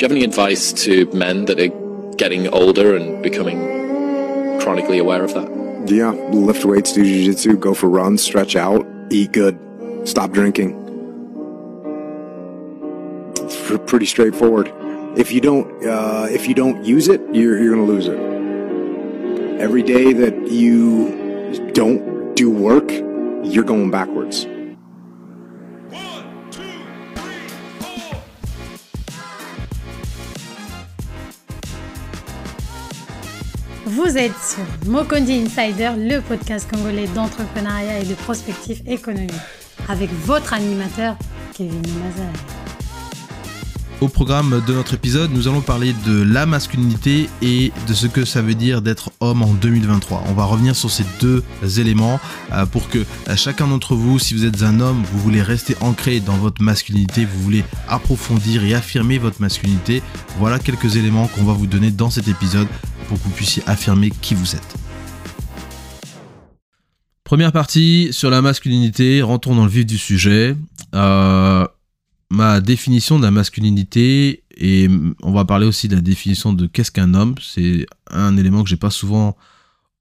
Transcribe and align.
you 0.00 0.04
have 0.08 0.12
any 0.12 0.24
advice 0.24 0.72
to 0.72 1.04
men 1.12 1.44
that 1.44 1.60
are 1.60 2.14
getting 2.16 2.48
older 2.48 2.96
and 2.96 3.22
becoming 3.22 3.58
chronically 4.60 4.98
aware 4.98 5.22
of 5.22 5.34
that? 5.34 5.48
Yeah, 5.88 6.12
lift 6.32 6.64
weights, 6.64 6.94
do 6.94 7.04
jiu-jitsu, 7.04 7.58
go 7.58 7.74
for 7.74 7.90
runs, 7.90 8.22
stretch 8.22 8.56
out, 8.56 8.86
eat 9.10 9.32
good, 9.32 9.58
stop 10.04 10.30
drinking. 10.30 10.76
It's 13.36 13.90
pretty 13.90 14.06
straightforward. 14.06 14.72
If 15.18 15.32
you 15.32 15.42
don't, 15.42 15.86
uh, 15.86 16.28
if 16.30 16.48
you 16.48 16.54
don't 16.54 16.82
use 16.82 17.08
it, 17.08 17.20
you're 17.34 17.58
you're 17.58 17.74
gonna 17.74 17.86
lose 17.86 18.06
it. 18.06 18.18
Every 19.60 19.82
day 19.82 20.14
that 20.14 20.50
you 20.50 21.72
don't 21.74 22.34
do 22.34 22.48
work, 22.48 22.90
you're 23.44 23.64
going 23.64 23.90
backwards. 23.90 24.46
Vous 33.86 34.18
êtes 34.18 34.34
sur 34.42 34.90
Mokondi 34.90 35.32
Insider, 35.32 35.92
le 35.96 36.20
podcast 36.20 36.70
congolais 36.70 37.06
d'entrepreneuriat 37.14 38.00
et 38.00 38.04
de 38.04 38.14
prospectif 38.14 38.82
économique, 38.86 39.32
avec 39.88 40.10
votre 40.26 40.52
animateur 40.52 41.16
Kevin 41.54 41.80
Mazal. 41.80 42.30
Au 44.02 44.08
programme 44.08 44.62
de 44.66 44.74
notre 44.74 44.94
épisode, 44.94 45.30
nous 45.32 45.48
allons 45.48 45.62
parler 45.62 45.94
de 46.06 46.22
la 46.22 46.44
masculinité 46.44 47.28
et 47.40 47.72
de 47.88 47.94
ce 47.94 48.06
que 48.06 48.26
ça 48.26 48.42
veut 48.42 48.54
dire 48.54 48.82
d'être 48.82 49.10
homme 49.20 49.42
en 49.42 49.52
2023. 49.52 50.24
On 50.28 50.34
va 50.34 50.44
revenir 50.44 50.76
sur 50.76 50.90
ces 50.90 51.04
deux 51.20 51.42
éléments 51.78 52.20
euh, 52.52 52.66
pour 52.66 52.88
que 52.90 52.98
euh, 52.98 53.36
chacun 53.36 53.66
d'entre 53.66 53.94
vous, 53.94 54.18
si 54.18 54.34
vous 54.34 54.44
êtes 54.44 54.62
un 54.62 54.80
homme, 54.80 55.02
vous 55.10 55.18
voulez 55.18 55.42
rester 55.42 55.74
ancré 55.80 56.20
dans 56.20 56.36
votre 56.36 56.62
masculinité, 56.62 57.24
vous 57.24 57.40
voulez 57.40 57.64
approfondir 57.88 58.62
et 58.64 58.74
affirmer 58.74 59.18
votre 59.18 59.40
masculinité, 59.40 60.02
voilà 60.38 60.58
quelques 60.58 60.96
éléments 60.96 61.28
qu'on 61.28 61.44
va 61.44 61.54
vous 61.54 61.66
donner 61.66 61.90
dans 61.90 62.10
cet 62.10 62.28
épisode 62.28 62.68
pour 63.10 63.18
que 63.18 63.24
vous 63.24 63.34
puissiez 63.34 63.64
affirmer 63.66 64.10
qui 64.10 64.36
vous 64.36 64.54
êtes. 64.54 64.76
Première 67.24 67.50
partie 67.50 68.08
sur 68.12 68.30
la 68.30 68.40
masculinité, 68.40 69.20
rentrons 69.20 69.56
dans 69.56 69.64
le 69.64 69.70
vif 69.70 69.84
du 69.84 69.98
sujet. 69.98 70.56
Euh, 70.94 71.66
ma 72.30 72.60
définition 72.60 73.18
de 73.18 73.24
la 73.24 73.32
masculinité 73.32 74.44
et 74.56 74.88
on 75.22 75.32
va 75.32 75.44
parler 75.44 75.66
aussi 75.66 75.88
de 75.88 75.96
la 75.96 76.02
définition 76.02 76.52
de 76.52 76.68
qu'est-ce 76.68 76.92
qu'un 76.92 77.14
homme. 77.14 77.34
C'est 77.40 77.84
un 78.12 78.36
élément 78.36 78.62
que 78.62 78.68
j'ai 78.68 78.76
pas 78.76 78.90
souvent 78.90 79.36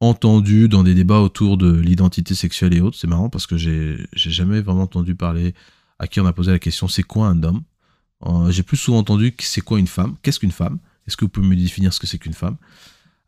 entendu 0.02 0.70
dans 0.70 0.84
des 0.84 0.94
débats 0.94 1.20
autour 1.20 1.58
de 1.58 1.72
l'identité 1.72 2.36
sexuelle 2.36 2.76
et 2.76 2.80
autres. 2.80 2.98
C'est 3.00 3.08
marrant 3.08 3.30
parce 3.30 3.48
que 3.48 3.58
j'ai 3.58 3.98
jamais 4.14 4.62
vraiment 4.62 4.84
entendu 4.84 5.16
parler 5.16 5.56
à 5.98 6.06
qui 6.06 6.20
on 6.20 6.28
a 6.28 6.34
posé 6.34 6.52
la 6.52 6.60
question 6.60 6.88
c'est 6.88 7.04
quoi 7.04 7.28
un 7.28 7.42
homme? 7.42 7.64
Euh, 8.28 8.52
j'ai 8.52 8.62
plus 8.62 8.78
souvent 8.78 9.00
entendu 9.00 9.34
c'est 9.40 9.62
quoi 9.62 9.80
une 9.80 9.88
femme? 9.88 10.16
Qu'est-ce 10.22 10.40
qu'une 10.40 10.52
femme? 10.52 10.78
Est-ce 11.08 11.18
que 11.18 11.26
vous 11.26 11.30
pouvez 11.30 11.48
me 11.48 11.56
définir 11.56 11.92
ce 11.92 12.00
que 12.00 12.06
c'est 12.06 12.20
qu'une 12.20 12.34
femme? 12.34 12.58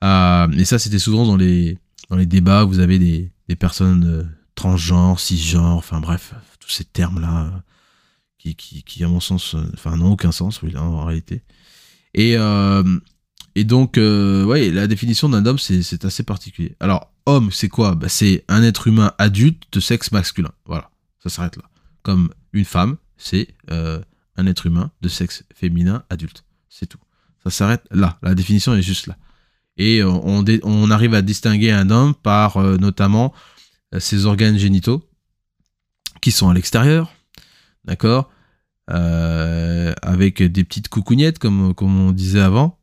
Euh, 0.04 0.48
Et 0.52 0.66
ça 0.66 0.80
c'était 0.80 1.00
souvent 1.00 1.26
dans 1.26 1.38
les 1.38 1.78
dans 2.10 2.16
les 2.18 2.26
débats. 2.26 2.64
Vous 2.64 2.80
avez 2.80 3.00
des, 3.00 3.32
des 3.48 3.56
personnes 3.56 4.06
euh, 4.06 4.24
transgenres, 4.56 5.20
cisgenres, 5.20 5.78
enfin 5.78 6.00
bref, 6.00 6.34
tous 6.60 6.70
ces 6.70 6.86
termes 6.86 7.20
là 7.22 7.64
qui, 8.42 8.84
qui, 8.84 9.04
à 9.04 9.08
mon 9.08 9.20
sens, 9.20 9.56
euh, 9.56 9.64
enfin, 9.74 9.96
n'ont 9.98 10.12
aucun 10.12 10.32
sens, 10.32 10.62
oui, 10.62 10.76
en 10.76 11.06
réalité. 11.06 11.44
Et, 12.14 12.36
euh, 12.38 12.84
et 13.56 13.64
donc, 13.64 13.98
euh, 13.98 14.72
la 14.72 14.88
définition 14.88 15.30
d'un 15.30 15.46
homme, 15.46 15.60
c'est 15.60 16.06
assez 16.06 16.24
particulier. 16.24 16.76
Alors, 16.80 17.12
homme, 17.26 17.52
c'est 17.52 17.70
quoi? 17.70 17.96
Bah, 17.96 18.10
C'est 18.10 18.44
un 18.48 18.64
être 18.64 18.88
humain 18.88 19.14
adulte 19.18 19.64
de 19.72 19.80
sexe 19.80 20.12
masculin. 20.12 20.52
Voilà, 20.66 20.90
ça 21.22 21.30
s'arrête 21.30 21.58
là. 21.58 21.64
Comme 22.04 22.34
une 22.54 22.66
femme, 22.66 22.98
c'est 23.18 23.50
un 23.70 24.48
être 24.48 24.66
humain 24.66 24.92
de 25.02 25.10
sexe 25.10 25.44
féminin 25.54 26.04
adulte. 26.10 26.44
C'est 26.68 26.88
tout. 26.88 26.98
Ça 27.44 27.52
s'arrête 27.52 27.84
là. 27.92 28.18
La 28.24 28.34
définition 28.34 28.74
est 28.74 28.82
juste 28.82 29.06
là. 29.08 29.18
Et 29.78 30.04
on, 30.04 30.44
on 30.64 30.92
arrive 30.92 31.14
à 31.14 31.22
distinguer 31.22 31.72
un 31.72 31.90
homme 31.90 32.14
par 32.14 32.58
notamment 32.58 33.34
ses 33.98 34.26
organes 34.26 34.58
génitaux 34.58 35.04
qui 36.22 36.32
sont 36.32 36.50
à 36.50 36.54
l'extérieur, 36.54 37.12
d'accord 37.84 38.32
euh, 38.90 39.94
Avec 40.02 40.42
des 40.42 40.64
petites 40.64 40.88
coucougnettes, 40.88 41.40
comme, 41.40 41.74
on 41.82 42.12
disait 42.12 42.40
avant. 42.40 42.78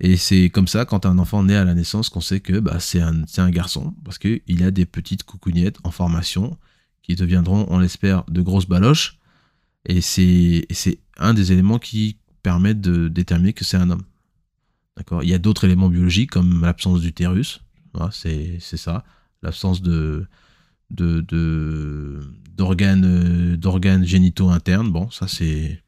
Et 0.00 0.18
c'est 0.18 0.50
comme 0.50 0.68
ça, 0.68 0.84
quand 0.84 1.06
un 1.06 1.18
enfant 1.18 1.42
naît 1.42 1.56
à 1.56 1.64
la 1.64 1.74
naissance, 1.74 2.10
qu'on 2.10 2.20
sait 2.20 2.40
que 2.40 2.58
bah, 2.58 2.80
c'est 2.80 3.00
un, 3.00 3.22
un, 3.38 3.50
garçon, 3.50 3.94
parce 4.04 4.18
qu'il 4.18 4.62
a 4.62 4.70
des 4.70 4.84
petites 4.84 5.22
coucougnettes 5.22 5.78
en 5.84 5.90
formation, 5.90 6.58
qui 7.02 7.14
deviendront, 7.14 7.66
on 7.70 7.78
l'espère, 7.78 8.24
de 8.24 8.42
grosses 8.42 8.68
baloches. 8.68 9.18
Et 9.86 10.00
c'est 10.00 10.66
un 11.16 11.32
des 11.32 11.52
éléments 11.52 11.78
qui 11.78 12.18
permettent 12.42 12.80
de 12.80 13.08
déterminer 13.08 13.52
que 13.52 13.64
c'est 13.64 13.76
un 13.76 13.90
homme. 13.90 14.02
D'accord 14.96 15.22
Il 15.22 15.28
y 15.28 15.34
a 15.34 15.38
d'autres 15.38 15.64
éléments 15.64 15.88
biologiques, 15.88 16.30
comme 16.30 16.62
l'absence 16.62 17.00
d'utérus, 17.00 17.60
c'est 18.10 18.60
ça, 18.60 19.04
l'absence 19.42 19.82
de, 19.82 20.26
euh, 21.00 22.22
d'organes 22.56 24.04
génitaux 24.04 24.50
internes. 24.50 24.90
Bon, 24.90 25.10
ça 25.10 25.28
c'est, 25.28 25.82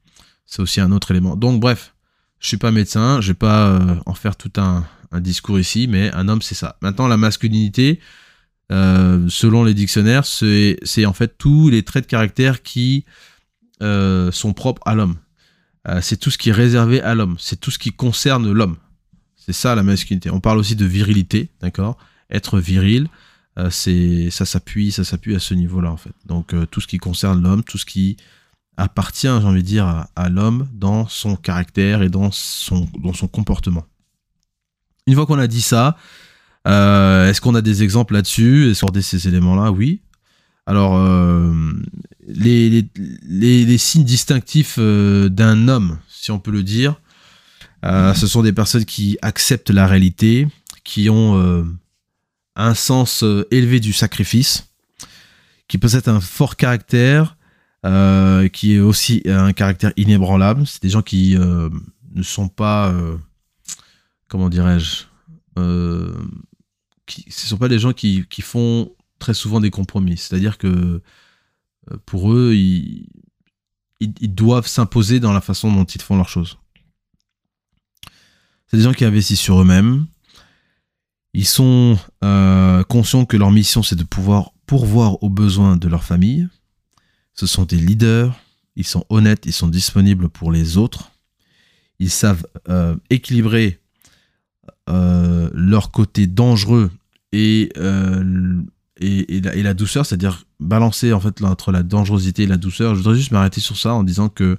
c'est 0.47 0.63
aussi 0.63 0.81
un 0.81 0.93
autre 0.93 1.11
élément. 1.11 1.37
Donc 1.37 1.61
bref, 1.61 1.95
je 2.41 2.49
suis 2.49 2.57
pas 2.57 2.71
médecin, 2.71 3.21
je 3.21 3.29
vais 3.29 3.35
pas 3.35 3.69
euh, 3.69 3.97
en 4.07 4.15
faire 4.15 4.37
tout 4.37 4.53
un, 4.57 4.85
discours 5.21 5.59
ici, 5.59 5.87
mais 5.89 6.13
un 6.13 6.29
homme 6.29 6.43
c'est 6.43 6.55
ça. 6.55 6.77
Maintenant 6.83 7.09
la 7.09 7.17
masculinité, 7.17 8.01
euh, 8.71 9.27
selon 9.31 9.65
les 9.65 9.73
dictionnaires, 9.73 10.27
c'est 10.27 11.07
en 11.07 11.15
fait 11.15 11.39
tous 11.39 11.71
les 11.71 11.83
traits 11.83 12.05
de 12.05 12.11
caractère 12.11 12.63
qui 12.63 13.07
sont 13.81 14.53
propres 14.55 14.83
à 14.85 14.95
l'homme. 14.95 15.17
c'est 16.03 16.19
tout 16.19 16.31
ce 16.31 16.37
qui 16.37 16.51
est 16.51 16.53
réservé 16.53 17.01
à 17.01 17.15
l'homme, 17.15 17.37
c'est 17.39 17.59
tout 17.59 17.71
ce 17.71 17.79
qui 17.79 17.93
concerne 17.93 18.53
l'homme. 18.53 18.77
C'est 19.49 19.55
ça 19.55 19.75
la 19.75 19.83
masculinité. 19.83 20.29
On 20.31 20.41
parle 20.41 20.59
aussi 20.59 20.77
de 20.77 20.85
virilité, 20.85 21.49
d'accord? 21.63 21.97
Être 22.31 22.61
viril, 22.61 23.09
euh, 23.57 23.71
ça 23.71 24.45
s'appuie 24.45 24.93
s'appuie 24.93 25.35
à 25.35 25.39
ce 25.39 25.55
niveau-là 25.55 25.91
en 25.91 25.97
fait. 25.97 26.13
Donc 26.27 26.53
euh, 26.53 26.67
tout 26.67 26.83
ce 26.83 26.87
qui 26.87 26.99
concerne 26.99 27.43
l'homme, 27.43 27.65
tout 27.65 27.79
ce 27.79 27.87
qui 27.87 28.19
appartient, 28.77 29.23
j'ai 29.23 29.47
envie 29.47 29.63
de 29.63 29.67
dire, 29.67 30.07
à, 30.15 30.29
l'homme 30.29 30.69
dans 30.75 31.09
son 31.09 31.35
caractère 31.35 32.03
et 32.03 32.11
dans 32.11 32.31
son, 32.31 32.87
comportement. 33.33 33.87
Une 35.07 35.15
fois 35.15 35.25
qu'on 35.25 35.39
a 35.39 35.47
dit 35.47 35.63
ça, 35.63 35.97
euh, 36.67 37.31
est-ce 37.31 37.41
qu'on 37.41 37.55
a 37.55 37.63
des 37.63 37.83
exemples 37.83 38.13
là-dessus? 38.13 38.71
Est-ce 38.71 38.85
qu'on 38.85 38.93
a 38.93 39.01
ces 39.01 39.29
éléments-là? 39.29 39.73
Oui. 39.73 40.03
Alors, 40.67 41.03
les, 42.27 43.79
signes 43.79 44.05
distinctifs 44.05 44.79
d'un 44.79 45.69
homme, 45.69 45.99
si 46.07 46.31
on 46.33 46.39
peut 46.39 46.51
le 46.51 46.63
dire, 46.63 47.01
ce 47.83 48.27
sont 48.27 48.43
des 48.43 48.53
personnes 48.53 48.85
qui 48.85 49.19
acceptent 49.23 49.71
la 49.71 49.87
réalité, 49.87 50.49
qui 50.85 51.09
ont 51.11 51.69
un 52.59 52.75
sens 52.75 53.23
euh, 53.23 53.47
élevé 53.51 53.81
du 53.81 53.93
sacrifice, 53.95 54.69
qui 55.69 55.79
possède 55.79 56.09
un 56.09 56.21
fort 56.21 56.57
caractère, 56.57 57.37
euh, 57.87 58.49
qui 58.49 58.75
est 58.75 58.81
aussi 58.81 59.23
un 59.27 59.53
caractère 59.53 59.93
inébranlable. 59.97 60.67
C'est 60.67 60.83
des 60.83 60.89
gens 60.89 61.03
qui 61.03 61.37
euh, 61.37 61.71
ne 62.15 62.23
sont 62.23 62.49
pas, 62.49 62.93
comment 64.27 64.49
dirais-je, 64.49 65.05
qui, 67.07 67.25
ce 67.31 67.45
ne 67.45 67.49
sont 67.49 67.59
pas 67.59 67.69
des 67.69 67.79
gens 67.79 67.93
qui, 67.93 68.27
font 68.43 68.93
très 69.21 69.35
souvent 69.35 69.61
des 69.61 69.71
compromis. 69.71 70.17
C'est-à-dire 70.17 70.59
que 70.59 71.01
pour 72.07 72.33
eux, 72.33 72.55
ils 72.55 73.09
doivent 74.35 74.67
s'imposer 74.67 75.21
dans 75.21 75.33
la 75.33 75.41
façon 75.41 75.73
dont 75.73 75.85
ils 75.85 76.03
font 76.03 76.17
leurs 76.17 76.29
choses. 76.29 76.59
C'est 78.69 78.77
des 78.77 78.83
gens 78.83 78.93
qui 78.93 79.05
investissent 79.05 79.41
sur 79.41 79.61
eux-mêmes, 79.61 80.07
ils 81.35 81.47
sont 81.47 81.99
euh, 82.25 82.83
conscients 82.85 83.25
que 83.25 83.37
leur 83.37 83.51
mission, 83.51 83.83
c'est 83.83 83.97
de 83.97 84.05
pouvoir 84.05 84.53
pourvoir 84.67 85.23
aux 85.23 85.31
besoins 85.31 85.77
de 85.77 85.89
leur 85.89 86.05
famille. 86.05 86.49
Ce 87.35 87.47
sont 87.47 87.65
des 87.65 87.77
leaders, 87.77 88.39
ils 88.77 88.87
sont 88.87 89.05
honnêtes, 89.09 89.47
ils 89.47 89.53
sont 89.53 89.69
disponibles 89.69 90.29
pour 90.29 90.53
les 90.53 90.77
autres. 90.77 91.11
Ils 91.99 92.11
savent 92.11 92.47
euh, 92.69 92.97
équilibrer 93.11 93.79
euh, 94.89 95.49
leur 95.53 95.91
côté 95.91 96.27
dangereux 96.27 96.91
et, 97.33 97.71
et, 99.01 99.41
la, 99.41 99.75
douceur, 99.75 100.07
c'est-à-dire 100.07 100.45
balancer 100.61 101.13
en 101.13 101.21
fait 101.21 101.43
entre 101.43 101.73
la 101.73 101.83
dangerosité 101.83 102.45
et 102.45 102.47
la 102.47 102.57
douceur. 102.57 102.95
Je 102.95 103.01
voudrais 103.01 103.17
juste 103.17 103.31
m'arrêter 103.31 103.61
sur 103.61 103.77
ça 103.77 103.95
en 103.95 104.03
disant 104.03 104.29
que 104.29 104.59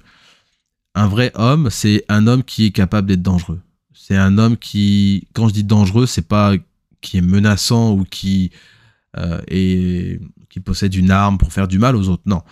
un 0.94 1.06
vrai 1.06 1.30
homme, 1.34 1.68
c'est 1.70 2.04
un 2.08 2.26
homme 2.26 2.42
qui 2.42 2.66
est 2.66 2.70
capable 2.72 3.08
d'être 3.08 3.22
dangereux. 3.22 3.60
C'est 4.02 4.16
un 4.16 4.38
homme 4.38 4.56
qui, 4.56 5.28
quand 5.34 5.46
je 5.48 5.52
dis 5.52 5.62
dangereux, 5.62 6.06
c'est 6.06 6.26
pas 6.26 6.54
qui 7.02 7.18
est 7.18 7.20
menaçant 7.20 7.92
ou 7.92 8.04
qui 8.04 8.50
euh, 9.18 10.18
qui 10.48 10.60
possède 10.60 10.94
une 10.94 11.10
arme 11.10 11.36
pour 11.36 11.52
faire 11.52 11.68
du 11.68 11.78
mal 11.78 11.94
aux 11.96 12.08
autres. 12.08 12.22
Non. 12.24 12.42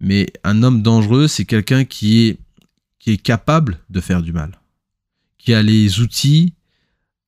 Mais 0.00 0.26
un 0.42 0.64
homme 0.64 0.82
dangereux, 0.82 1.28
c'est 1.28 1.44
quelqu'un 1.44 1.84
qui 1.84 2.36
est 3.06 3.16
capable 3.16 3.78
de 3.90 4.00
faire 4.00 4.22
du 4.22 4.32
mal, 4.32 4.60
qui 5.38 5.54
a 5.54 5.62
les 5.62 6.00
outils 6.00 6.54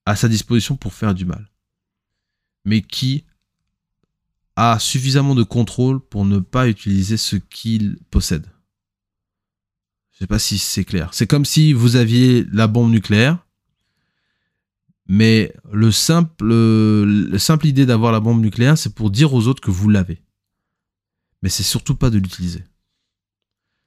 à 0.05 0.17
sa 0.17 0.27
disposition 0.27 0.75
pour 0.75 0.93
faire 0.93 1.15
du 1.15 1.23
mal, 1.23 1.49
mais 2.65 2.81
qui 2.81 3.23
a 4.57 4.79
suffisamment 4.79 5.33
de 5.33 5.43
contrôle 5.43 6.01
pour 6.01 6.25
ne 6.25 6.39
pas 6.39 6.67
utiliser 6.67 7.15
ce 7.15 7.37
qu'il 7.37 7.99
possède. 8.11 8.47
Je 10.11 10.19
sais 10.19 10.27
pas 10.27 10.39
si 10.39 10.57
c'est 10.57 10.85
clair. 10.85 11.09
C'est 11.13 11.27
comme 11.27 11.45
si 11.45 11.71
vous 11.71 11.95
aviez 11.95 12.45
la 12.51 12.67
bombe 12.67 12.91
nucléaire, 12.91 13.44
mais 15.07 15.53
le 15.71 15.91
simple, 15.91 16.45
le 16.45 17.37
simple 17.37 17.67
idée 17.67 17.85
d'avoir 17.85 18.11
la 18.11 18.19
bombe 18.19 18.41
nucléaire, 18.41 18.77
c'est 18.77 18.93
pour 18.93 19.11
dire 19.11 19.33
aux 19.33 19.47
autres 19.47 19.61
que 19.61 19.71
vous 19.71 19.89
l'avez. 19.89 20.21
Mais 21.41 21.49
c'est 21.49 21.63
surtout 21.63 21.95
pas 21.95 22.09
de 22.09 22.17
l'utiliser. 22.17 22.63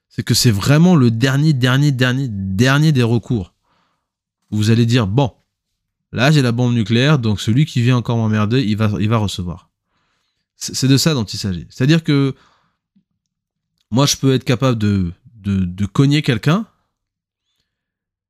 C'est 0.07 0.23
que 0.23 0.33
c'est 0.33 0.51
vraiment 0.51 0.95
le 0.95 1.11
dernier, 1.11 1.53
dernier, 1.53 1.91
dernier, 1.91 2.27
dernier 2.29 2.91
des 2.91 3.03
recours. 3.03 3.53
Vous 4.49 4.71
allez 4.71 4.85
dire, 4.85 5.07
bon, 5.07 5.33
là 6.11 6.31
j'ai 6.31 6.41
la 6.41 6.51
bombe 6.51 6.73
nucléaire, 6.73 7.19
donc 7.19 7.41
celui 7.41 7.65
qui 7.65 7.81
vient 7.81 7.97
encore 7.97 8.17
m'emmerder, 8.17 8.63
il 8.63 8.77
va, 8.77 8.91
il 8.99 9.09
va 9.09 9.17
recevoir. 9.17 9.69
C'est 10.55 10.87
de 10.87 10.97
ça 10.97 11.13
dont 11.13 11.23
il 11.23 11.37
s'agit. 11.37 11.67
C'est-à-dire 11.69 12.03
que 12.03 12.35
moi, 13.91 14.05
je 14.05 14.17
peux 14.17 14.33
être 14.33 14.43
capable 14.43 14.77
de, 14.77 15.11
de, 15.35 15.65
de 15.65 15.85
cogner 15.85 16.21
quelqu'un. 16.21 16.67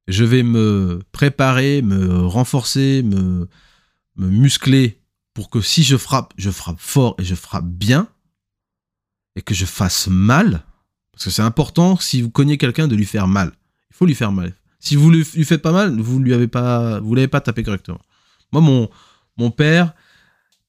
Je 0.09 0.23
vais 0.23 0.41
me 0.41 1.01
préparer, 1.11 1.83
me 1.83 2.25
renforcer, 2.25 3.03
me, 3.03 3.47
muscler 4.15 4.99
pour 5.35 5.51
que 5.51 5.61
si 5.61 5.83
je 5.83 5.97
frappe, 5.97 6.33
je 6.35 6.49
frappe 6.49 6.79
fort 6.79 7.15
et 7.19 7.23
je 7.23 7.35
frappe 7.35 7.67
bien 7.67 8.07
et 9.35 9.43
que 9.43 9.53
je 9.53 9.65
fasse 9.65 10.07
mal. 10.07 10.63
Parce 11.11 11.25
que 11.25 11.29
c'est 11.29 11.43
important, 11.43 11.97
si 11.97 12.23
vous 12.23 12.31
cognez 12.31 12.57
quelqu'un, 12.57 12.87
de 12.87 12.95
lui 12.95 13.05
faire 13.05 13.27
mal. 13.27 13.51
Il 13.91 13.95
faut 13.95 14.07
lui 14.07 14.15
faire 14.15 14.31
mal. 14.31 14.55
Si 14.79 14.95
vous 14.95 15.11
lui, 15.11 15.23
lui 15.35 15.45
faites 15.45 15.61
pas 15.61 15.71
mal, 15.71 15.99
vous 15.99 16.19
lui 16.19 16.33
avez 16.33 16.47
pas, 16.47 16.99
vous 17.01 17.13
l'avez 17.13 17.27
pas 17.27 17.41
tapé 17.41 17.61
correctement. 17.61 18.01
Moi, 18.51 18.61
mon, 18.61 18.89
mon 19.37 19.51
père, 19.51 19.93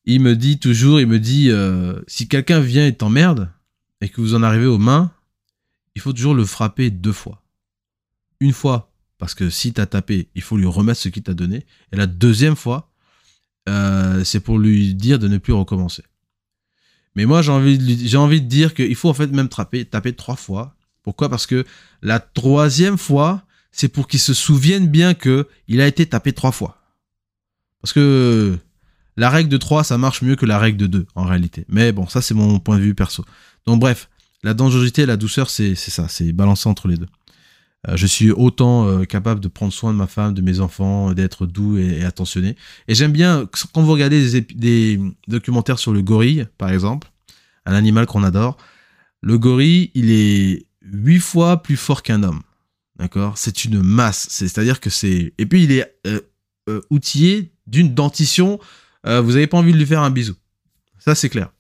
il 0.05 0.21
me 0.21 0.37
dit 0.37 0.59
toujours, 0.59 1.01
il 1.01 1.07
me 1.07 1.19
dit, 1.19 1.51
euh, 1.51 1.99
si 2.07 2.29
quelqu'un 2.29 2.61
vient 2.61 2.87
et 2.87 2.95
t'emmerde, 2.95 3.51
et 4.03 4.11
que 4.11 4.21
vous 4.21 4.35
en 4.35 4.43
arrivez 4.43 4.67
aux 4.67 4.79
mains, 4.79 5.13
il 5.95 6.03
faut 6.03 6.13
toujours 6.13 6.35
le 6.35 6.45
frapper 6.45 6.91
deux 6.91 7.13
fois. 7.13 7.43
Une 8.41 8.53
fois, 8.53 8.90
parce 9.21 9.35
que 9.35 9.51
si 9.51 9.73
t'as 9.73 9.87
tapé, 9.87 10.29
il 10.35 10.43
faut 10.43 10.57
lui 10.57 10.67
remettre 10.67 10.99
ce 10.99 11.11
qu'il 11.11 11.23
t'a 11.23 11.35
donné. 11.35 11.67
Et 11.93 11.97
la 11.97 12.07
deuxième 12.07 12.57
fois, 12.57 12.91
euh, 13.69 14.25
c'est 14.25 14.41
pour 14.41 14.59
lui 14.59 14.95
dire 14.95 15.19
de 15.19 15.29
ne 15.29 15.39
plus 15.39 15.53
recommencer. 15.53 16.03
Mais 17.15 17.27
moi, 17.27 17.43
j'ai 17.43 17.53
envie, 17.53 17.79
de, 17.79 18.39
dire 18.39 18.75
qu'il 18.75 18.95
faut 18.97 19.11
en 19.11 19.15
fait 19.15 19.29
même 19.29 19.49
taper, 19.49 19.85
taper 19.85 20.15
trois 20.15 20.37
fois. 20.37 20.75
Pourquoi? 21.03 21.29
Parce 21.29 21.47
que 21.47 21.67
la 22.03 22.19
troisième 22.19 22.97
fois, 22.97 23.45
c'est 23.73 23.89
pour 23.89 24.09
qu'il 24.09 24.21
se 24.21 24.33
souvienne 24.33 24.89
bien 24.89 25.13
que 25.13 25.47
il 25.69 25.81
a 25.81 25.87
été 25.87 26.07
tapé 26.07 26.33
trois 26.33 26.53
fois. 26.53 26.79
Parce 27.83 27.93
que 27.93 28.59
la 29.17 29.29
règle 29.29 29.51
de 29.51 29.59
3, 29.59 29.85
ça 29.85 29.99
marche 29.99 30.23
mieux 30.23 30.37
que 30.37 30.47
la 30.47 30.59
règle 30.59 30.79
de 30.79 30.87
2, 30.87 31.07
en 31.15 31.25
réalité. 31.25 31.67
Mais 31.69 31.93
bon, 31.93 32.09
ça, 32.09 32.23
c'est 32.23 32.35
mon 32.35 32.59
point 32.59 32.79
de 32.79 32.83
vue 32.83 32.95
perso. 32.95 33.25
Donc, 33.67 33.81
bref, 33.81 34.09
la 34.43 34.55
dangerosité 34.55 35.03
et 35.03 35.07
la 35.07 35.19
douceur, 35.19 35.51
c'est 35.51 35.75
ça, 35.75 36.09
c'est 36.09 36.33
balancer 36.33 36.69
entre 36.69 36.89
les 36.89 36.97
deux. 36.97 37.09
Euh, 37.89 37.97
je 37.97 38.07
suis 38.07 38.31
autant 38.31 38.87
euh, 38.87 39.05
capable 39.05 39.41
de 39.41 39.49
prendre 39.49 39.73
soin 39.73 39.93
de 39.93 39.99
ma 39.99 40.07
femme, 40.07 40.35
de 40.35 40.43
mes 40.43 40.61
enfants, 40.61 41.13
d'être 41.13 41.47
doux 41.47 41.79
et, 41.79 42.05
attentionné. 42.05 42.57
Et 42.89 42.95
j'aime 42.95 43.13
bien, 43.13 43.49
quand 43.73 43.83
vous 43.83 43.93
regardez 43.93 44.43
des, 44.43 45.01
documentaires 45.29 45.79
sur 45.79 45.93
le 45.93 46.03
gorille, 46.03 46.47
par 46.59 46.71
exemple, 46.71 47.11
un 47.65 47.75
animal 47.75 48.07
qu'on 48.07 48.23
adore, 48.23 48.59
le 49.23 49.39
gorille, 49.39 49.91
il 49.95 50.11
est 50.11 50.67
huit 50.83 51.21
fois 51.21 51.63
plus 51.63 51.77
fort 51.77 52.03
qu'un 52.03 52.23
homme. 52.23 52.43
D'accord? 52.99 53.39
C'est 53.39 53.65
une 53.65 53.83
masse. 53.83 54.27
C'est-à-dire 54.31 54.81
que 54.81 54.91
c'est... 54.91 55.33
Et 55.39 55.47
puis, 55.47 55.65
il 55.65 55.73
est 55.73 55.95
euh, 56.07 56.81
outillé 56.91 57.53
d'une 57.67 57.95
dentition 57.95 58.59
vous 59.03 59.33
n'avez 59.33 59.47
pas 59.47 59.57
envie 59.57 59.73
de 59.73 59.79
lui 59.79 59.87
faire 59.87 60.03
un 60.03 60.11
bisou. 60.11 60.35
Ça, 60.99 61.15
c'est 61.15 61.31
clair. 61.31 61.51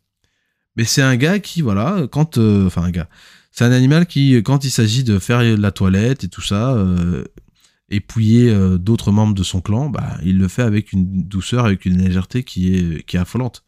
Mais 0.76 0.84
c'est 0.84 1.00
un 1.00 1.16
gars 1.16 1.38
qui, 1.38 1.62
voilà, 1.62 2.06
quand. 2.12 2.36
Enfin, 2.36 2.82
un 2.82 2.90
gars. 2.90 3.08
C'est 3.50 3.64
un 3.64 3.72
animal 3.72 4.06
qui, 4.06 4.34
quand 4.42 4.64
il 4.64 4.70
s'agit 4.70 5.04
de 5.04 5.18
faire 5.18 5.42
la 5.42 5.70
toilette 5.72 6.24
et 6.24 6.28
tout 6.28 6.42
ça, 6.42 6.74
euh, 6.74 7.24
épouiller 7.88 8.54
d'autres 8.78 9.10
membres 9.10 9.34
de 9.34 9.42
son 9.42 9.60
clan, 9.60 9.90
bah, 9.90 10.16
il 10.22 10.38
le 10.38 10.46
fait 10.46 10.62
avec 10.62 10.92
une 10.92 11.24
douceur, 11.24 11.64
avec 11.64 11.84
une 11.84 11.98
légèreté 11.98 12.44
qui 12.44 12.74
est, 12.74 13.14
affolante. 13.16 13.64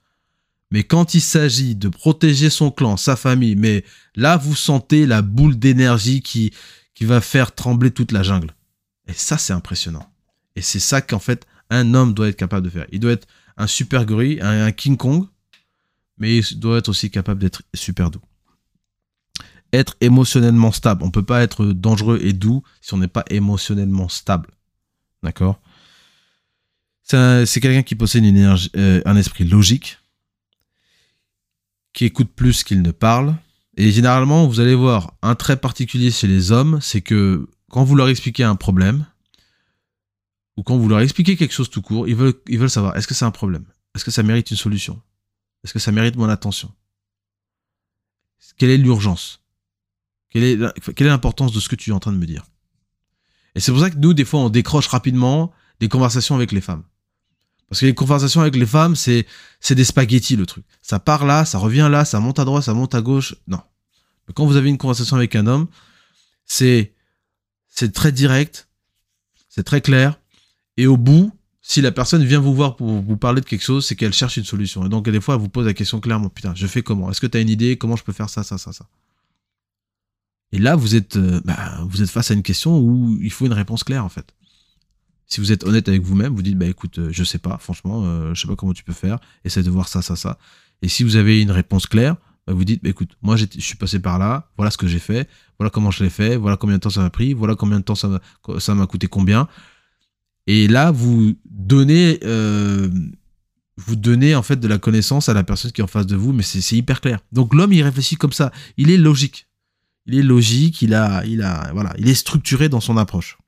Mais 0.71 0.85
quand 0.85 1.15
il 1.15 1.21
s'agit 1.21 1.75
de 1.75 1.89
protéger 1.89 2.49
son 2.49 2.71
clan, 2.71 2.97
sa 2.97 3.17
famille, 3.17 3.57
mais 3.57 3.85
là, 4.15 4.37
vous 4.37 4.55
sentez 4.55 5.07
la 5.07 5.21
boule 5.21 5.59
d'énergie 5.59 6.23
qui, 6.23 6.53
qui 6.95 7.05
va 7.05 7.21
faire 7.21 7.55
trembler 7.55 7.91
toute 7.91 8.13
la 8.13 8.23
jungle. 8.23 8.55
Et 9.09 9.13
ça, 9.13 9.39
c'est 9.39 9.53
impressionnant. 9.53 10.09
Et 10.57 10.63
c'est 10.63 10.81
ça 10.81 11.01
qu'en 11.01 11.19
fait, 11.19 11.47
un 11.71 11.95
homme 11.95 12.15
doit 12.15 12.29
être 12.29 12.37
capable 12.37 12.65
de 12.65 12.71
faire. 12.71 12.87
Il 12.93 13.01
doit 13.01 13.13
être 13.13 13.27
un 13.57 13.67
super 13.67 14.05
gorille, 14.05 14.41
un, 14.41 14.71
King 14.73 14.97
Kong, 14.97 15.27
mais 16.19 16.39
il 16.39 16.59
doit 16.59 16.79
être 16.79 16.89
aussi 16.89 17.11
capable 17.11 17.41
d'être 17.41 17.63
super 17.75 18.11
doux. 18.11 18.23
Être 19.73 19.97
émotionnellement 20.01 20.73
stable. 20.73 21.03
On 21.03 21.11
peut 21.11 21.25
pas 21.25 21.43
être 21.43 21.67
dangereux 21.67 22.19
et 22.23 22.33
doux 22.33 22.63
si 22.81 22.93
on 22.95 22.99
n'est 22.99 23.09
pas 23.09 23.25
émotionnellement 23.31 24.09
stable. 24.09 24.51
D'accord? 25.23 25.61
C'est 27.05 27.61
quelqu'un 27.61 27.83
qui 27.83 27.95
possède 27.95 28.25
une 28.25 28.37
énergie, 28.37 28.71
euh, 28.77 29.03
un 29.05 29.17
esprit 29.17 29.45
logique, 29.45 29.99
qui 31.93 32.05
écoute 32.07 32.31
plus 32.35 32.65
qu'il 32.65 32.81
ne 32.81 32.91
parle. 32.91 33.35
Et 33.77 33.91
généralement, 33.91 34.47
vous 34.47 34.61
allez 34.61 34.75
voir 34.75 35.15
un 35.23 35.35
trait 35.35 35.57
particulier 35.57 36.11
chez 36.11 36.27
les 36.27 36.53
hommes, 36.53 36.81
c'est 36.81 37.01
que 37.01 37.49
quand 37.71 37.85
vous 37.85 37.97
leur 37.97 38.09
expliquez 38.09 38.45
un 38.45 38.57
problème, 38.57 39.07
ou 40.57 40.63
quand 40.63 40.77
vous 40.77 40.89
leur 40.89 41.01
expliquez 41.01 41.37
quelque 41.37 41.53
chose 41.53 41.71
tout 41.71 41.83
court, 41.83 42.09
ils 42.09 42.15
veulent, 42.15 42.35
ils 42.49 42.59
veulent 42.59 42.71
savoir 42.71 42.97
est-ce 42.97 43.07
que 43.07 43.15
c'est 43.15 43.25
un 43.25 43.31
problème? 43.31 43.65
Est-ce 43.95 44.05
que 44.05 44.11
ça 44.11 44.23
mérite 44.23 44.51
une 44.51 44.57
solution? 44.57 45.01
Est-ce 45.65 45.73
que 45.73 45.79
ça 45.79 45.93
mérite 45.93 46.17
mon 46.17 46.29
attention? 46.29 46.73
Quelle 48.57 48.71
est 48.71 48.79
l'urgence? 48.79 49.42
Quelle 50.33 50.45
est, 50.45 51.01
l'importance 51.01 51.53
de 51.53 51.61
ce 51.61 51.69
que 51.69 51.77
tu 51.77 51.91
es 51.91 51.93
en 51.93 52.01
train 52.01 52.13
de 52.13 52.17
me 52.17 52.27
dire? 52.27 52.45
Et 53.55 53.61
c'est 53.61 53.71
pour 53.71 53.81
ça 53.81 53.91
que 53.91 53.99
nous, 53.99 54.15
des 54.15 54.25
fois, 54.25 54.41
on 54.41 54.49
décroche 54.49 54.87
rapidement 54.87 55.53
des 55.81 55.89
conversations 55.89 56.35
avec 56.35 56.53
les 56.53 56.61
femmes. 56.61 56.85
Parce 57.69 57.81
que 57.81 57.87
les 57.87 57.95
conversations 57.95 58.41
avec 58.41 58.57
les 58.57 58.67
femmes, 58.67 58.97
c'est, 58.97 59.27
des 59.71 59.85
spaghettis, 59.85 60.37
le 60.37 60.47
truc. 60.47 60.65
Ça 60.81 60.99
part 60.99 61.27
là, 61.27 61.45
ça 61.45 61.59
revient 61.59 61.89
là, 61.91 62.05
ça 62.05 62.21
monte 62.21 62.39
à 62.39 62.45
droite, 62.45 62.65
ça 62.65 62.75
monte 62.75 62.95
à 62.95 63.03
gauche. 63.03 63.35
Non. 63.47 63.61
Quand 64.35 64.47
vous 64.47 64.57
avez 64.57 64.69
une 64.69 64.79
conversation 64.79 65.17
avec 65.17 65.37
un 65.37 65.47
homme, 65.47 65.67
c'est, 66.47 66.93
c'est 67.69 67.93
très 67.93 68.13
direct, 68.13 68.69
c'est 69.49 69.65
très 69.65 69.81
clair, 69.81 70.19
et 70.77 70.87
au 70.87 70.97
bout, 70.97 71.33
si 71.61 71.81
la 71.81 71.93
personne 71.93 72.25
vient 72.25 72.41
vous 72.41 72.55
voir 72.55 72.77
pour 72.77 72.89
vous 73.03 73.17
parler 73.17 73.41
de 73.41 73.47
quelque 73.47 73.63
chose, 73.63 73.87
c'est 73.87 73.97
qu'elle 73.97 74.13
cherche 74.13 74.37
une 74.37 74.45
solution. 74.45 74.85
Et 74.85 74.89
donc, 74.89 75.09
des 75.09 75.21
fois, 75.21 75.35
elle 75.35 75.41
vous 75.41 75.49
pose 75.49 75.67
la 75.67 75.75
question 75.75 76.01
clairement, 76.01 76.29
putain, 76.29 76.55
je 76.55 76.67
fais 76.67 76.83
comment? 76.83 77.11
Est-ce 77.11 77.21
que 77.21 77.27
tu 77.27 77.39
as 77.39 77.41
une 77.41 77.51
idée? 77.51 77.77
Comment 77.77 77.97
je 77.97 78.05
peux 78.05 78.13
faire 78.13 78.31
ça, 78.31 78.43
ça, 78.43 78.59
ça, 78.59 78.73
ça? 78.73 78.87
Et 80.53 80.59
là, 80.59 80.77
vous 80.77 80.95
êtes, 80.95 81.17
euh, 81.17 81.41
bah, 81.45 81.81
vous 81.89 82.03
êtes 82.03 82.11
face 82.11 82.31
à 82.31 82.35
une 82.35 82.43
question 82.43 82.79
où 82.79 83.19
il 83.21 83.33
faut 83.33 83.47
une 83.47 83.53
réponse 83.53 83.85
claire, 83.85 84.05
en 84.05 84.09
fait. 84.09 84.35
Si 85.27 85.41
vous 85.41 85.51
êtes 85.51 85.65
honnête 85.65 85.89
avec 85.89 86.03
vous-même, 86.03 86.35
vous 86.35 86.43
dites, 86.43 86.59
bah 86.59 86.67
écoute, 86.67 86.99
euh, 86.99 87.09
je 87.11 87.25
sais 87.25 87.39
pas, 87.39 87.57
franchement, 87.57 88.03
euh, 88.05 88.35
je 88.35 88.43
sais 88.43 88.49
pas 88.49 88.57
comment 88.57 88.75
tu 88.75 88.85
peux 88.85 88.93
faire, 88.93 89.19
essaie 89.45 89.63
de 89.63 89.71
voir 89.71 89.89
ça, 89.89 90.03
ça, 90.03 90.15
ça. 90.15 90.39
Et 90.83 90.89
si 90.89 91.05
vous 91.05 91.17
avez 91.17 91.41
une 91.41 91.51
réponse 91.51 91.87
claire, 91.87 92.17
bah, 92.47 92.53
vous 92.53 92.65
dites, 92.65 92.83
bah 92.83 92.91
écoute, 92.91 93.17
moi 93.23 93.37
je 93.37 93.47
suis 93.59 93.77
passé 93.77 93.99
par 93.99 94.19
là, 94.19 94.51
voilà 94.59 94.71
ce 94.71 94.77
que 94.77 94.87
j'ai 94.87 94.99
fait, 94.99 95.31
voilà 95.59 95.71
comment 95.71 95.91
je 95.91 96.05
l'ai 96.05 96.11
fait, 96.11 96.37
voilà 96.37 96.59
combien 96.59 96.77
de 96.77 96.83
temps 96.83 96.91
ça 96.91 97.01
m'a 97.01 97.09
pris, 97.09 97.33
voilà 97.33 97.55
combien 97.55 97.79
de 97.79 97.85
temps 97.85 97.95
ça 97.95 98.75
m'a 98.75 98.87
coûté 98.87 99.07
combien, 99.07 99.49
et 100.47 100.69
là, 100.69 100.91
vous 100.91 101.35
donnez, 101.45 102.19
euh, 102.25 102.89
vous 103.77 103.97
donnez 103.97 104.35
en 104.35 104.43
fait 104.43 104.57
de 104.57 104.69
la 104.69 104.79
connaissance 104.79 105.29
à 105.29 105.35
la 105.35 105.45
personne 105.45 105.73
qui 105.73 105.81
est 105.81 105.85
en 105.85 105.89
face 105.89 106.07
de 106.07 106.17
vous, 106.17 106.33
mais 106.33 106.43
c'est 106.43 106.77
hyper 106.77 107.01
clair. 107.01 107.21
Donc 107.33 107.55
l'homme, 107.55 107.73
il 107.73 107.83
réfléchit 107.83 108.17
comme 108.17 108.33
ça. 108.33 108.53
Il 108.77 108.91
est 108.91 108.99
logique. 108.99 109.47
Il 110.07 110.17
est 110.17 110.23
logique. 110.23 110.83
Il 110.83 110.95
a, 110.95 111.25
il 111.27 111.43
a, 111.43 111.71
voilà, 111.73 111.95
il 111.99 112.09
est 112.09 112.15
structuré 112.15 112.69
dans 112.69 112.81
son 112.81 112.97
approche. 112.97 113.39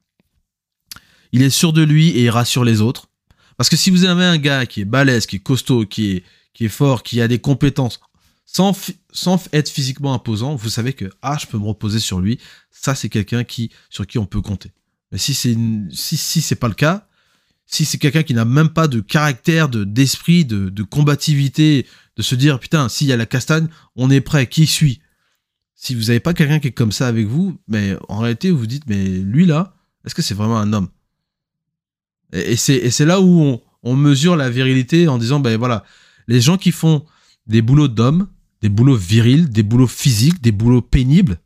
Il 1.33 1.43
est 1.43 1.51
sûr 1.51 1.73
de 1.73 1.83
lui 1.83 2.11
et 2.11 2.25
il 2.25 2.31
rassure 2.31 2.65
les 2.65 2.81
autres. 2.81 3.09
Parce 3.57 3.69
que 3.69 3.77
si 3.77 3.91
vous 3.91 4.05
avez 4.05 4.25
un 4.25 4.39
gars 4.39 4.67
qui 4.67 4.81
est 4.81 4.85
balèze, 4.85 5.27
qui 5.27 5.37
est 5.37 5.41
costaud, 5.41 5.87
qui 5.87 6.11
est, 6.13 6.25
qui 6.53 6.67
est 6.67 6.69
fort, 6.69 7.03
qui 7.03 7.21
a 7.21 7.29
des 7.29 7.39
compétences, 7.39 8.01
sans, 8.47 8.75
être 9.53 9.69
physiquement 9.69 10.15
imposant, 10.15 10.55
vous 10.55 10.69
savez 10.69 10.93
que 10.93 11.11
ah, 11.23 11.37
je 11.41 11.47
peux 11.47 11.59
me 11.59 11.67
reposer 11.67 11.99
sur 11.99 12.21
lui. 12.21 12.39
Ça, 12.71 12.95
c'est 12.95 13.09
quelqu'un 13.09 13.45
qui 13.45 13.71
sur 13.91 14.07
qui 14.07 14.19
on 14.19 14.27
peut 14.27 14.41
compter. 14.41 14.71
Mais 15.11 15.19
si 15.19 15.35
c'est 15.35 15.57
si, 15.91 16.17
si 16.17 16.41
c'est 16.41 16.55
pas 16.55 16.69
le 16.69 16.75
cas, 16.75 17.09
si 17.67 17.85
c'est 17.85 17.99
quelqu'un 17.99 18.23
qui 18.23 18.35
n'a 18.35 18.45
même 18.45 18.69
pas 18.69 18.87
de 18.87 19.01
caractère, 19.01 19.69
de 19.69 19.85
d'esprit, 19.85 20.45
de, 20.45 20.69
de 20.69 20.83
combativité, 20.83 21.87
de 22.17 22.23
se 22.23 22.35
dire 22.35 22.61
putain, 22.61 22.89
s'il 22.89 23.07
y 23.07 23.13
a 23.13 23.17
la 23.17 23.27
castagne, 23.27 23.69
on 23.97 24.11
est 24.11 24.21
prêt, 24.21 24.47
qui 24.47 24.67
suit 24.67 25.01
Si 25.85 25.95
vous 25.95 26.05
n'avez 26.05 26.21
pas 26.21 26.33
quelqu'un 26.33 26.61
qui 26.61 26.69
est 26.69 26.73
comme 26.73 26.93
ça 26.93 27.07
avec 27.09 27.27
vous, 27.27 27.59
mais 27.69 27.95
en 28.09 28.21
réalité 28.21 28.51
vous 28.51 28.57
vous 28.57 28.67
dites 28.67 28.85
mais 28.87 29.05
lui 29.05 29.45
là, 29.45 29.75
est-ce 30.07 30.15
que 30.15 30.23
c'est 30.23 30.33
vraiment 30.33 30.57
un 30.57 30.73
homme? 30.73 30.89
Et, 32.33 32.57
c'est 32.57 33.05
là 33.05 33.21
où 33.21 33.61
on, 33.83 33.95
mesure 33.95 34.35
la 34.35 34.49
virilité 34.49 35.09
en 35.09 35.19
disant 35.19 35.41
ben 35.41 35.61
les 36.27 36.41
gens 36.41 36.57
qui 36.57 36.73
font 36.73 37.05
des 37.47 37.61
boulots 37.61 37.89
d'hommes, 37.89 38.29
des 38.63 38.71
boulots 38.71 38.97
virils, 38.97 39.51
des 39.51 39.63
boulots 39.63 39.87
physiques, 39.87 40.41
des 40.41 40.53
boulots 40.53 40.81
pénibles, 40.81 41.39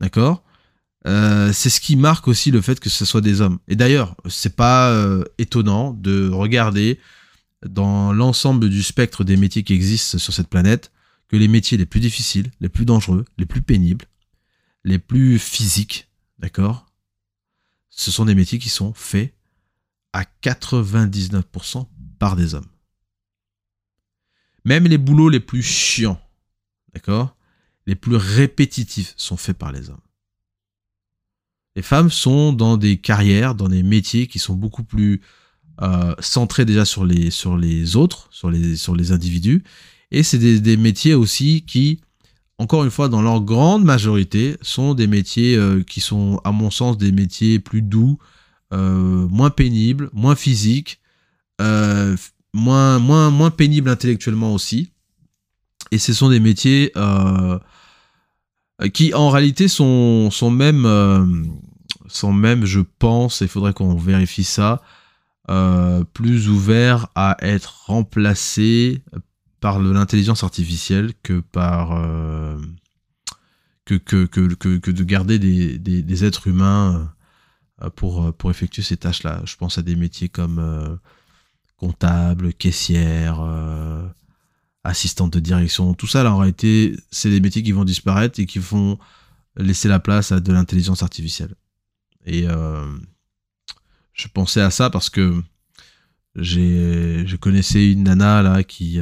d'accord 0.00 0.42
euh, 1.06 1.52
c'est 1.52 1.70
ce 1.70 1.80
qui 1.80 1.94
marque 1.94 2.26
aussi 2.26 2.50
le 2.50 2.60
fait 2.60 2.80
que 2.80 2.90
ce 2.90 3.04
soit 3.04 3.20
des 3.20 3.40
hommes. 3.40 3.60
Et 3.68 3.76
d'ailleurs, 3.76 4.16
c'est 4.28 4.56
pas 4.56 4.90
euh, 4.90 5.22
étonnant 5.38 5.92
de 5.92 6.28
regarder 6.28 6.98
dans 7.64 8.12
l'ensemble 8.12 8.68
du 8.68 8.82
spectre 8.82 9.22
des 9.22 9.36
métiers 9.36 9.62
qui 9.62 9.72
existent 9.72 10.18
sur 10.18 10.34
cette 10.34 10.48
planète 10.48 10.90
que 11.28 11.36
les 11.36 11.48
métiers 11.48 11.78
les 11.78 11.86
plus 11.86 12.00
difficiles, 12.00 12.50
les 12.60 12.68
plus 12.68 12.84
dangereux, 12.84 13.24
les 13.36 13.46
plus 13.46 13.62
pénibles, 13.62 14.06
les 14.84 14.98
plus 14.98 15.38
physiques, 15.38 16.08
d'accord 16.38 16.86
Ce 17.90 18.10
sont 18.10 18.24
des 18.24 18.34
métiers 18.34 18.58
qui 18.58 18.70
sont 18.70 18.94
faits 18.94 19.34
à 20.12 20.24
99% 20.42 21.86
par 22.18 22.34
des 22.34 22.54
hommes. 22.54 22.66
Même 24.64 24.86
les 24.86 24.98
boulots 24.98 25.28
les 25.28 25.40
plus 25.40 25.62
chiants, 25.62 26.20
d'accord 26.94 27.36
Les 27.86 27.94
plus 27.94 28.16
répétitifs 28.16 29.14
sont 29.16 29.36
faits 29.36 29.56
par 29.58 29.72
les 29.72 29.90
hommes. 29.90 30.00
Les 31.76 31.82
femmes 31.82 32.10
sont 32.10 32.52
dans 32.52 32.76
des 32.76 32.96
carrières, 32.98 33.54
dans 33.54 33.68
des 33.68 33.82
métiers 33.82 34.26
qui 34.26 34.38
sont 34.38 34.54
beaucoup 34.54 34.82
plus 34.82 35.20
euh, 35.80 36.14
centrés 36.18 36.64
déjà 36.64 36.84
sur 36.84 37.04
les, 37.04 37.96
autres, 37.96 38.28
sur 38.32 38.50
les 38.50 39.12
individus. 39.12 39.62
Et 40.10 40.22
c'est 40.22 40.38
des, 40.38 40.76
métiers 40.76 41.14
aussi 41.14 41.64
qui 41.66 42.00
encore 42.58 42.84
une 42.84 42.90
fois, 42.90 43.08
dans 43.08 43.22
leur 43.22 43.40
grande 43.40 43.84
majorité, 43.84 44.56
sont 44.62 44.94
des 44.94 45.06
métiers 45.06 45.56
euh, 45.56 45.82
qui 45.82 46.00
sont, 46.00 46.40
à 46.44 46.50
mon 46.50 46.70
sens, 46.70 46.98
des 46.98 47.12
métiers 47.12 47.60
plus 47.60 47.82
doux, 47.82 48.18
euh, 48.72 49.28
moins 49.28 49.50
pénibles, 49.50 50.10
moins 50.12 50.34
physiques, 50.34 51.00
euh, 51.60 52.16
moins, 52.52 52.98
moins, 52.98 53.30
moins 53.30 53.52
pénibles 53.52 53.88
intellectuellement 53.88 54.52
aussi. 54.52 54.90
Et 55.92 55.98
ce 55.98 56.12
sont 56.12 56.28
des 56.28 56.40
métiers 56.40 56.92
qui, 58.92 59.14
en 59.14 59.30
réalité, 59.30 59.68
sont, 59.68 60.30
sont 60.30 60.50
même, 60.50 61.48
sont 62.08 62.32
même, 62.32 62.66
je 62.66 62.80
pense, 62.98 63.40
il 63.40 63.48
faudrait 63.48 63.72
qu'on 63.72 63.94
vérifie 63.96 64.44
ça, 64.44 64.82
plus 66.12 66.48
ouverts 66.48 67.06
à 67.14 67.36
être 67.40 67.84
remplacés 67.86 69.02
par 69.60 69.78
l'intelligence 69.80 70.44
artificielle 70.44 71.12
que 71.22 71.40
par 71.40 71.92
euh, 71.92 72.58
que, 73.84 74.90
de 74.90 75.04
garder 75.04 75.38
des, 75.38 76.24
êtres 76.24 76.46
humains 76.46 77.14
euh, 77.82 77.90
pour, 77.90 78.24
euh, 78.26 78.32
pour 78.32 78.50
effectuer 78.50 78.82
ces 78.82 78.96
tâches-là. 78.96 79.42
Je 79.44 79.56
pense 79.56 79.78
à 79.78 79.82
des 79.82 79.96
métiers 79.96 80.28
comme 80.28 80.98
comptable, 81.76 82.52
caissière, 82.52 83.40
assistante 84.84 85.32
de 85.32 85.40
direction. 85.40 85.94
Tout 85.94 86.06
ça, 86.06 86.22
là, 86.22 86.32
en 86.32 86.38
réalité, 86.38 86.96
c'est 87.10 87.30
des 87.30 87.40
métiers 87.40 87.62
qui 87.62 87.72
vont 87.72 87.84
disparaître 87.84 88.40
et 88.40 88.46
qui 88.46 88.58
vont 88.58 88.98
laisser 89.56 89.88
la 89.88 90.00
place 90.00 90.32
à 90.32 90.40
de 90.40 90.52
l'intelligence 90.52 91.02
artificielle. 91.02 91.54
Et 92.26 92.46
je 94.12 94.28
pensais 94.28 94.60
à 94.60 94.70
ça 94.70 94.90
parce 94.90 95.08
que 95.08 95.40
je 96.34 97.36
connaissais 97.36 97.92
une 97.92 98.02
nana 98.04 98.42
là 98.42 98.64
qui 98.64 99.00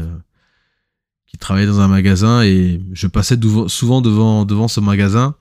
qui 1.26 1.36
travaillait 1.38 1.66
dans 1.66 1.80
un 1.80 1.88
magasin 1.88 2.42
et 2.42 2.80
je 2.92 3.06
passais 3.06 3.38
souvent 3.68 4.00
devant, 4.00 4.44
devant 4.44 4.68
ce 4.68 4.80
magasin. 4.80 5.34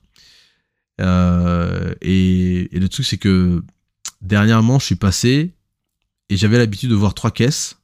Euh, 1.00 1.94
et, 2.00 2.68
le 2.72 2.88
truc, 2.88 3.06
c'est 3.06 3.18
que 3.18 3.62
dernièrement, 4.20 4.78
je 4.78 4.86
suis 4.86 4.96
passé 4.96 5.54
et 6.28 6.36
j'avais 6.36 6.58
l'habitude 6.58 6.90
de 6.90 6.94
voir 6.94 7.14
trois 7.14 7.30
caisses. 7.30 7.78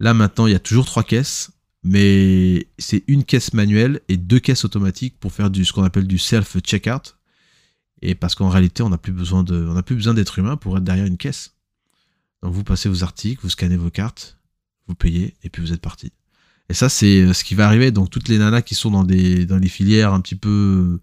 Là, 0.00 0.14
maintenant, 0.14 0.46
il 0.46 0.52
y 0.52 0.56
a 0.56 0.60
toujours 0.60 0.84
trois 0.84 1.04
caisses, 1.04 1.50
mais 1.82 2.68
c'est 2.78 3.04
une 3.06 3.24
caisse 3.24 3.54
manuelle 3.54 4.00
et 4.08 4.16
deux 4.16 4.40
caisses 4.40 4.64
automatiques 4.64 5.18
pour 5.18 5.32
faire 5.32 5.50
du, 5.50 5.64
ce 5.64 5.72
qu'on 5.72 5.84
appelle 5.84 6.06
du 6.06 6.18
self-checkout. 6.18 7.16
Et 8.02 8.14
parce 8.14 8.34
qu'en 8.34 8.48
réalité, 8.48 8.82
on 8.82 8.88
n'a 8.88 8.98
plus 8.98 9.12
besoin 9.12 9.44
on 9.48 9.74
n'a 9.74 9.82
plus 9.82 9.94
besoin 9.94 10.12
d'être 10.12 10.38
humain 10.38 10.56
pour 10.56 10.76
être 10.76 10.84
derrière 10.84 11.06
une 11.06 11.18
caisse. 11.18 11.54
Donc, 12.42 12.52
vous 12.52 12.64
passez 12.64 12.88
vos 12.88 13.04
articles, 13.04 13.40
vous 13.42 13.50
scannez 13.50 13.76
vos 13.76 13.90
cartes, 13.90 14.36
vous 14.88 14.96
payez 14.96 15.36
et 15.44 15.48
puis 15.48 15.62
vous 15.62 15.72
êtes 15.72 15.80
parti. 15.80 16.12
Et 16.68 16.74
ça, 16.74 16.88
c'est 16.88 17.22
euh, 17.22 17.32
ce 17.32 17.44
qui 17.44 17.54
va 17.54 17.66
arriver. 17.66 17.90
Donc, 17.90 18.10
toutes 18.10 18.28
les 18.28 18.38
nanas 18.38 18.62
qui 18.62 18.74
sont 18.74 18.90
dans 18.90 19.04
des, 19.04 19.46
dans 19.46 19.58
les 19.58 19.68
filières 19.68 20.12
un 20.12 20.20
petit 20.20 20.36
peu 20.36 21.00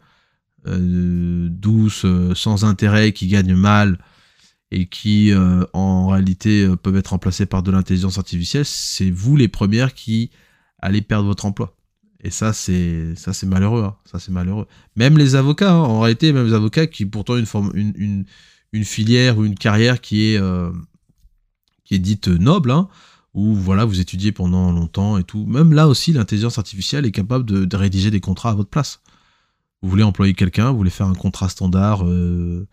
euh, 0.67 1.47
douces, 1.49 2.05
euh, 2.05 2.33
sans 2.35 2.65
intérêt, 2.65 3.11
qui 3.13 3.27
gagnent 3.27 3.55
mal 3.55 3.99
et 4.71 4.85
qui, 4.87 5.31
en 5.73 6.09
réalité, 6.09 6.71
peuvent 6.83 6.95
être 6.95 7.07
remplacées 7.07 7.47
par 7.47 7.63
de 7.63 7.71
l'intelligence 7.71 8.19
artificielle, 8.19 8.65
c'est 8.65 9.09
vous 9.09 9.35
les 9.35 9.47
premières 9.47 9.95
qui 9.95 10.29
allez 10.77 11.01
perdre 11.01 11.25
votre 11.25 11.45
emploi. 11.45 11.75
Et 12.23 12.29
ça, 12.29 12.53
c'est 12.53 13.15
ça, 13.15 13.33
c'est 13.33 13.47
malheureux. 13.47 13.83
Hein. 13.83 13.95
Ça, 14.05 14.19
c'est 14.19 14.31
malheureux. 14.31 14.67
Même 14.95 15.17
les 15.17 15.33
avocats, 15.33 15.71
hein. 15.71 15.79
en 15.79 16.01
réalité, 16.01 16.31
même 16.33 16.45
les 16.45 16.53
avocats 16.53 16.85
qui 16.85 17.07
pourtant 17.07 17.35
une 17.35 17.47
forme, 17.47 17.71
une, 17.73 17.93
une, 17.95 18.25
une 18.71 18.85
filière 18.85 19.39
ou 19.39 19.45
une 19.45 19.55
carrière 19.55 20.01
qui 20.01 20.35
est 20.35 20.41
qui 21.89 21.95
est 21.95 21.99
dite 21.99 22.27
noble, 22.27 22.69
hein, 22.69 22.87
où 23.39 23.55
voilà, 23.55 23.85
vous 23.85 24.01
étudiez 24.01 24.33
pendant 24.33 24.71
longtemps 24.73 25.17
et 25.17 25.23
tout. 25.23 25.45
Même 25.45 25.71
là 25.71 25.87
aussi, 25.87 26.11
l'intelligence 26.11 26.57
artificielle 26.57 27.05
est 27.05 27.11
capable 27.11 27.45
de, 27.45 27.75
rédiger 27.75 28.11
des 28.11 28.19
contrats 28.19 28.49
à 28.51 28.53
votre 28.53 28.69
place. 28.69 29.01
Vous 29.81 29.89
voulez 29.89 30.03
employer 30.03 30.33
quelqu'un, 30.33 30.71
vous 30.71 30.77
voulez 30.77 30.89
faire 30.89 31.07
un 31.07 31.15
contrat 31.15 31.47
standard 31.47 32.05
euh, 32.05 32.67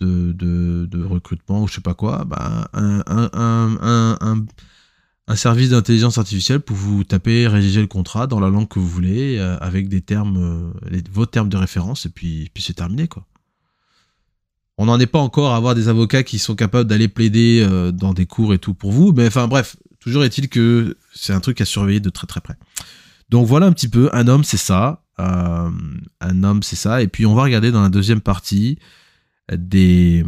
de, 0.00 1.04
recrutement 1.04 1.62
ou 1.62 1.68
je 1.68 1.76
sais 1.76 1.80
pas 1.80 1.94
quoi, 1.94 2.24
bah, 2.26 2.68
un, 2.74 4.44
service 5.36 5.70
d'intelligence 5.70 6.18
artificielle 6.18 6.60
pour 6.60 6.76
vous 6.76 7.02
taper, 7.02 7.48
rédiger 7.48 7.80
le 7.80 7.86
contrat 7.86 8.26
dans 8.26 8.40
la 8.40 8.50
langue 8.50 8.68
que 8.68 8.78
vous 8.78 8.88
voulez, 8.88 9.38
euh, 9.38 9.56
avec 9.60 9.88
des 9.88 10.02
termes, 10.02 10.72
euh, 10.90 11.00
vos 11.10 11.24
termes 11.24 11.48
de 11.48 11.56
référence, 11.56 12.04
et 12.04 12.10
puis, 12.10 12.50
puis 12.52 12.62
c'est 12.62 12.74
terminé, 12.74 13.08
quoi. 13.08 13.24
On 14.76 14.86
n'en 14.86 14.98
est 14.98 15.06
pas 15.06 15.20
encore 15.20 15.52
à 15.52 15.56
avoir 15.56 15.76
des 15.76 15.86
avocats 15.88 16.24
qui 16.24 16.40
sont 16.40 16.56
capables 16.56 16.90
d'aller 16.90 17.06
plaider 17.06 17.64
dans 17.94 18.12
des 18.12 18.26
cours 18.26 18.52
et 18.54 18.58
tout 18.58 18.74
pour 18.74 18.90
vous, 18.90 19.12
mais 19.12 19.28
enfin 19.28 19.46
bref, 19.46 19.76
Toujours 20.04 20.22
est-il 20.22 20.50
que 20.50 20.98
c'est 21.14 21.32
un 21.32 21.40
truc 21.40 21.62
à 21.62 21.64
surveiller 21.64 21.98
de 21.98 22.10
très 22.10 22.26
très 22.26 22.42
près. 22.42 22.56
Donc 23.30 23.46
voilà 23.46 23.64
un 23.64 23.72
petit 23.72 23.88
peu, 23.88 24.10
un 24.12 24.28
homme 24.28 24.44
c'est 24.44 24.58
ça, 24.58 25.02
euh, 25.18 25.70
un 26.20 26.44
homme 26.44 26.62
c'est 26.62 26.76
ça, 26.76 27.00
et 27.00 27.08
puis 27.08 27.24
on 27.24 27.34
va 27.34 27.44
regarder 27.44 27.72
dans 27.72 27.82
la 27.82 27.88
deuxième 27.88 28.20
partie 28.20 28.78
des, 29.50 30.22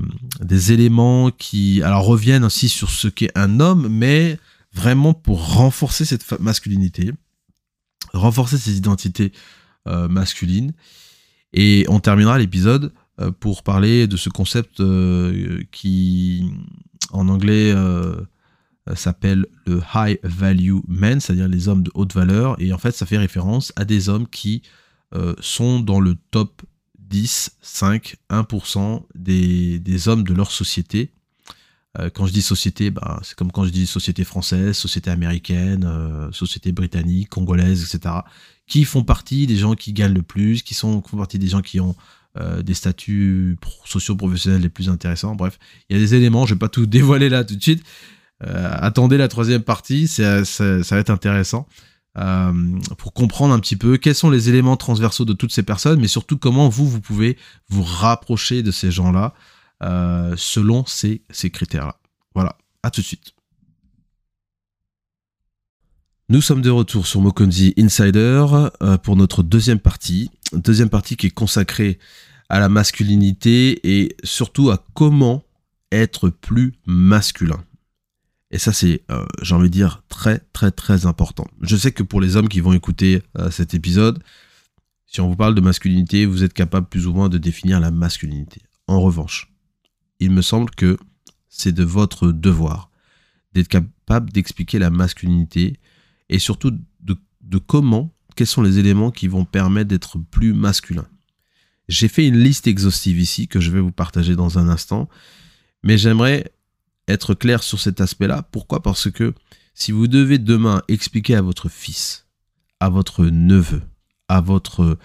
éléments 0.72 1.30
qui 1.30 1.82
reviennent 1.84 2.44
aussi 2.44 2.70
sur 2.70 2.88
ce 2.88 3.06
qu'est 3.06 3.30
un 3.34 3.60
homme, 3.60 3.88
mais 3.88 4.38
vraiment 4.72 5.12
pour 5.12 5.46
renforcer 5.56 6.06
cette 6.06 6.40
masculinité, 6.40 7.12
renforcer 8.14 8.56
ses 8.56 8.78
identités 8.78 9.30
euh, 9.88 10.08
masculines, 10.08 10.72
et 11.52 11.84
on 11.90 12.00
terminera 12.00 12.38
l'épisode 12.38 12.94
euh, 13.20 13.30
pour 13.30 13.62
parler 13.62 14.06
de 14.06 14.16
ce 14.16 14.30
concept 14.30 14.82
qui 15.70 16.50
en 17.12 17.28
anglais 17.28 17.74
s'appelle 18.94 19.46
le 19.66 19.80
High 19.94 20.18
Value 20.22 20.78
Men, 20.86 21.20
c'est-à-dire 21.20 21.48
les 21.48 21.68
hommes 21.68 21.82
de 21.82 21.90
haute 21.94 22.14
valeur. 22.14 22.60
Et 22.60 22.72
en 22.72 22.78
fait, 22.78 22.92
ça 22.92 23.06
fait 23.06 23.18
référence 23.18 23.72
à 23.76 23.84
des 23.84 24.08
hommes 24.08 24.28
qui 24.28 24.62
euh, 25.14 25.34
sont 25.40 25.80
dans 25.80 26.00
le 26.00 26.16
top 26.30 26.62
10, 27.00 27.56
5, 27.60 28.16
1% 28.30 29.02
des, 29.14 29.78
des, 29.78 30.08
hommes 30.08 30.24
de 30.24 30.34
leur 30.34 30.50
société. 30.50 31.10
Euh, 31.98 32.10
quand 32.10 32.26
je 32.26 32.32
dis 32.32 32.42
société, 32.42 32.90
bah, 32.90 33.20
c'est 33.22 33.36
comme 33.36 33.50
quand 33.50 33.64
je 33.64 33.70
dis 33.70 33.86
société 33.86 34.24
française, 34.24 34.76
société 34.76 35.10
américaine, 35.10 35.88
société 36.32 36.72
britannique, 36.72 37.28
congolaise, 37.28 37.82
etc. 37.82 38.14
Qui 38.66 38.84
font 38.84 39.02
partie 39.02 39.46
des 39.46 39.56
gens 39.56 39.74
qui 39.74 39.92
gagnent 39.92 40.14
le 40.14 40.22
plus, 40.22 40.62
qui 40.62 40.74
sont, 40.74 41.02
font 41.02 41.16
partie 41.16 41.38
des 41.38 41.48
gens 41.48 41.62
qui 41.62 41.80
ont 41.80 41.96
des 42.62 42.74
statuts 42.74 43.56
socio-professionnels 43.86 44.60
les 44.60 44.68
plus 44.68 44.90
intéressants. 44.90 45.34
Bref, 45.34 45.58
il 45.88 45.96
y 45.96 45.98
a 45.98 46.02
des 46.02 46.14
éléments, 46.14 46.44
je 46.44 46.52
vais 46.52 46.58
pas 46.58 46.68
tout 46.68 46.84
dévoiler 46.86 47.30
là 47.30 47.44
tout 47.44 47.56
de 47.56 47.62
suite, 47.62 47.82
euh, 47.82 48.15
attendez 48.40 49.16
la 49.16 49.28
troisième 49.28 49.62
partie, 49.62 50.08
ça, 50.08 50.42
va 50.42 50.98
être 50.98 51.10
intéressant. 51.10 51.66
Euh, 52.18 52.78
pour 52.96 53.12
comprendre 53.12 53.52
un 53.52 53.60
petit 53.60 53.76
peu 53.76 53.98
quels 53.98 54.14
sont 54.14 54.30
les 54.30 54.48
éléments 54.48 54.78
transversaux 54.78 55.26
de 55.26 55.34
toutes 55.34 55.52
ces 55.52 55.62
personnes, 55.62 56.00
mais 56.00 56.08
surtout 56.08 56.38
comment 56.38 56.70
vous, 56.70 56.98
pouvez 57.00 57.36
vous 57.68 57.82
rapprocher 57.82 58.62
de 58.62 58.70
ces 58.70 58.90
gens-là 58.90 59.34
euh, 59.82 60.34
selon 60.38 60.86
ces, 60.86 61.22
ces 61.30 61.50
critères-là. 61.50 61.96
Voilà, 62.34 62.56
à 62.82 62.90
tout 62.90 63.02
de 63.02 63.06
suite. 63.06 63.34
Nous 66.30 66.40
sommes 66.40 66.62
de 66.62 66.70
retour 66.70 67.06
sur 67.06 67.20
Mokonzi 67.20 67.74
Insider 67.78 68.46
pour 69.04 69.16
notre 69.16 69.42
deuxième 69.42 69.78
partie. 69.78 70.30
Deuxième 70.52 70.88
partie 70.88 71.16
qui 71.16 71.26
est 71.26 71.30
consacrée 71.30 71.98
à 72.48 72.58
la 72.58 72.68
masculinité 72.68 73.80
et 73.84 74.16
surtout 74.24 74.70
à 74.70 74.84
comment 74.94 75.44
être 75.92 76.30
plus 76.30 76.72
masculin. 76.84 77.62
Et 78.50 78.58
ça, 78.58 78.72
c'est, 78.72 79.02
euh, 79.10 79.26
j'ai 79.42 79.54
envie 79.54 79.68
de 79.68 79.74
dire, 79.74 80.02
très, 80.08 80.38
très, 80.52 80.70
très 80.70 81.06
important. 81.06 81.46
Je 81.62 81.76
sais 81.76 81.92
que 81.92 82.02
pour 82.02 82.20
les 82.20 82.36
hommes 82.36 82.48
qui 82.48 82.60
vont 82.60 82.72
écouter 82.72 83.22
euh, 83.38 83.50
cet 83.50 83.74
épisode, 83.74 84.22
si 85.06 85.20
on 85.20 85.28
vous 85.28 85.36
parle 85.36 85.54
de 85.54 85.60
masculinité, 85.60 86.26
vous 86.26 86.44
êtes 86.44 86.52
capable 86.52 86.88
plus 86.88 87.06
ou 87.06 87.12
moins 87.12 87.28
de 87.28 87.38
définir 87.38 87.80
la 87.80 87.90
masculinité. 87.90 88.62
En 88.86 89.00
revanche, 89.00 89.52
il 90.20 90.30
me 90.30 90.42
semble 90.42 90.70
que 90.70 90.96
c'est 91.48 91.72
de 91.72 91.84
votre 91.84 92.32
devoir 92.32 92.90
d'être 93.52 93.68
capable 93.68 94.30
d'expliquer 94.30 94.78
la 94.78 94.90
masculinité 94.90 95.80
et 96.28 96.38
surtout 96.38 96.70
de, 96.70 97.16
de 97.40 97.58
comment, 97.58 98.14
quels 98.36 98.46
sont 98.46 98.62
les 98.62 98.78
éléments 98.78 99.10
qui 99.10 99.28
vont 99.28 99.44
permettre 99.44 99.88
d'être 99.88 100.18
plus 100.18 100.52
masculin. 100.52 101.06
J'ai 101.88 102.08
fait 102.08 102.26
une 102.26 102.38
liste 102.38 102.66
exhaustive 102.66 103.18
ici 103.18 103.48
que 103.48 103.60
je 103.60 103.70
vais 103.70 103.80
vous 103.80 103.92
partager 103.92 104.36
dans 104.36 104.58
un 104.58 104.68
instant, 104.68 105.08
mais 105.82 105.96
j'aimerais 105.96 106.52
être 107.08 107.34
clair 107.34 107.62
sur 107.62 107.80
cet 107.80 108.00
aspect-là. 108.00 108.42
Pourquoi? 108.50 108.82
Parce 108.82 109.10
que 109.10 109.34
si 109.74 109.92
vous 109.92 110.08
devez 110.08 110.38
demain 110.38 110.82
expliquer 110.88 111.36
à 111.36 111.42
votre 111.42 111.68
fils, 111.68 112.26
à 112.80 112.88
votre 112.88 113.26
neveu, 113.26 113.82
à 114.28 114.40
votre 114.40 114.98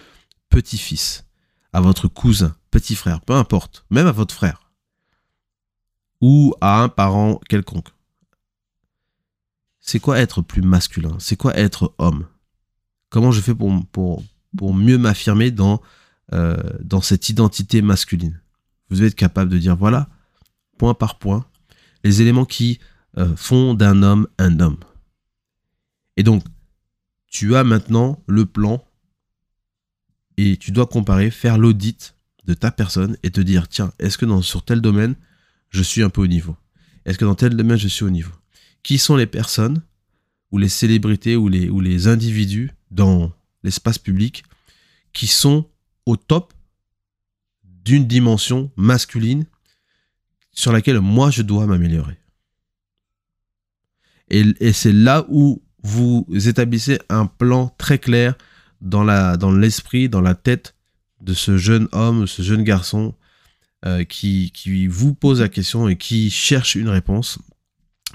petit-fils, 0.48 1.24
à 1.72 1.80
votre 1.80 2.08
cousin, 2.08 2.54
petit 2.70 2.94
frère, 2.94 3.20
peu 3.20 3.34
importe, 3.34 3.84
même 3.90 4.06
à 4.06 4.12
votre 4.12 4.34
frère, 4.34 4.70
ou 6.20 6.54
à 6.60 6.82
un 6.82 6.88
parent 6.88 7.40
quelconque. 7.48 7.88
C'est 9.80 10.00
quoi 10.00 10.18
être 10.18 10.42
plus 10.42 10.62
masculin? 10.62 11.16
C'est 11.18 11.36
quoi 11.36 11.56
être 11.56 11.94
homme? 11.98 12.26
Comment 13.10 13.32
je 13.32 13.40
fais 13.40 13.54
pour, 13.54 13.84
pour, 13.86 14.22
pour 14.56 14.74
mieux 14.74 14.98
m'affirmer 14.98 15.50
dans, 15.50 15.82
euh, 16.32 16.56
dans 16.80 17.02
cette 17.02 17.28
identité 17.28 17.82
masculine? 17.82 18.40
Vous 18.88 18.96
devez 18.96 19.08
être 19.08 19.14
capable 19.16 19.50
de 19.50 19.58
dire, 19.58 19.76
voilà, 19.76 20.08
point 20.78 20.94
par 20.94 21.18
point, 21.18 21.44
les 22.04 22.22
éléments 22.22 22.44
qui 22.44 22.80
euh, 23.18 23.36
font 23.36 23.74
d'un 23.74 24.02
homme 24.02 24.28
un 24.38 24.60
homme. 24.60 24.78
Et 26.16 26.22
donc, 26.22 26.42
tu 27.26 27.56
as 27.56 27.64
maintenant 27.64 28.22
le 28.26 28.46
plan 28.46 28.84
et 30.36 30.56
tu 30.56 30.70
dois 30.70 30.86
comparer, 30.86 31.30
faire 31.30 31.58
l'audit 31.58 32.14
de 32.44 32.54
ta 32.54 32.70
personne 32.70 33.16
et 33.22 33.30
te 33.30 33.40
dire, 33.40 33.68
tiens, 33.68 33.92
est-ce 33.98 34.18
que 34.18 34.26
dans, 34.26 34.42
sur 34.42 34.64
tel 34.64 34.80
domaine, 34.80 35.14
je 35.70 35.82
suis 35.82 36.02
un 36.02 36.10
peu 36.10 36.22
au 36.22 36.26
niveau? 36.26 36.56
Est-ce 37.04 37.18
que 37.18 37.24
dans 37.24 37.34
tel 37.34 37.56
domaine, 37.56 37.78
je 37.78 37.88
suis 37.88 38.04
au 38.04 38.10
niveau? 38.10 38.32
Qui 38.82 38.98
sont 38.98 39.16
les 39.16 39.26
personnes 39.26 39.82
ou 40.50 40.58
les 40.58 40.68
célébrités 40.68 41.36
ou 41.36 41.48
les, 41.48 41.68
ou 41.68 41.80
les 41.80 42.08
individus 42.08 42.70
dans 42.90 43.32
l'espace 43.62 43.98
public 43.98 44.44
qui 45.12 45.26
sont 45.26 45.68
au 46.06 46.16
top 46.16 46.52
d'une 47.64 48.06
dimension 48.06 48.70
masculine 48.76 49.44
sur 50.52 50.72
laquelle 50.72 51.00
moi 51.00 51.30
je 51.30 51.42
dois 51.42 51.66
m'améliorer. 51.66 52.18
Et, 54.28 54.44
et 54.60 54.72
c'est 54.72 54.92
là 54.92 55.24
où 55.28 55.62
vous 55.82 56.26
établissez 56.30 56.98
un 57.08 57.26
plan 57.26 57.74
très 57.78 57.98
clair 57.98 58.34
dans 58.80 59.04
la 59.04 59.36
dans 59.36 59.52
l'esprit, 59.52 60.08
dans 60.08 60.20
la 60.20 60.34
tête 60.34 60.74
de 61.20 61.34
ce 61.34 61.56
jeune 61.56 61.88
homme, 61.92 62.26
ce 62.26 62.42
jeune 62.42 62.64
garçon 62.64 63.14
euh, 63.84 64.04
qui, 64.04 64.50
qui 64.52 64.86
vous 64.86 65.14
pose 65.14 65.40
la 65.40 65.48
question 65.48 65.88
et 65.88 65.96
qui 65.96 66.30
cherche 66.30 66.74
une 66.74 66.88
réponse, 66.88 67.38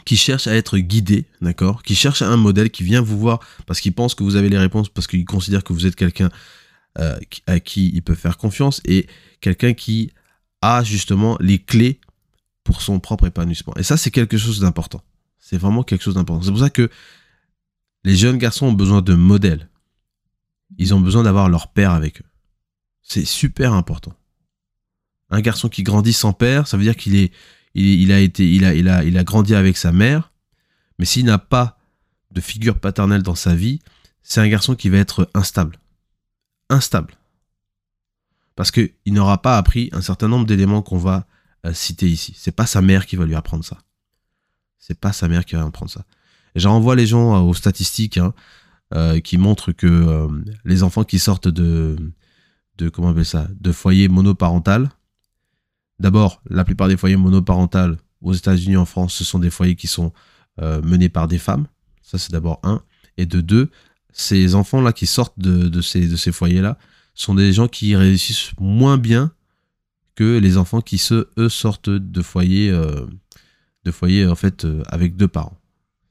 qui 0.05 0.17
cherche 0.17 0.47
à 0.47 0.55
être 0.55 0.77
guidé, 0.77 1.25
d'accord? 1.41 1.83
Qui 1.83 1.95
cherche 1.95 2.21
un 2.21 2.37
modèle, 2.37 2.69
qui 2.69 2.83
vient 2.83 3.01
vous 3.01 3.17
voir 3.17 3.39
parce 3.65 3.81
qu'il 3.81 3.93
pense 3.93 4.15
que 4.15 4.23
vous 4.23 4.35
avez 4.35 4.49
les 4.49 4.57
réponses, 4.57 4.89
parce 4.89 5.07
qu'il 5.07 5.25
considère 5.25 5.63
que 5.63 5.73
vous 5.73 5.85
êtes 5.85 5.95
quelqu'un 5.95 6.29
euh, 6.99 7.17
à 7.47 7.59
qui 7.59 7.91
il 7.93 8.01
peut 8.01 8.15
faire 8.15 8.37
confiance 8.37 8.81
et 8.85 9.07
quelqu'un 9.41 9.73
qui 9.73 10.11
a 10.61 10.83
justement 10.83 11.37
les 11.39 11.59
clés 11.59 11.99
pour 12.67 12.81
son 12.81 12.99
propre 12.99 13.27
épanouissement. 13.27 13.73
Et 13.77 13.83
ça, 13.83 13.95
c'est 13.95 14.11
quelque 14.11 14.37
chose 14.37 14.59
d'important. 14.59 15.01
C'est 15.39 15.57
vraiment 15.57 15.83
quelque 15.83 16.03
chose 16.03 16.15
d'important. 16.15 16.43
C'est 16.43 16.51
pour 16.51 16.59
ça 16.59 16.69
que 16.69 16.89
les 18.03 18.17
jeunes 18.17 18.37
garçons 18.37 18.65
ont 18.65 18.73
besoin 18.73 19.01
de 19.01 19.13
modèles. 19.13 19.69
Ils 20.77 20.93
ont 20.93 20.99
besoin 20.99 21.23
d'avoir 21.23 21.47
leur 21.47 21.71
père 21.71 21.91
avec 21.91 22.19
eux. 22.19 22.25
C'est 23.03 23.23
super 23.23 23.71
important. 23.71 24.11
Un 25.29 25.39
garçon 25.39 25.69
qui 25.69 25.83
grandit 25.83 26.11
sans 26.11 26.33
père, 26.33 26.67
ça 26.67 26.75
veut 26.75 26.83
dire 26.83 26.97
qu'il 26.97 27.15
est, 27.15 27.31
il, 27.73 28.11
a 28.11 28.19
été, 28.19 28.53
il 28.53 28.65
a, 28.65 28.73
il 28.75 28.89
a, 28.89 29.05
il 29.05 29.17
a 29.17 29.23
grandi 29.23 29.55
avec 29.55 29.77
sa 29.77 29.93
mère. 29.93 30.33
Mais 30.99 31.05
s'il 31.05 31.23
n'a 31.25 31.37
pas 31.37 31.77
de 32.31 32.41
figure 32.41 32.81
paternelle 32.81 33.23
dans 33.23 33.35
sa 33.35 33.55
vie, 33.55 33.79
c'est 34.23 34.41
un 34.41 34.49
garçon 34.49 34.75
qui 34.75 34.89
va 34.89 34.97
être 34.97 35.29
instable. 35.33 35.79
Instable. 36.69 37.13
Parce 38.57 38.71
qu'il 38.71 38.91
n'aura 39.07 39.41
pas 39.41 39.57
appris 39.57 39.89
un 39.93 40.01
certain 40.01 40.27
nombre 40.27 40.45
d'éléments 40.45 40.81
qu'on 40.81 40.97
va 40.97 41.27
euh, 41.65 41.73
citer 41.73 42.07
ici. 42.07 42.33
C'est 42.37 42.51
pas 42.51 42.65
sa 42.65 42.81
mère 42.81 43.05
qui 43.05 43.15
va 43.15 43.25
lui 43.25 43.35
apprendre 43.35 43.63
ça. 43.63 43.77
C'est 44.77 44.99
pas 44.99 45.11
sa 45.11 45.27
mère 45.27 45.45
qui 45.45 45.55
va 45.55 45.61
lui 45.61 45.67
apprendre 45.67 45.91
ça. 45.91 46.05
Et 46.55 46.59
renvoie 46.65 46.95
les 46.95 47.07
gens 47.07 47.35
euh, 47.35 47.39
aux 47.39 47.53
statistiques 47.53 48.17
hein, 48.17 48.33
euh, 48.93 49.19
qui 49.19 49.37
montrent 49.37 49.71
que 49.71 50.27
les 50.65 50.83
enfants 50.83 51.03
qui 51.03 51.19
sortent 51.19 51.47
de, 51.47 51.95
de 52.77 52.89
comment 52.89 53.09
on 53.09 53.23
ça, 53.23 53.47
de 53.59 53.71
foyers 53.71 54.07
monoparental. 54.07 54.89
D'abord, 55.99 56.41
la 56.49 56.63
plupart 56.63 56.87
des 56.87 56.97
foyers 56.97 57.17
monoparentales 57.17 57.97
aux 58.21 58.33
États-Unis, 58.33 58.77
en 58.77 58.85
France, 58.85 59.13
ce 59.13 59.23
sont 59.23 59.39
des 59.39 59.49
foyers 59.49 59.75
qui 59.75 59.87
sont 59.87 60.13
menés 60.59 61.09
par 61.09 61.27
des 61.27 61.37
femmes. 61.37 61.67
Ça, 62.03 62.17
c'est 62.17 62.31
d'abord 62.31 62.59
un. 62.63 62.81
Et 63.17 63.25
de 63.25 63.41
deux, 63.41 63.71
ces 64.11 64.55
enfants-là 64.55 64.93
qui 64.93 65.07
sortent 65.07 65.39
de, 65.39 65.67
de 65.67 65.81
ces, 65.81 66.07
de 66.07 66.15
ces 66.15 66.31
foyers-là 66.31 66.77
sont 67.13 67.33
des 67.33 67.51
gens 67.51 67.67
qui 67.67 67.95
réussissent 67.95 68.51
moins 68.59 68.97
bien 68.97 69.31
que 70.17 70.39
les 70.39 70.57
enfants 70.57 70.81
qui, 70.81 70.97
se, 70.97 71.27
sortent 71.47 71.91
de 71.91 72.21
foyers, 72.23 72.71
euh, 72.71 73.05
de 73.85 73.91
foyers 73.91 74.25
en 74.25 74.35
fait, 74.35 74.65
euh, 74.65 74.81
avec 74.87 75.15
deux 75.15 75.27
parents. 75.27 75.57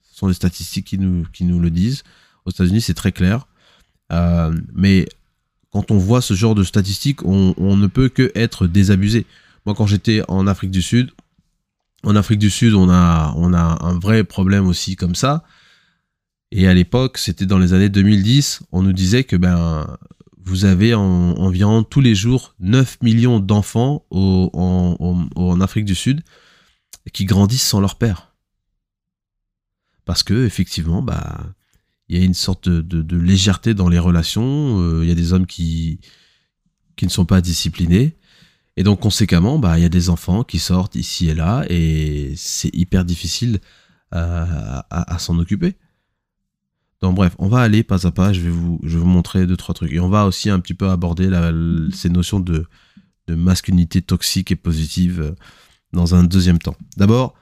Ce 0.05 0.21
sont 0.21 0.29
les 0.29 0.35
statistiques 0.35 0.87
qui 0.87 0.99
nous, 0.99 1.27
qui 1.33 1.45
nous 1.45 1.59
le 1.59 1.71
disent. 1.71 2.05
Aux 2.45 2.51
États-Unis, 2.51 2.81
c'est 2.81 2.95
très 2.95 3.11
clair. 3.11 3.49
Euh, 4.13 4.57
mais 4.73 5.09
quand 5.73 5.91
on 5.91 5.99
voit 5.99 6.23
ce 6.23 6.35
genre 6.35 6.55
de 6.55 6.63
statistiques, 6.63 7.25
on, 7.25 7.53
on 7.59 7.77
ne 7.77 7.89
peut 7.89 8.09
que 8.09 8.31
être 8.37 8.69
désabusé. 8.69 9.27
Moi, 9.67 9.75
quand 9.75 9.89
j'étais 9.89 10.23
en 10.29 10.47
Afrique 10.47 10.71
du 10.71 10.83
Sud, 10.83 11.11
en 12.05 12.15
Afrique 12.15 12.39
du 12.39 12.51
Sud, 12.51 12.75
on 12.75 12.89
a, 12.89 13.35
on 13.37 13.53
a 13.55 13.85
un 13.85 13.99
vrai 13.99 14.23
problème 14.23 14.69
aussi 14.69 14.95
comme 14.95 15.17
ça. 15.17 15.43
Et 16.53 16.69
à 16.69 16.75
l'époque, 16.75 17.19
c'était 17.19 17.45
dans 17.47 17.59
les 17.59 17.73
années 17.73 17.89
2010, 17.89 18.61
on 18.71 18.83
nous 18.83 18.93
disait 18.93 19.25
que 19.25 19.35
ben 19.35 19.99
vous 20.47 20.65
avez 20.65 20.95
environ 20.95 21.83
tous 21.83 22.01
les 22.01 22.15
jours 22.15 22.55
9 22.61 23.03
millions 23.03 23.41
d'enfants 23.41 24.07
en, 24.13 25.61
Afrique 25.61 25.85
du 25.85 25.97
Sud 25.97 26.23
qui 27.13 27.25
grandissent 27.25 27.67
sans 27.67 27.81
leur 27.81 27.97
père. 27.97 28.35
Parce 30.05 30.23
que 30.23 30.47
effectivement, 30.47 31.03
bah, 31.03 31.53
il 32.09 32.17
y 32.17 32.23
a 32.23 32.25
une 32.25 32.35
sorte 32.35 32.69
de, 32.69 33.17
légèreté 33.17 33.75
dans 33.75 33.89
les 33.89 33.99
relations. 33.99 34.81
Euh, 34.81 35.01
il 35.03 35.09
y 35.09 35.13
a 35.13 35.17
des 35.17 35.33
hommes 35.33 35.47
qui, 35.47 35.99
qui 36.95 37.07
ne 37.07 37.11
sont 37.11 37.25
pas 37.25 37.41
disciplinés. 37.41 38.17
Et 38.77 38.85
donc, 38.85 39.01
conséquemment, 39.01 39.59
bah, 39.59 39.79
il 39.79 39.83
y 39.83 39.87
a 39.87 39.89
des 39.89 40.11
enfants 40.11 40.45
qui 40.45 40.61
sortent 40.61 40.95
ici 40.95 41.29
et 41.29 41.35
là, 41.35 41.65
et 41.69 42.35
c'est 42.37 42.75
hyper 42.75 43.05
difficile 43.05 43.59
à 44.13 45.17
s'en 45.19 45.39
occuper. 45.39 45.77
Donc 47.03 47.15
bref, 47.15 47.35
on 47.39 47.49
va 47.49 47.61
aller 47.61 47.83
pas 47.83 48.07
à 48.07 48.11
pas, 48.11 48.33
je 48.33 48.41
vais 48.41 48.51
vous, 48.51 48.81
je 48.83 48.99
vais 48.99 49.05
montrer 49.05 49.47
deux, 49.47 49.57
trois 49.57 49.75
trucs. 49.75 49.93
Et 49.93 50.01
on 50.01 50.09
va 50.09 50.27
aussi 50.27 50.49
un 50.51 50.61
petit 50.61 50.75
peu 50.75 50.89
aborder 50.89 51.29
ces 51.93 52.09
notions 52.09 52.41
de, 52.41 52.67
de 53.27 53.35
masculinité 53.35 54.03
toxique 54.03 54.51
et 54.51 54.57
positive 54.57 55.21
euh, 55.21 55.33
dans 55.93 56.15
un 56.15 56.25
deuxième 56.25 56.59
temps. 56.59 56.77
D'abord, 56.97 57.35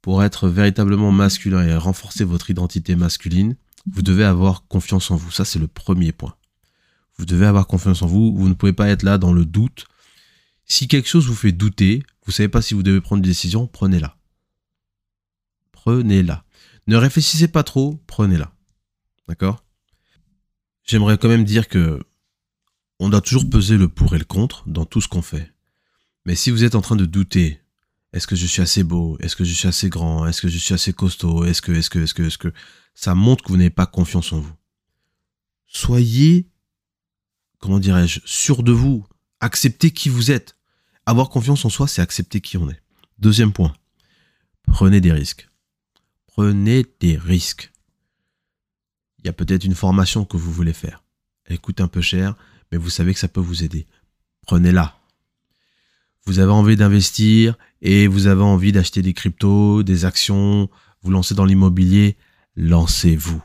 pour 0.00 0.22
être 0.22 0.48
véritablement 0.48 1.12
masculin 1.12 1.66
et 1.66 1.76
renforcer 1.76 2.24
votre 2.24 2.50
identité 2.50 2.94
masculine, 2.94 3.56
vous 3.90 4.02
devez 4.02 4.24
avoir 4.24 4.66
confiance 4.66 5.10
en 5.10 5.16
vous. 5.16 5.30
Ça, 5.30 5.44
c'est 5.44 5.58
le 5.58 5.66
premier 5.66 6.12
point. 6.12 6.34
Vous 7.16 7.26
devez 7.26 7.46
avoir 7.46 7.66
confiance 7.66 8.02
en 8.02 8.06
vous. 8.06 8.34
Vous 8.36 8.48
ne 8.48 8.54
pouvez 8.54 8.72
pas 8.72 8.88
être 8.88 9.02
là 9.02 9.18
dans 9.18 9.32
le 9.32 9.44
doute. 9.44 9.86
Si 10.66 10.86
quelque 10.86 11.08
chose 11.08 11.26
vous 11.26 11.34
fait 11.34 11.52
douter, 11.52 12.02
vous 12.26 12.32
savez 12.32 12.48
pas 12.48 12.62
si 12.62 12.74
vous 12.74 12.82
devez 12.82 13.00
prendre 13.00 13.18
une 13.18 13.28
décision, 13.28 13.66
prenez-la. 13.66 14.16
Prenez-la. 15.72 16.44
Ne 16.86 16.96
réfléchissez 16.96 17.48
pas 17.48 17.62
trop, 17.62 18.00
prenez-la. 18.06 18.52
D'accord? 19.28 19.64
J'aimerais 20.84 21.18
quand 21.18 21.28
même 21.28 21.44
dire 21.44 21.68
que 21.68 22.00
on 22.98 23.10
doit 23.10 23.20
toujours 23.20 23.48
peser 23.48 23.76
le 23.76 23.88
pour 23.88 24.14
et 24.14 24.18
le 24.18 24.24
contre 24.24 24.68
dans 24.68 24.84
tout 24.84 25.00
ce 25.00 25.08
qu'on 25.08 25.22
fait. 25.22 25.52
Mais 26.24 26.34
si 26.34 26.50
vous 26.50 26.64
êtes 26.64 26.74
en 26.74 26.80
train 26.80 26.96
de 26.96 27.06
douter, 27.06 27.60
est-ce 28.12 28.26
que 28.26 28.36
je 28.36 28.46
suis 28.46 28.62
assez 28.62 28.82
beau? 28.82 29.16
Est-ce 29.20 29.36
que 29.36 29.44
je 29.44 29.52
suis 29.52 29.68
assez 29.68 29.88
grand? 29.88 30.26
Est-ce 30.26 30.42
que 30.42 30.48
je 30.48 30.58
suis 30.58 30.74
assez 30.74 30.92
costaud? 30.92 31.44
Est-ce 31.44 31.62
que, 31.62 31.72
est-ce 31.72 31.90
que, 31.90 31.98
est-ce 32.00 32.14
que, 32.14 32.22
est-ce 32.22 32.38
que, 32.38 32.52
ça 32.94 33.14
montre 33.14 33.44
que 33.44 33.50
vous 33.50 33.56
n'avez 33.56 33.70
pas 33.70 33.86
confiance 33.86 34.32
en 34.32 34.40
vous. 34.40 34.52
Soyez, 35.66 36.48
comment 37.58 37.78
dirais-je, 37.78 38.20
sûr 38.24 38.64
de 38.64 38.72
vous. 38.72 39.06
Acceptez 39.40 39.92
qui 39.92 40.08
vous 40.08 40.32
êtes. 40.32 40.56
Avoir 41.06 41.28
confiance 41.28 41.64
en 41.64 41.68
soi, 41.68 41.86
c'est 41.86 42.02
accepter 42.02 42.40
qui 42.40 42.56
on 42.56 42.68
est. 42.68 42.82
Deuxième 43.18 43.52
point. 43.52 43.72
Prenez 44.64 45.00
des 45.00 45.12
risques. 45.12 45.48
Prenez 46.26 46.86
des 46.98 47.16
risques 47.16 47.72
il 49.18 49.26
y 49.26 49.28
a 49.28 49.32
peut-être 49.32 49.64
une 49.64 49.74
formation 49.74 50.24
que 50.24 50.36
vous 50.36 50.52
voulez 50.52 50.72
faire. 50.72 51.02
Elle 51.44 51.58
coûte 51.58 51.80
un 51.80 51.88
peu 51.88 52.00
cher, 52.00 52.34
mais 52.70 52.78
vous 52.78 52.90
savez 52.90 53.14
que 53.14 53.20
ça 53.20 53.28
peut 53.28 53.40
vous 53.40 53.64
aider. 53.64 53.86
Prenez-la. 54.46 54.96
Vous 56.24 56.38
avez 56.40 56.52
envie 56.52 56.76
d'investir 56.76 57.56
et 57.80 58.06
vous 58.06 58.26
avez 58.26 58.42
envie 58.42 58.72
d'acheter 58.72 59.02
des 59.02 59.14
cryptos, 59.14 59.82
des 59.82 60.04
actions, 60.04 60.68
vous 61.02 61.10
lancez 61.10 61.34
dans 61.34 61.44
l'immobilier, 61.44 62.16
lancez-vous. 62.56 63.42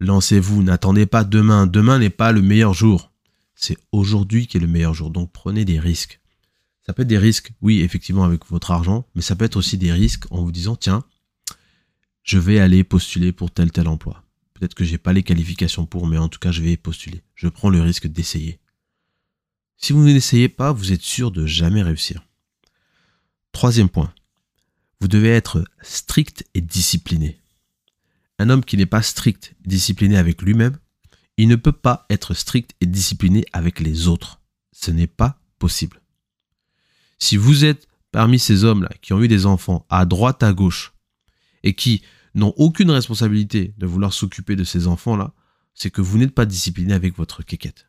Lancez-vous, 0.00 0.62
n'attendez 0.62 1.04
pas 1.04 1.24
demain. 1.24 1.66
Demain 1.66 1.98
n'est 1.98 2.10
pas 2.10 2.32
le 2.32 2.40
meilleur 2.40 2.72
jour. 2.72 3.12
C'est 3.54 3.76
aujourd'hui 3.92 4.46
qui 4.46 4.56
est 4.56 4.60
le 4.60 4.66
meilleur 4.66 4.94
jour. 4.94 5.10
Donc 5.10 5.30
prenez 5.32 5.66
des 5.66 5.78
risques. 5.78 6.20
Ça 6.86 6.94
peut 6.94 7.02
être 7.02 7.08
des 7.08 7.18
risques, 7.18 7.52
oui, 7.60 7.80
effectivement, 7.80 8.24
avec 8.24 8.46
votre 8.46 8.70
argent, 8.70 9.06
mais 9.14 9.20
ça 9.20 9.36
peut 9.36 9.44
être 9.44 9.56
aussi 9.56 9.76
des 9.76 9.92
risques 9.92 10.24
en 10.30 10.42
vous 10.42 10.50
disant, 10.50 10.76
tiens, 10.76 11.04
je 12.22 12.38
vais 12.38 12.58
aller 12.58 12.82
postuler 12.82 13.32
pour 13.32 13.50
tel 13.50 13.70
tel 13.70 13.86
emploi. 13.86 14.24
Peut-être 14.60 14.74
que 14.74 14.84
j'ai 14.84 14.98
pas 14.98 15.14
les 15.14 15.22
qualifications 15.22 15.86
pour, 15.86 16.06
mais 16.06 16.18
en 16.18 16.28
tout 16.28 16.38
cas, 16.38 16.52
je 16.52 16.60
vais 16.60 16.76
postuler. 16.76 17.22
Je 17.34 17.48
prends 17.48 17.70
le 17.70 17.80
risque 17.80 18.06
d'essayer. 18.06 18.60
Si 19.78 19.94
vous 19.94 20.04
n'essayez 20.04 20.50
pas, 20.50 20.70
vous 20.70 20.92
êtes 20.92 21.00
sûr 21.00 21.30
de 21.30 21.46
jamais 21.46 21.82
réussir. 21.82 22.28
Troisième 23.52 23.88
point. 23.88 24.12
Vous 25.00 25.08
devez 25.08 25.30
être 25.30 25.64
strict 25.80 26.46
et 26.52 26.60
discipliné. 26.60 27.40
Un 28.38 28.50
homme 28.50 28.62
qui 28.62 28.76
n'est 28.76 28.84
pas 28.84 29.00
strict 29.00 29.54
discipliné 29.64 30.18
avec 30.18 30.42
lui-même, 30.42 30.76
il 31.38 31.48
ne 31.48 31.56
peut 31.56 31.72
pas 31.72 32.04
être 32.10 32.34
strict 32.34 32.72
et 32.82 32.86
discipliné 32.86 33.46
avec 33.54 33.80
les 33.80 34.08
autres. 34.08 34.42
Ce 34.72 34.90
n'est 34.90 35.06
pas 35.06 35.40
possible. 35.58 36.02
Si 37.18 37.38
vous 37.38 37.64
êtes 37.64 37.88
parmi 38.12 38.38
ces 38.38 38.64
hommes-là 38.64 38.90
qui 39.00 39.14
ont 39.14 39.22
eu 39.22 39.28
des 39.28 39.46
enfants 39.46 39.86
à 39.88 40.04
droite, 40.04 40.42
à 40.42 40.52
gauche, 40.52 40.92
et 41.62 41.72
qui 41.72 42.02
n'ont 42.34 42.54
aucune 42.56 42.90
responsabilité 42.90 43.74
de 43.78 43.86
vouloir 43.86 44.12
s'occuper 44.12 44.56
de 44.56 44.64
ces 44.64 44.86
enfants-là, 44.86 45.32
c'est 45.74 45.90
que 45.90 46.00
vous 46.00 46.18
n'êtes 46.18 46.34
pas 46.34 46.46
discipliné 46.46 46.92
avec 46.92 47.16
votre 47.16 47.42
quéquette. 47.42 47.86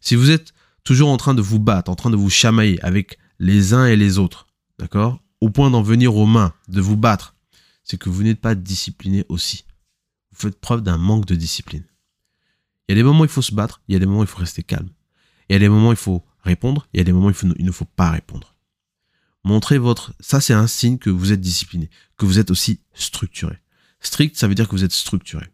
Si 0.00 0.14
vous 0.14 0.30
êtes 0.30 0.52
toujours 0.82 1.10
en 1.10 1.16
train 1.16 1.34
de 1.34 1.42
vous 1.42 1.60
battre, 1.60 1.90
en 1.90 1.94
train 1.94 2.10
de 2.10 2.16
vous 2.16 2.30
chamailler 2.30 2.82
avec 2.82 3.18
les 3.38 3.74
uns 3.74 3.86
et 3.86 3.96
les 3.96 4.18
autres, 4.18 4.46
d'accord 4.78 5.20
Au 5.40 5.50
point 5.50 5.70
d'en 5.70 5.82
venir 5.82 6.16
aux 6.16 6.26
mains, 6.26 6.54
de 6.68 6.80
vous 6.80 6.96
battre, 6.96 7.34
c'est 7.82 7.98
que 7.98 8.08
vous 8.08 8.22
n'êtes 8.22 8.40
pas 8.40 8.54
discipliné 8.54 9.24
aussi. 9.28 9.64
Vous 10.32 10.40
faites 10.40 10.60
preuve 10.60 10.82
d'un 10.82 10.98
manque 10.98 11.26
de 11.26 11.34
discipline. 11.34 11.84
Il 12.88 12.92
y 12.92 12.94
a 12.94 12.96
des 12.96 13.02
moments 13.02 13.20
où 13.20 13.24
il 13.24 13.30
faut 13.30 13.42
se 13.42 13.54
battre, 13.54 13.82
il 13.88 13.92
y 13.92 13.96
a 13.96 13.98
des 13.98 14.06
moments 14.06 14.20
où 14.20 14.24
il 14.24 14.28
faut 14.28 14.38
rester 14.38 14.62
calme. 14.62 14.90
Il 15.48 15.52
y 15.52 15.56
a 15.56 15.58
des 15.58 15.68
moments 15.68 15.88
où 15.88 15.92
il 15.92 15.96
faut 15.96 16.24
répondre, 16.42 16.86
il 16.92 16.98
y 16.98 17.00
a 17.00 17.04
des 17.04 17.12
moments 17.12 17.28
où 17.28 17.32
il, 17.56 17.64
ne 17.64 17.72
faut 17.72 17.84
pas 17.84 18.10
répondre. 18.10 18.54
Montrez 19.44 19.78
votre... 19.78 20.14
Ça, 20.20 20.40
c'est 20.40 20.54
un 20.54 20.66
signe 20.66 20.98
que 20.98 21.10
vous 21.10 21.32
êtes 21.32 21.40
discipliné, 21.40 21.90
que 22.16 22.26
vous 22.26 22.38
êtes 22.38 22.50
aussi 22.50 22.80
structuré. 22.94 23.58
Strict, 24.06 24.36
ça 24.36 24.48
veut 24.48 24.54
dire 24.54 24.68
que 24.68 24.74
vous 24.74 24.84
êtes 24.84 24.92
structuré. 24.92 25.46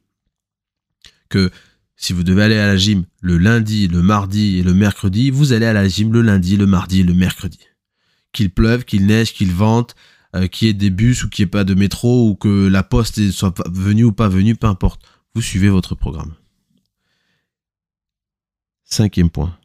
Que 1.29 1.51
si 1.97 2.13
vous 2.13 2.25
devez 2.25 2.43
aller 2.43 2.59
à 2.59 2.67
la 2.67 2.77
gym 2.77 3.05
le 3.21 3.39
lundi, 3.39 3.87
le 3.89 4.03
mardi 4.03 4.59
et 4.59 4.63
le 4.63 4.75
mercredi, 4.75 5.31
vous 5.31 5.53
allez 5.53 5.67
à 5.67 5.73
la 5.73 5.87
gym 5.89 6.13
le 6.13 6.23
lundi, 6.23 6.57
le 6.57 6.67
mardi 6.67 7.01
et 7.01 7.05
le 7.05 7.15
mercredi. 7.15 7.59
Qu'il 8.33 8.51
pleuve, 8.51 8.85
qu'il 8.85 9.07
neige, 9.07 9.35
qu'il 9.35 9.53
vente, 9.53 9.95
euh, 10.35 10.47
qu'il 10.47 10.69
y 10.69 10.71
ait 10.71 10.75
des 10.75 10.91
bus 10.91 11.25
ou 11.25 11.29
qu'il 11.29 11.45
n'y 11.45 11.49
ait 11.49 11.51
pas 11.51 11.65
de 11.65 11.75
métro 11.75 12.29
ou 12.29 12.35
que 12.37 12.69
la 12.69 12.83
poste 12.83 13.31
soit 13.31 13.55
venue 13.69 14.05
ou 14.05 14.13
pas 14.13 14.29
venue, 14.29 14.57
peu 14.57 14.67
importe. 14.67 15.03
Vous 15.35 15.43
suivez 15.43 15.69
votre 15.69 15.95
programme. 15.95 16.35
Cinquième 18.85 19.31
point. 19.31 19.57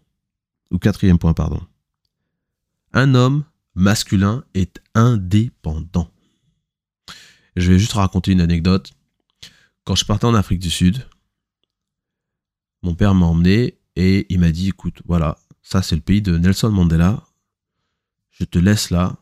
Ou 0.72 0.78
quatrième 0.78 1.18
point, 1.18 1.34
pardon. 1.34 1.62
Un 2.94 3.16
homme 3.16 3.44
masculin 3.76 4.44
est 4.54 4.82
indépendant. 4.94 6.10
Je 7.56 7.72
vais 7.72 7.80
juste 7.80 7.94
raconter 7.94 8.32
une 8.32 8.42
anecdote. 8.42 8.92
Quand 9.86 9.96
je 9.96 10.06
partais 10.06 10.26
en 10.26 10.34
Afrique 10.34 10.60
du 10.60 10.70
Sud, 10.70 11.08
mon 12.82 12.96
père 12.96 13.16
m'a 13.16 13.26
emmené 13.26 13.78
et 13.96 14.26
il 14.30 14.40
m'a 14.40 14.52
dit 14.52 14.70
écoute, 14.70 15.02
voilà, 15.06 15.38
ça 15.62 15.82
c'est 15.82 15.96
le 15.96 16.02
pays 16.02 16.22
de 16.22 16.38
Nelson 16.38 16.72
Mandela. 16.72 17.24
Je 18.32 18.44
te 18.44 18.60
laisse 18.60 18.90
là, 18.90 19.16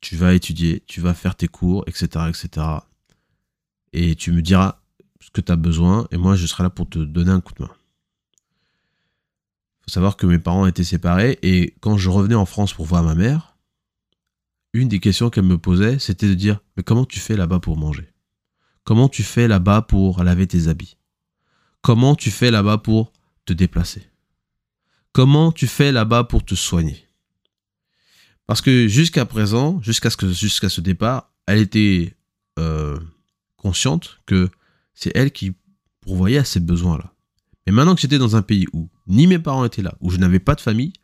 tu 0.00 0.16
vas 0.16 0.34
étudier, 0.34 0.82
tu 0.86 1.00
vas 1.00 1.14
faire 1.14 1.34
tes 1.34 1.48
cours, 1.48 1.84
etc. 1.86 2.26
etc. 2.28 2.66
Et 3.92 4.14
tu 4.16 4.32
me 4.32 4.42
diras 4.42 4.80
ce 5.20 5.30
que 5.30 5.40
tu 5.40 5.50
as 5.50 5.56
besoin 5.56 6.06
et 6.10 6.16
moi 6.16 6.36
je 6.36 6.46
serai 6.46 6.62
là 6.62 6.70
pour 6.70 6.88
te 6.88 6.98
donner 6.98 7.30
un 7.30 7.40
coup 7.40 7.54
de 7.54 7.62
main. 7.62 7.70
Il 9.80 9.84
faut 9.84 9.90
savoir 9.90 10.16
que 10.16 10.26
mes 10.26 10.38
parents 10.38 10.66
étaient 10.66 10.84
séparés 10.84 11.38
et 11.42 11.74
quand 11.80 11.96
je 11.96 12.10
revenais 12.10 12.34
en 12.34 12.44
France 12.44 12.74
pour 12.74 12.84
voir 12.84 13.02
ma 13.02 13.14
mère, 13.14 13.56
une 14.72 14.88
des 14.88 15.00
questions 15.00 15.30
qu'elle 15.30 15.44
me 15.44 15.58
posait, 15.58 15.98
c'était 15.98 16.28
de 16.28 16.34
dire 16.34 16.60
Mais 16.76 16.82
comment 16.82 17.04
tu 17.04 17.20
fais 17.20 17.36
là-bas 17.36 17.60
pour 17.60 17.76
manger? 17.76 18.12
Comment 18.84 19.08
tu 19.08 19.22
fais 19.22 19.48
là-bas 19.48 19.82
pour 19.82 20.22
laver 20.22 20.46
tes 20.46 20.68
habits? 20.68 20.96
Comment 21.82 22.14
tu 22.14 22.30
fais 22.30 22.50
là-bas 22.50 22.78
pour 22.78 23.12
te 23.44 23.52
déplacer? 23.52 24.08
Comment 25.12 25.52
tu 25.52 25.66
fais 25.66 25.92
là-bas 25.92 26.24
pour 26.24 26.44
te 26.44 26.54
soigner? 26.54 27.06
Parce 28.46 28.62
que 28.62 28.88
jusqu'à 28.88 29.26
présent, 29.26 29.80
jusqu'à 29.82 30.10
ce, 30.10 30.68
ce 30.68 30.80
départ, 30.80 31.30
elle 31.46 31.58
était 31.58 32.14
euh, 32.58 32.98
consciente 33.56 34.20
que 34.26 34.48
c'est 34.94 35.12
elle 35.14 35.32
qui 35.32 35.54
pourvoyait 36.00 36.38
à 36.38 36.44
ces 36.44 36.60
besoins-là. 36.60 37.12
Mais 37.66 37.72
maintenant 37.72 37.94
que 37.94 38.00
j'étais 38.00 38.18
dans 38.18 38.36
un 38.36 38.42
pays 38.42 38.66
où 38.72 38.88
ni 39.06 39.26
mes 39.26 39.38
parents 39.38 39.64
étaient 39.64 39.82
là, 39.82 39.94
où 40.00 40.10
je 40.10 40.16
n'avais 40.16 40.38
pas 40.38 40.54
de 40.54 40.60
famille, 40.60 40.94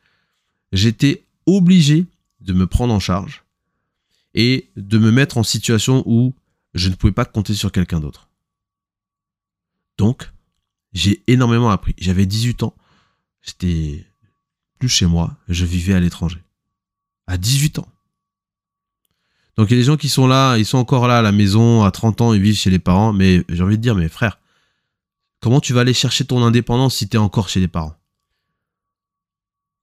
j'étais 0.73 1.27
obligé 1.45 2.07
de 2.41 2.53
me 2.55 2.67
prendre 2.67 2.95
en 2.95 3.01
charge 3.01 3.44
et 4.35 4.71
de 4.77 4.99
me 4.99 5.11
mettre 5.11 5.39
en 5.39 5.43
situation 5.43 6.03
où 6.07 6.35
je 6.75 6.89
ne 6.89 6.95
pouvais 6.95 7.13
pas 7.13 7.25
compter 7.25 7.55
sur 7.55 7.73
quelqu'un 7.73 8.01
d'autre. 8.01 8.29
Donc, 9.97 10.33
j'ai 10.93 11.23
énormément 11.27 11.71
appris. 11.71 11.95
J'avais 11.99 12.27
18 12.27 12.65
ans, 12.65 12.75
j'étais 13.43 14.05
plus 14.79 14.89
chez 14.89 15.07
moi, 15.07 15.37
je 15.49 15.65
vivais 15.65 15.95
à 15.95 16.01
l'étranger. 16.01 16.43
À 17.27 17.39
18 17.39 17.79
ans. 17.79 17.89
Donc 19.57 19.71
il 19.71 19.75
y 19.75 19.77
a 19.77 19.81
des 19.81 19.87
gens 19.87 19.97
qui 19.97 20.09
sont 20.09 20.27
là, 20.27 20.57
ils 20.57 20.67
sont 20.67 20.79
encore 20.79 21.07
là 21.07 21.19
à 21.19 21.23
la 21.23 21.31
maison, 21.31 21.85
à 21.85 21.91
30 21.93 22.21
ans, 22.21 22.35
ils 22.35 22.43
vivent 22.43 22.57
chez 22.57 22.71
les 22.71 22.81
parents, 22.81 23.13
mais 23.13 23.45
j'ai 23.49 23.63
envie 23.63 23.77
de 23.77 23.83
dire, 23.83 23.95
mais 23.95 24.09
frère, 24.09 24.41
comment 25.41 25.61
tu 25.61 25.73
vas 25.73 25.83
aller 25.83 25.95
chercher 25.95 26.25
ton 26.25 26.43
indépendance 26.43 26.97
si 26.97 27.09
tu 27.09 27.17
es 27.17 27.21
encore 27.21 27.49
chez 27.49 27.61
les 27.61 27.69
parents? 27.69 27.95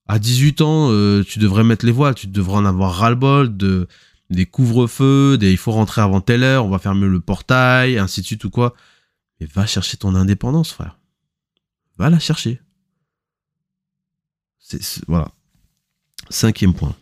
À 0.07 0.19
18 0.19 0.59
ans, 0.61 0.91
euh, 0.91 1.23
tu 1.23 1.39
devrais 1.39 1.63
mettre 1.63 1.85
les 1.85 1.93
voiles, 1.93 2.15
tu 2.15 2.27
devrais 2.27 2.57
en 2.57 2.65
avoir 2.65 2.95
ras-le-bol 2.95 3.55
de, 3.55 3.87
des 4.31 4.45
couvre-feux, 4.45 5.37
il 5.41 5.57
faut 5.57 5.73
rentrer 5.73 6.01
avant 6.01 6.21
telle 6.21 6.43
heure, 6.43 6.65
on 6.65 6.69
va 6.69 6.79
fermer 6.79 7.05
le 7.05 7.19
portail, 7.19 7.97
ainsi 7.99 8.21
de 8.21 8.25
suite 8.25 8.43
ou 8.45 8.49
quoi. 8.49 8.73
Mais 9.39 9.45
va 9.45 9.65
chercher 9.65 9.97
ton 9.97 10.15
indépendance, 10.15 10.71
frère. 10.71 10.97
Va 11.97 12.09
la 12.09 12.19
chercher. 12.19 12.61
C'est, 14.59 14.81
voilà. 15.07 15.31
Cinquième 16.29 16.73
point. 16.73 16.95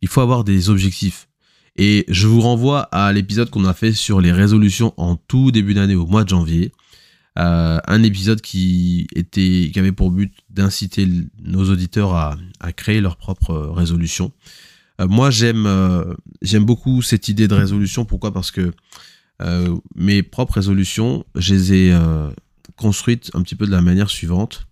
Il 0.00 0.08
faut 0.08 0.20
avoir 0.20 0.42
des 0.42 0.68
objectifs. 0.68 1.28
Et 1.76 2.04
je 2.08 2.26
vous 2.26 2.40
renvoie 2.40 2.82
à 2.90 3.12
l'épisode 3.12 3.48
qu'on 3.48 3.64
a 3.64 3.72
fait 3.72 3.92
sur 3.92 4.20
les 4.20 4.32
résolutions 4.32 4.92
en 4.96 5.14
tout 5.16 5.52
début 5.52 5.74
d'année 5.74 5.94
au 5.94 6.06
mois 6.06 6.24
de 6.24 6.28
janvier. 6.28 6.72
Euh, 7.38 7.78
un 7.86 8.02
épisode 8.02 8.42
qui 8.42 9.06
était 9.14 9.70
qui 9.72 9.78
avait 9.78 9.92
pour 9.92 10.10
but 10.10 10.34
d'inciter 10.50 11.08
nos 11.40 11.70
auditeurs 11.70 12.14
à, 12.14 12.36
à 12.60 12.72
créer 12.72 13.00
leurs 13.00 13.16
propres 13.16 13.54
résolutions. 13.54 14.32
Euh, 15.02 15.08
moi, 15.08 15.30
j'aime 15.30 15.66
euh, 15.66 16.04
j'aime 16.40 16.64
beaucoup 16.64 17.02
cette 17.02 17.28
idée 17.28 17.48
de 17.48 17.54
résolution. 17.54 18.04
Pourquoi? 18.04 18.32
Parce 18.32 18.50
que 18.50 18.72
euh, 19.42 19.76
mes 19.94 20.22
propres 20.22 20.54
résolutions, 20.54 21.24
je 21.34 21.54
les 21.54 21.72
ai 21.74 21.98
construites 22.76 23.30
un 23.34 23.42
petit 23.42 23.54
peu 23.54 23.66
de 23.66 23.72
la 23.72 23.80
manière 23.80 24.10
suivante. 24.10 24.66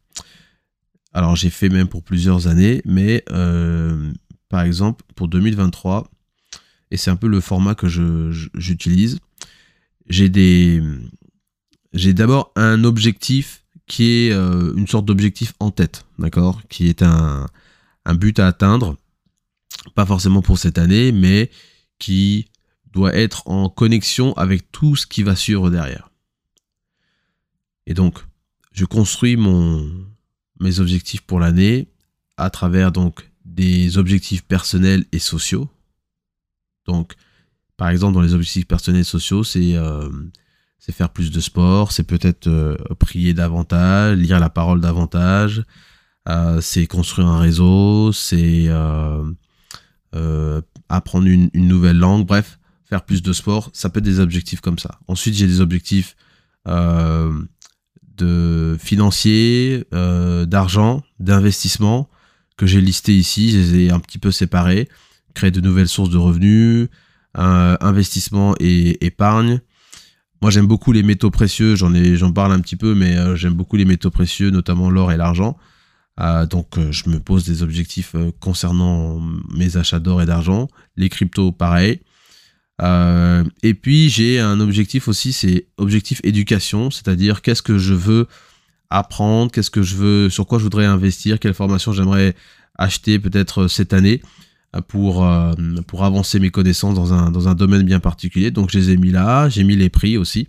Alors, 1.12 1.34
j'ai 1.36 1.50
fait 1.50 1.68
même 1.68 1.88
pour 1.88 2.04
plusieurs 2.04 2.46
années, 2.46 2.82
mais 2.84 3.24
par 4.48 4.62
exemple, 4.62 5.04
pour 5.14 5.28
2023, 5.28 6.08
et 6.92 6.96
c'est 6.96 7.10
un 7.10 7.16
peu 7.16 7.28
le 7.28 7.40
format 7.40 7.74
que 7.74 7.88
j'utilise, 7.88 9.18
j'ai 10.08 10.28
d'abord 11.92 12.52
un 12.56 12.84
objectif 12.84 13.64
qui 13.86 14.04
est 14.04 14.32
une 14.32 14.86
sorte 14.86 15.04
d'objectif 15.04 15.52
en 15.58 15.70
tête, 15.72 16.04
d'accord? 16.18 16.62
Qui 16.68 16.88
est 16.88 17.02
un, 17.02 17.46
un 18.04 18.14
but 18.14 18.38
à 18.38 18.46
atteindre 18.46 18.96
pas 19.94 20.06
forcément 20.06 20.42
pour 20.42 20.58
cette 20.58 20.78
année, 20.78 21.12
mais 21.12 21.50
qui 21.98 22.50
doit 22.92 23.14
être 23.14 23.46
en 23.46 23.68
connexion 23.68 24.32
avec 24.34 24.70
tout 24.72 24.96
ce 24.96 25.06
qui 25.06 25.22
va 25.22 25.36
suivre 25.36 25.70
derrière. 25.70 26.10
Et 27.86 27.94
donc, 27.94 28.18
je 28.72 28.84
construis 28.84 29.36
mon, 29.36 29.90
mes 30.60 30.80
objectifs 30.80 31.22
pour 31.22 31.40
l'année 31.40 31.88
à 32.36 32.50
travers 32.50 32.92
donc 32.92 33.30
des 33.44 33.98
objectifs 33.98 34.42
personnels 34.42 35.04
et 35.12 35.18
sociaux. 35.18 35.68
Donc, 36.86 37.14
par 37.76 37.88
exemple, 37.88 38.14
dans 38.14 38.20
les 38.20 38.34
objectifs 38.34 38.66
personnels 38.66 39.02
et 39.02 39.04
sociaux, 39.04 39.44
c'est 39.44 39.74
euh, 39.76 40.08
faire 40.92 41.10
plus 41.10 41.30
de 41.30 41.40
sport, 41.40 41.92
c'est 41.92 42.04
peut-être 42.04 42.46
euh, 42.46 42.76
prier 42.98 43.34
davantage, 43.34 44.16
lire 44.16 44.40
la 44.40 44.50
parole 44.50 44.80
davantage, 44.80 45.64
euh, 46.28 46.60
c'est 46.60 46.86
construire 46.86 47.28
un 47.28 47.38
réseau, 47.38 48.12
c'est 48.12 48.66
euh, 48.68 49.24
apprendre 50.90 51.26
une, 51.26 51.50
nouvelle 51.54 51.98
langue, 51.98 52.26
bref, 52.26 52.58
faire 52.84 53.04
plus 53.04 53.22
de 53.22 53.32
sport, 53.32 53.70
ça 53.72 53.88
peut 53.88 53.98
être 53.98 54.04
des 54.04 54.20
objectifs 54.20 54.60
comme 54.60 54.78
ça. 54.78 54.98
Ensuite, 55.06 55.34
j'ai 55.34 55.46
des 55.46 55.60
objectifs 55.60 56.16
euh, 56.68 57.32
de 58.16 58.76
financiers, 58.78 59.86
euh, 59.94 60.44
d'argent, 60.44 61.02
d'investissement 61.20 62.10
que 62.56 62.66
j'ai 62.66 62.80
listés 62.80 63.16
ici. 63.16 63.50
Je 63.52 63.58
les 63.58 63.78
ai 63.84 63.90
un 63.90 64.00
petit 64.00 64.18
peu 64.18 64.30
séparés. 64.30 64.88
Créer 65.32 65.52
de 65.52 65.60
nouvelles 65.60 65.88
sources 65.88 66.10
de 66.10 66.18
revenus, 66.18 66.88
investissement 67.34 68.56
et 68.58 69.06
épargne. 69.06 69.60
Moi, 70.42 70.50
j'aime 70.50 70.66
beaucoup 70.66 70.90
les 70.90 71.04
métaux 71.04 71.30
précieux. 71.30 71.76
J'en 71.76 71.92
j'en 72.16 72.32
parle 72.32 72.52
un 72.52 72.60
petit 72.60 72.76
peu, 72.76 72.94
mais 72.94 73.14
j'aime 73.36 73.54
beaucoup 73.54 73.76
les 73.76 73.84
métaux 73.84 74.10
précieux, 74.10 74.50
notamment 74.50 74.90
l'or 74.90 75.12
et 75.12 75.16
l'argent. 75.16 75.56
Euh, 76.20 76.46
donc 76.46 76.76
euh, 76.76 76.92
je 76.92 77.08
me 77.08 77.18
pose 77.18 77.44
des 77.44 77.62
objectifs 77.62 78.14
euh, 78.14 78.30
concernant 78.40 79.20
mes 79.54 79.76
achats 79.76 80.00
d'or 80.00 80.20
et 80.20 80.26
d'argent, 80.26 80.68
les 80.96 81.08
cryptos 81.08 81.52
pareil. 81.52 82.00
et 83.62 83.74
puis 83.74 84.08
j'ai 84.08 84.40
un 84.40 84.58
objectif 84.60 85.08
aussi, 85.08 85.32
c'est 85.32 85.66
objectif 85.76 86.20
éducation, 86.24 86.90
c'est-à-dire 86.90 87.42
qu'est-ce 87.42 87.62
que 87.62 87.78
je 87.78 87.94
veux 87.94 88.26
apprendre, 88.90 89.52
qu'est-ce 89.52 89.70
que 89.70 89.82
je 89.82 89.96
veux, 89.96 90.30
sur 90.30 90.46
quoi 90.46 90.58
je 90.58 90.64
voudrais 90.64 90.86
investir, 90.86 91.38
quelle 91.38 91.54
formation 91.54 91.92
j'aimerais 91.92 92.34
acheter 92.76 93.18
peut-être 93.18 93.68
cette 93.68 93.92
année 93.92 94.22
pour, 94.88 95.24
avancer 95.24 96.40
mes 96.40 96.50
connaissances 96.50 96.94
dans 96.94 97.12
un, 97.12 97.30
dans 97.30 97.48
un 97.48 97.54
domaine 97.54 97.82
bien 97.82 98.00
particulier. 98.00 98.50
Donc 98.50 98.70
je 98.70 98.78
les 98.78 98.90
ai 98.90 98.96
mis 98.96 99.10
là, 99.10 99.48
j'ai 99.50 99.64
mis 99.64 99.76
les 99.76 99.90
prix 99.90 100.16
aussi. 100.16 100.48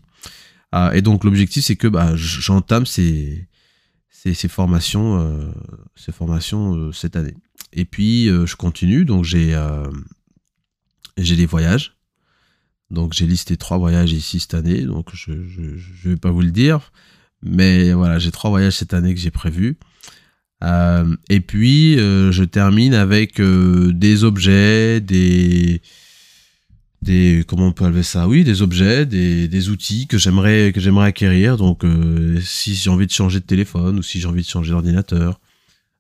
et 0.94 1.02
donc 1.02 1.26
l'objectif 1.26 1.66
c'est 1.66 1.76
que 1.76 1.90
bah, 1.90 2.16
j'entame 2.16 2.86
ces, 2.86 3.46
ces, 4.24 4.48
formations, 4.48 5.20
euh, 5.20 5.52
ces 5.96 6.12
formations 6.12 6.76
euh, 6.76 6.92
cette 6.92 7.16
année. 7.16 7.34
et 7.74 7.86
puis 7.86 8.30
euh, 8.30 8.46
je 8.46 8.56
continue, 8.56 9.06
donc 9.06 9.24
j'ai 9.24 9.58
j'ai 11.18 11.36
des 11.36 11.46
voyages. 11.46 11.96
Donc 12.90 13.14
j'ai 13.14 13.26
listé 13.26 13.58
trois 13.58 13.78
voyages 13.78 14.12
ici 14.12 14.40
cette 14.40 14.54
année, 14.54 14.82
donc 14.82 15.10
je 15.14 15.32
ne 15.32 15.78
vais 16.04 16.18
pas 16.18 16.32
vous 16.32 16.42
le 16.42 16.52
dire. 16.52 16.92
Mais 17.42 17.94
voilà, 17.94 18.20
j'ai 18.20 18.32
trois 18.32 18.50
voyages 18.50 18.76
cette 18.76 18.94
année 18.94 19.14
que 19.14 19.20
j'ai 19.20 19.32
prévus. 19.32 19.78
Et 20.62 21.40
puis 21.40 21.96
je 21.96 22.44
termine 22.44 22.94
avec 22.94 23.42
des 23.42 24.24
objets, 24.24 25.00
des, 25.00 25.82
des 27.02 27.44
comment 27.48 27.68
on 27.68 27.72
peut 27.72 27.86
appeler 27.86 28.04
ça? 28.04 28.28
Oui, 28.28 28.44
des 28.44 28.62
objets, 28.62 29.06
des, 29.06 29.48
des 29.48 29.70
outils 29.70 30.08
que 30.08 30.18
j'aimerais 30.18 30.72
que 30.74 30.80
j'aimerais 30.80 31.08
acquérir. 31.08 31.58
Donc 31.58 31.84
si 32.42 32.76
j'ai 32.76 32.90
envie 32.90 33.08
de 33.08 33.12
changer 33.12 33.40
de 33.40 33.46
téléphone 33.46 34.00
ou 34.00 34.04
si 34.04 34.20
j'ai 34.20 34.28
envie 34.28 34.44
de 34.44 34.48
changer 34.48 34.72
d'ordinateur, 34.72 35.40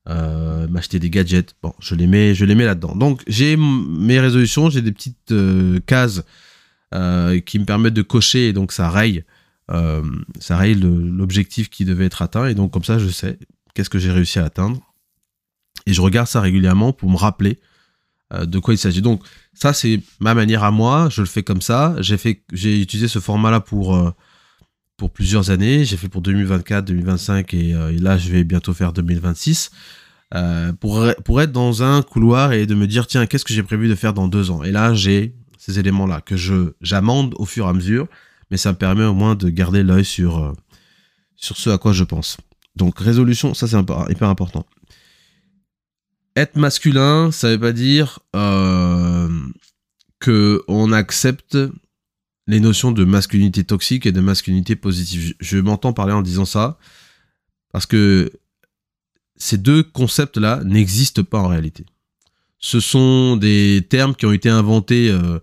euh, 0.10 0.68
m'acheter 0.68 0.98
des 0.98 1.12
gadgets. 1.12 1.56
Bon, 1.62 1.74
je 1.80 1.94
les 1.94 2.08
mets, 2.08 2.34
je 2.34 2.44
les 2.44 2.56
mets 2.56 2.66
là-dedans. 2.66 2.96
Donc 2.96 3.22
j'ai 3.28 3.56
mes 3.56 4.20
résolutions, 4.20 4.70
j'ai 4.72 4.82
des 4.82 4.92
petites 4.92 5.32
euh, 5.32 5.80
cases 5.86 6.24
euh, 6.96 7.40
qui 7.40 7.60
me 7.60 7.66
permettent 7.66 7.94
de 7.94 8.02
cocher 8.02 8.48
et 8.48 8.54
donc 8.54 8.72
ça 8.72 8.90
raye, 8.90 9.24
ça 10.40 10.58
raye 10.58 10.74
l'objectif 10.74 11.70
qui 11.70 11.86
devait 11.86 12.06
être 12.06 12.24
atteint 12.24 12.48
et 12.48 12.56
donc 12.56 12.74
comme 12.74 12.84
ça 12.84 13.00
je 13.00 13.08
sais 13.08 13.40
qu'est-ce 13.74 13.90
que 13.90 14.00
j'ai 14.00 14.12
réussi 14.12 14.38
à 14.40 14.44
atteindre 14.44 14.82
et 15.86 15.94
je 15.94 16.02
regarde 16.02 16.28
ça 16.28 16.42
régulièrement 16.42 16.92
pour 16.92 17.10
me 17.10 17.16
rappeler 17.16 17.58
de 18.32 18.60
quoi 18.60 18.74
il 18.74 18.78
s'agit. 18.78 19.02
Donc 19.02 19.24
ça 19.54 19.74
c'est 19.74 20.00
ma 20.20 20.34
manière 20.34 20.63
à 20.63 20.72
moi, 20.72 21.10
je 21.12 21.22
le 21.22 21.28
fais 21.28 21.44
comme 21.44 21.62
ça. 21.62 21.96
J'ai 22.00 22.17
fait, 22.17 22.44
j'ai 22.54 22.82
utilisé 22.82 23.08
ce 23.08 23.20
format-là 23.20 23.60
pour 23.60 24.13
pour 24.98 25.12
plusieurs 25.12 25.50
années. 25.50 25.86
J'ai 25.86 25.98
fait 25.98 26.10
pour 26.10 26.22
2024, 26.22 26.86
2025 26.86 27.54
et, 27.54 27.70
et, 27.70 27.98
là 28.00 28.17
je 28.17 28.30
vais 28.30 28.44
bientôt 28.44 28.74
faire 28.74 28.94
2026. 28.94 29.72
Euh, 30.34 30.72
pour, 30.72 31.06
pour 31.26 31.41
être 31.41 31.52
dans 31.52 31.84
un 31.84 32.02
couloir 32.02 32.54
et 32.54 32.65
de 32.65 32.74
me 32.74 32.88
dire 32.88 33.06
tiens 33.06 33.26
qu'est-ce 33.26 33.44
que 33.44 33.54
j'ai 33.54 33.63
prévu 33.63 33.89
de 33.89 33.96
faire 33.96 34.13
dans 34.13 34.30
deux 34.30 34.50
ans? 34.50 34.63
Et 34.63 34.72
là 34.72 34.94
j'ai 34.94 35.36
ces 35.58 35.78
éléments 35.78 36.08
là 36.08 36.22
que 36.22 36.38
je 36.38 36.72
j'amende 36.80 37.36
au 37.38 37.46
fur 37.46 37.65
et 37.65 37.70
à 37.70 37.74
mesure 37.74 38.08
mais 38.50 38.56
ça 38.56 38.72
me 38.72 38.78
permet 38.78 39.04
au 39.04 39.13
moins 39.13 39.36
de 39.36 39.50
garder 39.50 39.84
l'œil 39.84 40.06
sur 40.06 40.38
euh, 40.39 40.54
sur 41.36 41.58
ce 41.58 41.70
à 41.70 41.78
quoi 41.78 41.91
je 41.91 42.06
pense 42.06 42.38
donc 42.78 42.98
résolution 42.98 43.54
ça 43.54 43.67
c'est 43.67 43.78
hyper 43.78 44.30
important 44.30 44.65
être 46.36 46.56
masculin 46.56 47.32
ça 47.32 47.50
veut 47.50 47.60
pas 47.60 47.74
dire 47.74 48.20
euh, 48.36 49.30
que 50.20 50.63
on 50.67 50.91
accepte 50.91 51.58
les 52.48 52.60
notions 52.60 52.91
de 52.91 53.04
masculinité 53.06 53.63
toxique 53.63 54.06
et 54.06 54.12
de 54.12 54.22
masculinité 54.22 54.76
positive 54.76 55.34
je 55.39 55.58
m'entends 55.58 55.94
parler 55.94 56.13
en 56.13 56.22
disant 56.22 56.46
ça 56.46 56.78
parce 57.72 57.86
que 57.86 58.32
ces 59.41 59.58
deux 59.58 59.82
concepts-là 59.82 60.62
n'existent 60.63 61.24
pas 61.24 61.39
en 61.39 61.48
réalité. 61.48 61.86
Ce 62.60 62.80
sont 62.80 63.38
des 63.38 63.86
termes 63.89 64.15
qui 64.15 64.28
ont 64.28 64.32
été 64.32 64.50
inventés 64.50 65.10
euh, 65.10 65.39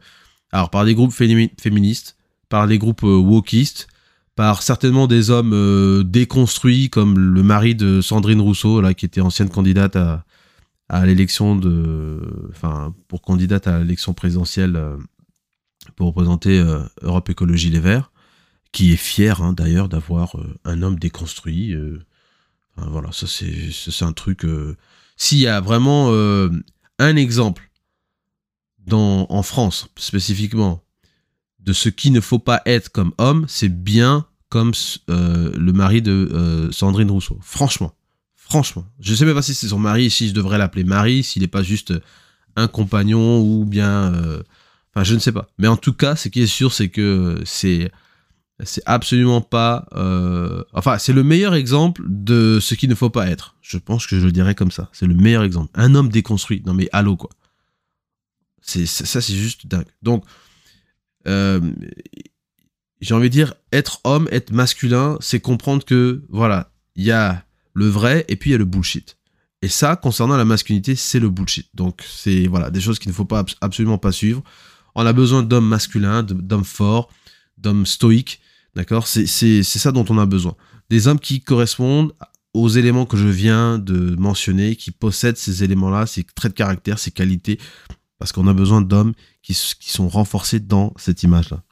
alors 0.52 0.70
par 0.70 0.84
des 0.84 0.94
groupes 0.94 1.12
féministes, 1.12 2.16
par 2.48 2.68
des 2.68 2.78
groupes 2.78 3.02
euh, 3.02 3.16
wokistes, 3.16 3.88
par 4.36 4.62
certainement 4.62 5.08
des 5.08 5.30
hommes 5.30 5.52
euh, 5.52 6.04
déconstruits 6.04 6.90
comme 6.90 7.18
le 7.18 7.42
mari 7.42 7.74
de 7.74 8.00
Sandrine 8.00 8.40
Rousseau, 8.40 8.80
là, 8.80 8.94
qui 8.94 9.04
était 9.04 9.20
ancienne 9.20 9.50
candidate 9.50 9.96
à, 9.96 10.24
à 10.88 11.04
l'élection 11.06 11.56
de, 11.56 12.48
enfin, 12.50 12.94
pour 13.08 13.22
candidate 13.22 13.66
à 13.66 13.78
l'élection 13.80 14.14
présidentielle 14.14 14.80
pour 15.96 16.08
représenter 16.08 16.64
Europe 17.02 17.28
Écologie 17.28 17.70
Les 17.70 17.80
Verts, 17.80 18.10
qui 18.72 18.92
est 18.92 18.96
fier 18.96 19.42
hein, 19.42 19.52
d'ailleurs 19.52 19.88
d'avoir 19.88 20.36
un 20.64 20.82
homme 20.82 20.98
déconstruit 20.98 21.74
voilà, 22.86 23.10
ça 23.12 23.26
c'est 23.26 24.04
un 24.04 24.12
truc. 24.12 24.44
Euh, 24.44 24.76
s'il 25.16 25.38
y 25.38 25.46
a 25.46 25.60
vraiment 25.60 26.10
euh, 26.10 26.50
un 26.98 27.16
exemple 27.16 27.70
dans, 28.86 29.26
en 29.28 29.42
France 29.42 29.88
spécifiquement 29.96 30.82
de 31.60 31.72
ce 31.72 31.88
qu'il 31.88 32.12
ne 32.12 32.20
faut 32.20 32.38
pas 32.38 32.62
être 32.66 32.90
comme 32.90 33.12
homme, 33.18 33.46
c'est 33.48 33.68
bien 33.68 34.26
comme 34.48 34.72
euh, 35.10 35.52
le 35.54 35.72
mari 35.72 36.00
de 36.00 36.68
Sandrine 36.72 37.10
Rousseau. 37.10 37.38
Franchement, 37.42 37.92
franchement, 38.48 38.84
je 39.00 39.14
sais 39.14 39.24
même 39.24 39.34
pas 39.34 39.42
si 39.42 39.54
c'est 39.54 39.68
son 39.68 39.78
mari, 39.78 40.10
si 40.10 40.28
je 40.28 40.34
devrais 40.34 40.58
l'appeler 40.58 40.84
mari, 40.84 41.22
s'il 41.22 41.42
n'est 41.42 41.48
pas 41.48 41.62
juste 41.62 41.92
un 42.56 42.68
compagnon 42.68 43.40
ou 43.40 43.64
bien, 43.64 44.12
enfin 44.92 45.04
je 45.04 45.14
ne 45.14 45.18
sais 45.18 45.32
pas. 45.32 45.48
Mais 45.58 45.68
en 45.68 45.76
tout 45.76 45.92
cas, 45.92 46.16
ce 46.16 46.28
qui 46.28 46.42
est 46.42 46.46
sûr, 46.46 46.72
c'est 46.72 46.88
que 46.88 47.40
c'est 47.44 47.90
absolument 48.86 49.40
pas. 49.40 49.86
Euh, 49.94 50.64
enfin, 50.72 50.98
c'est 50.98 51.12
le 51.12 51.22
meilleur 51.22 51.54
exemple 51.54 52.02
de 52.06 52.58
ce 52.60 52.74
qu'il 52.74 52.88
ne 52.88 52.94
faut 52.94 53.10
pas 53.10 53.28
être. 53.28 53.54
Je 53.60 53.78
pense 53.78 54.06
que 54.06 54.18
je 54.18 54.26
le 54.26 54.32
dirais 54.32 54.54
comme 54.54 54.70
ça. 54.70 54.88
C'est 54.92 55.06
le 55.06 55.14
meilleur 55.14 55.44
exemple. 55.44 55.70
Un 55.74 55.94
homme 55.94 56.08
déconstruit. 56.08 56.62
Non 56.66 56.74
mais 56.74 56.88
allô 56.92 57.16
quoi. 57.16 57.30
C'est 58.60 58.86
ça, 58.86 59.20
c'est 59.20 59.34
juste 59.34 59.66
dingue. 59.66 59.86
Donc, 60.02 60.24
euh, 61.26 61.60
j'ai 63.00 63.14
envie 63.14 63.28
de 63.28 63.32
dire, 63.32 63.54
être 63.72 64.00
homme, 64.04 64.28
être 64.30 64.50
masculin, 64.50 65.16
c'est 65.20 65.40
comprendre 65.40 65.84
que 65.84 66.22
voilà, 66.28 66.70
il 66.94 67.04
y 67.04 67.12
a 67.12 67.44
le 67.78 67.88
vrai 67.88 68.24
et 68.28 68.36
puis 68.36 68.50
il 68.50 68.52
y 68.52 68.54
a 68.54 68.58
le 68.58 68.64
bullshit. 68.64 69.16
Et 69.62 69.68
ça, 69.68 69.96
concernant 69.96 70.36
la 70.36 70.44
masculinité, 70.44 70.94
c'est 70.94 71.18
le 71.18 71.30
bullshit. 71.30 71.68
Donc, 71.74 72.04
c'est 72.08 72.46
voilà 72.46 72.70
des 72.70 72.80
choses 72.80 72.98
qu'il 72.98 73.08
ne 73.08 73.14
faut 73.14 73.24
pas 73.24 73.44
absolument 73.60 73.98
pas 73.98 74.12
suivre. 74.12 74.42
On 74.94 75.04
a 75.06 75.12
besoin 75.12 75.42
d'hommes 75.42 75.66
masculins, 75.66 76.22
d'hommes 76.22 76.64
forts, 76.64 77.08
d'hommes 77.56 77.86
stoïques 77.86 78.40
D'accord? 78.78 79.08
C'est 79.08 79.62
ça 79.64 79.90
dont 79.90 80.04
on 80.08 80.18
a 80.18 80.26
besoin. 80.26 80.54
Des 80.88 81.08
hommes 81.08 81.18
qui 81.18 81.40
correspondent 81.40 82.12
aux 82.54 82.68
éléments 82.68 83.06
que 83.06 83.16
je 83.16 83.26
viens 83.26 83.76
de 83.76 84.14
mentionner, 84.16 84.76
qui 84.76 84.92
possèdent 84.92 85.36
ces 85.36 85.64
éléments-là, 85.64 86.06
ces 86.06 86.22
traits 86.22 86.52
de 86.52 86.56
caractère, 86.56 87.00
ces 87.00 87.10
qualités, 87.10 87.58
parce 88.20 88.30
qu'on 88.30 88.46
a 88.46 88.54
besoin 88.54 88.80
d'hommes 88.80 89.14
qui, 89.42 89.54
sont 89.54 90.08
renforcés 90.08 90.60
dans 90.60 90.94
cette 90.96 91.24
image-là. 91.24 91.64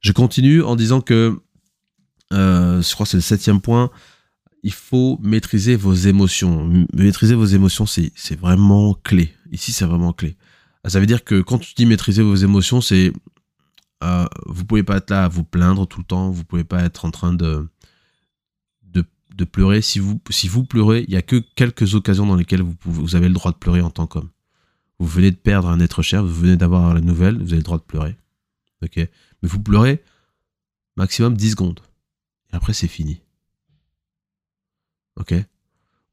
Je 0.00 0.12
continue 0.12 0.62
en 0.62 0.76
disant 0.76 1.02
que, 1.02 1.38
euh, 2.32 2.80
je 2.80 2.94
crois 2.94 3.04
que 3.04 3.10
c'est 3.10 3.18
le 3.18 3.22
septième 3.22 3.60
point, 3.60 3.90
il 4.64 4.72
faut 4.72 5.18
maîtriser 5.22 5.76
vos 5.76 5.92
émotions. 5.92 6.86
Maîtriser 6.94 7.34
vos 7.34 7.44
émotions, 7.44 7.84
c'est 7.86 8.34
vraiment 8.34 8.94
clé. 8.94 9.34
Ici, 9.52 9.72
c'est 9.72 9.84
vraiment 9.84 10.14
clé. 10.14 10.36
Ça 10.86 11.00
veut 11.00 11.06
dire 11.06 11.22
que 11.22 11.42
quand 11.42 11.58
tu 11.58 11.74
dis 11.74 11.84
maîtriser 11.84 12.22
vos 12.22 12.34
émotions, 12.34 12.80
c'est 12.80 13.12
euh, 14.02 14.24
vous 14.46 14.64
pouvez 14.64 14.82
pas 14.82 14.96
être 14.96 15.10
là 15.10 15.24
à 15.24 15.28
vous 15.28 15.44
plaindre 15.44 15.86
tout 15.86 16.00
le 16.00 16.06
temps, 16.06 16.30
vous 16.30 16.44
pouvez 16.44 16.64
pas 16.64 16.82
être 16.82 17.04
en 17.04 17.10
train 17.10 17.34
de, 17.34 17.68
de, 18.84 19.44
pleurer. 19.44 19.82
Si 19.82 19.98
vous, 19.98 20.20
si 20.30 20.48
vous 20.48 20.64
pleurez, 20.64 21.04
il 21.08 21.12
y 21.12 21.16
a 21.16 21.22
que 21.22 21.36
quelques 21.56 21.94
occasions 21.94 22.26
dans 22.26 22.36
lesquelles 22.36 22.62
vous, 22.62 22.74
vous 22.84 23.16
avez 23.16 23.28
le 23.28 23.34
droit 23.34 23.52
de 23.52 23.56
pleurer 23.56 23.82
en 23.82 23.90
tant 23.90 24.06
qu'homme. 24.06 24.30
Vous 24.98 25.06
venez 25.06 25.30
de 25.30 25.36
perdre 25.36 25.68
un 25.68 25.80
être 25.80 26.02
cher, 26.02 26.24
vous 26.24 26.32
venez 26.32 26.56
d'avoir 26.56 26.94
la 26.94 27.00
nouvelle, 27.00 27.36
vous 27.36 27.48
avez 27.48 27.56
le 27.56 27.62
droit 27.62 27.78
de 27.78 27.82
pleurer. 27.82 28.16
Mais 28.96 29.08
vous 29.42 29.60
pleurez 29.60 30.02
maximum 30.96 31.36
10 31.36 31.50
secondes. 31.50 31.80
Et 32.52 32.56
après, 32.56 32.72
c'est 32.72 32.88
fini. 32.88 33.23
Ok 35.16 35.34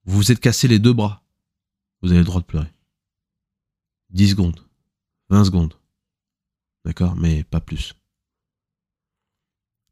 Vous 0.05 0.17
vous 0.17 0.31
êtes 0.31 0.39
cassé 0.39 0.67
les 0.67 0.79
deux 0.79 0.93
bras. 0.93 1.23
Vous 2.01 2.09
avez 2.11 2.19
le 2.19 2.25
droit 2.25 2.41
de 2.41 2.45
pleurer. 2.45 2.71
10 4.11 4.31
secondes. 4.31 4.59
20 5.29 5.45
secondes. 5.45 5.73
D'accord 6.85 7.15
Mais 7.15 7.43
pas 7.43 7.61
plus. 7.61 7.93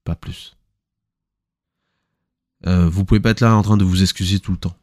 Pas 0.04 0.15
plus. 0.15 0.58
Euh, 2.65 2.89
vous 2.89 3.06
pouvez 3.06 3.19
pas 3.19 3.32
être 3.32 3.41
là 3.41 3.56
en 3.56 3.62
train 3.62 3.78
de 3.78 3.86
vous 3.86 4.02
excuser 4.02 4.39
tout 4.39 4.52
le 4.52 4.58
temps. 4.58 4.76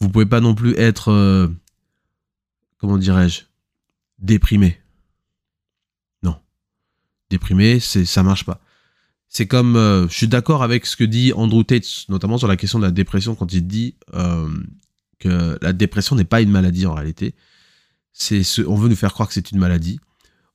Vous 0.00 0.08
pouvez 0.08 0.26
pas 0.26 0.40
non 0.40 0.54
plus 0.54 0.74
être, 0.76 1.10
euh, 1.10 1.48
comment 2.78 2.98
dirais-je, 2.98 3.42
déprimé. 4.18 4.80
Non. 6.22 6.40
Déprimé, 7.30 7.80
c'est 7.80 8.04
ça 8.04 8.22
marche 8.22 8.44
pas. 8.44 8.60
C'est 9.36 9.48
comme, 9.48 9.74
euh, 9.74 10.06
je 10.08 10.14
suis 10.14 10.28
d'accord 10.28 10.62
avec 10.62 10.86
ce 10.86 10.96
que 10.96 11.02
dit 11.02 11.32
Andrew 11.32 11.64
Tate, 11.64 12.08
notamment 12.08 12.38
sur 12.38 12.46
la 12.46 12.56
question 12.56 12.78
de 12.78 12.84
la 12.84 12.92
dépression, 12.92 13.34
quand 13.34 13.52
il 13.52 13.66
dit 13.66 13.96
que 15.18 15.58
la 15.60 15.72
dépression 15.72 16.14
n'est 16.14 16.24
pas 16.24 16.40
une 16.40 16.50
maladie 16.50 16.86
en 16.86 16.94
réalité. 16.94 17.34
C'est 18.12 18.44
ce, 18.44 18.62
on 18.62 18.76
veut 18.76 18.88
nous 18.88 18.94
faire 18.94 19.12
croire 19.12 19.26
que 19.28 19.34
c'est 19.34 19.50
une 19.50 19.58
maladie. 19.58 19.98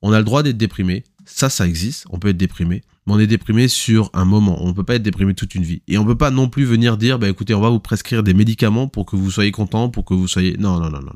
On 0.01 0.13
a 0.13 0.17
le 0.17 0.23
droit 0.23 0.43
d'être 0.43 0.57
déprimé. 0.57 1.03
Ça, 1.25 1.49
ça 1.49 1.67
existe. 1.67 2.05
On 2.09 2.19
peut 2.19 2.29
être 2.29 2.37
déprimé. 2.37 2.83
Mais 3.05 3.13
on 3.13 3.19
est 3.19 3.27
déprimé 3.27 3.67
sur 3.67 4.09
un 4.13 4.23
moment. 4.23 4.63
On 4.63 4.69
ne 4.69 4.73
peut 4.73 4.85
pas 4.85 4.95
être 4.95 5.03
déprimé 5.03 5.33
toute 5.33 5.55
une 5.55 5.63
vie. 5.63 5.81
Et 5.89 5.97
on 5.97 6.03
ne 6.03 6.07
peut 6.07 6.17
pas 6.17 6.31
non 6.31 6.47
plus 6.47 6.63
venir 6.63 6.95
dire, 6.95 7.19
bah 7.19 7.27
écoutez, 7.27 7.53
on 7.53 7.59
va 7.59 7.69
vous 7.69 7.81
prescrire 7.81 8.23
des 8.23 8.33
médicaments 8.33 8.87
pour 8.87 9.05
que 9.05 9.17
vous 9.17 9.29
soyez 9.29 9.51
content, 9.51 9.89
pour 9.89 10.05
que 10.05 10.13
vous 10.13 10.29
soyez. 10.29 10.55
Non, 10.57 10.79
non, 10.79 10.89
non, 10.89 11.01
non. 11.01 11.13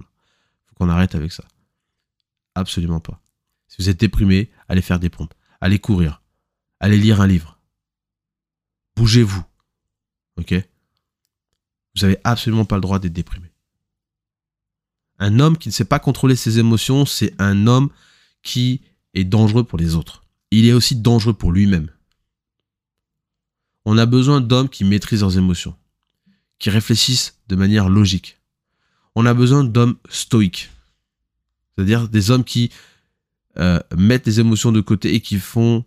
Faut 0.68 0.76
qu'on 0.76 0.90
arrête 0.90 1.16
avec 1.16 1.32
ça. 1.32 1.46
Absolument 2.56 3.00
pas. 3.00 3.22
Si 3.70 3.82
vous 3.82 3.88
êtes 3.88 4.00
déprimé, 4.02 4.52
allez 4.68 4.82
faire 4.82 5.00
des 5.00 5.10
pompes. 5.10 5.34
Allez 5.62 5.80
courir. 5.80 6.22
Allez 6.82 6.98
lire 6.98 7.22
un 7.22 7.28
livre. 7.28 7.53
Bougez-vous. 8.96 9.44
Ok? 10.38 10.54
Vous 11.96 12.02
n'avez 12.02 12.18
absolument 12.24 12.66
pas 12.66 12.76
le 12.76 12.82
droit 12.82 13.00
d'être 13.00 13.14
déprimé. 13.14 13.52
Un 15.20 15.40
homme 15.40 15.58
qui 15.58 15.70
ne 15.70 15.74
sait 15.74 15.86
pas 15.86 16.00
contrôler 16.00 16.36
ses 16.36 16.60
émotions, 16.60 17.06
c'est 17.06 17.34
un 17.40 17.68
homme 17.68 17.90
qui 18.42 18.82
est 19.14 19.24
dangereux 19.24 19.64
pour 19.64 19.78
les 19.78 19.96
autres. 19.96 20.24
Il 20.52 20.66
est 20.68 20.74
aussi 20.74 20.96
dangereux 20.96 21.34
pour 21.34 21.52
lui-même. 21.52 21.90
On 23.86 23.98
a 23.98 24.06
besoin 24.06 24.42
d'hommes 24.42 24.70
qui 24.70 24.86
maîtrisent 24.86 25.22
leurs 25.22 25.38
émotions, 25.38 25.76
qui 26.58 26.70
réfléchissent 26.70 27.40
de 27.48 27.56
manière 27.56 27.90
logique. 27.90 28.40
On 29.16 29.26
a 29.26 29.34
besoin 29.34 29.64
d'hommes 29.64 29.98
stoïques. 30.10 30.72
C'est-à-dire 31.76 32.08
des 32.08 32.32
hommes 32.32 32.44
qui 32.44 32.72
euh, 33.58 33.80
mettent 33.96 34.26
les 34.26 34.40
émotions 34.40 34.72
de 34.72 34.82
côté 34.82 35.14
et 35.14 35.22
qui 35.22 35.38
font 35.38 35.86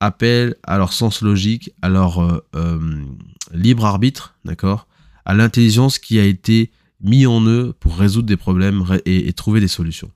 appel 0.00 0.56
à 0.62 0.78
leur 0.78 0.92
sens 0.92 1.22
logique, 1.22 1.70
à 1.82 1.88
leur 1.88 2.18
euh, 2.18 2.44
euh, 2.54 3.04
libre 3.52 3.84
arbitre, 3.84 4.34
d'accord 4.44 4.86
À 5.24 5.34
l'intelligence 5.34 5.98
qui 5.98 6.18
a 6.18 6.24
été 6.24 6.70
mis 7.00 7.26
en 7.26 7.44
eux 7.46 7.74
pour 7.78 7.96
résoudre 7.96 8.26
des 8.26 8.36
problèmes 8.36 8.84
et, 9.04 9.32
trouver 9.32 9.60
des 9.60 9.68
solutions. 9.68 10.10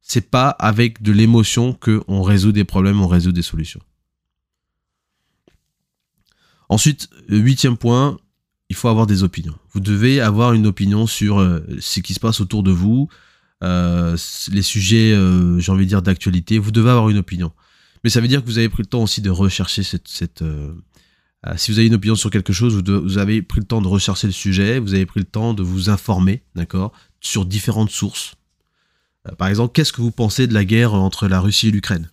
C'est 0.00 0.30
pas 0.30 0.50
avec 0.50 1.02
de 1.02 1.12
l'émotion 1.12 1.72
que 1.72 2.02
on 2.08 2.22
résout 2.22 2.52
des 2.52 2.64
problèmes, 2.64 3.00
on 3.00 3.06
résout 3.06 3.32
des 3.32 3.42
solutions. 3.42 3.80
Ensuite, 6.68 7.08
huitième 7.28 7.76
point, 7.76 8.18
il 8.68 8.76
faut 8.76 8.88
avoir 8.88 9.06
des 9.06 9.22
opinions. 9.22 9.56
Vous 9.72 9.80
devez 9.80 10.20
avoir 10.20 10.52
une 10.52 10.66
opinion 10.66 11.06
sur 11.06 11.38
euh, 11.38 11.60
ce 11.80 12.00
qui 12.00 12.14
se 12.14 12.20
passe 12.20 12.40
autour 12.40 12.62
de 12.62 12.70
vous, 12.70 13.08
les 13.62 14.62
sujets, 14.62 15.18
j'ai 15.58 15.72
envie 15.72 15.84
de 15.84 15.88
dire, 15.88 16.02
d'actualité. 16.02 16.58
Vous 16.58 16.70
devez 16.70 16.90
avoir 16.90 17.08
une 17.08 17.16
opinion. 17.16 17.50
Mais 18.04 18.10
ça 18.10 18.20
veut 18.20 18.28
dire 18.28 18.42
que 18.42 18.46
vous 18.46 18.58
avez 18.58 18.68
pris 18.68 18.82
le 18.82 18.88
temps 18.88 19.02
aussi 19.02 19.22
de 19.22 19.30
rechercher 19.30 19.82
cette... 19.82 20.42
euh, 20.42 20.74
euh, 21.46 21.54
si 21.56 21.72
vous 21.72 21.78
avez 21.78 21.88
une 21.88 21.94
opinion 21.94 22.14
sur 22.14 22.30
quelque 22.30 22.52
chose, 22.52 22.82
vous, 22.86 23.18
avez 23.18 23.42
pris 23.42 23.60
le 23.60 23.66
temps 23.66 23.82
de 23.82 23.88
rechercher 23.88 24.26
le 24.26 24.32
sujet, 24.32 24.78
vous 24.78 24.94
avez 24.94 25.06
pris 25.06 25.20
le 25.20 25.26
temps 25.26 25.54
de 25.54 25.62
vous 25.62 25.90
informer, 25.90 26.42
d'accord, 26.54 26.92
sur 27.20 27.44
différentes 27.44 27.90
sources. 27.90 28.34
Euh, 29.28 29.34
par 29.34 29.48
exemple, 29.48 29.72
qu'est-ce 29.72 29.92
que 29.92 30.02
vous 30.02 30.10
pensez 30.10 30.46
de 30.46 30.54
la 30.54 30.64
guerre 30.64 30.94
entre 30.94 31.28
la 31.28 31.40
Russie 31.40 31.68
et 31.68 31.70
l'Ukraine? 31.70 32.10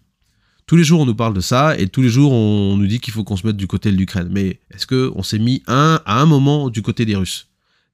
Tous 0.66 0.78
les 0.78 0.84
jours, 0.84 1.02
on 1.02 1.06
nous 1.06 1.16
parle 1.16 1.34
de 1.34 1.42
ça, 1.42 1.78
et 1.78 1.88
tous 1.88 2.02
les 2.02 2.10
jours, 2.10 2.32
on 2.32 2.78
nous 2.78 2.88
dit 2.88 3.00
qu'il 3.00 3.14
faut 3.14 3.26
qu'on 3.26 3.36
se 3.36 3.46
mette 3.46 3.58
du 3.58 3.68
côté 3.68 3.92
de 3.92 3.98
l'Ukraine. 3.98 4.30
Mais 4.32 4.62
est-ce 4.74 4.88
que 4.88 5.12
on 5.16 5.24
s'est 5.24 5.40
mis 5.40 5.64
un, 5.68 6.02
à 6.06 6.22
un 6.22 6.26
moment 6.26 6.70
du 6.70 6.82
côté 6.82 7.06
des 7.06 7.16
Russes? 7.16 7.48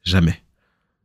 Jamais. 0.04 0.44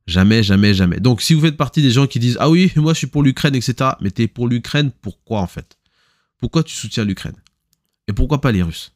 Jamais, 0.07 0.43
jamais, 0.43 0.75
jamais. 0.75 1.01
Donc, 1.01 1.23
si 1.23 1.33
vous 1.33 1.41
faites 1.41 1.57
partie 1.57 1.81
des 1.81 1.91
gens 1.91 2.07
qui 2.07 2.19
disent 2.19 2.37
Ah 2.41 2.51
oui, 2.51 2.71
moi 2.77 2.93
je 2.93 2.99
suis 2.99 3.07
pour 3.07 3.23
l'Ukraine, 3.23 3.55
etc. 3.55 3.93
Mais 4.01 4.11
t'es 4.11 4.29
pour 4.29 4.49
l'Ukraine, 4.49 4.91
pourquoi 5.01 5.41
en 5.41 5.47
fait? 5.47 5.79
Pourquoi 6.43 6.65
tu 6.65 6.75
soutiens 6.75 7.05
l'Ukraine? 7.05 7.37
Et 8.09 8.13
pourquoi 8.13 8.41
pas 8.41 8.51
les 8.51 8.65
Russes? 8.65 8.93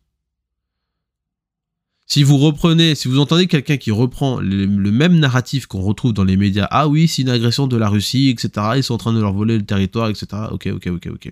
Si 2.05 2.25
vous 2.25 2.39
reprenez, 2.39 2.97
si 2.97 3.07
vous 3.07 3.21
entendez 3.21 3.47
quelqu'un 3.47 3.77
qui 3.77 3.93
reprend 3.93 4.41
le, 4.41 4.67
même 4.67 5.17
narratif 5.21 5.67
qu'on 5.67 5.81
retrouve 5.81 6.13
dans 6.13 6.25
les 6.25 6.37
médias 6.37 6.67
Ah 6.73 6.89
oui, 6.89 7.07
c'est 7.07 7.23
une 7.23 7.29
agression 7.29 7.69
de 7.69 7.77
la 7.77 7.89
Russie, 7.89 8.31
etc. 8.31 8.73
Ils 8.79 8.83
sont 8.83 8.95
en 8.95 8.99
train 8.99 9.13
de 9.13 9.21
leur 9.21 9.33
voler 9.33 9.59
le 9.59 9.65
territoire, 9.65 10.09
etc. 10.09 10.27
Ok, 10.51 10.67
ok, 10.73 10.89
ok, 10.89 11.09
ok. 11.13 11.31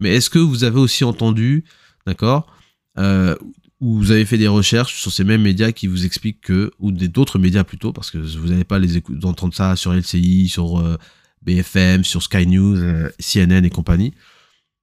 Mais 0.00 0.16
est-ce 0.16 0.28
que 0.28 0.38
vous 0.38 0.64
avez 0.64 0.78
aussi 0.78 1.02
entendu, 1.02 1.64
d'accord, 2.06 2.52
euh, 2.98 3.36
ou 3.80 3.96
vous 3.96 4.10
avez 4.10 4.26
fait 4.26 4.38
des 4.38 4.48
recherches 4.48 5.00
sur 5.00 5.10
ces 5.10 5.24
mêmes 5.24 5.42
médias 5.42 5.72
qui 5.72 5.86
vous 5.86 6.04
expliquent 6.04 6.42
que, 6.42 6.72
ou 6.78 6.92
d'autres 6.92 7.38
médias 7.38 7.64
plutôt, 7.64 7.94
parce 7.94 8.10
que 8.10 8.18
vous 8.18 8.48
n'allez 8.48 8.64
pas 8.64 8.78
les 8.78 8.98
entendre 9.22 9.54
ça 9.54 9.76
sur 9.76 9.94
LCI, 9.94 10.48
sur 10.48 10.78
euh, 10.78 10.98
BFM, 11.40 12.04
sur 12.04 12.22
Sky 12.22 12.46
News, 12.46 12.76
euh, 12.76 13.08
CNN 13.18 13.64
et 13.64 13.70
compagnie, 13.70 14.12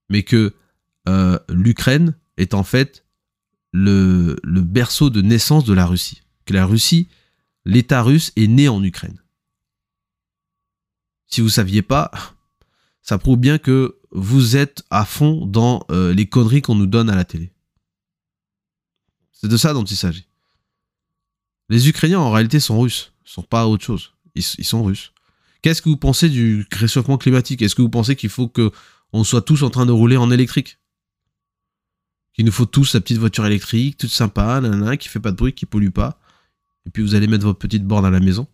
mais 0.09 0.23
que 0.23 0.53
euh, 1.07 1.39
l'Ukraine 1.49 2.15
est 2.37 2.53
en 2.53 2.63
fait 2.63 3.05
le, 3.71 4.35
berceau 4.43 5.09
de 5.09 5.21
naissance 5.21 5.65
de 5.65 5.73
la 5.73 5.85
Russie. 5.85 6.21
Que 6.45 6.53
la 6.53 6.65
Russie, 6.65 7.09
l'État 7.65 8.01
russe 8.01 8.31
est 8.35 8.47
né 8.47 8.67
en 8.67 8.83
Ukraine. 8.83 9.21
Si 11.27 11.41
vous 11.41 11.49
saviez 11.49 11.81
pas, 11.81 12.11
ça 13.01 13.17
prouve 13.17 13.37
bien 13.37 13.57
que 13.57 13.97
vous 14.11 14.55
êtes 14.55 14.83
à 14.89 15.05
fond 15.05 15.45
dans 15.45 15.85
euh, 15.91 16.13
les 16.13 16.27
conneries 16.27 16.61
qu'on 16.61 16.75
nous 16.75 16.85
donne 16.85 17.09
à 17.09 17.15
la 17.15 17.25
télé. 17.25 17.51
C'est 19.31 19.49
de 19.49 19.57
ça 19.57 19.73
dont 19.73 19.83
il 19.83 19.97
s'agit. 19.97 20.27
Les 21.67 21.89
Ukrainiens, 21.89 22.19
en 22.19 22.31
réalité, 22.31 22.59
sont 22.59 22.79
russes. 22.79 23.11
Ils 23.25 23.31
sont 23.31 23.43
pas 23.43 23.67
autre 23.67 23.83
chose. 23.83 24.13
Ils 24.35 24.43
sont 24.43 24.83
russes. 24.83 25.11
Qu'est-ce 25.61 25.81
que 25.81 25.89
vous 25.89 25.97
pensez 25.97 26.29
du 26.29 26.67
réchauffement 26.71 27.17
climatique? 27.17 27.61
Est-ce 27.63 27.73
que 27.73 27.81
vous 27.81 27.89
pensez 27.89 28.15
qu'il 28.15 28.29
faut 28.29 28.47
que 28.47 28.71
on 29.15 29.23
soit 29.23 29.41
tous 29.41 29.63
en 29.63 29.69
train 29.69 29.85
de 29.85 29.93
rouler 29.93 30.17
en 30.17 30.29
électrique 30.29 30.77
Qu'il 32.33 32.43
nous 32.43 32.51
faut 32.51 32.65
tous 32.65 32.93
la 32.93 32.99
petite 32.99 33.17
voiture 33.17 33.45
électrique, 33.45 33.97
toute 33.97 34.09
sympa, 34.09 34.59
nanana, 34.59 34.97
qui 34.97 35.07
fait 35.07 35.21
pas 35.21 35.31
de 35.31 35.37
bruit, 35.37 35.53
qui 35.53 35.65
pollue 35.65 35.89
pas. 35.89 36.19
Et 36.85 36.89
puis 36.89 37.01
vous 37.01 37.15
allez 37.15 37.27
mettre 37.27 37.45
votre 37.45 37.59
petite 37.59 37.85
borne 37.85 38.05
à 38.05 38.09
la 38.09 38.19
maison. 38.19 38.45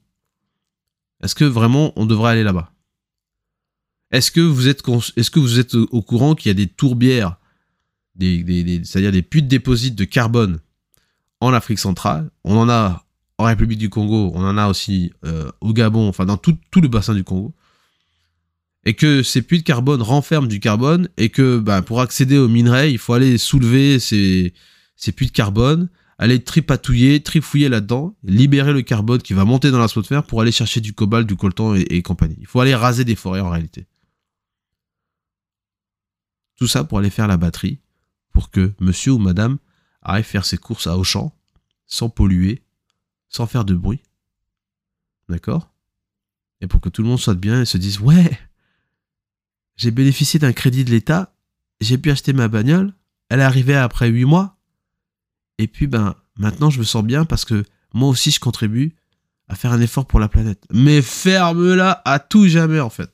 Est-ce 1.23 1.33
que 1.33 1.45
vraiment 1.45 1.93
on 1.95 2.05
devrait 2.05 2.33
aller 2.33 2.43
là-bas? 2.43 2.71
Est-ce 4.11 4.31
que 4.31 4.41
vous 4.41 4.67
êtes 4.67 4.83
est-ce 5.15 5.31
que 5.31 5.39
vous 5.39 5.57
êtes 5.57 5.73
au 5.73 6.01
courant 6.03 6.35
qu'il 6.35 6.49
y 6.49 6.51
a 6.51 6.53
des 6.53 6.67
tourbières, 6.67 7.37
c'est-à-dire 8.19 9.11
des 9.11 9.23
puits 9.23 9.41
de 9.41 9.47
déposit 9.47 9.95
de 9.95 10.03
carbone 10.03 10.59
en 11.39 11.53
Afrique 11.53 11.79
centrale? 11.79 12.29
On 12.43 12.55
en 12.55 12.69
a 12.69 13.07
en 13.39 13.45
République 13.45 13.79
du 13.79 13.89
Congo, 13.89 14.31
on 14.35 14.43
en 14.43 14.57
a 14.59 14.67
aussi 14.67 15.11
euh, 15.25 15.51
au 15.59 15.73
Gabon, 15.73 16.07
enfin 16.07 16.25
dans 16.25 16.37
tout 16.37 16.59
le 16.75 16.87
bassin 16.87 17.15
du 17.15 17.23
Congo. 17.23 17.55
Et 18.83 18.95
que 18.95 19.21
ces 19.21 19.41
puits 19.41 19.59
de 19.59 19.63
carbone 19.63 20.01
renferment 20.01 20.47
du 20.47 20.59
carbone 20.59 21.07
et 21.17 21.29
que 21.29 21.59
bah, 21.59 21.81
pour 21.81 22.01
accéder 22.01 22.37
aux 22.37 22.47
minerais, 22.47 22.91
il 22.91 22.97
faut 22.97 23.13
aller 23.13 23.37
soulever 23.37 23.99
ces, 23.99 24.53
puits 25.15 25.27
de 25.27 25.31
carbone, 25.31 25.89
aller 26.17 26.43
tripatouiller, 26.43 27.21
trifouiller 27.21 27.69
là-dedans, 27.69 28.15
libérer 28.23 28.73
le 28.73 28.81
carbone 28.81 29.21
qui 29.21 29.33
va 29.33 29.45
monter 29.45 29.69
dans 29.69 29.79
l'atmosphère 29.79 30.23
pour 30.23 30.41
aller 30.41 30.51
chercher 30.51 30.81
du 30.81 30.93
cobalt, 30.93 31.27
du 31.27 31.35
coltan 31.35 31.75
et, 31.75 31.81
et 31.89 32.01
compagnie. 32.01 32.37
Il 32.39 32.47
faut 32.47 32.59
aller 32.59 32.73
raser 32.73 33.05
des 33.05 33.15
forêts 33.15 33.41
en 33.41 33.51
réalité. 33.51 33.85
Tout 36.55 36.67
ça 36.67 36.83
pour 36.83 36.99
aller 36.99 37.09
faire 37.09 37.27
la 37.27 37.37
batterie, 37.37 37.79
pour 38.33 38.49
que 38.49 38.73
monsieur 38.79 39.13
ou 39.13 39.19
madame 39.19 39.57
aille 40.01 40.23
faire 40.23 40.45
ses 40.45 40.57
courses 40.57 40.87
à 40.87 40.97
Auchan, 40.97 41.35
sans 41.85 42.09
polluer, 42.09 42.63
sans 43.29 43.47
faire 43.47 43.65
de 43.65 43.75
bruit. 43.75 44.01
D'accord? 45.29 45.71
Et 46.61 46.67
pour 46.67 46.81
que 46.81 46.89
tout 46.89 47.01
le 47.01 47.07
monde 47.07 47.19
soit 47.19 47.35
bien 47.35 47.61
et 47.61 47.65
se 47.65 47.77
dise 47.77 47.99
Ouais, 47.99 48.39
j'ai 49.81 49.89
bénéficié 49.89 50.39
d'un 50.39 50.53
crédit 50.53 50.85
de 50.85 50.91
l'État, 50.91 51.33
j'ai 51.79 51.97
pu 51.97 52.11
acheter 52.11 52.33
ma 52.33 52.47
bagnole, 52.47 52.93
elle 53.29 53.39
est 53.39 53.43
arrivée 53.43 53.75
après 53.75 54.09
8 54.09 54.25
mois, 54.25 54.59
et 55.57 55.65
puis 55.65 55.87
ben 55.87 56.15
maintenant 56.37 56.69
je 56.69 56.77
me 56.77 56.83
sens 56.83 57.03
bien 57.03 57.25
parce 57.25 57.45
que 57.45 57.63
moi 57.91 58.07
aussi 58.07 58.29
je 58.29 58.39
contribue 58.39 58.93
à 59.47 59.55
faire 59.55 59.71
un 59.71 59.81
effort 59.81 60.05
pour 60.05 60.19
la 60.19 60.27
planète. 60.27 60.63
Mais 60.71 61.01
ferme-la 61.01 61.99
à 62.05 62.19
tout 62.19 62.47
jamais 62.47 62.79
en 62.79 62.91
fait. 62.91 63.11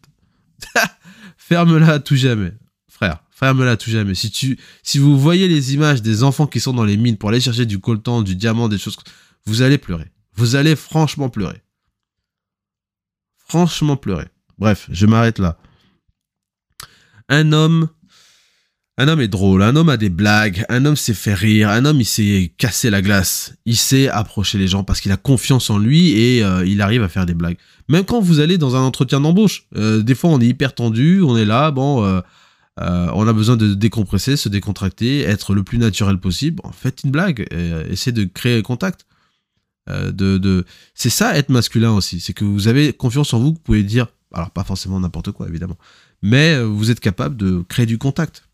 ferme-la 1.38 1.93
à 1.93 1.99
tout 1.99 2.17
jamais. 2.17 2.51
Frère, 2.89 3.23
ferme-la 3.32 3.71
à 3.71 3.77
tout 3.77 3.89
jamais. 3.89 4.13
Si 4.13 4.58
si 4.84 4.99
vous 4.99 5.17
voyez 5.17 5.47
les 5.47 5.73
images 5.73 6.01
des 6.01 6.23
enfants 6.23 6.47
qui 6.47 6.60
sont 6.60 6.73
dans 6.73 6.84
les 6.84 6.97
mines 6.97 7.17
pour 7.17 7.30
aller 7.30 7.39
chercher 7.39 7.65
du 7.65 7.80
coltan, 7.80 8.23
du 8.23 8.36
diamant, 8.36 8.67
des 8.67 8.77
choses 8.77 8.97
vous 9.45 9.62
allez 9.62 9.77
pleurer. 9.77 10.12
Vous 10.36 10.58
allez 10.58 10.75
franchement 10.75 11.30
pleurer. 11.30 11.62
Franchement 13.38 13.95
pleurer. 13.95 14.27
Bref, 14.58 14.89
je 14.91 15.06
m'arrête 15.06 15.39
là. 15.39 15.58
Un 17.30 17.52
homme 17.52 17.90
un 19.00 19.08
homme 19.08 19.22
est 19.22 19.28
drôle, 19.28 19.62
un 19.62 19.76
homme 19.76 19.90
a 19.90 19.98
des 19.98 20.10
blagues, 20.10 20.66
un 20.70 20.84
homme 20.86 20.96
sait 20.96 21.13
faire 21.13 21.38
rire, 21.38 21.70
un 21.70 21.86
homme 21.86 22.02
il 22.02 22.06
sait 22.06 22.52
casser 22.58 22.90
la 22.90 23.04
glace, 23.04 23.54
il 23.66 23.78
sait 23.78 24.10
approcher 24.10 24.58
les 24.58 24.68
gens 24.68 24.84
parce 24.84 25.02
qu'il 25.02 25.12
a 25.12 25.18
confiance 25.18 25.70
en 25.70 25.78
lui 25.78 26.20
et 26.20 26.44
euh, 26.44 26.66
il 26.66 26.82
arrive 26.82 27.04
à 27.04 27.08
faire 27.08 27.28
des 27.28 27.36
blagues. 27.36 27.58
Même 27.90 28.06
quand 28.06 28.20
vous 28.20 28.40
allez 28.40 28.58
dans 28.58 28.76
un 28.76 28.82
entretien 28.82 29.22
d'embauche, 29.22 29.68
euh, 29.76 30.02
des 30.02 30.16
fois 30.16 30.32
on 30.32 30.42
est 30.42 30.48
hyper 30.48 30.74
tendu, 30.74 31.22
on 31.22 31.38
est 31.38 31.46
là, 31.46 31.70
bon, 31.70 32.04
euh, 32.04 32.22
on 32.78 33.28
a 33.28 33.34
besoin 33.34 33.56
de 33.56 33.76
décompresser, 33.76 34.36
se 34.36 34.50
décontracter, 34.50 35.22
être 35.22 35.54
le 35.54 35.62
plus 35.62 35.78
naturel 35.78 36.18
possible. 36.18 36.63
Faites 36.74 37.04
une 37.04 37.12
blague, 37.12 37.48
essayez 37.90 38.13
de 38.13 38.24
créer 38.24 38.62
contact. 38.63 39.06
De. 39.88 40.66
C'est 40.96 41.10
ça 41.10 41.38
être 41.38 41.50
masculin 41.50 41.92
aussi, 41.92 42.20
c'est 42.20 42.34
que 42.34 42.44
vous 42.44 42.68
avez 42.68 42.94
confiance 42.94 43.34
en 43.34 43.40
vous, 43.40 43.54
vous 43.54 43.60
pouvez 43.63 43.84
dire, 43.84 44.08
alors 44.34 44.50
pas 44.50 44.63
forcément 44.63 45.00
n'importe 45.00 45.32
quoi 45.32 45.48
évidemment, 45.48 45.78
mais 46.21 46.56
euh, 46.56 46.63
vous 46.63 46.91
êtes 46.91 46.99
capable 46.99 47.38
de 47.38 47.63
créer 47.67 47.86
du 47.86 47.97
contact. 47.97 48.47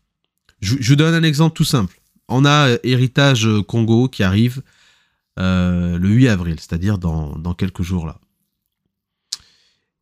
Je, 0.60 0.76
vous 0.76 0.96
donne 0.96 1.14
un 1.14 1.22
exemple 1.22 1.56
tout 1.56 1.64
simple. 1.64 2.00
On 2.28 2.44
a 2.44 2.68
euh, 2.68 2.78
Héritage 2.84 3.46
euh, 3.46 3.62
Congo 3.62 4.08
qui 4.08 4.22
arrive 4.22 4.62
le 5.36 5.98
8 5.98 6.28
avril, 6.28 6.56
c'est-à-dire 6.60 6.98
dans, 6.98 7.36
dans 7.36 7.54
quelques 7.54 7.82
jours 7.82 8.06
là. 8.06 8.20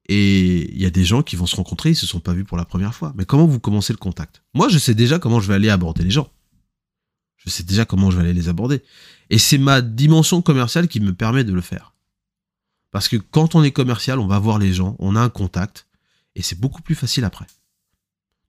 Et 0.09 0.71
il 0.71 0.83
y 0.83 0.85
a 0.85 0.91
des 0.91 1.05
gens 1.05 1.23
qui 1.23 1.37
vont 1.37 1.47
se 1.47 1.57
rencontrer, 1.57 1.91
ils 1.91 1.97
se 1.97 2.07
sont 2.07 2.21
pas 2.21 2.35
vus 2.35 2.45
pour 2.45 2.59
la 2.59 2.67
première 2.67 2.95
fois. 2.95 3.15
Mais 3.17 3.25
comment 3.25 3.47
vous 3.47 3.61
commencez 3.61 3.95
le 3.95 3.99
contact? 3.99 4.43
Moi, 4.53 4.69
je 4.69 4.77
sais 4.79 4.95
déjà 4.95 5.19
comment 5.19 5.41
je 5.41 5.49
vais 5.49 5.55
aller 5.55 5.71
aborder 5.71 6.05
les 6.05 6.11
gens. 6.11 6.29
Je 7.39 7.49
sais 7.49 7.63
déjà 7.63 7.85
comment 7.85 8.11
je 8.11 8.17
vais 8.17 8.25
aller 8.25 8.35
les 8.35 8.49
aborder. 8.49 8.83
Et 9.31 9.39
c'est 9.39 9.59
ma 9.59 9.81
dimension 9.81 10.43
commerciale 10.43 10.87
qui 10.87 11.01
me 11.01 11.15
permet 11.15 11.45
de 11.45 11.53
le 11.53 11.61
faire. 11.61 11.95
Parce 12.91 13.09
que 13.09 13.17
quand 13.17 13.55
on 13.55 13.63
est 13.63 13.73
commercial, 13.73 14.19
on 14.19 14.27
va 14.27 14.39
voir 14.39 14.59
les 14.59 14.73
gens, 14.73 14.97
on 14.99 15.17
a 15.17 15.21
un 15.21 15.31
contact, 15.31 15.87
et 16.35 16.43
c'est 16.43 16.59
beaucoup 16.59 16.83
plus 16.83 16.95
facile 16.95 17.25
après. 17.25 17.47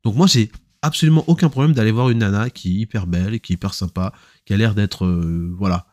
Donc 0.03 0.15
moi, 0.15 0.27
j'ai 0.27 0.51
absolument 0.81 1.23
aucun 1.27 1.49
problème 1.49 1.73
d'aller 1.73 1.91
voir 1.91 2.09
une 2.09 2.19
nana 2.19 2.49
qui 2.49 2.69
est 2.69 2.79
hyper 2.81 3.07
belle, 3.07 3.39
qui 3.39 3.53
est 3.53 3.55
hyper 3.55 3.73
sympa, 3.73 4.13
qui 4.45 4.53
a 4.53 4.57
l'air 4.57 4.75
d'être, 4.75 5.05
euh, 5.05 5.53
voilà, 5.57 5.87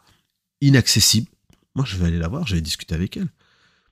inaccessible. 0.61 1.28
Moi, 1.74 1.84
je 1.86 1.97
vais 1.97 2.07
aller 2.07 2.18
la 2.18 2.28
voir, 2.28 2.47
je 2.47 2.57
vais 2.57 2.61
discuter 2.61 2.95
avec 2.95 3.16
elle. 3.16 3.28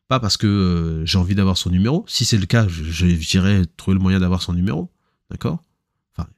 Pas 0.08 0.20
parce 0.20 0.36
que 0.36 0.46
euh, 0.46 1.06
j'ai 1.06 1.18
envie 1.18 1.34
d'avoir 1.34 1.56
son 1.56 1.70
numéro. 1.70 2.04
Si 2.08 2.24
c'est 2.24 2.38
le 2.38 2.46
cas, 2.46 2.66
j'irai 2.68 3.64
trouver 3.76 3.94
le 3.94 4.02
moyen 4.02 4.18
d'avoir 4.18 4.42
son 4.42 4.54
numéro. 4.54 4.90
D'accord? 5.30 5.62
Enfin, 6.16 6.28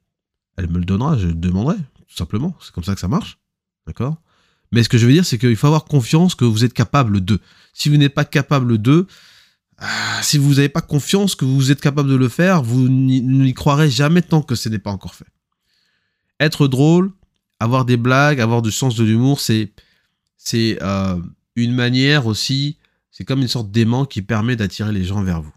elle 0.57 0.69
me 0.69 0.79
le 0.79 0.85
donnera, 0.85 1.17
je 1.17 1.29
le 1.29 1.35
demanderai, 1.35 1.77
tout 1.77 2.17
simplement. 2.17 2.57
C'est 2.61 2.73
comme 2.73 2.85
ça 2.85 2.95
que 2.95 3.01
ça 3.01 3.09
marche. 3.09 3.39
D'accord? 3.87 4.21
Mais 4.73 4.83
ce 4.83 4.89
que 4.89 4.99
je 4.99 5.07
veux 5.07 5.13
dire, 5.13 5.25
c'est 5.25 5.39
qu'il 5.39 5.57
faut 5.57 5.69
avoir 5.69 5.85
confiance 5.85 6.35
que 6.35 6.45
vous 6.45 6.65
êtes 6.65 6.75
capable 6.75 7.25
de. 7.25 7.41
Si 7.73 7.89
vous 7.89 7.97
n'êtes 7.97 8.15
pas 8.15 8.25
capable 8.25 8.81
de, 8.81 9.07
ah, 9.81 10.21
si 10.23 10.37
vous 10.37 10.55
n'avez 10.55 10.69
pas 10.69 10.83
confiance 10.83 11.35
que 11.35 11.47
vous 11.47 11.71
êtes 11.71 11.81
capable 11.81 12.11
de 12.11 12.15
le 12.15 12.29
faire, 12.29 12.63
vous 12.63 12.89
n'y 12.89 13.55
croirez 13.55 13.91
jamais 13.91 14.21
tant 14.21 14.43
que 14.43 14.55
ce 14.55 14.69
n'est 14.69 14.79
pas 14.79 14.91
encore 14.91 15.15
fait. 15.15 15.27
Être 16.39 16.69
drôle, 16.69 17.13
avoir 17.59 17.87
des 17.87 17.97
blagues, 17.97 18.41
avoir 18.41 18.61
du 18.61 18.71
sens 18.71 18.95
de 18.95 19.05
l'humour, 19.05 19.41
c'est 19.41 19.73
euh, 20.55 21.21
une 21.57 21.75
manière 21.75 22.27
aussi, 22.27 22.77
c'est 23.11 23.25
comme 23.25 23.41
une 23.41 23.49
sorte 23.49 23.71
d'aimant 23.71 24.05
qui 24.05 24.21
permet 24.21 24.55
d'attirer 24.55 24.93
les 24.93 25.05
gens 25.05 25.23
vers 25.23 25.41
vous. 25.41 25.55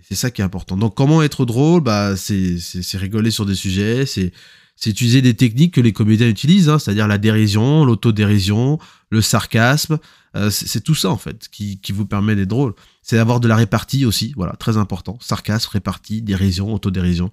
C'est 0.00 0.16
ça 0.16 0.30
qui 0.30 0.42
est 0.42 0.44
important. 0.44 0.76
Donc 0.76 0.96
comment 0.96 1.22
être 1.22 1.44
drôle? 1.44 1.82
Bah 1.82 2.16
c'est 2.16 2.58
rigoler 2.94 3.30
sur 3.30 3.46
des 3.46 3.54
sujets, 3.54 4.06
c'est 4.06 4.32
c'est 4.80 4.88
utiliser 4.90 5.20
des 5.20 5.34
techniques 5.34 5.74
que 5.74 5.80
les 5.82 5.92
comédiens 5.92 6.28
utilisent, 6.28 6.70
hein, 6.70 6.78
c'est-à-dire 6.78 7.06
la 7.06 7.18
dérision, 7.18 7.84
l'autodérision, 7.84 8.78
le 9.10 9.20
sarcasme. 9.20 9.98
Euh, 10.36 10.48
c'est 10.48 10.80
tout 10.80 10.94
ça 10.94 11.10
en 11.10 11.18
fait 11.18 11.48
qui, 11.50 11.80
qui 11.80 11.92
vous 11.92 12.06
permet 12.06 12.34
d'être 12.34 12.48
drôle. 12.48 12.72
C'est 13.02 13.16
d'avoir 13.16 13.40
de 13.40 13.48
la 13.48 13.56
répartie 13.56 14.06
aussi, 14.06 14.32
voilà, 14.36 14.54
très 14.54 14.78
important. 14.78 15.18
Sarcasme, 15.20 15.68
répartie, 15.72 16.22
dérision, 16.22 16.72
autodérision. 16.72 17.30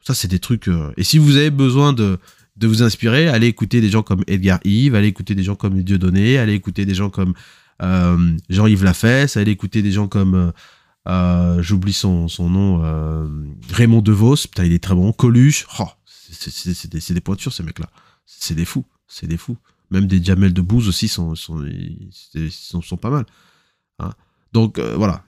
Ça 0.00 0.14
c'est 0.14 0.28
des 0.28 0.38
trucs. 0.38 0.68
Euh, 0.68 0.92
et 0.96 1.02
si 1.02 1.18
vous 1.18 1.36
avez 1.36 1.50
besoin 1.50 1.92
de 1.92 2.18
de 2.56 2.68
vous 2.68 2.84
inspirer, 2.84 3.26
allez 3.26 3.48
écouter 3.48 3.80
des 3.80 3.90
gens 3.90 4.04
comme 4.04 4.22
Edgar 4.28 4.60
Yves, 4.62 4.94
allez 4.94 5.08
écouter 5.08 5.34
des 5.34 5.42
gens 5.42 5.56
comme 5.56 5.82
Dieudonné, 5.82 6.38
allez 6.38 6.54
écouter 6.54 6.86
des 6.86 6.94
gens 6.94 7.10
comme 7.10 7.34
euh, 7.82 8.36
Jean-Yves 8.48 8.84
Lafesse, 8.84 9.36
allez 9.36 9.50
écouter 9.50 9.82
des 9.82 9.90
gens 9.90 10.06
comme 10.06 10.52
j'oublie 11.58 11.92
son, 11.92 12.28
son 12.28 12.48
nom, 12.48 12.80
Raymond 13.72 14.02
DeVos, 14.02 14.36
putain 14.36 14.66
il 14.66 14.72
est 14.72 14.82
très 14.82 14.94
bon, 14.94 15.12
Coluche, 15.12 15.66
oh, 15.80 15.88
c'est 16.30 16.90
des, 16.90 17.14
des, 17.14 17.20
pointures, 17.20 17.52
ces 17.52 17.62
mecs-là. 17.62 17.90
C'est 18.26 18.54
des 18.54 18.64
fous. 18.64 18.84
C'est 19.06 19.26
des 19.26 19.36
fous. 19.36 19.56
Même 19.90 20.06
des 20.06 20.22
Jamel 20.22 20.52
de 20.52 20.62
Bouze 20.62 20.88
aussi 20.88 21.08
sont, 21.08 21.34
sont, 21.34 21.64
sont, 22.82 22.96
pas 22.96 23.10
mal. 23.10 23.26
Hein. 23.98 24.12
Donc 24.52 24.78
euh, 24.78 24.96
voilà, 24.96 25.24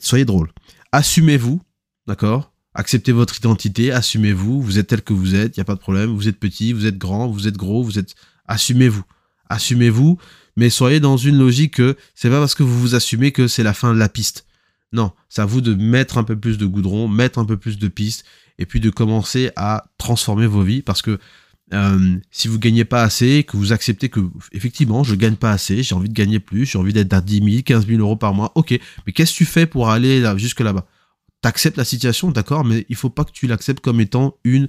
soyez 0.00 0.24
drôle. 0.24 0.52
Assumez-vous, 0.92 1.60
d'accord? 2.06 2.52
Acceptez 2.74 3.12
votre 3.12 3.36
identité, 3.36 3.90
assumez-vous, 3.90 4.62
vous 4.62 4.78
êtes 4.78 4.88
tel 4.88 5.02
que 5.02 5.12
vous 5.12 5.34
êtes, 5.34 5.56
il 5.56 5.60
n'y 5.60 5.62
a 5.62 5.64
pas 5.64 5.74
de 5.74 5.80
problème, 5.80 6.10
vous 6.10 6.28
êtes 6.28 6.38
petit, 6.38 6.72
vous 6.72 6.86
êtes 6.86 6.98
grand, 6.98 7.28
vous 7.28 7.48
êtes 7.48 7.56
gros, 7.56 7.82
vous 7.82 7.98
êtes... 7.98 8.14
Assumez-vous. 8.46 9.02
Assumez-vous, 9.48 10.18
mais 10.56 10.70
soyez 10.70 11.00
dans 11.00 11.16
une 11.16 11.38
logique 11.38 11.74
que 11.74 11.96
c'est 12.14 12.30
pas 12.30 12.38
parce 12.38 12.54
que 12.54 12.62
vous 12.62 12.78
vous 12.78 12.94
assumez 12.94 13.32
que 13.32 13.48
c'est 13.48 13.62
la 13.62 13.74
fin 13.74 13.94
de 13.94 13.98
la 13.98 14.08
piste. 14.08 14.46
Non, 14.92 15.12
c'est 15.28 15.42
à 15.42 15.46
vous 15.46 15.60
de 15.60 15.74
mettre 15.74 16.18
un 16.18 16.24
peu 16.24 16.38
plus 16.38 16.58
de 16.58 16.66
goudron, 16.66 17.08
mettre 17.08 17.38
un 17.38 17.44
peu 17.44 17.56
plus 17.56 17.78
de 17.78 17.88
pistes 17.88 18.24
et 18.58 18.66
puis 18.66 18.80
de 18.80 18.90
commencer 18.90 19.50
à 19.56 19.84
transformer 19.98 20.46
vos 20.46 20.62
vies 20.62 20.82
parce 20.82 21.02
que 21.02 21.18
euh, 21.74 22.16
si 22.30 22.48
vous 22.48 22.58
gagnez 22.58 22.86
pas 22.86 23.02
assez, 23.02 23.44
que 23.44 23.58
vous 23.58 23.72
acceptez 23.72 24.08
que 24.08 24.20
effectivement 24.52 25.04
je 25.04 25.14
gagne 25.14 25.36
pas 25.36 25.50
assez, 25.50 25.82
j'ai 25.82 25.94
envie 25.94 26.08
de 26.08 26.14
gagner 26.14 26.40
plus, 26.40 26.64
j'ai 26.64 26.78
envie 26.78 26.94
d'être 26.94 27.12
à 27.12 27.20
10 27.20 27.42
000, 27.44 27.62
15 27.62 27.86
000 27.86 28.00
euros 28.00 28.16
par 28.16 28.32
mois, 28.32 28.52
ok, 28.54 28.78
mais 29.06 29.12
qu'est-ce 29.12 29.32
que 29.32 29.36
tu 29.38 29.44
fais 29.44 29.66
pour 29.66 29.90
aller 29.90 30.24
jusque 30.38 30.60
là-bas? 30.60 30.86
T'acceptes 31.42 31.76
la 31.76 31.84
situation, 31.84 32.30
d'accord, 32.30 32.64
mais 32.64 32.86
il 32.88 32.96
faut 32.96 33.10
pas 33.10 33.24
que 33.24 33.32
tu 33.32 33.46
l'acceptes 33.46 33.80
comme 33.80 34.00
étant 34.00 34.36
une 34.44 34.68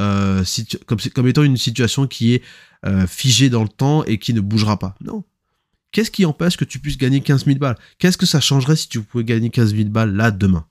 euh, 0.00 0.44
situation 0.44 2.06
qui 2.06 2.34
est 2.34 2.42
euh, 2.84 3.06
figée 3.06 3.48
dans 3.48 3.62
le 3.62 3.68
temps 3.68 4.04
et 4.04 4.18
qui 4.18 4.34
ne 4.34 4.40
bougera 4.40 4.78
pas. 4.78 4.96
Non. 5.00 5.24
Qu'est-ce 5.92 6.10
qui 6.10 6.24
empêche 6.24 6.56
que 6.56 6.64
tu 6.64 6.78
puisses 6.78 6.98
gagner 6.98 7.20
15 7.20 7.44
000 7.44 7.58
balles? 7.58 7.76
Qu'est-ce 7.98 8.16
que 8.16 8.26
ça 8.26 8.40
changerait 8.40 8.76
si 8.76 8.88
tu 8.88 9.02
pouvais 9.02 9.24
gagner 9.24 9.50
15 9.50 9.74
000 9.74 9.88
balles 9.88 10.14
là 10.14 10.30
demain? 10.30 10.66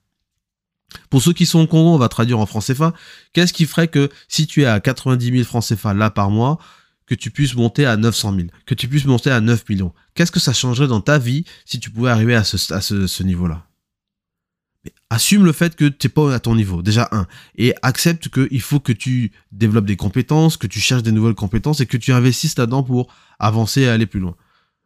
Pour 1.09 1.21
ceux 1.21 1.33
qui 1.33 1.45
sont 1.45 1.59
au 1.59 1.67
Congo, 1.67 1.89
on 1.89 1.97
va 1.97 2.09
traduire 2.09 2.39
en 2.39 2.45
francs 2.45 2.65
CFA. 2.65 2.93
Qu'est-ce 3.33 3.53
qui 3.53 3.65
ferait 3.65 3.87
que 3.87 4.09
si 4.27 4.47
tu 4.47 4.63
es 4.63 4.65
à 4.65 4.79
90 4.79 5.31
000 5.31 5.43
francs 5.43 5.65
CFA 5.67 5.93
là 5.93 6.09
par 6.09 6.31
mois, 6.31 6.57
que 7.05 7.15
tu 7.15 7.31
puisses 7.31 7.55
monter 7.55 7.85
à 7.85 7.97
900 7.97 8.35
000, 8.35 8.47
que 8.65 8.75
tu 8.75 8.87
puisses 8.87 9.05
monter 9.05 9.31
à 9.31 9.41
9 9.41 9.67
millions? 9.69 9.93
Qu'est-ce 10.13 10.31
que 10.31 10.39
ça 10.39 10.53
changerait 10.53 10.87
dans 10.87 11.01
ta 11.01 11.17
vie 11.17 11.45
si 11.65 11.79
tu 11.79 11.89
pouvais 11.89 12.09
arriver 12.09 12.35
à 12.35 12.43
ce, 12.43 12.73
à 12.73 12.81
ce, 12.81 13.23
niveau-là? 13.23 13.65
Assume 15.09 15.43
le 15.43 15.51
fait 15.51 15.75
que 15.75 15.85
tu 15.85 16.07
n'es 16.07 16.09
pas 16.09 16.33
à 16.33 16.39
ton 16.39 16.55
niveau, 16.55 16.81
déjà 16.81 17.09
un. 17.11 17.27
Et 17.55 17.73
accepte 17.81 18.29
qu'il 18.29 18.61
faut 18.61 18.79
que 18.79 18.93
tu 18.93 19.31
développes 19.51 19.85
des 19.85 19.97
compétences, 19.97 20.55
que 20.55 20.67
tu 20.67 20.79
cherches 20.79 21.03
des 21.03 21.11
nouvelles 21.11 21.35
compétences 21.35 21.81
et 21.81 21.85
que 21.85 21.97
tu 21.97 22.13
investisses 22.13 22.57
là-dedans 22.57 22.83
pour 22.83 23.13
avancer 23.39 23.81
et 23.81 23.89
aller 23.89 24.05
plus 24.05 24.19
loin. 24.19 24.35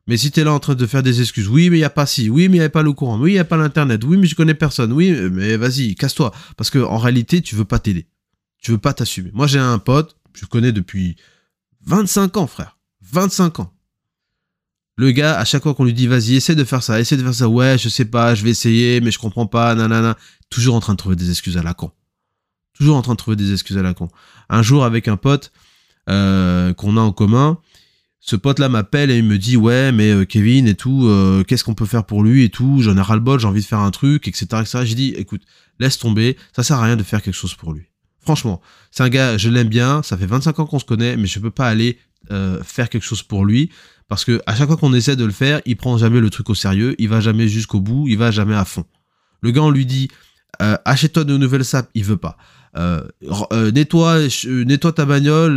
Mais 0.08 0.18
si 0.18 0.32
t'es 0.32 0.44
là 0.44 0.52
en 0.52 0.60
train 0.60 0.76
de 0.76 0.86
faire 0.86 1.02
des 1.02 1.22
excuses, 1.22 1.48
oui, 1.48 1.70
mais 1.70 1.78
il 1.78 1.82
y 1.82 1.86
a 1.86 1.90
pas 1.90 2.06
ci, 2.06 2.30
oui, 2.30 2.50
mais 2.50 2.58
il 2.58 2.62
y 2.62 2.64
a 2.64 2.70
pas 2.70 2.84
le 2.84 2.92
courant, 2.92 3.20
oui, 3.20 3.34
il 3.34 3.36
y 3.36 3.40
a 3.40 3.46
pas 3.46 3.56
l'internet, 3.56 4.04
oui, 4.04 4.18
mais 4.18 4.28
je 4.28 4.36
connais 4.36 4.54
personne, 4.54 4.92
oui, 4.92 5.12
mais 5.32 5.56
vas-y, 5.56 5.96
casse-toi. 5.96 6.34
Parce 6.58 6.70
que 6.70 6.80
en 6.80 6.98
réalité, 6.98 7.42
tu 7.42 7.56
veux 7.56 7.66
pas 7.66 7.80
t'aider. 7.80 8.08
Tu 8.62 8.72
veux 8.72 8.78
pas 8.78 8.94
t'assumer. 8.94 9.32
Moi, 9.34 9.48
j'ai 9.48 9.60
un 9.60 9.80
pote, 9.80 10.18
je 10.34 10.46
connais 10.46 10.72
depuis 10.72 11.16
25 11.86 12.38
ans, 12.38 12.48
frère. 12.48 12.78
25 13.02 13.62
ans. 13.62 13.74
Le 14.96 15.12
gars, 15.12 15.40
à 15.40 15.46
chaque 15.46 15.64
fois 15.64 15.74
qu'on 15.74 15.86
lui 15.86 15.94
dit, 15.94 16.08
vas-y, 16.08 16.36
essaie 16.36 16.56
de 16.56 16.64
faire 16.64 16.84
ça, 16.84 17.00
essaie 17.00 17.18
de 17.18 17.24
faire 17.24 17.34
ça, 17.34 17.50
ouais, 17.50 17.78
je 17.78 17.90
sais 17.90 18.06
pas, 18.06 18.36
je 18.36 18.44
vais 18.44 18.52
essayer, 18.52 19.02
mais 19.02 19.10
je 19.10 19.20
comprends 19.20 19.48
pas, 19.48 19.74
nanana. 19.74 20.18
Toujours 20.50 20.76
en 20.76 20.80
train 20.80 20.94
de 20.94 20.98
trouver 20.98 21.16
des 21.16 21.30
excuses 21.30 21.58
à 21.58 21.64
la 21.64 21.74
con. 21.74 21.92
Toujours 22.74 22.98
en 22.98 23.02
train 23.02 23.14
de 23.14 23.18
trouver 23.18 23.36
des 23.36 23.52
excuses 23.52 23.78
à 23.78 23.82
la 23.82 23.94
con. 23.94 24.10
Un 24.50 24.62
jour, 24.62 24.86
avec 24.86 25.08
un 25.08 25.18
pote 25.18 25.52
euh, 26.10 26.74
qu'on 26.74 26.98
a 26.98 27.02
en 27.02 27.12
commun, 27.12 27.58
ce 28.26 28.38
pote-là 28.38 28.70
m'appelle 28.70 29.12
et 29.12 29.18
il 29.18 29.26
me 29.26 29.38
dit 29.38 29.58
ouais 29.58 29.92
mais 29.92 30.10
euh, 30.10 30.24
Kevin 30.24 30.66
et 30.66 30.76
tout, 30.76 31.08
euh, 31.08 31.44
qu'est-ce 31.44 31.66
qu'on 31.66 31.74
peut 31.74 31.86
faire 31.86 32.06
pour 32.06 32.24
lui 32.24 32.44
et 32.44 32.50
tout, 32.50 32.82
j'en 32.82 32.96
ai 32.96 33.02
ras 33.02 33.16
le 33.16 33.20
bol, 33.20 33.38
j'ai 33.38 33.48
envie 33.48 33.60
de 33.60 33.66
faire 33.66 33.80
un 33.80 33.92
truc, 33.92 34.30
etc. 34.30 34.46
etc. 34.62 34.80
J'ai 34.86 34.96
dit 34.96 35.14
écoute, 35.18 35.42
laisse 35.78 36.00
tomber, 36.00 36.38
ça 36.56 36.64
sert 36.64 36.78
à 36.78 36.86
rien 36.86 36.96
de 36.96 37.04
faire 37.04 37.22
quelque 37.22 37.36
chose 37.36 37.54
pour 37.54 37.74
lui. 37.74 37.84
Franchement, 38.22 38.62
c'est 38.92 39.04
un 39.04 39.10
gars, 39.10 39.38
je 39.38 39.50
l'aime 39.50 39.68
bien, 39.68 40.02
ça 40.04 40.16
fait 40.16 40.26
25 40.26 40.58
ans 40.60 40.66
qu'on 40.66 40.80
se 40.80 40.86
connaît, 40.86 41.18
mais 41.18 41.28
je 41.28 41.38
peux 41.40 41.52
pas 41.52 41.68
aller 41.68 41.98
euh, 42.32 42.64
faire 42.64 42.88
quelque 42.88 43.04
chose 43.04 43.24
pour 43.24 43.44
lui 43.44 43.72
parce 44.08 44.24
que 44.24 44.42
à 44.46 44.56
chaque 44.56 44.68
fois 44.68 44.78
qu'on 44.78 44.94
essaie 44.94 45.18
de 45.18 45.26
le 45.26 45.34
faire, 45.34 45.60
il 45.66 45.76
prend 45.76 45.98
jamais 45.98 46.22
le 46.22 46.30
truc 46.30 46.50
au 46.50 46.56
sérieux, 46.56 46.96
il 47.00 47.10
va 47.10 47.20
jamais 47.20 47.50
jusqu'au 47.50 47.82
bout, 47.82 48.08
il 48.08 48.18
va 48.18 48.32
jamais 48.32 48.56
à 48.56 48.64
fond. 48.64 48.86
Le 49.42 49.52
gars 49.52 49.64
on 49.64 49.70
lui 49.70 49.86
dit 49.86 50.08
achète-toi 50.60 51.26
de 51.26 51.36
nouvelles 51.36 51.66
sapes, 51.66 51.90
il 51.94 52.06
veut 52.06 52.16
pas. 52.16 52.38
Euh, 52.76 53.08
euh, 53.52 53.72
nettoie, 53.72 54.18
euh, 54.46 54.64
nettoie 54.66 54.94
ta 54.94 55.06
bagnole, 55.06 55.56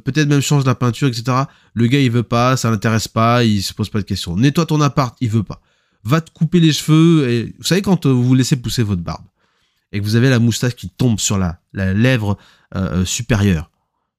peut-être 0.00 0.28
même 0.28 0.40
change 0.40 0.64
la 0.64 0.74
peinture, 0.74 1.08
etc. 1.08 1.44
Le 1.74 1.86
gars, 1.86 2.00
il 2.00 2.10
veut 2.10 2.22
pas, 2.22 2.56
ça 2.56 2.70
l'intéresse 2.70 3.08
pas, 3.08 3.44
il 3.44 3.62
se 3.62 3.74
pose 3.74 3.90
pas 3.90 3.98
de 3.98 4.04
questions. 4.04 4.36
Nettoie 4.36 4.66
ton 4.66 4.80
appart, 4.80 5.16
il 5.20 5.30
veut 5.30 5.42
pas. 5.42 5.60
Va 6.04 6.20
te 6.20 6.30
couper 6.30 6.60
les 6.60 6.72
cheveux. 6.72 7.28
Et 7.28 7.54
vous 7.58 7.64
savez 7.64 7.82
quand 7.82 8.06
vous 8.06 8.22
vous 8.22 8.34
laissez 8.34 8.56
pousser 8.56 8.82
votre 8.82 9.02
barbe 9.02 9.24
et 9.92 10.00
que 10.00 10.04
vous 10.04 10.16
avez 10.16 10.30
la 10.30 10.38
moustache 10.38 10.74
qui 10.74 10.88
tombe 10.88 11.20
sur 11.20 11.38
la, 11.38 11.60
la 11.72 11.92
lèvre 11.94 12.36
supérieure, 13.04 13.70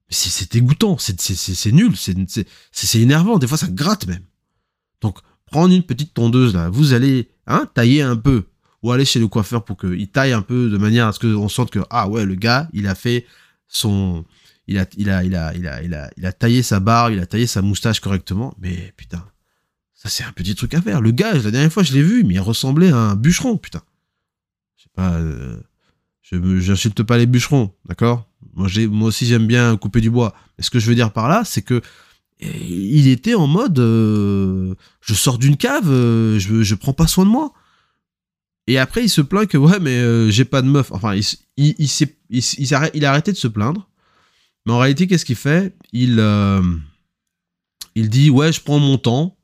c'est 0.09 0.53
dégoûtant, 0.53 0.97
c'est 0.97 1.71
nul, 1.71 1.93
c'est 1.97 2.99
énervant. 2.99 3.37
Des 3.37 3.47
fois, 3.47 3.57
ça 3.57 3.67
gratte 3.67 4.07
même. 4.07 4.23
Donc, 5.01 5.17
prendre 5.51 5.73
une 5.73 5.83
petite 5.83 6.13
tondeuse 6.13 6.53
là, 6.53 6.69
vous 6.69 6.93
allez 6.93 7.29
hein, 7.47 7.67
tailler 7.73 8.01
un 8.01 8.15
peu 8.15 8.45
ou 8.85 8.91
aller 8.91 9.03
chez 9.03 9.19
le 9.19 9.27
coiffeur 9.27 9.65
pour 9.65 9.77
qu'il 9.77 10.07
taille 10.09 10.31
un 10.31 10.43
peu 10.43 10.69
de 10.69 10.77
manière 10.77 11.07
à 11.07 11.11
ce 11.11 11.17
qu'on 11.17 11.49
sente 11.49 11.71
que 11.71 11.79
ah 11.89 12.07
ouais 12.07 12.23
le 12.23 12.35
gars 12.35 12.69
il 12.71 12.85
a 12.85 12.93
fait 12.93 13.25
son 13.67 14.23
il 14.67 14.77
a 14.77 14.85
il 14.95 15.09
a 15.09 15.23
il 15.23 15.35
a 15.35 15.55
il 15.55 15.67
a 15.67 15.81
il 15.81 15.93
a 15.95 16.11
il 16.15 16.25
a 16.27 16.31
taillé 16.31 16.61
sa 16.61 16.79
barbe 16.79 17.11
il 17.13 17.19
a 17.19 17.25
taillé 17.25 17.47
sa 17.47 17.63
moustache 17.63 17.99
correctement. 17.99 18.53
Mais 18.59 18.93
putain 18.95 19.25
ça 19.95 20.07
c'est 20.09 20.23
un 20.23 20.31
petit 20.31 20.53
truc 20.53 20.75
à 20.75 20.81
faire. 20.83 21.01
Le 21.01 21.09
gars 21.09 21.33
la 21.33 21.49
dernière 21.49 21.73
fois 21.73 21.81
je 21.81 21.93
l'ai 21.93 22.03
vu 22.03 22.23
mais 22.23 22.35
il 22.35 22.39
ressemblait 22.39 22.91
à 22.91 22.97
un 22.97 23.15
bûcheron 23.15 23.57
putain. 23.57 23.81
Je 24.77 24.83
sais 24.83 24.89
pas 24.93 25.13
euh, 25.13 25.57
j'insulte 26.21 27.01
pas 27.01 27.17
les 27.17 27.25
bûcherons 27.25 27.73
d'accord? 27.85 28.29
Moi 28.53 28.67
moi 28.91 29.07
aussi 29.07 29.25
j'aime 29.25 29.47
bien 29.47 29.77
couper 29.77 29.99
du 29.99 30.11
bois. 30.11 30.35
Mais 30.59 30.63
ce 30.63 30.69
que 30.69 30.77
je 30.77 30.85
veux 30.85 30.95
dire 30.95 31.11
par 31.11 31.27
là 31.27 31.41
c'est 31.43 31.63
que 31.63 31.81
eh, 32.39 32.51
il 32.67 33.07
était 33.07 33.33
en 33.33 33.47
mode 33.47 33.79
euh, 33.79 34.75
je 35.01 35.15
sors 35.15 35.39
d'une 35.39 35.57
cave 35.57 35.89
euh, 35.89 36.37
je 36.37 36.61
je 36.61 36.75
prends 36.75 36.93
pas 36.93 37.07
soin 37.07 37.25
de 37.25 37.31
moi 37.31 37.51
et 38.67 38.77
après, 38.79 39.03
il 39.03 39.09
se 39.09 39.21
plaint 39.21 39.47
que 39.47 39.57
ouais, 39.57 39.79
mais 39.79 39.97
euh, 39.97 40.29
j'ai 40.31 40.45
pas 40.45 40.61
de 40.61 40.67
meuf. 40.67 40.91
Enfin, 40.91 41.15
il, 41.15 41.23
il, 41.57 41.75
il, 41.77 42.11
il, 42.29 42.43
il, 42.93 43.05
a 43.05 43.09
arrêté 43.09 43.31
de 43.31 43.37
se 43.37 43.47
plaindre. 43.47 43.87
Mais 44.65 44.73
en 44.73 44.79
réalité, 44.79 45.07
qu'est-ce 45.07 45.25
qu'il 45.25 45.35
fait? 45.35 45.75
Il, 45.93 46.17
euh, 46.19 46.61
il 47.93 48.09
dit 48.09 48.29
ouais, 48.29 48.51
je 48.51 48.61
prends 48.61 48.79
mon 48.79 48.97
temps. 48.97 49.37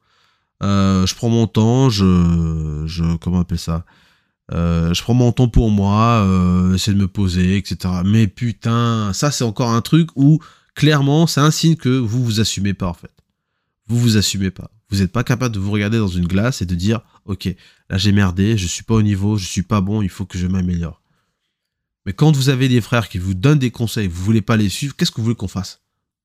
Euh, 0.63 1.05
je 1.05 1.15
prends 1.15 1.29
mon 1.29 1.45
temps. 1.45 1.89
Je, 1.89 2.83
je 2.87 3.15
comment 3.17 3.37
on 3.37 3.41
appelle 3.41 3.59
ça? 3.59 3.85
Je 4.51 5.01
prends 5.01 5.13
mon 5.13 5.31
temps 5.31 5.47
pour 5.47 5.69
moi. 5.69 6.27
essayer 6.73 6.93
de 6.97 7.01
me 7.01 7.07
poser, 7.07 7.57
etc. 7.57 8.01
Mais 8.03 8.27
putain, 8.27 9.13
ça 9.13 9.31
c'est 9.31 9.43
encore 9.43 9.69
un 9.69 9.81
truc 9.81 10.09
où 10.15 10.39
clairement, 10.75 11.27
c'est 11.27 11.39
un 11.39 11.51
signe 11.51 11.75
que 11.75 11.89
vous 11.89 12.23
vous 12.23 12.39
assumez 12.39 12.73
pas 12.73 12.87
en 12.87 12.93
fait. 12.93 13.11
Vous 13.87 13.97
vous 13.97 14.17
assumez 14.17 14.51
pas. 14.51 14.71
Vous 14.91 14.99
n'êtes 14.99 15.11
pas 15.11 15.23
capable 15.23 15.55
de 15.55 15.59
vous 15.59 15.71
regarder 15.71 15.97
dans 15.97 16.07
une 16.07 16.27
glace 16.27 16.61
et 16.61 16.65
de 16.65 16.75
dire 16.75 17.01
ok, 17.25 17.55
là 17.89 17.97
j'ai 17.97 18.11
merdé, 18.11 18.57
je 18.57 18.67
suis 18.67 18.83
pas 18.83 18.95
au 18.95 19.01
niveau, 19.01 19.37
je 19.37 19.45
suis 19.45 19.63
pas 19.63 19.81
bon, 19.81 20.01
il 20.01 20.09
faut 20.09 20.25
que 20.25 20.37
je 20.37 20.47
m'améliore. 20.47 21.01
Mais 22.05 22.13
quand 22.13 22.35
vous 22.35 22.49
avez 22.49 22.67
des 22.67 22.81
frères 22.81 23.09
qui 23.09 23.17
vous 23.17 23.33
donnent 23.33 23.59
des 23.59 23.71
conseils, 23.71 24.07
vous 24.07 24.23
voulez 24.23 24.41
pas 24.41 24.57
les 24.57 24.69
suivre, 24.69 24.95
qu'est-ce 24.95 25.11
que 25.11 25.17
vous 25.17 25.23
voulez 25.23 25.35
qu'on 25.35 25.47
fasse? 25.47 25.81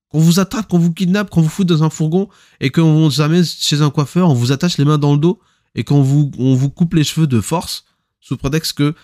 Qu'on 0.09 0.19
vous 0.19 0.39
attrape, 0.39 0.67
qu'on 0.67 0.79
vous 0.79 0.93
kidnappe, 0.93 1.29
qu'on 1.29 1.41
vous 1.41 1.49
foute 1.49 1.67
dans 1.67 1.83
un 1.83 1.89
fourgon 1.89 2.29
et 2.59 2.69
qu'on 2.69 3.07
vous 3.07 3.21
amène 3.21 3.45
chez 3.45 3.81
un 3.81 3.89
coiffeur, 3.89 4.29
on 4.29 4.33
vous 4.33 4.51
attache 4.51 4.77
les 4.77 4.85
mains 4.85 4.97
dans 4.97 5.13
le 5.13 5.19
dos 5.19 5.39
et 5.75 5.83
qu'on 5.83 6.01
vous, 6.01 6.31
on 6.37 6.55
vous 6.55 6.69
coupe 6.69 6.93
les 6.93 7.03
cheveux 7.03 7.27
de 7.27 7.39
force 7.39 7.85
sous 8.19 8.37
prétexte 8.37 8.73
que 8.73 8.95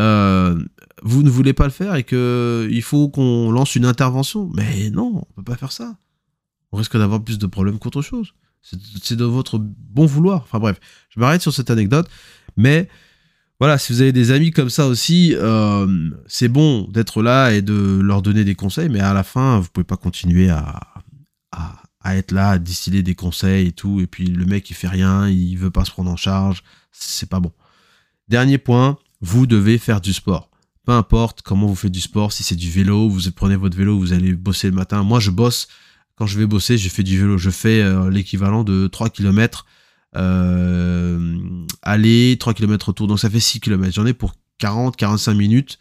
euh, 0.00 0.58
vous 1.02 1.22
ne 1.22 1.30
voulez 1.30 1.52
pas 1.52 1.64
le 1.64 1.70
faire 1.70 1.94
et 1.94 2.02
que 2.02 2.68
il 2.70 2.82
faut 2.82 3.08
qu'on 3.08 3.50
lance 3.50 3.76
une 3.76 3.84
intervention. 3.84 4.50
Mais 4.54 4.90
non, 4.90 5.24
on 5.28 5.34
peut 5.34 5.44
pas 5.44 5.56
faire 5.56 5.72
ça. 5.72 5.96
on 6.72 6.78
risque 6.78 6.96
d'avoir 6.96 7.22
plus 7.22 7.38
de 7.38 7.46
problèmes 7.46 7.78
qu'autre 7.78 8.02
chose. 8.02 8.34
C'est- 8.64 9.14
de 9.16 9.24
votre 9.24 9.58
bon 9.58 10.06
vouloir. 10.06 10.42
Enfin 10.42 10.58
bref, 10.58 10.80
je 11.10 11.20
m'arrête 11.20 11.42
sur 11.42 11.52
cette 11.52 11.70
anecdote. 11.70 12.08
Mais 12.56 12.88
voilà, 13.60 13.78
si 13.78 13.92
vous 13.92 14.00
avez 14.00 14.12
des 14.12 14.30
amis 14.30 14.50
comme 14.50 14.70
ça 14.70 14.86
aussi, 14.86 15.34
euh, 15.36 16.10
c'est 16.26 16.48
bon 16.48 16.88
d'être 16.88 17.22
là 17.22 17.52
et 17.52 17.62
de 17.62 18.00
leur 18.02 18.22
donner 18.22 18.42
des 18.44 18.54
conseils, 18.54 18.88
mais 18.88 19.00
à 19.00 19.12
la 19.14 19.22
fin, 19.22 19.60
vous 19.60 19.68
pouvez 19.72 19.84
pas 19.84 19.96
continuer 19.96 20.50
à, 20.50 20.80
à, 21.52 21.82
à 22.00 22.16
être 22.16 22.32
là, 22.32 22.50
à 22.50 22.58
distiller 22.58 23.02
des 23.02 23.14
conseils 23.14 23.68
et 23.68 23.72
tout, 23.72 24.00
et 24.00 24.06
puis 24.06 24.26
le 24.26 24.44
mec 24.44 24.68
il 24.70 24.74
fait 24.74 24.88
rien, 24.88 25.28
il 25.28 25.56
veut 25.56 25.70
pas 25.70 25.84
se 25.84 25.90
prendre 25.90 26.10
en 26.10 26.16
charge, 26.16 26.62
c'est 26.90 27.28
pas 27.28 27.40
bon. 27.40 27.52
Dernier 28.28 28.58
point, 28.58 28.98
vous 29.20 29.46
devez 29.46 29.78
faire 29.78 30.00
du 30.00 30.12
sport. 30.12 30.50
Peu 30.84 30.92
importe 30.92 31.42
comment 31.42 31.66
vous 31.66 31.74
faites 31.76 31.92
du 31.92 32.00
sport, 32.00 32.32
si 32.32 32.42
c'est 32.42 32.56
du 32.56 32.70
vélo, 32.70 33.08
vous 33.08 33.30
prenez 33.30 33.56
votre 33.56 33.76
vélo, 33.76 33.98
vous 33.98 34.12
allez 34.12 34.34
bosser 34.34 34.68
le 34.68 34.74
matin. 34.74 35.02
Moi, 35.02 35.20
je 35.20 35.30
bosse, 35.30 35.68
quand 36.16 36.26
je 36.26 36.38
vais 36.38 36.46
bosser, 36.46 36.78
je 36.78 36.88
fais 36.88 37.02
du 37.02 37.18
vélo. 37.18 37.38
Je 37.38 37.50
fais 37.50 37.82
euh, 37.82 38.10
l'équivalent 38.10 38.64
de 38.64 38.86
3 38.86 39.10
km 39.10 39.66
euh, 40.16 41.64
aller, 41.82 42.36
3 42.38 42.54
km 42.54 42.88
retour. 42.88 43.06
Donc 43.06 43.20
ça 43.20 43.30
fait 43.30 43.40
6 43.40 43.60
km. 43.60 43.92
J'en 43.92 44.06
ai 44.06 44.14
pour 44.14 44.34
40, 44.58 44.96
45 44.96 45.34
minutes 45.34 45.78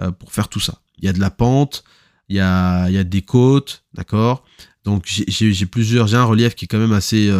euh, 0.00 0.10
pour 0.10 0.32
faire 0.32 0.48
tout 0.48 0.60
ça. 0.60 0.80
Il 0.98 1.04
y 1.04 1.08
a 1.08 1.12
de 1.12 1.20
la 1.20 1.30
pente, 1.30 1.84
il 2.28 2.36
y 2.36 2.40
a, 2.40 3.04
des 3.04 3.22
côtes, 3.22 3.84
d'accord? 3.94 4.44
Donc 4.84 5.04
j'ai- 5.06 5.66
plusieurs, 5.66 6.06
j'ai 6.06 6.16
un 6.16 6.24
relief 6.24 6.54
qui 6.54 6.64
est 6.64 6.68
quand 6.68 6.78
même 6.78 6.92
assez, 6.92 7.30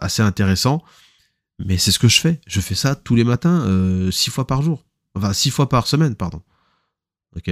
assez 0.00 0.22
intéressant. 0.22 0.82
Mais 1.58 1.78
c'est 1.78 1.92
ce 1.92 1.98
que 1.98 2.08
je 2.08 2.20
fais. 2.20 2.40
Je 2.46 2.60
fais 2.60 2.74
ça 2.74 2.94
tous 2.94 3.14
les 3.14 3.24
matins, 3.24 3.62
euh, 3.66 4.10
six 4.10 4.30
fois 4.30 4.46
par 4.46 4.62
jour. 4.62 4.84
Enfin, 5.14 5.32
six 5.32 5.50
fois 5.50 5.68
par 5.68 5.86
semaine, 5.86 6.14
pardon. 6.14 6.42
Ok? 7.34 7.50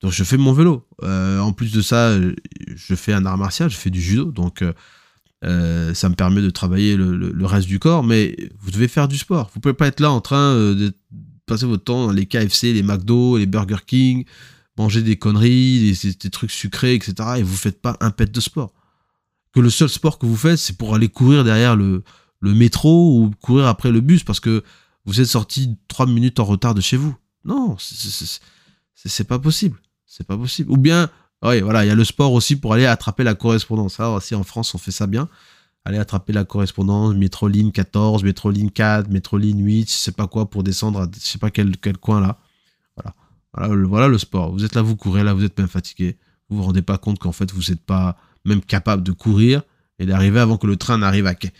Donc 0.00 0.12
je 0.12 0.24
fais 0.24 0.36
mon 0.36 0.52
vélo. 0.52 0.86
Euh, 1.02 1.40
en 1.40 1.52
plus 1.52 1.72
de 1.72 1.82
ça, 1.82 2.10
euh, 2.10 2.34
je 2.68 2.94
fais 2.94 3.12
un 3.12 3.26
art 3.26 3.38
martial, 3.38 3.68
je 3.70 3.76
fais 3.76 3.90
du 3.90 4.00
judo. 4.00 4.30
Donc 4.30 4.62
euh, 5.44 5.94
ça 5.94 6.08
me 6.08 6.14
permet 6.14 6.40
de 6.40 6.50
travailler 6.50 6.96
le, 6.96 7.46
reste 7.46 7.66
du 7.66 7.78
corps. 7.78 8.04
Mais 8.04 8.36
vous 8.60 8.70
devez 8.70 8.88
faire 8.88 9.08
du 9.08 9.18
sport. 9.18 9.50
Vous 9.54 9.60
pouvez 9.60 9.74
pas 9.74 9.88
être 9.88 10.00
là 10.00 10.10
en 10.10 10.20
train 10.20 10.54
de 10.54 10.92
passer 11.46 11.66
votre 11.66 11.84
temps 11.84 12.06
dans 12.06 12.12
les 12.12 12.26
KFC, 12.26 12.72
les 12.72 12.82
McDo, 12.82 13.38
les 13.38 13.46
Burger 13.46 13.78
King, 13.86 14.24
manger 14.76 15.02
des 15.02 15.16
conneries, 15.16 15.92
des, 15.92 16.30
trucs 16.30 16.50
sucrés, 16.50 16.94
etc. 16.94 17.14
Et 17.38 17.42
vous 17.42 17.56
faites 17.56 17.80
pas 17.80 17.96
un 18.00 18.10
pet 18.10 18.30
de 18.30 18.40
sport. 18.40 18.72
Que 19.52 19.60
le 19.60 19.70
seul 19.70 19.88
sport 19.88 20.18
que 20.18 20.26
vous 20.26 20.36
faites, 20.36 20.58
c'est 20.58 20.76
pour 20.76 20.94
aller 20.94 21.08
courir 21.08 21.42
derrière 21.42 21.74
le, 21.74 22.04
métro 22.42 23.18
ou 23.18 23.32
courir 23.40 23.66
après 23.66 23.90
le 23.90 24.00
bus 24.00 24.22
parce 24.22 24.38
que 24.38 24.62
vous 25.04 25.20
êtes 25.20 25.26
sorti 25.26 25.76
trois 25.88 26.06
minutes 26.06 26.38
en 26.38 26.44
retard 26.44 26.74
de 26.74 26.80
chez 26.80 26.96
vous. 26.96 27.16
Non, 27.44 27.76
c'est 28.94 29.24
pas 29.24 29.38
possible. 29.38 29.80
C'est 30.08 30.26
pas 30.26 30.36
possible. 30.36 30.72
Ou 30.72 30.76
bien, 30.76 31.10
oui, 31.42 31.60
voilà, 31.60 31.84
il 31.84 31.88
y 31.88 31.90
a 31.90 31.94
le 31.94 32.04
sport 32.04 32.32
aussi 32.32 32.56
pour 32.56 32.72
aller 32.72 32.86
attraper 32.86 33.22
la 33.22 33.34
correspondance. 33.34 33.94
Ça 33.94 34.10
aussi, 34.10 34.34
en 34.34 34.42
France, 34.42 34.74
on 34.74 34.78
fait 34.78 34.90
ça 34.90 35.06
bien. 35.06 35.28
Aller 35.84 35.98
attraper 35.98 36.32
la 36.32 36.44
correspondance, 36.44 37.14
métro 37.14 37.46
ligne 37.46 37.70
14, 37.70 38.24
métro 38.24 38.50
ligne 38.50 38.70
4, 38.70 39.08
métro 39.10 39.38
ligne 39.38 39.62
8, 39.62 39.88
je 39.88 39.94
sais 39.94 40.12
pas 40.12 40.26
quoi, 40.26 40.50
pour 40.50 40.62
descendre 40.62 41.00
à 41.00 41.08
je 41.14 41.20
sais 41.20 41.38
pas 41.38 41.50
quel, 41.50 41.76
quel 41.76 41.98
coin 41.98 42.20
là. 42.20 42.38
Voilà. 42.96 43.14
Voilà 43.54 43.74
le, 43.74 43.86
voilà 43.86 44.08
le 44.08 44.18
sport. 44.18 44.50
Vous 44.52 44.64
êtes 44.64 44.74
là, 44.74 44.82
vous 44.82 44.96
courez, 44.96 45.22
là, 45.22 45.34
vous 45.34 45.44
êtes 45.44 45.56
même 45.58 45.68
fatigué. 45.68 46.18
Vous 46.48 46.56
vous 46.56 46.64
rendez 46.64 46.82
pas 46.82 46.98
compte 46.98 47.18
qu'en 47.18 47.32
fait, 47.32 47.52
vous 47.52 47.70
n'êtes 47.70 47.84
pas 47.84 48.16
même 48.44 48.62
capable 48.62 49.02
de 49.02 49.12
courir 49.12 49.62
et 49.98 50.06
d'arriver 50.06 50.40
avant 50.40 50.56
que 50.56 50.66
le 50.66 50.76
train 50.76 50.98
n'arrive 50.98 51.26
à 51.26 51.34
quai. 51.34 51.52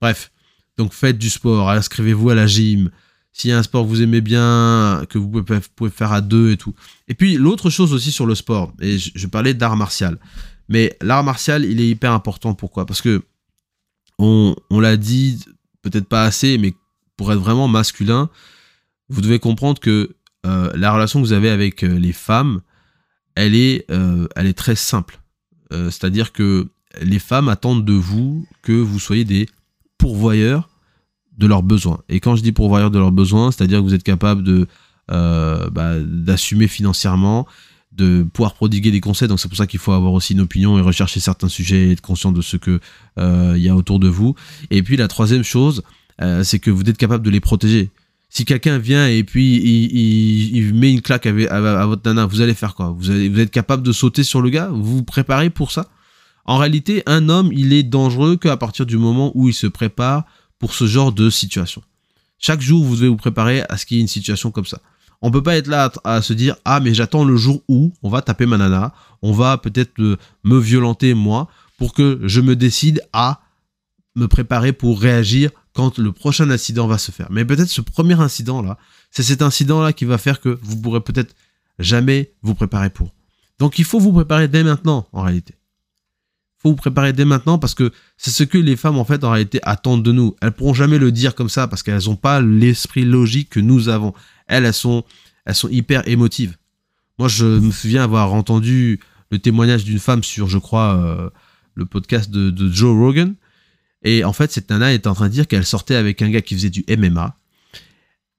Bref. 0.00 0.32
Donc 0.76 0.94
faites 0.94 1.18
du 1.18 1.28
sport, 1.28 1.68
inscrivez-vous 1.68 2.30
à 2.30 2.34
la 2.34 2.46
gym. 2.46 2.90
S'il 3.32 3.50
y 3.50 3.52
a 3.52 3.58
un 3.58 3.62
sport 3.62 3.84
que 3.84 3.88
vous 3.88 4.02
aimez 4.02 4.20
bien, 4.20 5.04
que 5.08 5.18
vous 5.18 5.42
pouvez, 5.74 5.90
faire 5.90 6.12
à 6.12 6.20
deux 6.20 6.50
et 6.50 6.56
tout. 6.56 6.74
Et 7.08 7.14
puis 7.14 7.36
l'autre 7.36 7.70
chose 7.70 7.92
aussi 7.92 8.10
sur 8.10 8.26
le 8.26 8.34
sport, 8.34 8.72
et 8.80 8.98
je, 8.98 9.26
parlais 9.26 9.54
d'art 9.54 9.76
martial, 9.76 10.18
mais 10.68 10.96
l'art 11.00 11.24
martial, 11.24 11.64
il 11.64 11.80
est 11.80 11.88
hyper 11.88 12.12
important. 12.12 12.54
Pourquoi? 12.54 12.86
Parce 12.86 13.02
que 13.02 13.22
on, 14.18 14.54
l'a 14.70 14.96
dit 14.96 15.44
peut-être 15.82 16.06
pas 16.06 16.24
assez, 16.24 16.58
mais 16.58 16.74
pour 17.16 17.32
être 17.32 17.40
vraiment 17.40 17.68
masculin, 17.68 18.28
vous 19.08 19.20
devez 19.20 19.38
comprendre 19.38 19.80
que 19.80 20.14
euh, 20.46 20.70
la 20.74 20.92
relation 20.92 21.20
que 21.20 21.26
vous 21.26 21.32
avez 21.32 21.50
avec 21.50 21.82
euh, 21.84 21.98
les 21.98 22.12
femmes, 22.12 22.60
elle 23.34 23.54
est, 23.54 23.90
euh, 23.90 24.26
très 24.56 24.76
simple. 24.76 25.20
C'est-à-dire 25.70 26.32
que 26.32 26.66
les 27.00 27.20
femmes 27.20 27.48
attendent 27.48 27.84
de 27.84 27.92
vous 27.92 28.44
que 28.60 28.72
vous 28.72 28.98
soyez 28.98 29.24
des 29.24 29.48
pourvoyeurs 29.98 30.69
de 31.38 31.46
leurs 31.46 31.62
besoins. 31.62 32.00
Et 32.08 32.20
quand 32.20 32.36
je 32.36 32.42
dis 32.42 32.52
pourvoyeurs 32.52 32.90
de 32.90 32.98
leurs 32.98 33.12
besoins, 33.12 33.50
c'est-à-dire 33.50 33.78
que 33.78 33.84
vous 33.84 33.94
êtes 33.94 34.02
capable 34.02 34.42
de 34.42 34.66
euh, 35.10 35.68
bah, 35.70 35.94
d'assumer 35.98 36.68
financièrement, 36.68 37.46
de 37.92 38.24
pouvoir 38.32 38.54
prodiguer 38.54 38.90
des 38.90 39.00
conseils. 39.00 39.26
Donc 39.26 39.40
c'est 39.40 39.48
pour 39.48 39.56
ça 39.56 39.66
qu'il 39.66 39.80
faut 39.80 39.92
avoir 39.92 40.12
aussi 40.12 40.34
une 40.34 40.40
opinion 40.40 40.78
et 40.78 40.82
rechercher 40.82 41.18
certains 41.18 41.48
sujets 41.48 41.88
et 41.88 41.92
être 41.92 42.00
conscient 42.00 42.30
de 42.30 42.40
ce 42.40 42.56
que 42.56 42.78
euh, 43.18 43.54
il 43.56 43.62
y 43.62 43.68
a 43.68 43.74
autour 43.74 43.98
de 43.98 44.08
vous. 44.08 44.36
Et 44.70 44.82
puis 44.82 44.96
la 44.96 45.08
troisième 45.08 45.42
chose, 45.42 45.82
euh, 46.22 46.44
c'est 46.44 46.60
que 46.60 46.70
vous 46.70 46.82
êtes 46.82 46.96
capable 46.96 47.24
de 47.24 47.30
les 47.30 47.40
protéger. 47.40 47.90
Si 48.28 48.44
quelqu'un 48.44 48.78
vient 48.78 49.08
et 49.08 49.24
puis 49.24 49.56
il, 49.56 50.74
met 50.74 50.92
une 50.92 51.00
claque 51.00 51.26
à, 51.26 51.86
votre 51.86 52.02
nana, 52.04 52.26
vous 52.26 52.40
allez 52.40 52.54
faire 52.54 52.76
quoi? 52.76 52.94
Vous, 52.96 53.06
vous 53.06 53.40
êtes 53.40 53.50
capable 53.50 53.82
de 53.82 53.90
sauter 53.90 54.22
sur 54.22 54.40
le 54.40 54.50
gars? 54.50 54.68
Vous 54.68 54.98
vous 54.98 55.02
préparez 55.02 55.50
pour 55.50 55.72
ça? 55.72 55.88
En 56.44 56.56
réalité, 56.56 57.02
un 57.06 57.28
homme, 57.28 57.50
il 57.52 57.72
est 57.72 57.82
dangereux 57.82 58.36
qu'à 58.36 58.56
partir 58.56 58.86
du 58.86 58.96
moment 58.96 59.32
où 59.34 59.48
il 59.48 59.54
se 59.54 59.66
prépare 59.66 60.24
pour 60.60 60.74
ce 60.74 60.86
genre 60.86 61.10
de 61.10 61.28
situation. 61.30 61.82
Chaque 62.38 62.60
jour, 62.60 62.84
vous 62.84 62.94
devez 62.94 63.08
vous 63.08 63.16
préparer 63.16 63.62
à 63.68 63.76
ce 63.76 63.84
qu'il 63.84 63.96
y 63.96 64.00
ait 64.00 64.02
une 64.02 64.08
situation 64.08 64.52
comme 64.52 64.66
ça. 64.66 64.80
On 65.22 65.30
peut 65.30 65.42
pas 65.42 65.56
être 65.56 65.66
là 65.66 65.90
à, 66.04 66.14
à 66.16 66.22
se 66.22 66.32
dire 66.32 66.56
ah 66.64 66.80
mais 66.80 66.94
j'attends 66.94 67.24
le 67.24 67.36
jour 67.36 67.62
où 67.68 67.92
on 68.02 68.08
va 68.08 68.22
taper 68.22 68.46
ma 68.46 68.56
nana, 68.56 68.94
on 69.20 69.32
va 69.32 69.58
peut-être 69.58 70.00
euh, 70.00 70.16
me 70.44 70.58
violenter 70.58 71.12
moi 71.14 71.48
pour 71.76 71.92
que 71.92 72.20
je 72.22 72.40
me 72.40 72.56
décide 72.56 73.02
à 73.12 73.40
me 74.14 74.28
préparer 74.28 74.72
pour 74.72 75.00
réagir 75.00 75.50
quand 75.74 75.98
le 75.98 76.12
prochain 76.12 76.50
incident 76.50 76.86
va 76.86 76.98
se 76.98 77.10
faire. 77.10 77.28
Mais 77.30 77.44
peut-être 77.44 77.68
ce 77.68 77.80
premier 77.80 78.18
incident 78.18 78.62
là, 78.62 78.78
c'est 79.10 79.22
cet 79.22 79.42
incident 79.42 79.82
là 79.82 79.92
qui 79.92 80.04
va 80.04 80.18
faire 80.18 80.40
que 80.40 80.58
vous 80.62 80.76
pourrez 80.76 81.00
peut-être 81.00 81.34
jamais 81.78 82.32
vous 82.42 82.54
préparer 82.54 82.90
pour. 82.90 83.10
Donc 83.58 83.78
il 83.78 83.84
faut 83.84 84.00
vous 84.00 84.12
préparer 84.12 84.48
dès 84.48 84.64
maintenant 84.64 85.06
en 85.12 85.22
réalité. 85.22 85.54
Faut 86.62 86.68
vous 86.68 86.76
préparer 86.76 87.14
dès 87.14 87.24
maintenant 87.24 87.58
parce 87.58 87.74
que 87.74 87.90
c'est 88.18 88.30
ce 88.30 88.44
que 88.44 88.58
les 88.58 88.76
femmes 88.76 88.98
en 88.98 89.04
fait 89.06 89.24
en 89.24 89.30
réalité 89.30 89.60
attendent 89.62 90.02
de 90.02 90.12
nous. 90.12 90.36
Elles 90.42 90.52
pourront 90.52 90.74
jamais 90.74 90.98
le 90.98 91.10
dire 91.10 91.34
comme 91.34 91.48
ça 91.48 91.66
parce 91.66 91.82
qu'elles 91.82 92.04
n'ont 92.04 92.16
pas 92.16 92.42
l'esprit 92.42 93.04
logique 93.04 93.48
que 93.48 93.60
nous 93.60 93.88
avons. 93.88 94.12
Elles, 94.46 94.66
elles 94.66 94.74
sont, 94.74 95.04
hyper 95.70 96.06
émotives. 96.06 96.58
Moi, 97.18 97.28
je 97.28 97.46
me 97.46 97.70
souviens 97.70 98.04
avoir 98.04 98.34
entendu 98.34 99.00
le 99.30 99.38
témoignage 99.38 99.84
d'une 99.84 99.98
femme 99.98 100.22
sur, 100.22 100.48
je 100.48 100.58
crois, 100.58 100.96
euh, 100.96 101.30
le 101.74 101.86
podcast 101.86 102.30
de, 102.30 102.70
Joe 102.70 102.94
Rogan. 102.94 103.34
Et 104.02 104.24
en 104.24 104.34
fait, 104.34 104.52
cette 104.52 104.68
nana 104.68 104.92
est 104.92 105.06
en 105.06 105.14
train 105.14 105.28
de 105.28 105.32
dire 105.32 105.46
qu'elle 105.46 105.64
sortait 105.64 105.94
avec 105.94 106.20
un 106.20 106.28
gars 106.28 106.42
qui 106.42 106.54
faisait 106.54 106.70
du 106.70 106.84
MMA. 106.88 107.38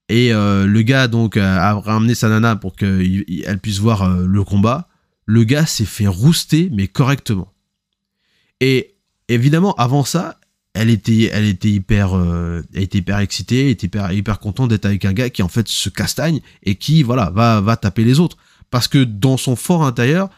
Et 0.09 0.31
euh, 0.31 0.67
le 0.67 0.81
gars, 0.83 1.07
donc, 1.07 1.37
a 1.37 1.69
a 1.69 1.73
ramené 1.73 2.13
sa 2.13 2.29
nana 2.29 2.55
pour 2.55 2.75
qu'elle 2.75 3.59
puisse 3.63 3.79
voir 3.79 4.03
euh, 4.03 4.27
le 4.27 4.43
combat. 4.43 4.89
Le 5.25 5.43
gars 5.43 5.65
s'est 5.65 5.85
fait 5.85 6.07
rouster, 6.07 6.69
mais 6.71 6.87
correctement. 6.87 7.51
Et 8.61 8.95
évidemment, 9.27 9.73
avant 9.73 10.05
ça, 10.05 10.39
elle 10.73 10.89
était, 10.89 11.29
elle 11.33 11.45
était 11.45 11.69
hyper, 11.69 12.15
euh, 12.15 12.61
elle 12.73 12.83
était 12.83 12.99
hyper 12.99 13.19
excitée, 13.19 13.65
elle 13.65 13.71
était 13.71 13.87
hyper, 13.87 14.11
hyper 14.13 14.39
contente 14.39 14.69
d'être 14.69 14.85
avec 14.85 15.03
un 15.03 15.11
gars 15.11 15.29
qui 15.29 15.43
en 15.43 15.49
fait 15.49 15.67
se 15.67 15.89
castagne 15.89 16.39
et 16.63 16.75
qui, 16.75 17.03
voilà, 17.03 17.29
va, 17.31 17.59
va 17.59 17.75
taper 17.75 18.05
les 18.05 18.19
autres. 18.19 18.37
Parce 18.69 18.87
que 18.87 19.03
dans 19.03 19.35
son 19.35 19.57
fort 19.57 19.83
intérieur, 19.83 20.29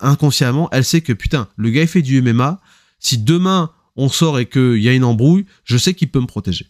inconsciemment, 0.00 0.68
elle 0.72 0.84
sait 0.84 1.00
que 1.00 1.12
putain, 1.12 1.48
le 1.56 1.70
gars 1.70 1.82
il 1.82 1.88
fait 1.88 2.02
du 2.02 2.20
MMA. 2.20 2.60
Si 2.98 3.16
demain 3.16 3.70
on 3.94 4.08
sort 4.10 4.38
et 4.38 4.46
qu'il 4.46 4.82
y 4.82 4.88
a 4.88 4.92
une 4.92 5.04
embrouille, 5.04 5.46
je 5.64 5.78
sais 5.78 5.94
qu'il 5.94 6.10
peut 6.10 6.20
me 6.20 6.26
protéger. 6.26 6.66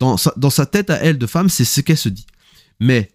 Dans 0.00 0.16
sa, 0.16 0.32
dans 0.36 0.50
sa 0.50 0.66
tête 0.66 0.90
à 0.90 0.96
elle 0.96 1.18
de 1.18 1.26
femme, 1.26 1.48
c'est 1.48 1.64
ce 1.64 1.80
qu'elle 1.80 1.98
se 1.98 2.08
dit. 2.08 2.26
Mais 2.80 3.12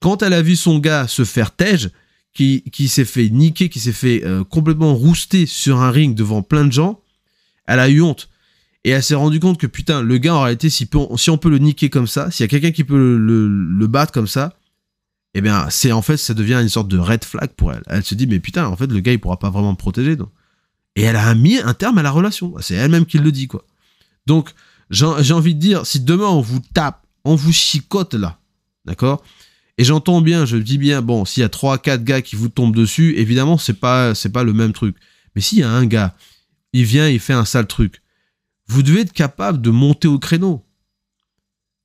quand 0.00 0.22
elle 0.22 0.34
a 0.34 0.42
vu 0.42 0.54
son 0.54 0.78
gars 0.78 1.08
se 1.08 1.24
faire 1.24 1.50
tège, 1.50 1.90
qui, 2.32 2.88
s'est 2.88 3.04
fait 3.04 3.28
niquer, 3.28 3.68
qui 3.68 3.80
s'est 3.80 3.92
fait 3.92 4.24
euh, 4.24 4.44
complètement 4.44 4.94
rouster 4.94 5.46
sur 5.46 5.80
un 5.80 5.90
ring 5.90 6.14
devant 6.14 6.42
plein 6.42 6.64
de 6.64 6.72
gens, 6.72 7.00
elle 7.66 7.80
a 7.80 7.88
eu 7.88 8.00
honte. 8.02 8.28
Et 8.84 8.90
elle 8.90 9.02
s'est 9.02 9.14
rendue 9.14 9.40
compte 9.40 9.58
que 9.58 9.66
putain, 9.66 10.00
le 10.00 10.18
gars 10.18 10.34
en 10.34 10.42
réalité, 10.42 10.70
si, 10.70 10.88
on 10.94 11.38
peut 11.38 11.50
le 11.50 11.58
niquer 11.58 11.90
comme 11.90 12.06
ça, 12.06 12.30
s'il 12.30 12.44
y 12.44 12.46
a 12.46 12.48
quelqu'un 12.48 12.70
qui 12.70 12.84
peut 12.84 12.96
le, 12.96 13.46
le- 13.48 13.86
battre 13.86 14.12
comme 14.12 14.26
ça, 14.26 14.56
eh 15.34 15.40
bien, 15.42 15.68
c'est 15.68 15.92
en 15.92 16.02
fait, 16.02 16.16
ça 16.16 16.32
devient 16.32 16.58
une 16.62 16.68
sorte 16.68 16.88
de 16.88 16.98
red 16.98 17.24
flag 17.24 17.50
pour 17.50 17.72
elle. 17.72 17.82
Elle 17.86 18.04
se 18.04 18.14
dit, 18.14 18.26
mais 18.26 18.40
putain, 18.40 18.66
en 18.66 18.76
fait, 18.76 18.86
le 18.86 19.00
gars, 19.00 19.12
il 19.12 19.20
pourra 19.20 19.38
pas 19.38 19.50
vraiment 19.50 19.72
me 19.72 19.76
protéger. 19.76 20.16
Donc. 20.16 20.30
Et 20.96 21.02
elle 21.02 21.16
a 21.16 21.34
mis 21.34 21.58
un 21.58 21.74
terme 21.74 21.98
à 21.98 22.02
la 22.02 22.10
relation. 22.10 22.54
C'est 22.60 22.74
elle-même 22.74 23.06
qui 23.06 23.18
le 23.18 23.30
dit, 23.30 23.46
quoi. 23.46 23.64
Donc, 24.26 24.50
j'ai 24.90 25.04
envie 25.04 25.54
de 25.54 25.60
dire, 25.60 25.86
si 25.86 26.00
demain 26.00 26.26
on 26.26 26.40
vous 26.40 26.60
tape, 26.74 27.06
on 27.24 27.34
vous 27.36 27.52
chicote 27.52 28.14
là, 28.14 28.38
d'accord 28.86 29.22
Et 29.80 29.84
j'entends 29.84 30.20
bien, 30.20 30.44
je 30.44 30.58
dis 30.58 30.76
bien, 30.76 31.00
bon, 31.00 31.24
s'il 31.24 31.40
y 31.40 31.44
a 31.44 31.48
3-4 31.48 32.04
gars 32.04 32.20
qui 32.20 32.36
vous 32.36 32.50
tombent 32.50 32.76
dessus, 32.76 33.14
évidemment, 33.16 33.56
c'est 33.56 33.80
pas, 33.80 34.14
c'est 34.14 34.28
pas 34.28 34.44
le 34.44 34.52
même 34.52 34.74
truc. 34.74 34.94
Mais 35.34 35.40
s'il 35.40 35.60
y 35.60 35.62
a 35.62 35.70
un 35.70 35.86
gars, 35.86 36.14
il 36.74 36.84
vient, 36.84 37.08
il 37.08 37.18
fait 37.18 37.32
un 37.32 37.46
sale 37.46 37.66
truc, 37.66 38.02
vous 38.66 38.82
devez 38.82 39.00
être 39.00 39.14
capable 39.14 39.62
de 39.62 39.70
monter 39.70 40.06
au 40.06 40.18
créneau. 40.18 40.66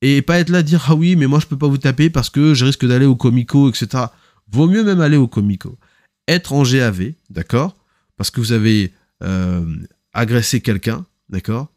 Et 0.02 0.22
pas 0.22 0.40
être 0.40 0.50
là 0.50 0.62
dire, 0.62 0.84
ah 0.90 0.96
oui, 0.96 1.16
mais 1.16 1.26
moi 1.26 1.40
je 1.40 1.46
peux 1.46 1.58
pas 1.58 1.70
vous 1.70 1.78
taper 1.78 2.10
parce 2.10 2.30
que 2.30 2.54
je 2.54 2.66
risque 2.66 2.86
d'aller 2.86 3.06
au 3.06 3.16
comico, 3.16 3.70
etc. 3.70 4.08
Vaut 4.52 4.68
mieux 4.68 4.84
même 4.84 5.00
aller 5.00 5.16
au 5.16 5.30
comico. 5.30 5.80
Être 6.28 6.52
en 6.52 6.64
GAV, 6.64 7.14
d'accord? 7.30 7.78
Parce 8.18 8.30
que 8.30 8.42
vous 8.42 8.52
avez 8.52 8.92
euh, 9.24 9.66
agresser 10.12 10.60
quelqu'un, 10.60 11.06
d'accord? 11.30 11.72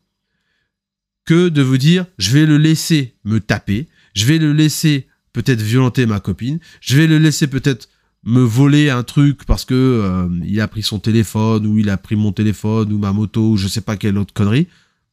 Que 1.24 1.48
de 1.48 1.62
vous 1.62 1.78
dire, 1.78 2.06
je 2.18 2.32
vais 2.32 2.44
le 2.44 2.58
laisser 2.58 3.14
me 3.22 3.38
taper, 3.38 3.86
je 4.14 4.26
vais 4.26 4.38
le 4.38 4.52
laisser 4.52 5.07
peut-être 5.39 5.62
violenter 5.62 6.05
ma 6.05 6.18
copine, 6.18 6.59
je 6.80 6.97
vais 6.97 7.07
le 7.07 7.18
laisser 7.18 7.47
peut-être 7.47 7.89
me 8.24 8.41
voler 8.41 8.91
un 8.91 9.05
truc 9.05 9.45
parce 9.45 9.64
que 9.64 9.74
euh, 9.74 10.28
il 10.45 10.61
a 10.61 10.66
pris 10.66 10.82
son 10.82 10.99
téléphone 10.99 11.64
ou 11.64 11.78
il 11.78 11.91
a 11.91 11.97
pris 11.97 12.16
mon 12.16 12.32
téléphone 12.32 12.93
ou 12.93 12.99
ma 12.99 13.12
moto 13.12 13.53
ou 13.53 13.57
je 13.57 13.68
sais 13.68 13.80
pas 13.80 13.97
quelle 13.97 14.18
autre 14.18 14.34
connerie. 14.34 14.66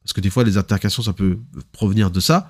Parce 0.04 0.14
que 0.14 0.22
des 0.22 0.32
fois 0.32 0.44
les 0.44 0.58
altercations 0.58 1.04
ça 1.04 1.14
peut 1.14 1.38
provenir 1.72 2.10
de 2.10 2.20
ça. 2.20 2.50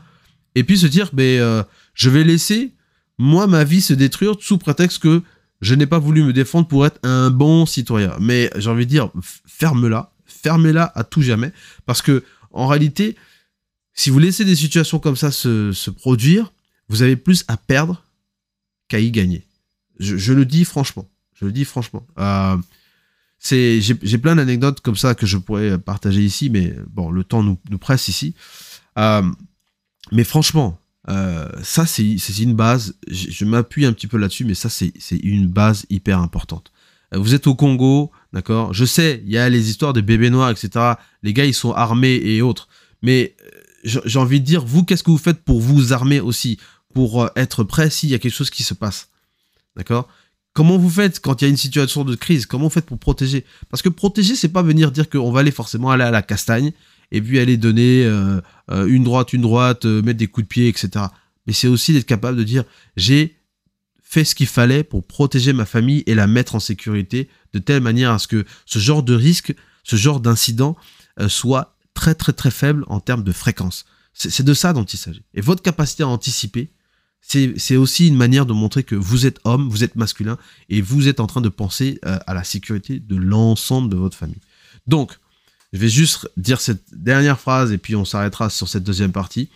Et 0.55 0.63
puis 0.63 0.77
se 0.77 0.87
dire 0.87 1.09
mais 1.11 1.37
euh, 1.39 1.63
je 1.93 2.09
vais 2.09 2.23
laisser 2.23 2.71
moi 3.17 3.45
ma 3.45 3.65
vie 3.65 3.81
se 3.81 3.93
détruire 3.93 4.35
sous 4.39 4.57
prétexte 4.57 4.99
que 4.99 5.21
je 5.59 5.75
n'ai 5.75 5.85
pas 5.85 5.99
voulu 5.99 6.23
me 6.23 6.31
défendre 6.31 6.69
pour 6.69 6.85
être 6.85 6.99
un 7.03 7.29
bon 7.29 7.65
citoyen. 7.65 8.15
Mais 8.21 8.49
j'ai 8.55 8.69
envie 8.69 8.85
de 8.85 8.91
dire 8.91 9.11
ferme-la. 9.45 10.13
Fermez-la 10.25 10.93
à 10.95 11.03
tout 11.03 11.21
jamais. 11.21 11.51
Parce 11.85 12.01
que 12.01 12.23
en 12.51 12.67
réalité 12.67 13.17
si 13.93 14.09
vous 14.09 14.19
laissez 14.19 14.45
des 14.45 14.55
situations 14.55 14.99
comme 14.99 15.17
ça 15.17 15.31
se, 15.31 15.73
se 15.73 15.89
produire 15.89 16.53
vous 16.87 17.01
avez 17.01 17.15
plus 17.15 17.43
à 17.47 17.57
perdre 17.57 18.03
qu'à 18.87 18.99
y 18.99 19.11
gagner 19.11 19.45
je, 19.99 20.33
le 20.33 20.45
dis 20.45 20.65
franchement. 20.65 21.07
Je 21.33 21.45
le 21.45 21.51
dis 21.51 21.65
franchement. 21.65 22.05
Euh, 22.19 22.57
c'est, 23.37 23.81
j'ai, 23.81 24.17
plein 24.17 24.35
d'anecdotes 24.35 24.81
comme 24.81 24.95
ça 24.95 25.13
que 25.13 25.25
je 25.25 25.37
pourrais 25.37 25.77
partager 25.77 26.21
ici, 26.21 26.49
mais 26.49 26.75
bon, 26.89 27.11
le 27.11 27.23
temps 27.23 27.43
nous, 27.43 27.59
nous 27.69 27.77
presse 27.77 28.07
ici. 28.07 28.33
Euh, 28.97 29.23
mais 30.11 30.23
franchement, 30.23 30.79
euh, 31.09 31.47
ça 31.61 31.85
c'est, 31.85 32.15
une 32.39 32.55
base. 32.55 32.95
Je, 33.09 33.29
je, 33.29 33.45
m'appuie 33.45 33.85
un 33.85 33.93
petit 33.93 34.07
peu 34.07 34.17
là-dessus, 34.17 34.45
mais 34.45 34.55
ça 34.55 34.69
c'est 34.69 34.93
une 35.11 35.47
base 35.47 35.85
hyper 35.89 36.19
importante. 36.19 36.71
Vous 37.13 37.35
êtes 37.35 37.47
au 37.47 37.55
Congo, 37.55 38.11
d'accord? 38.33 38.73
Je 38.73 38.83
sais, 38.83 39.21
il 39.25 39.31
y 39.31 39.37
a 39.37 39.47
les 39.47 39.69
histoires 39.69 39.93
des 39.93 40.01
bébés 40.01 40.31
noirs, 40.31 40.49
etc. 40.49 40.95
Les 41.21 41.33
gars, 41.33 41.45
ils 41.45 41.53
sont 41.53 41.71
armés 41.71 42.15
et 42.15 42.41
autres. 42.41 42.67
Mais 43.03 43.35
j'ai 43.85 44.19
envie 44.19 44.39
de 44.39 44.45
dire, 44.45 44.65
vous, 44.65 44.83
qu'est-ce 44.83 45.03
que 45.03 45.11
vous 45.11 45.17
faites 45.17 45.43
pour 45.43 45.61
vous 45.61 45.93
armer 45.93 46.19
aussi 46.19 46.57
Pour 46.93 47.29
être 47.35 47.63
prêt 47.63 47.89
s'il 47.89 48.09
y 48.09 48.15
a 48.15 48.19
quelque 48.19 48.33
chose 48.33 48.49
qui 48.49 48.63
se 48.63 48.73
passe? 48.73 49.09
D'accord? 49.75 50.09
Comment 50.55 50.77
vous 50.77 50.89
faites 50.89 51.19
quand 51.19 51.41
il 51.41 51.45
y 51.45 51.47
a 51.47 51.49
une 51.49 51.57
situation 51.57 52.05
de 52.05 52.15
crise? 52.15 52.45
Comment 52.45 52.65
vous 52.65 52.69
faites 52.69 52.85
pour 52.85 52.97
protéger? 52.97 53.45
Parce 53.69 53.81
que 53.81 53.89
protéger, 53.89 54.35
c'est 54.35 54.49
pas 54.49 54.61
venir 54.61 54.89
dire 54.91 55.09
qu'on 55.09 55.29
va 55.29 55.41
aller 55.41 55.51
forcément 55.51 55.91
aller 55.91 56.05
à 56.05 56.11
la 56.11 56.21
castagne 56.21 56.71
et 57.11 57.21
puis 57.21 57.39
aller 57.39 57.57
donner 57.57 58.05
euh, 58.05 58.39
euh, 58.71 58.87
une 58.87 59.03
droite, 59.03 59.33
une 59.33 59.41
droite, 59.41 59.85
euh, 59.85 60.01
mettre 60.01 60.17
des 60.17 60.27
coups 60.27 60.45
de 60.45 60.47
pied, 60.47 60.69
etc. 60.69 61.07
Mais 61.45 61.51
c'est 61.51 61.67
aussi 61.67 61.91
d'être 61.91 62.05
capable 62.05 62.37
de 62.37 62.43
dire 62.43 62.63
j'ai 62.95 63.35
fait 64.01 64.23
ce 64.23 64.33
qu'il 64.33 64.47
fallait 64.47 64.85
pour 64.85 65.05
protéger 65.05 65.51
ma 65.51 65.65
famille 65.65 66.03
et 66.07 66.15
la 66.15 66.25
mettre 66.25 66.55
en 66.55 66.61
sécurité 66.61 67.27
de 67.51 67.59
telle 67.59 67.81
manière 67.81 68.11
à 68.11 68.19
ce 68.19 68.27
que 68.29 68.45
ce 68.65 68.79
genre 68.79 69.03
de 69.03 69.13
risque, 69.13 69.53
ce 69.83 69.97
genre 69.97 70.21
d'incident 70.21 70.77
soit 71.27 71.74
très 71.95 72.13
très 72.13 72.33
très 72.33 72.51
faible 72.51 72.85
en 72.87 72.99
termes 72.99 73.23
de 73.23 73.31
fréquence. 73.31 73.85
C'est 74.13 74.43
de 74.43 74.53
ça 74.53 74.71
dont 74.71 74.85
il 74.85 74.97
s'agit. 74.97 75.23
Et 75.33 75.41
votre 75.41 75.61
capacité 75.61 76.03
à 76.03 76.07
anticiper, 76.07 76.69
c'est 77.19 77.75
aussi 77.75 78.07
une 78.07 78.15
manière 78.15 78.45
de 78.45 78.53
montrer 78.53 78.83
que 78.83 78.95
vous 78.95 79.25
êtes 79.25 79.39
homme, 79.43 79.67
vous 79.67 79.83
êtes 79.83 79.95
masculin, 79.95 80.37
et 80.69 80.81
vous 80.81 81.07
êtes 81.07 81.19
en 81.19 81.27
train 81.27 81.41
de 81.41 81.49
penser 81.49 81.99
euh, 82.05 82.19
à 82.27 82.33
la 82.33 82.43
sécurité 82.43 82.99
de 82.99 83.15
l'ensemble 83.15 83.89
de 83.89 83.95
votre 83.95 84.15
famille. 84.15 84.39
Donc, 84.85 85.17
je 85.73 85.79
vais 85.79 85.89
juste 85.89 86.29
dire 86.37 86.61
cette 86.61 86.83
dernière 86.93 87.39
phrase, 87.39 87.71
et 87.71 87.77
puis 87.77 87.95
on 87.95 88.05
s'arrêtera 88.05 88.49
sur 88.49 88.69
cette 88.69 88.83
deuxième 88.83 89.11
partie. 89.11 89.49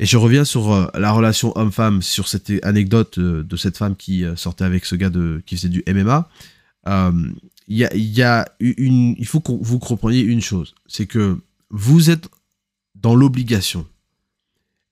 Et 0.00 0.06
je 0.06 0.16
reviens 0.16 0.44
sur 0.44 0.72
euh, 0.72 0.86
la 0.94 1.12
relation 1.12 1.56
homme-femme, 1.56 2.02
sur 2.02 2.28
cette 2.28 2.52
anecdote 2.64 3.18
euh, 3.18 3.44
de 3.44 3.56
cette 3.56 3.78
femme 3.78 3.96
qui 3.96 4.24
sortait 4.36 4.64
avec 4.64 4.84
ce 4.84 4.96
gars 4.96 5.10
de, 5.10 5.40
qui 5.46 5.56
faisait 5.56 5.68
du 5.68 5.84
MMA. 5.86 6.28
Il 7.70 7.76
y, 7.76 8.22
a, 8.22 8.48
une, 8.60 9.14
il 9.18 9.26
faut 9.26 9.40
que 9.40 9.52
vous 9.52 9.78
compreniez 9.78 10.20
une 10.20 10.40
chose, 10.40 10.74
c'est 10.86 11.06
que 11.06 11.38
vous 11.68 12.08
êtes 12.08 12.28
dans 12.94 13.14
l'obligation 13.14 13.86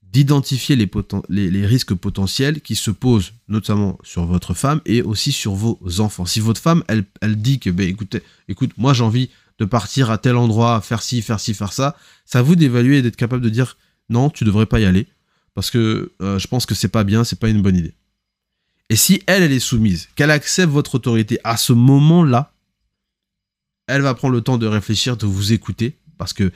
d'identifier 0.02 0.76
les, 0.76 0.90
les, 1.28 1.50
les, 1.50 1.66
risques 1.66 1.94
potentiels 1.94 2.60
qui 2.60 2.74
se 2.74 2.90
posent 2.90 3.32
notamment 3.48 3.98
sur 4.02 4.24
votre 4.24 4.54
femme 4.54 4.80
et 4.86 5.02
aussi 5.02 5.32
sur 5.32 5.54
vos 5.54 5.78
enfants. 6.00 6.24
Si 6.24 6.40
votre 6.40 6.60
femme, 6.60 6.84
elle, 6.88 7.04
elle 7.20 7.36
dit 7.36 7.58
que, 7.58 7.70
ben, 7.70 7.88
écoutez, 7.88 8.22
écoute, 8.48 8.70
moi 8.76 8.94
j'ai 8.94 9.04
envie 9.04 9.30
de 9.58 9.64
partir 9.64 10.10
à 10.10 10.18
tel 10.18 10.36
endroit, 10.36 10.80
faire 10.80 11.02
ci, 11.02 11.22
faire 11.22 11.40
ci, 11.40 11.54
faire 11.54 11.72
ça, 11.72 11.96
c'est 12.24 12.38
à 12.38 12.42
vous 12.42 12.56
d'évaluer 12.56 12.98
et 12.98 13.02
d'être 13.02 13.16
capable 13.16 13.42
de 13.42 13.48
dire 13.48 13.76
non, 14.08 14.30
tu 14.30 14.44
devrais 14.44 14.66
pas 14.66 14.80
y 14.80 14.84
aller 14.84 15.06
parce 15.54 15.70
que 15.70 16.12
euh, 16.22 16.38
je 16.38 16.46
pense 16.46 16.66
que 16.66 16.74
c'est 16.74 16.88
pas 16.88 17.04
bien, 17.04 17.24
c'est 17.24 17.38
pas 17.38 17.48
une 17.48 17.62
bonne 17.62 17.76
idée. 17.76 17.94
Et 18.88 18.96
si 18.96 19.22
elle, 19.26 19.42
elle 19.42 19.52
est 19.52 19.58
soumise, 19.58 20.08
qu'elle 20.14 20.30
accepte 20.30 20.72
votre 20.72 20.94
autorité 20.94 21.38
à 21.44 21.56
ce 21.56 21.72
moment-là, 21.72 22.52
elle 23.86 24.02
va 24.02 24.14
prendre 24.14 24.34
le 24.34 24.40
temps 24.40 24.58
de 24.58 24.66
réfléchir, 24.66 25.16
de 25.16 25.26
vous 25.26 25.52
écouter 25.52 25.96
parce 26.18 26.32
que 26.32 26.52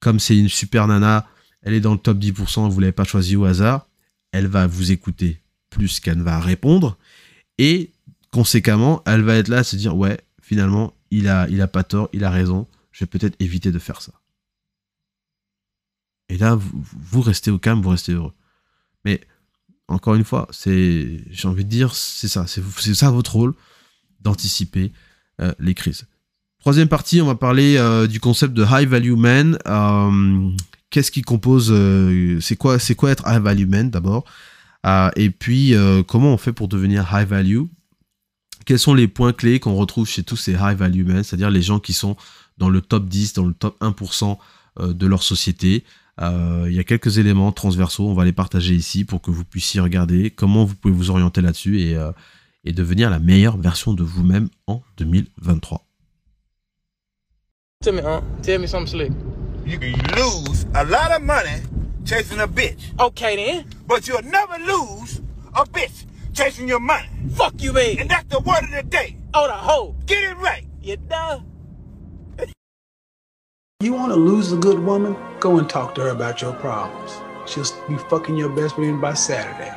comme 0.00 0.20
c'est 0.20 0.36
une 0.36 0.48
super 0.48 0.86
nana, 0.86 1.26
elle 1.62 1.74
est 1.74 1.80
dans 1.80 1.92
le 1.92 1.98
top 1.98 2.18
10%, 2.18 2.70
vous 2.70 2.80
l'avez 2.80 2.92
pas 2.92 3.04
choisi 3.04 3.36
au 3.36 3.44
hasard, 3.44 3.88
elle 4.32 4.46
va 4.46 4.66
vous 4.66 4.92
écouter 4.92 5.40
plus 5.70 6.00
qu'elle 6.00 6.18
ne 6.18 6.22
va 6.22 6.40
répondre, 6.40 6.96
et 7.58 7.90
conséquemment, 8.32 9.02
elle 9.06 9.22
va 9.22 9.36
être 9.36 9.48
là 9.48 9.58
à 9.58 9.64
se 9.64 9.76
dire, 9.76 9.96
ouais, 9.96 10.20
finalement, 10.40 10.94
il 11.10 11.28
a, 11.28 11.68
pas 11.68 11.84
tort, 11.84 12.08
il 12.12 12.24
a 12.24 12.30
raison, 12.30 12.66
je 12.92 13.04
vais 13.04 13.08
peut-être 13.08 13.36
éviter 13.40 13.72
de 13.72 13.78
faire 13.78 14.00
ça. 14.02 14.12
Et 16.28 16.38
là, 16.38 16.54
vous, 16.54 16.84
vous, 16.94 17.22
restez 17.22 17.50
au 17.50 17.58
calme, 17.58 17.80
vous 17.80 17.88
restez 17.88 18.12
heureux. 18.12 18.34
Mais, 19.04 19.20
encore 19.88 20.14
une 20.14 20.24
fois, 20.24 20.46
c'est, 20.50 21.24
j'ai 21.30 21.48
envie 21.48 21.64
de 21.64 21.70
dire, 21.70 21.94
c'est 21.94 22.28
ça, 22.28 22.46
c'est, 22.46 22.62
ça 22.94 23.10
votre 23.10 23.34
rôle, 23.34 23.54
d'anticiper 24.20 24.92
euh, 25.40 25.52
les 25.58 25.74
crises. 25.74 26.06
Troisième 26.68 26.88
partie, 26.88 27.22
on 27.22 27.26
va 27.26 27.34
parler 27.34 27.78
euh, 27.78 28.06
du 28.06 28.20
concept 28.20 28.52
de 28.52 28.62
high 28.62 28.86
value 28.86 29.14
man. 29.14 29.56
Euh, 29.66 30.50
qu'est-ce 30.90 31.10
qui 31.10 31.22
compose, 31.22 31.70
euh, 31.72 32.38
c'est 32.42 32.56
quoi, 32.56 32.78
c'est 32.78 32.94
quoi 32.94 33.10
être 33.10 33.22
high 33.26 33.40
value 33.40 33.66
man 33.66 33.88
d'abord, 33.88 34.26
et 35.16 35.30
puis 35.30 35.72
comment 36.06 36.34
on 36.34 36.36
fait 36.36 36.52
pour 36.52 36.68
devenir 36.68 37.08
high 37.10 37.26
value? 37.26 37.62
Quels 38.66 38.78
sont 38.78 38.92
les 38.92 39.08
points 39.08 39.32
clés 39.32 39.60
qu'on 39.60 39.76
retrouve 39.76 40.06
chez 40.06 40.22
tous 40.22 40.36
ces 40.36 40.52
high 40.52 40.76
value 40.76 41.06
men, 41.06 41.24
c'est-à-dire 41.24 41.48
les 41.48 41.62
gens 41.62 41.80
qui 41.80 41.94
sont 41.94 42.18
dans 42.58 42.68
le 42.68 42.82
top 42.82 43.08
10, 43.08 43.32
dans 43.32 43.46
le 43.46 43.54
top 43.54 43.80
1% 43.80 44.36
de 44.92 45.06
leur 45.06 45.22
société? 45.22 45.84
Il 46.20 46.72
y 46.72 46.78
a 46.78 46.84
quelques 46.84 47.16
éléments 47.16 47.50
transversaux, 47.50 48.10
on 48.10 48.14
va 48.14 48.26
les 48.26 48.32
partager 48.32 48.74
ici 48.74 49.06
pour 49.06 49.22
que 49.22 49.30
vous 49.30 49.44
puissiez 49.44 49.80
regarder 49.80 50.30
comment 50.30 50.66
vous 50.66 50.74
pouvez 50.74 50.92
vous 50.92 51.08
orienter 51.08 51.40
là-dessus 51.40 51.80
et 51.80 52.72
devenir 52.74 53.08
la 53.08 53.20
meilleure 53.20 53.56
version 53.56 53.94
de 53.94 54.02
vous-même 54.02 54.50
en 54.66 54.82
2023. 54.98 55.87
Tell 57.88 57.94
me, 57.94 58.02
huh? 58.02 58.20
Tell 58.42 58.58
me 58.58 58.66
something 58.66 58.86
slick. 58.86 59.12
You 59.64 59.78
can 59.78 59.94
lose 60.14 60.66
a 60.74 60.84
lot 60.84 61.10
of 61.10 61.22
money 61.22 61.62
chasing 62.04 62.38
a 62.38 62.46
bitch. 62.46 62.78
Okay 63.00 63.36
then. 63.36 63.64
But 63.86 64.06
you'll 64.06 64.20
never 64.24 64.58
lose 64.58 65.22
a 65.54 65.64
bitch 65.64 66.04
chasing 66.34 66.68
your 66.68 66.80
money. 66.80 67.08
Fuck 67.32 67.54
you, 67.62 67.72
man. 67.72 68.00
And 68.00 68.10
that's 68.10 68.28
the 68.28 68.40
word 68.40 68.64
of 68.64 68.72
the 68.72 68.82
day. 68.82 69.16
Oh, 69.32 69.46
the 69.46 69.54
hoe. 69.54 69.96
Get 70.04 70.22
it 70.22 70.36
right. 70.36 70.66
You 70.82 70.98
done. 70.98 71.46
you 73.80 73.94
want 73.94 74.12
to 74.12 74.18
lose 74.18 74.52
a 74.52 74.58
good 74.58 74.80
woman? 74.80 75.16
Go 75.40 75.56
and 75.56 75.66
talk 75.66 75.94
to 75.94 76.02
her 76.02 76.08
about 76.10 76.42
your 76.42 76.52
problems. 76.52 77.12
She'll 77.46 77.64
be 77.88 77.96
fucking 78.10 78.36
your 78.36 78.50
best 78.50 78.74
friend 78.74 79.00
by 79.00 79.14
Saturday. 79.14 79.74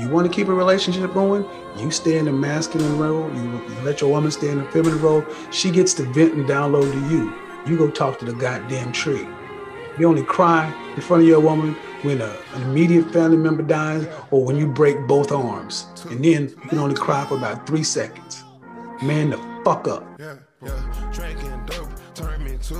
You 0.00 0.08
want 0.10 0.30
to 0.30 0.32
keep 0.32 0.46
a 0.46 0.54
relationship 0.54 1.12
going? 1.12 1.44
You 1.76 1.90
stay 1.90 2.18
in 2.18 2.26
the 2.26 2.32
masculine 2.32 3.00
role. 3.00 3.28
You, 3.34 3.42
you 3.42 3.80
let 3.82 4.00
your 4.00 4.10
woman 4.10 4.30
stay 4.30 4.50
in 4.50 4.58
the 4.58 4.64
feminine 4.66 5.02
role. 5.02 5.24
She 5.50 5.72
gets 5.72 5.92
to 5.94 6.04
vent 6.04 6.34
and 6.34 6.48
download 6.48 6.92
to 6.92 7.12
you 7.12 7.34
you 7.66 7.76
go 7.76 7.90
talk 7.90 8.18
to 8.20 8.24
the 8.24 8.32
goddamn 8.32 8.92
tree. 8.92 9.26
You 9.98 10.08
only 10.08 10.22
cry 10.22 10.72
in 10.94 11.02
front 11.02 11.22
of 11.22 11.28
your 11.28 11.40
woman 11.40 11.74
when 12.02 12.20
a, 12.20 12.36
an 12.54 12.62
immediate 12.62 13.12
family 13.12 13.36
member 13.36 13.62
dies 13.62 14.06
or 14.30 14.44
when 14.44 14.56
you 14.56 14.66
break 14.66 15.06
both 15.06 15.32
arms. 15.32 15.86
And 16.10 16.24
then 16.24 16.48
you 16.48 16.68
can 16.68 16.78
only 16.78 16.94
cry 16.94 17.24
for 17.26 17.36
about 17.36 17.66
three 17.66 17.82
seconds. 17.82 18.44
Man, 19.02 19.30
the 19.30 19.38
fuck 19.64 19.88
up. 19.88 20.06
Yeah, 20.18 20.36
yeah. 20.64 21.10
Drinking 21.12 21.66
dope 21.66 21.88
turn 22.14 22.44
me 22.44 22.58
to 22.62 22.74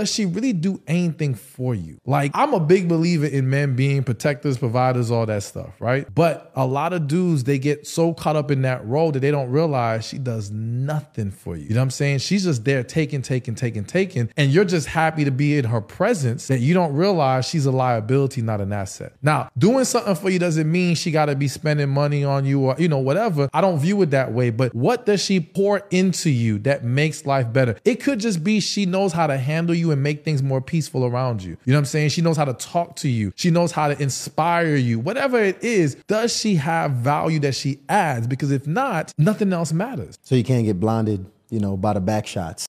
Does 0.00 0.10
she 0.10 0.24
really 0.24 0.54
do 0.54 0.80
anything 0.86 1.34
for 1.34 1.74
you? 1.74 2.00
Like, 2.06 2.30
I'm 2.32 2.54
a 2.54 2.60
big 2.60 2.88
believer 2.88 3.26
in 3.26 3.50
men 3.50 3.76
being 3.76 4.02
protectors, 4.02 4.56
providers, 4.56 5.10
all 5.10 5.26
that 5.26 5.42
stuff, 5.42 5.78
right? 5.78 6.06
But 6.14 6.50
a 6.56 6.64
lot 6.64 6.94
of 6.94 7.06
dudes, 7.06 7.44
they 7.44 7.58
get 7.58 7.86
so 7.86 8.14
caught 8.14 8.34
up 8.34 8.50
in 8.50 8.62
that 8.62 8.82
role 8.86 9.12
that 9.12 9.20
they 9.20 9.30
don't 9.30 9.50
realize 9.50 10.06
she 10.06 10.16
does 10.16 10.50
nothing 10.50 11.30
for 11.30 11.54
you. 11.54 11.64
You 11.64 11.74
know 11.74 11.80
what 11.80 11.82
I'm 11.82 11.90
saying? 11.90 12.20
She's 12.20 12.44
just 12.44 12.64
there 12.64 12.82
taking, 12.82 13.20
taking, 13.20 13.54
taking, 13.54 13.84
taking. 13.84 14.30
And 14.38 14.50
you're 14.50 14.64
just 14.64 14.86
happy 14.86 15.26
to 15.26 15.30
be 15.30 15.58
in 15.58 15.66
her 15.66 15.82
presence 15.82 16.48
that 16.48 16.60
you 16.60 16.72
don't 16.72 16.94
realize 16.94 17.46
she's 17.46 17.66
a 17.66 17.70
liability, 17.70 18.40
not 18.40 18.62
an 18.62 18.72
asset. 18.72 19.12
Now, 19.20 19.50
doing 19.58 19.84
something 19.84 20.14
for 20.14 20.30
you 20.30 20.38
doesn't 20.38 20.72
mean 20.72 20.94
she 20.94 21.10
got 21.10 21.26
to 21.26 21.36
be 21.36 21.46
spending 21.46 21.90
money 21.90 22.24
on 22.24 22.46
you 22.46 22.60
or, 22.60 22.74
you 22.78 22.88
know, 22.88 22.96
whatever. 22.96 23.50
I 23.52 23.60
don't 23.60 23.78
view 23.78 24.00
it 24.00 24.12
that 24.12 24.32
way. 24.32 24.48
But 24.48 24.74
what 24.74 25.04
does 25.04 25.22
she 25.22 25.40
pour 25.40 25.82
into 25.90 26.30
you 26.30 26.58
that 26.60 26.84
makes 26.84 27.26
life 27.26 27.52
better? 27.52 27.76
It 27.84 28.02
could 28.02 28.18
just 28.18 28.42
be 28.42 28.60
she 28.60 28.86
knows 28.86 29.12
how 29.12 29.26
to 29.26 29.36
handle 29.36 29.74
you 29.74 29.89
you 29.90 29.92
and 29.92 30.02
make 30.02 30.24
things 30.24 30.42
more 30.42 30.60
peaceful 30.60 31.04
around 31.04 31.42
you. 31.42 31.56
You 31.64 31.72
know 31.72 31.78
what 31.78 31.80
I'm 31.80 31.86
saying? 31.86 32.10
She 32.10 32.22
knows 32.22 32.36
how 32.36 32.44
to 32.44 32.54
talk 32.54 32.96
to 32.96 33.08
you. 33.08 33.32
She 33.36 33.50
knows 33.50 33.72
how 33.72 33.88
to 33.88 34.00
inspire 34.00 34.76
you. 34.76 34.98
Whatever 34.98 35.42
it 35.42 35.62
is, 35.62 35.96
does 36.06 36.36
she 36.36 36.56
have 36.56 36.92
value 36.92 37.40
that 37.40 37.54
she 37.54 37.80
adds? 37.88 38.26
Because 38.26 38.50
if 38.50 38.66
not, 38.66 39.12
nothing 39.18 39.52
else 39.52 39.72
matters. 39.72 40.16
So 40.22 40.34
you 40.34 40.44
can't 40.44 40.64
get 40.64 40.78
blinded, 40.78 41.26
you 41.50 41.60
know, 41.60 41.76
by 41.76 41.94
the 41.94 42.00
back 42.00 42.26
shots. 42.26 42.66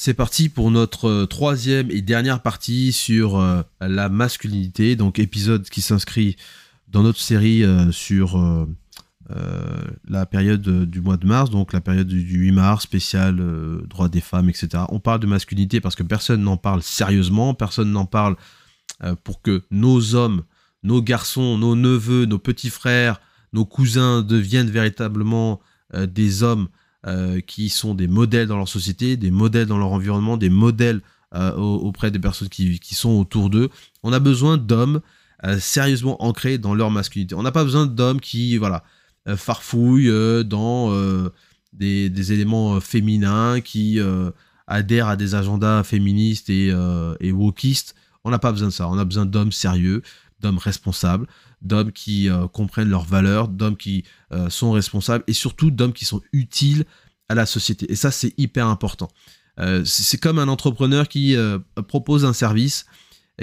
C'est 0.00 0.14
parti 0.14 0.48
pour 0.48 0.70
notre 0.70 1.08
euh, 1.08 1.26
troisième 1.26 1.90
et 1.90 2.02
dernière 2.02 2.40
partie 2.40 2.92
sur 2.92 3.36
euh, 3.36 3.62
la 3.80 4.08
masculinité, 4.08 4.94
donc 4.94 5.18
épisode 5.18 5.68
qui 5.68 5.80
s'inscrit 5.80 6.36
dans 6.86 7.02
notre 7.02 7.18
série 7.18 7.64
euh, 7.64 7.90
sur 7.90 8.38
euh, 8.38 8.66
euh, 9.30 9.84
la 10.08 10.24
période 10.24 10.66
euh, 10.68 10.86
du 10.86 11.02
mois 11.02 11.18
de 11.18 11.26
mars, 11.26 11.50
donc 11.50 11.74
la 11.74 11.82
période 11.82 12.06
du, 12.06 12.24
du 12.24 12.38
8 12.38 12.52
mars, 12.52 12.84
spécial 12.84 13.40
euh, 13.40 13.82
droits 13.86 14.08
des 14.08 14.22
femmes, 14.22 14.48
etc. 14.48 14.84
On 14.88 15.00
parle 15.00 15.20
de 15.20 15.26
masculinité 15.26 15.82
parce 15.82 15.96
que 15.96 16.02
personne 16.02 16.42
n'en 16.42 16.56
parle 16.56 16.82
sérieusement, 16.82 17.52
personne 17.52 17.92
n'en 17.92 18.06
parle 18.06 18.36
pour 19.22 19.42
que 19.42 19.62
nos 19.70 20.16
hommes, 20.16 20.42
nos 20.82 21.00
garçons, 21.02 21.56
nos 21.56 21.76
neveux, 21.76 22.24
nos 22.24 22.38
petits 22.38 22.70
frères, 22.70 23.20
nos 23.52 23.64
cousins 23.64 24.22
deviennent 24.22 24.70
véritablement 24.70 25.60
des 25.94 26.42
hommes 26.42 26.66
qui 27.46 27.68
sont 27.68 27.94
des 27.94 28.08
modèles 28.08 28.48
dans 28.48 28.56
leur 28.56 28.68
société, 28.68 29.16
des 29.16 29.30
modèles 29.30 29.66
dans 29.66 29.78
leur 29.78 29.92
environnement, 29.92 30.36
des 30.36 30.50
modèles 30.50 31.00
au- 31.32 31.80
auprès 31.84 32.10
des 32.10 32.18
personnes 32.18 32.48
qui, 32.48 32.80
sont 32.94 33.10
autour 33.10 33.50
d'eux. 33.50 33.68
On 34.02 34.12
a 34.12 34.18
besoin 34.18 34.56
d'hommes 34.56 35.00
sérieusement 35.60 36.20
ancrés 36.24 36.58
dans 36.58 36.74
leur 36.74 36.90
masculinité. 36.90 37.36
On 37.36 37.42
n'a 37.44 37.52
pas 37.52 37.62
besoin 37.62 37.86
d'hommes 37.86 38.20
qui, 38.20 38.56
voilà, 38.56 38.82
euh, 39.26 39.36
farfouillent 39.36 40.08
euh, 40.08 40.42
dans 40.42 40.92
euh, 40.92 41.30
des, 41.72 42.32
éléments 42.32 42.80
féminins, 42.80 43.60
qui 43.60 44.00
adhèrent 44.66 45.08
à 45.08 45.16
des 45.16 45.34
agendas 45.34 45.82
féministes 45.84 46.50
et, 46.50 46.68
et 47.20 47.32
wokistes. 47.32 47.94
On 48.24 48.30
n'a 48.30 48.38
pas 48.38 48.50
besoin 48.50 48.68
de 48.68 48.72
ça. 48.72 48.88
On 48.88 48.98
a 48.98 49.04
besoin 49.04 49.26
d'hommes 49.26 49.52
sérieux, 49.52 50.02
d'hommes 50.40 50.58
responsables, 50.58 51.26
d'hommes 51.62 51.92
qui 51.92 52.28
comprennent 52.52 52.88
leurs 52.88 53.04
valeurs, 53.04 53.46
d'hommes 53.46 53.76
qui 53.76 54.04
sont 54.48 54.72
responsables 54.72 55.22
et 55.28 55.32
surtout 55.32 55.70
d'hommes 55.70 55.92
qui 55.92 56.04
sont 56.04 56.20
utiles 56.32 56.84
à 57.28 57.36
la 57.36 57.46
société. 57.46 57.90
Et 57.92 57.96
ça, 57.96 58.10
c'est 58.10 58.34
hyper 58.38 58.66
important. 58.66 59.08
C'est 59.84 60.20
comme 60.20 60.40
un 60.40 60.48
entrepreneur 60.48 61.06
qui 61.06 61.36
propose 61.86 62.24
un 62.24 62.32
service 62.32 62.86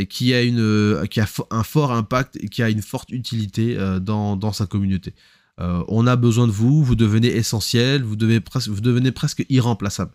qui 0.09 0.33
a, 0.33 0.41
une, 0.41 1.07
qui 1.09 1.21
a 1.21 1.27
un 1.51 1.63
fort 1.63 1.93
impact 1.93 2.37
et 2.41 2.49
qui 2.49 2.63
a 2.63 2.69
une 2.69 2.81
forte 2.81 3.11
utilité 3.11 3.77
dans, 4.01 4.35
dans 4.35 4.51
sa 4.51 4.65
communauté. 4.65 5.13
Euh, 5.59 5.83
on 5.87 6.05
a 6.05 6.15
besoin 6.15 6.47
de 6.47 6.51
vous, 6.51 6.83
vous 6.83 6.95
devenez 6.95 7.27
essentiel, 7.27 8.03
vous, 8.03 8.17
vous 8.17 8.81
devenez 8.81 9.11
presque 9.11 9.45
irremplaçable. 9.49 10.11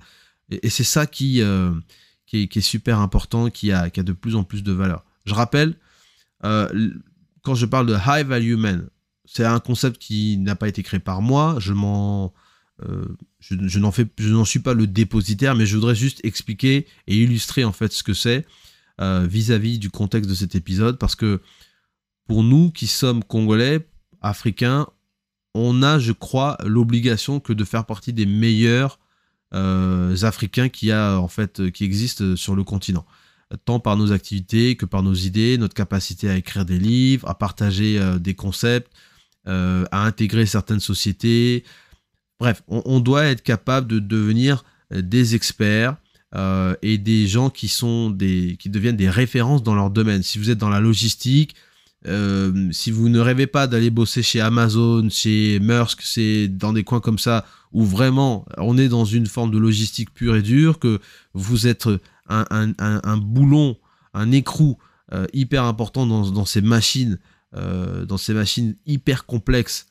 Et, 0.51 0.69
c'est 0.69 0.85
ça 0.85 1.07
qui, 1.07 1.41
euh, 1.41 1.73
qui, 2.27 2.43
est, 2.43 2.61
super 2.61 2.99
important, 2.99 3.51
qui 3.51 3.73
a, 3.73 3.89
qui 3.91 4.01
a 4.01 4.03
de 4.03 4.13
plus 4.13 4.37
en 4.37 4.45
plus 4.45 4.63
de 4.63 4.73
valeur. 4.73 5.05
Je 5.25 5.35
rappelle, 5.35 5.77
euh, 6.45 6.91
quand 7.43 7.55
je 7.55 7.67
parle 7.67 7.87
de 7.87 7.95
high 7.95 8.27
value 8.27 8.57
men, 8.57 8.89
c'est 9.25 9.45
un 9.45 9.61
concept 9.61 9.99
qui 9.99 10.37
n'a 10.39 10.57
pas 10.57 10.69
été 10.69 10.83
créé 10.83 11.01
par 11.01 11.23
moi. 11.23 11.57
Je 11.59 11.73
m'en, 11.73 12.35
n'en 13.51 14.45
suis 14.45 14.59
pas 14.59 14.75
le 14.75 14.87
dépositaire, 14.87 15.55
mais 15.55 15.67
je 15.67 15.77
voudrais 15.77 15.95
juste 15.95 16.21
expliquer 16.25 16.87
et 17.07 17.17
illustrer 17.17 17.65
en 17.65 17.73
fait 17.73 17.93
ce 17.93 18.03
que 18.03 18.15
c'est 18.15 18.47
vis-à-vis 19.01 19.79
du 19.79 19.89
contexte 19.89 20.29
de 20.29 20.35
cet 20.35 20.55
épisode, 20.55 20.99
parce 20.99 21.15
que 21.15 21.41
pour 22.27 22.45
nous 22.45 22.71
qui 22.71 22.87
sommes 22.87 23.25
congolais, 23.25 23.89
africains, 24.21 24.87
on 25.55 25.83
a, 25.83 25.99
je 25.99 26.13
crois, 26.13 26.57
l'obligation 26.65 27.41
que 27.41 27.53
de 27.53 27.65
faire 27.65 27.87
partie 27.87 28.13
des 28.13 28.27
meilleurs 28.27 28.99
euh, 29.53 30.17
africains 30.23 30.69
qui 30.69 30.93
a 30.93 31.19
en 31.19 31.29
fait 31.29 31.71
qui 31.73 31.85
existent 31.85 32.37
sur 32.37 32.55
le 32.55 32.65
continent 32.65 33.05
tant 33.65 33.81
par 33.81 33.97
nos 33.97 34.13
activités 34.13 34.77
que 34.77 34.87
par 34.87 35.03
nos 35.03 35.15
idées, 35.15 35.59
notre 35.59 35.75
capacité 35.75 36.29
à 36.31 36.37
écrire 36.37 36.65
des 36.65 36.79
livres, 36.79 37.29
à 37.29 37.35
partager 37.35 37.99
euh, 37.99 38.19
des 38.19 38.35
concepts, 38.35 38.93
euh, 39.49 39.85
à 39.91 40.05
intégrer 40.05 40.47
certaines 40.47 40.81
sociétés. 40.81 41.65
Bref, 42.39 42.63
on, 42.69 42.83
on 42.85 43.01
doit 43.01 43.25
être 43.25 43.43
capable 43.43 43.87
de 43.89 43.99
devenir 43.99 44.65
euh, 44.93 45.03
des 45.03 45.35
experts 45.35 45.97
euh, 46.35 46.77
et 46.83 46.99
des 46.99 47.27
gens 47.27 47.51
qui 47.51 47.69
sont 47.69 48.11
des 48.11 48.57
qui 48.59 48.69
deviennent 48.69 48.97
des 48.97 49.11
références 49.11 49.63
dans 49.63 49.75
leur 49.75 49.91
domaine. 49.91 50.23
Si 50.23 50.39
vous 50.39 50.51
êtes 50.51 50.59
dans 50.59 50.69
la 50.69 50.81
logistique, 50.81 51.55
euh, 52.07 52.73
si 52.73 52.91
vous 52.91 53.09
ne 53.09 53.21
rêvez 53.21 53.47
pas 53.47 53.67
d'aller 53.67 53.91
bosser 53.91 54.23
chez 54.23 54.41
Amazon, 54.41 55.09
chez 55.11 55.59
Maersk, 55.61 56.01
c'est 56.03 56.49
dans 56.49 56.73
des 56.73 56.83
coins 56.83 57.01
comme 57.01 57.19
ça 57.19 57.45
où 57.73 57.85
vraiment 57.85 58.47
on 58.57 58.79
est 58.79 58.89
dans 58.89 59.05
une 59.05 59.27
forme 59.27 59.51
de 59.51 59.59
logistique 59.59 60.13
pure 60.15 60.37
et 60.37 60.43
dure, 60.43 60.79
que 60.79 60.99
vous 61.35 61.67
êtes 61.67 61.89
un, 62.29 63.17
boulon, 63.19 63.77
un 64.15 64.33
écrou 64.33 64.79
euh, 65.13 65.27
hyper 65.33 65.65
important 65.65 66.07
dans, 66.07 66.45
ces 66.47 66.63
machines, 66.63 67.19
euh, 67.55 68.07
dans 68.07 68.17
ces 68.17 68.35
machines 68.35 68.77
hyper 68.87 69.27
complexes 69.27 69.87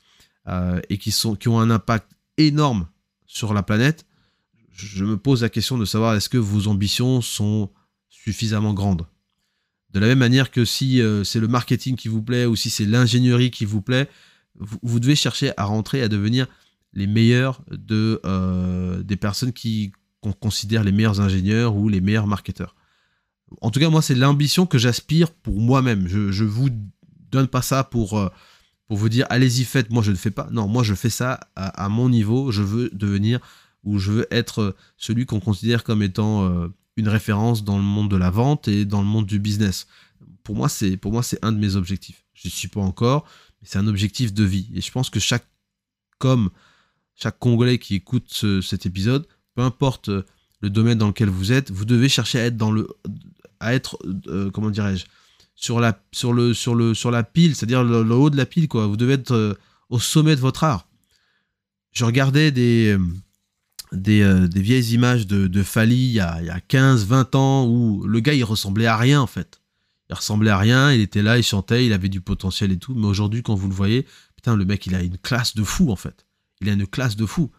et 0.90 0.98
qui, 0.98 1.12
sont, 1.12 1.36
qui 1.36 1.48
ont 1.48 1.60
un 1.60 1.70
impact 1.70 2.10
énorme 2.38 2.88
sur 3.28 3.54
la 3.54 3.62
planète, 3.62 4.08
je 4.72 5.06
me 5.06 5.16
pose 5.16 5.44
la 5.44 5.50
question 5.50 5.78
de 5.78 5.86
savoir 5.86 6.16
est-ce 6.16 6.28
que 6.28 6.40
vos 6.40 6.68
ambitions 6.68 7.22
sont 7.22 7.70
suffisamment 8.10 8.74
grandes. 8.74 9.06
De 9.92 10.00
la 10.00 10.08
même 10.08 10.20
manière 10.20 10.52
que 10.52 10.66
si 10.66 11.02
euh, 11.02 11.24
c'est 11.24 11.40
le 11.40 11.48
marketing 11.48 11.96
qui 11.96 12.08
vous 12.08 12.22
plaît 12.22 12.46
ou 12.46 12.56
si 12.56 12.70
c'est 12.70 12.86
l'ingénierie 12.86 13.50
qui 13.50 13.66
vous 13.66 13.82
plaît, 13.82 14.08
vous, 14.56 15.00
devez 15.00 15.16
chercher 15.16 15.52
à 15.58 15.64
rentrer, 15.64 16.02
à 16.02 16.08
devenir 16.08 16.48
les 16.94 17.08
meilleurs 17.08 17.62
euh, 18.26 19.02
des 19.04 19.16
personnes 19.16 19.54
qui 19.54 19.94
qu'on 20.22 20.34
considère 20.34 20.84
les 20.84 20.92
meilleurs 20.92 21.22
ingénieurs 21.22 21.78
ou 21.78 21.88
les 21.88 22.02
meilleurs 22.02 22.28
marketeurs. 22.28 22.76
En 23.62 23.72
tout 23.72 23.80
cas, 23.80 23.90
moi, 23.90 24.02
c'est 24.02 24.16
l'ambition 24.16 24.66
que 24.66 24.78
j'aspire 24.78 25.32
pour 25.32 25.62
moi-même. 25.62 26.10
Je, 26.10 26.30
je 26.30 26.44
vous 26.44 26.70
donne 27.32 27.48
pas 27.48 27.62
ça 27.62 27.86
pour, 27.86 28.20
euh, 28.20 28.28
pour 28.90 28.98
vous 28.98 29.08
dire 29.08 29.26
allez-y, 29.30 29.64
faites. 29.64 29.90
Moi, 29.92 30.04
je 30.04 30.12
ne 30.12 30.18
fais 30.18 30.30
pas. 30.30 30.50
Non, 30.52 30.68
moi, 30.68 30.84
je 30.84 30.94
fais 30.94 31.10
ça 31.10 31.40
à, 31.56 31.88
mon 31.88 32.10
niveau. 32.10 32.52
Je 32.52 32.62
veux 32.62 32.90
devenir 32.92 33.40
ou 33.86 33.98
je 33.98 34.12
veux 34.12 34.28
être 34.30 34.76
celui 34.98 35.26
qu'on 35.26 35.40
considère 35.40 35.86
comme 35.86 36.04
étant 36.04 36.70
une 37.00 37.08
référence 37.10 37.64
dans 37.64 37.78
le 37.78 37.84
monde 37.84 38.10
de 38.10 38.18
la 38.18 38.30
vente 38.30 38.68
et 38.68 38.86
dans 38.86 39.02
le 39.02 39.08
monde 39.08 39.26
du 39.26 39.40
business. 39.40 39.88
Pour 40.44 40.56
moi, 40.56 40.70
c'est 40.70 40.98
pour 40.98 41.12
moi 41.12 41.24
c'est 41.24 41.44
un 41.44 41.52
de 41.52 41.58
mes 41.58 41.76
objectifs. 41.76 42.24
Je 42.34 42.48
ne 42.48 42.52
suis 42.52 42.68
pas 42.68 42.82
encore, 42.82 43.26
mais 43.62 43.68
c'est 43.70 43.80
un 43.80 43.88
objectif 43.88 44.34
de 44.34 44.44
vie. 44.44 44.70
Et 44.74 44.82
je 44.82 44.92
pense 44.92 45.10
que 45.10 45.20
chaque 45.20 45.46
comme 46.18 46.50
chaque 47.16 47.40
Congolais 47.40 47.80
qui 47.80 47.96
écoute 47.96 48.26
ce- 48.28 48.62
cet 48.62 48.86
épisode, 48.86 49.28
peu 49.56 49.62
importe 49.62 50.10
euh, 50.10 50.24
le 50.62 50.70
domaine 50.70 50.98
dans 50.98 51.08
lequel 51.08 51.30
vous 51.30 51.52
êtes, 51.52 51.72
vous 51.72 51.86
devez 51.86 52.10
chercher 52.10 52.40
à 52.40 52.46
être 52.46 52.58
dans 52.58 52.72
le 52.72 52.88
à 53.60 53.74
être 53.74 53.98
euh, 54.28 54.50
comment 54.52 54.70
dirais-je 54.70 55.06
sur 55.56 55.80
la 55.80 56.02
sur 56.14 56.32
le 56.34 56.54
sur 56.54 56.76
le 56.76 56.94
sur 56.94 57.12
la 57.12 57.24
pile, 57.24 57.56
c'est-à-dire 57.56 57.84
le, 57.84 58.02
haut 58.14 58.30
de 58.30 58.38
la 58.38 58.46
pile 58.46 58.68
quoi. 58.68 58.88
Vous 58.88 58.98
devez 58.98 59.14
être 59.14 59.32
euh, 59.32 59.54
au 59.90 60.00
sommet 60.00 60.36
de 60.36 60.42
votre 60.42 60.64
art. 60.64 60.88
Je 61.92 62.06
regardais 62.06 62.52
des 62.52 62.98
des, 63.92 64.22
euh, 64.22 64.48
des 64.48 64.62
vieilles 64.62 64.94
images 64.94 65.28
de, 65.28 65.48
de 65.48 65.64
Fali 65.64 65.96
il 65.96 66.12
y, 66.14 66.20
a, 66.20 66.38
il 66.42 66.48
y 66.48 66.50
a 66.50 66.60
15, 66.60 67.06
20 67.06 67.36
ans 67.36 67.68
où 67.68 68.06
le 68.06 68.20
gars 68.20 68.34
il 68.34 68.44
ressemblait 68.44 68.86
à 68.86 68.98
rien 68.98 69.22
en 69.22 69.28
fait. 69.28 69.62
Il 70.10 70.16
ressemblait 70.16 70.50
à 70.50 70.58
rien, 70.58 70.92
il 70.92 71.02
était 71.02 71.22
là, 71.22 71.38
il 71.38 71.44
chantait, 71.44 71.86
il 71.86 71.94
avait 71.94 72.10
du 72.10 72.22
potentiel 72.22 72.72
et 72.72 72.78
tout. 72.78 72.96
Mais 72.96 73.06
aujourd'hui, 73.06 73.44
quand 73.44 73.54
vous 73.54 73.68
le 73.68 73.74
voyez, 73.74 74.08
putain, 74.36 74.56
le 74.56 74.66
mec 74.66 74.86
il 74.88 74.96
a 74.96 75.02
une 75.02 75.18
classe 75.18 75.56
de 75.56 75.64
fou 75.64 75.92
en 75.92 75.96
fait. 75.96 76.26
Il 76.62 76.70
a 76.70 76.74
une 76.74 76.88
classe 76.88 77.16
de 77.16 77.26
fou. 77.26 77.52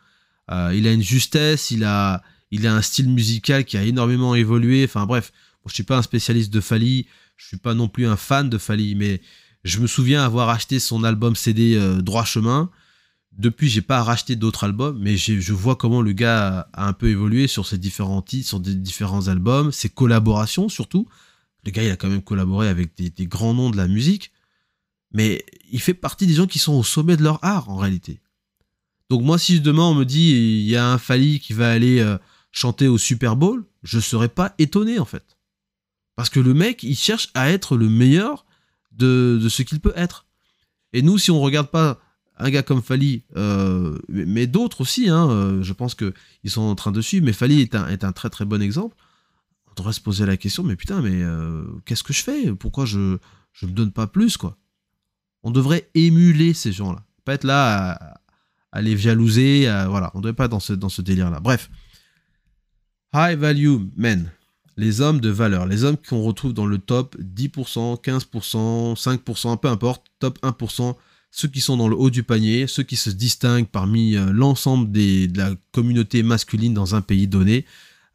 Euh, 0.51 0.72
il 0.74 0.87
a 0.87 0.93
une 0.93 1.03
justesse, 1.03 1.70
il 1.70 1.85
a, 1.85 2.22
il 2.51 2.66
a 2.66 2.74
un 2.74 2.83
style 2.83 3.09
musical 3.09 3.64
qui 3.64 3.76
a 3.76 3.83
énormément 3.83 4.35
évolué. 4.35 4.85
Enfin 4.85 5.07
bref, 5.07 5.33
bon, 5.62 5.68
je 5.68 5.74
suis 5.74 5.85
pas 5.85 5.97
un 5.97 6.03
spécialiste 6.03 6.53
de 6.53 6.61
Fali, 6.61 7.07
je 7.37 7.47
suis 7.47 7.57
pas 7.57 7.74
non 7.74 7.89
plus 7.89 8.07
un 8.07 8.16
fan 8.16 8.51
de 8.51 8.59
Fali, 8.59 8.95
mais 8.97 9.20
je 9.62 9.78
me 9.78 9.87
souviens 9.87 10.24
avoir 10.24 10.49
acheté 10.49 10.81
son 10.81 11.05
album 11.05 11.37
CD 11.37 11.76
euh, 11.76 12.01
Droit 12.03 12.24
Chemin. 12.24 12.70
Depuis, 13.41 13.70
j'ai 13.70 13.80
pas 13.80 14.03
racheté 14.03 14.36
d'autres 14.36 14.64
albums, 14.64 14.99
mais 15.01 15.16
je 15.16 15.53
vois 15.55 15.74
comment 15.74 16.03
le 16.03 16.12
gars 16.12 16.68
a, 16.74 16.88
un 16.88 16.93
peu 16.93 17.09
évolué 17.09 17.47
sur 17.47 17.66
ses 17.66 17.78
différents 17.78 18.20
titres, 18.20 18.47
sur 18.47 18.61
des 18.61 18.74
différents 18.74 19.28
albums, 19.28 19.72
ses 19.72 19.88
collaborations 19.88 20.68
surtout. 20.68 21.09
Le 21.64 21.70
gars, 21.70 21.82
il 21.82 21.91
a 21.91 21.97
quand 21.97 22.11
même 22.11 22.20
collaboré 22.20 22.68
avec 22.68 22.95
des, 22.99 23.09
des 23.09 23.26
grands 23.26 23.55
noms 23.55 23.70
de 23.70 23.78
la 23.78 23.88
musique, 23.88 24.30
mais 25.14 25.43
il 25.72 25.80
fait 25.80 25.95
partie 25.95 26.26
des 26.26 26.34
gens 26.34 26.47
qui 26.47 26.59
sont 26.59 26.74
au 26.74 26.84
sommet 26.84 27.16
de 27.16 27.22
leur 27.22 27.43
art 27.43 27.70
en 27.70 27.76
réalité. 27.76 28.20
Donc 29.09 29.22
moi, 29.22 29.38
si 29.38 29.59
demain 29.62 29.84
on 29.84 29.95
me 29.95 30.05
dit 30.05 30.32
il 30.32 30.68
y 30.68 30.76
a 30.76 30.86
un 30.86 30.99
Fali 30.99 31.41
qui 31.41 31.55
va 31.55 31.70
aller 31.70 32.01
euh, 32.01 32.18
chanter 32.53 32.88
au 32.88 32.99
Super 32.99 33.36
Bowl, 33.36 33.64
je 33.82 34.01
serais 34.01 34.28
pas 34.28 34.55
étonné 34.59 34.99
en 34.99 35.07
fait, 35.07 35.38
parce 36.14 36.28
que 36.28 36.41
le 36.41 36.53
mec, 36.53 36.82
il 36.82 36.95
cherche 36.95 37.30
à 37.32 37.51
être 37.51 37.78
le 37.78 37.88
meilleur 37.88 38.45
de, 38.93 39.41
de 39.43 39.49
ce 39.49 39.62
qu'il 39.62 39.80
peut 39.80 39.95
être. 39.97 40.26
Et 40.93 41.01
nous, 41.01 41.16
si 41.16 41.30
on 41.30 41.41
regarde 41.41 41.70
pas 41.70 42.03
un 42.41 42.51
gars 42.51 42.62
comme 42.62 42.82
Fali, 42.82 43.22
euh, 43.36 43.99
mais, 44.09 44.47
d'autres 44.47 44.80
aussi, 44.80 45.09
hein, 45.09 45.28
euh, 45.30 45.62
je 45.62 45.72
pense 45.72 45.95
que 45.95 46.14
ils 46.43 46.51
sont 46.51 46.62
en 46.62 46.74
train 46.74 46.91
de 46.91 47.01
suivre, 47.01 47.24
mais 47.24 47.32
Fali 47.32 47.61
est 47.61 47.74
un, 47.74 47.86
est 47.88 48.03
un 48.03 48.12
très 48.12 48.30
très 48.30 48.45
bon 48.45 48.62
exemple. 48.62 48.97
On 49.70 49.74
devrait 49.74 49.93
se 49.93 50.01
poser 50.01 50.26
la 50.26 50.36
question, 50.36 50.62
mais 50.64 50.74
putain, 50.74 51.03
mais 51.03 51.22
euh, 51.22 51.64
qu'est-ce 51.84 52.03
que 52.03 52.12
je 52.12 52.22
fais? 52.22 52.53
Pourquoi 52.53 52.86
je 52.86 53.18
je 53.53 53.66
me 53.66 53.72
donne 53.72 53.93
pas 53.93 54.07
plus 54.07 54.36
quoi? 54.36 54.57
On 55.43 55.51
devrait 55.51 55.91
émuler 55.95 56.55
ces 56.55 56.72
gens-là, 56.72 57.05
pas 57.24 57.34
être 57.34 57.45
là 57.45 58.20
à, 58.72 58.82
les 58.82 58.97
jalouser, 58.97 59.64
voilà, 59.88 60.11
on 60.14 60.20
devrait 60.20 60.34
pas 60.34 60.45
être 60.45 60.51
dans 60.51 60.61
ce 60.61 60.72
dans 60.72 60.88
ce 60.88 61.03
délire-là. 61.03 61.41
Bref, 61.41 61.70
High 63.14 63.38
value 63.38 63.78
men, 63.97 64.30
les 64.76 65.01
hommes 65.01 65.20
de 65.20 65.30
valeur, 65.30 65.66
les 65.66 65.84
hommes 65.84 65.97
qu'on 65.97 66.22
retrouve 66.22 66.55
dans 66.55 66.66
le 66.66 66.78
top 66.78 67.16
10%, 67.18 68.01
15%, 68.03 68.95
5%, 68.97 69.59
peu 69.59 69.68
importe, 69.68 70.07
top 70.20 70.38
1%, 70.43 70.95
ceux 71.31 71.49
qui 71.49 71.61
sont 71.61 71.76
dans 71.76 71.89
le 71.89 71.97
haut 71.97 72.11
du 72.11 72.22
panier, 72.22 72.66
ceux 72.66 72.83
qui 72.83 72.97
se 72.97 73.11
distinguent 73.11 73.68
parmi 73.68 74.16
euh, 74.16 74.33
l'ensemble 74.33 74.91
de 74.91 75.28
la 75.37 75.55
communauté 75.72 76.22
masculine 76.22 76.74
dans 76.74 76.95
un 76.95 77.03
pays 77.03 77.28
donné. 77.28 77.64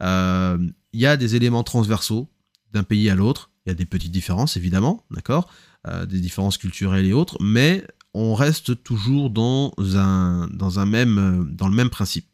Euh, 0.02 0.58
Il 0.92 1.00
y 1.00 1.06
a 1.06 1.16
des 1.16 1.34
éléments 1.34 1.64
transversaux 1.64 2.28
d'un 2.72 2.82
pays 2.82 3.08
à 3.08 3.14
l'autre. 3.14 3.50
Il 3.64 3.70
y 3.70 3.72
a 3.72 3.74
des 3.74 3.86
petites 3.86 4.12
différences, 4.12 4.56
évidemment, 4.56 5.04
d'accord 5.10 5.48
Euh, 5.88 6.04
Des 6.04 6.20
différences 6.20 6.58
culturelles 6.58 7.06
et 7.06 7.12
autres, 7.12 7.36
mais 7.40 7.84
on 8.12 8.34
reste 8.34 8.82
toujours 8.82 9.30
dans, 9.30 9.72
un, 9.94 10.48
dans, 10.48 10.78
un 10.78 10.86
même, 10.86 11.48
dans 11.52 11.68
le 11.68 11.74
même 11.74 11.90
principe. 11.90 12.26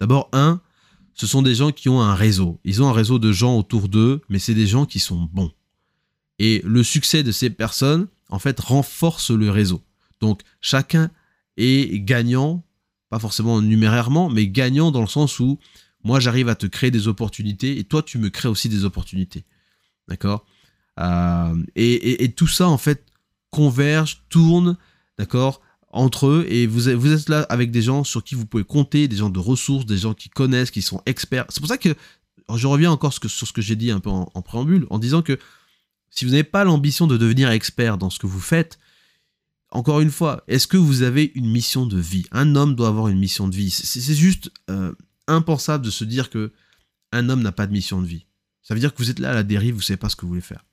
D'abord, 0.00 0.28
un, 0.32 0.60
ce 1.14 1.26
sont 1.26 1.42
des 1.42 1.54
gens 1.54 1.72
qui 1.72 1.88
ont 1.88 2.00
un 2.00 2.14
réseau. 2.14 2.58
Ils 2.64 2.82
ont 2.82 2.88
un 2.88 2.92
réseau 2.92 3.18
de 3.18 3.32
gens 3.32 3.56
autour 3.56 3.88
d'eux, 3.88 4.22
mais 4.28 4.38
c'est 4.38 4.54
des 4.54 4.66
gens 4.66 4.86
qui 4.86 4.98
sont 4.98 5.28
bons. 5.32 5.52
Et 6.38 6.62
le 6.64 6.82
succès 6.82 7.22
de 7.22 7.32
ces 7.32 7.50
personnes, 7.50 8.08
en 8.28 8.38
fait, 8.38 8.58
renforce 8.60 9.30
le 9.30 9.50
réseau. 9.50 9.82
Donc, 10.20 10.42
chacun 10.60 11.10
est 11.56 12.00
gagnant, 12.00 12.64
pas 13.10 13.18
forcément 13.18 13.60
numérairement, 13.60 14.28
mais 14.28 14.48
gagnant 14.48 14.90
dans 14.90 15.00
le 15.00 15.06
sens 15.06 15.38
où 15.40 15.58
moi, 16.06 16.20
j'arrive 16.20 16.48
à 16.48 16.54
te 16.54 16.66
créer 16.66 16.92
des 16.92 17.08
opportunités 17.08 17.78
et 17.80 17.84
toi, 17.84 18.00
tu 18.00 18.18
me 18.18 18.30
crées 18.30 18.48
aussi 18.48 18.68
des 18.68 18.84
opportunités. 18.84 19.44
D'accord? 20.06 20.46
Euh, 21.00 21.62
et, 21.74 22.30
tout 22.36 22.46
ça, 22.46 22.68
en 22.68 22.78
fait, 22.78 23.04
converge, 23.50 24.22
tourne, 24.28 24.76
d'accord 25.18 25.60
entre 25.90 26.26
eux 26.26 26.46
et 26.48 26.66
vous 26.66 26.88
êtes, 26.88 27.28
là 27.30 27.40
avec 27.48 27.70
des 27.70 27.80
gens 27.80 28.04
sur 28.04 28.22
qui 28.22 28.34
vous 28.34 28.44
pouvez 28.44 28.64
compter, 28.64 29.08
des 29.08 29.16
gens 29.16 29.30
de 29.30 29.38
ressources, 29.38 29.86
des 29.86 29.96
gens 29.96 30.12
qui 30.12 30.28
connaissent, 30.28 30.70
qui 30.70 30.82
sont 30.82 31.00
experts. 31.06 31.46
C'est 31.48 31.60
pour 31.60 31.68
ça 31.68 31.78
que 31.78 31.94
je 32.54 32.66
reviens 32.66 32.90
encore 32.90 33.14
sur 33.14 33.30
ce 33.30 33.52
que 33.52 33.62
j'ai 33.62 33.76
dit 33.76 33.90
un 33.90 33.98
peu 33.98 34.10
en, 34.10 34.30
en 34.32 34.42
préambule, 34.42 34.86
en 34.90 34.98
disant 34.98 35.22
que 35.22 35.38
si 36.10 36.24
vous 36.24 36.32
n'avez 36.32 36.44
pas 36.44 36.64
l'ambition 36.64 37.06
de 37.06 37.16
devenir 37.16 37.50
expert 37.50 37.98
dans 37.98 38.10
ce 38.10 38.18
que 38.18 38.26
vous 38.26 38.40
faites, 38.40 38.78
encore 39.76 40.00
une 40.00 40.10
fois, 40.10 40.42
est-ce 40.48 40.66
que 40.66 40.78
vous 40.78 41.02
avez 41.02 41.32
une 41.34 41.50
mission 41.50 41.84
de 41.84 42.00
vie? 42.00 42.24
Un 42.32 42.56
homme 42.56 42.74
doit 42.74 42.88
avoir 42.88 43.08
une 43.08 43.18
mission 43.18 43.46
de 43.46 43.54
vie. 43.54 43.70
C'est 43.70 44.14
juste 44.14 44.50
euh, 44.70 44.94
impensable 45.26 45.84
de 45.84 45.90
se 45.90 46.02
dire 46.04 46.30
que 46.30 46.54
un 47.12 47.28
homme 47.28 47.42
n'a 47.42 47.52
pas 47.52 47.66
de 47.66 47.72
mission 47.72 48.00
de 48.00 48.06
vie. 48.06 48.24
Ça 48.62 48.72
veut 48.72 48.80
dire 48.80 48.94
que 48.94 48.98
vous 48.98 49.10
êtes 49.10 49.18
là 49.18 49.32
à 49.32 49.34
la 49.34 49.42
dérive, 49.42 49.74
vous 49.74 49.82
savez 49.82 49.98
pas 49.98 50.08
ce 50.08 50.16
que 50.16 50.22
vous 50.22 50.28
voulez 50.28 50.40
faire. 50.40 50.64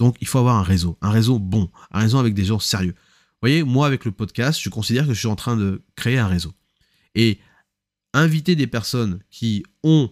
Donc 0.00 0.16
il 0.20 0.26
faut 0.26 0.40
avoir 0.40 0.56
un 0.56 0.64
réseau, 0.64 0.98
un 1.02 1.10
réseau 1.10 1.38
bon, 1.38 1.70
un 1.92 2.00
réseau 2.00 2.18
avec 2.18 2.34
des 2.34 2.44
gens 2.44 2.58
sérieux. 2.58 2.94
Vous 2.96 3.42
voyez, 3.42 3.62
moi 3.62 3.86
avec 3.86 4.04
le 4.04 4.10
podcast, 4.10 4.60
je 4.60 4.68
considère 4.70 5.06
que 5.06 5.14
je 5.14 5.20
suis 5.20 5.28
en 5.28 5.36
train 5.36 5.56
de 5.56 5.84
créer 5.94 6.18
un 6.18 6.26
réseau. 6.26 6.52
Et 7.14 7.38
inviter 8.12 8.56
des 8.56 8.66
personnes 8.66 9.20
qui 9.30 9.62
ont 9.84 10.10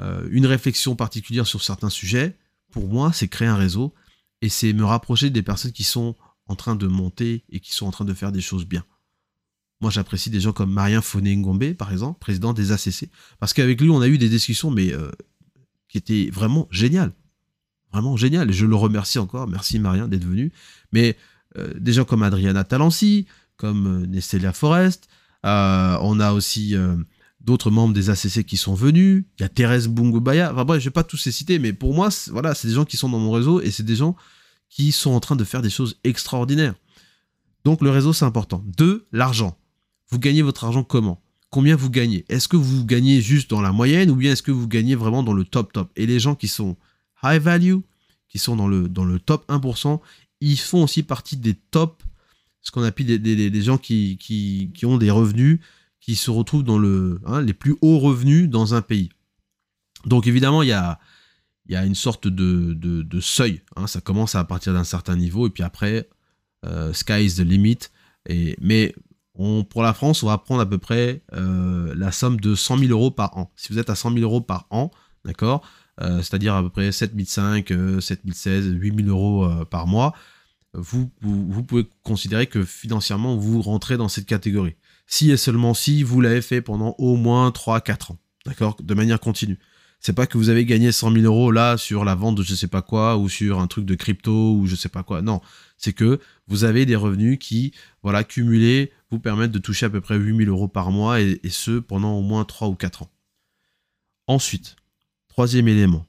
euh, 0.00 0.26
une 0.30 0.46
réflexion 0.46 0.96
particulière 0.96 1.46
sur 1.46 1.62
certains 1.62 1.90
sujets, 1.90 2.38
pour 2.70 2.88
moi, 2.88 3.12
c'est 3.12 3.28
créer 3.28 3.48
un 3.48 3.56
réseau 3.56 3.92
et 4.40 4.48
c'est 4.48 4.72
me 4.72 4.86
rapprocher 4.86 5.28
des 5.28 5.42
personnes 5.42 5.72
qui 5.72 5.84
sont 5.84 6.16
en 6.46 6.56
train 6.56 6.74
de 6.74 6.86
monter 6.86 7.44
et 7.50 7.60
qui 7.60 7.72
sont 7.72 7.86
en 7.86 7.90
train 7.90 8.04
de 8.04 8.14
faire 8.14 8.32
des 8.32 8.40
choses 8.40 8.66
bien. 8.66 8.84
Moi, 9.80 9.90
j'apprécie 9.90 10.30
des 10.30 10.40
gens 10.40 10.52
comme 10.52 10.72
Marien 10.72 11.02
Foné 11.02 11.34
Ngombe, 11.34 11.74
par 11.74 11.90
exemple, 11.90 12.20
président 12.20 12.52
des 12.52 12.70
ACC, 12.70 13.08
parce 13.40 13.52
qu'avec 13.52 13.80
lui, 13.80 13.90
on 13.90 14.00
a 14.00 14.06
eu 14.06 14.16
des 14.16 14.28
discussions, 14.28 14.70
mais 14.70 14.92
euh, 14.92 15.10
qui 15.88 15.98
étaient 15.98 16.30
vraiment 16.32 16.68
géniales. 16.70 17.12
Vraiment 17.92 18.16
géniales. 18.16 18.50
Et 18.50 18.52
je 18.52 18.64
le 18.64 18.76
remercie 18.76 19.18
encore. 19.18 19.48
Merci, 19.48 19.80
Marien, 19.80 20.06
d'être 20.06 20.24
venu. 20.24 20.52
Mais 20.92 21.16
euh, 21.58 21.74
des 21.78 21.92
gens 21.92 22.04
comme 22.04 22.22
Adriana 22.22 22.62
Talancy, 22.62 23.26
comme 23.56 24.02
euh, 24.02 24.06
Nestelia 24.06 24.52
Forest, 24.52 25.08
on 25.42 26.20
a 26.20 26.32
aussi 26.32 26.76
d'autres 27.40 27.72
membres 27.72 27.92
des 27.92 28.08
ACC 28.08 28.44
qui 28.44 28.56
sont 28.56 28.74
venus. 28.74 29.24
Il 29.38 29.42
y 29.42 29.44
a 29.44 29.48
Thérèse 29.48 29.88
Bungubaya. 29.88 30.52
Enfin 30.52 30.64
bref, 30.64 30.80
je 30.80 30.84
vais 30.84 30.92
pas 30.92 31.02
tous 31.02 31.26
les 31.26 31.32
citer, 31.32 31.58
mais 31.58 31.72
pour 31.72 31.92
moi, 31.92 32.08
voilà, 32.30 32.54
c'est 32.54 32.68
des 32.68 32.74
gens 32.74 32.84
qui 32.84 32.96
sont 32.96 33.08
dans 33.08 33.18
mon 33.18 33.32
réseau 33.32 33.60
et 33.60 33.72
c'est 33.72 33.82
des 33.82 33.96
gens 33.96 34.14
qui 34.72 34.90
sont 34.90 35.10
en 35.10 35.20
train 35.20 35.36
de 35.36 35.44
faire 35.44 35.60
des 35.60 35.68
choses 35.68 35.98
extraordinaires. 36.02 36.74
Donc 37.64 37.82
le 37.82 37.90
réseau, 37.90 38.14
c'est 38.14 38.24
important. 38.24 38.64
Deux, 38.78 39.06
l'argent. 39.12 39.58
Vous 40.10 40.18
gagnez 40.18 40.40
votre 40.40 40.64
argent 40.64 40.82
comment? 40.82 41.20
Combien 41.50 41.76
vous 41.76 41.90
gagnez? 41.90 42.24
Est-ce 42.30 42.48
que 42.48 42.56
vous 42.56 42.86
gagnez 42.86 43.20
juste 43.20 43.50
dans 43.50 43.60
la 43.60 43.70
moyenne 43.72 44.10
ou 44.10 44.16
bien 44.16 44.32
est-ce 44.32 44.42
que 44.42 44.50
vous 44.50 44.66
gagnez 44.66 44.94
vraiment 44.94 45.22
dans 45.22 45.34
le 45.34 45.44
top 45.44 45.74
top? 45.74 45.90
Et 45.94 46.06
les 46.06 46.18
gens 46.18 46.34
qui 46.34 46.48
sont 46.48 46.76
high 47.22 47.40
value, 47.40 47.80
qui 48.30 48.38
sont 48.38 48.56
dans 48.56 48.66
le, 48.66 48.88
dans 48.88 49.04
le 49.04 49.18
top 49.20 49.46
1%, 49.50 50.00
ils 50.40 50.58
font 50.58 50.84
aussi 50.84 51.02
partie 51.02 51.36
des 51.36 51.52
top, 51.54 52.02
ce 52.62 52.70
qu'on 52.70 52.82
appelle 52.82 53.04
des, 53.06 53.18
des- 53.18 53.50
des 53.50 53.62
gens 53.62 53.76
qui, 53.76 54.16
qui, 54.16 54.70
qui 54.74 54.86
ont 54.86 54.96
des 54.96 55.10
revenus, 55.10 55.60
qui 56.00 56.16
se 56.16 56.30
retrouvent 56.30 56.64
dans 56.64 56.78
le, 56.78 57.20
hein, 57.26 57.42
les 57.42 57.52
plus 57.52 57.76
hauts 57.82 57.98
revenus 57.98 58.48
dans 58.48 58.72
un 58.74 58.80
pays. 58.80 59.10
Donc 60.06 60.26
évidemment, 60.26 60.62
il 60.62 60.70
y 60.70 60.72
a, 60.72 60.98
il 61.66 61.72
y 61.72 61.76
a 61.76 61.84
une 61.84 61.94
sorte 61.94 62.28
de, 62.28 63.20
seuil. 63.20 63.62
hein. 63.76 63.86
ça 63.86 64.00
commence 64.00 64.34
à 64.34 64.44
partir 64.44 64.72
d'un 64.72 64.84
certain 64.84 65.16
niveau 65.16 65.46
et 65.46 65.50
puis 65.50 65.62
après, 65.62 66.08
euh, 66.64 66.92
sky 66.92 67.24
is 67.24 67.36
the 67.36 67.40
limit. 67.40 67.78
Mais 68.60 68.94
pour 69.34 69.82
la 69.82 69.94
France, 69.94 70.22
on 70.22 70.26
va 70.26 70.38
prendre 70.38 70.60
à 70.60 70.68
peu 70.68 70.78
près 70.78 71.22
euh, 71.32 71.94
la 71.96 72.12
somme 72.12 72.40
de 72.40 72.54
100 72.54 72.78
000 72.78 72.90
euros 72.90 73.10
par 73.10 73.36
an. 73.36 73.52
Si 73.56 73.72
vous 73.72 73.78
êtes 73.78 73.90
à 73.90 73.94
100 73.94 74.12
000 74.12 74.22
euros 74.22 74.40
par 74.40 74.66
an, 74.70 74.90
euh, 76.00 76.18
c'est-à-dire 76.18 76.54
à 76.54 76.62
peu 76.62 76.70
près 76.70 76.90
7005, 76.90 77.70
euh, 77.70 78.00
7016, 78.00 78.68
8000 78.68 79.08
euros 79.08 79.44
euh, 79.44 79.64
par 79.64 79.86
mois, 79.86 80.14
vous, 80.74 81.10
pouvez 81.68 81.86
considérer 82.02 82.46
que 82.46 82.64
financièrement, 82.64 83.36
vous 83.36 83.60
rentrez 83.60 83.98
dans 83.98 84.08
cette 84.08 84.24
catégorie. 84.24 84.74
Si 85.06 85.30
et 85.30 85.36
seulement 85.36 85.74
si 85.74 86.02
vous 86.02 86.22
l'avez 86.22 86.40
fait 86.40 86.62
pendant 86.62 86.94
au 86.96 87.16
moins 87.16 87.50
3-4 87.50 88.12
ans, 88.12 88.18
de 88.80 88.94
manière 88.94 89.20
continue. 89.20 89.58
C'est 90.04 90.12
pas 90.14 90.26
que 90.26 90.36
vous 90.36 90.48
avez 90.48 90.64
gagné 90.64 90.90
100 90.90 91.12
000 91.12 91.24
euros 91.24 91.52
là 91.52 91.76
sur 91.78 92.04
la 92.04 92.16
vente 92.16 92.34
de 92.34 92.42
je 92.42 92.56
sais 92.56 92.66
pas 92.66 92.82
quoi 92.82 93.16
ou 93.18 93.28
sur 93.28 93.60
un 93.60 93.68
truc 93.68 93.84
de 93.84 93.94
crypto 93.94 94.56
ou 94.56 94.66
je 94.66 94.74
sais 94.74 94.88
pas 94.88 95.04
quoi. 95.04 95.22
Non, 95.22 95.40
c'est 95.78 95.92
que 95.92 96.18
vous 96.48 96.64
avez 96.64 96.84
des 96.86 96.96
revenus 96.96 97.38
qui, 97.38 97.72
voilà, 98.02 98.24
cumulés, 98.24 98.90
vous 99.12 99.20
permettent 99.20 99.52
de 99.52 99.60
toucher 99.60 99.86
à 99.86 99.90
peu 99.90 100.00
près 100.00 100.16
8000 100.18 100.48
euros 100.48 100.66
par 100.66 100.90
mois 100.90 101.20
et, 101.20 101.40
ce 101.48 101.78
pendant 101.78 102.14
au 102.14 102.22
moins 102.22 102.44
3 102.44 102.66
ou 102.66 102.74
4 102.74 103.02
ans. 103.02 103.10
Ensuite, 104.26 104.74
troisième 105.28 105.68
élément, 105.68 106.04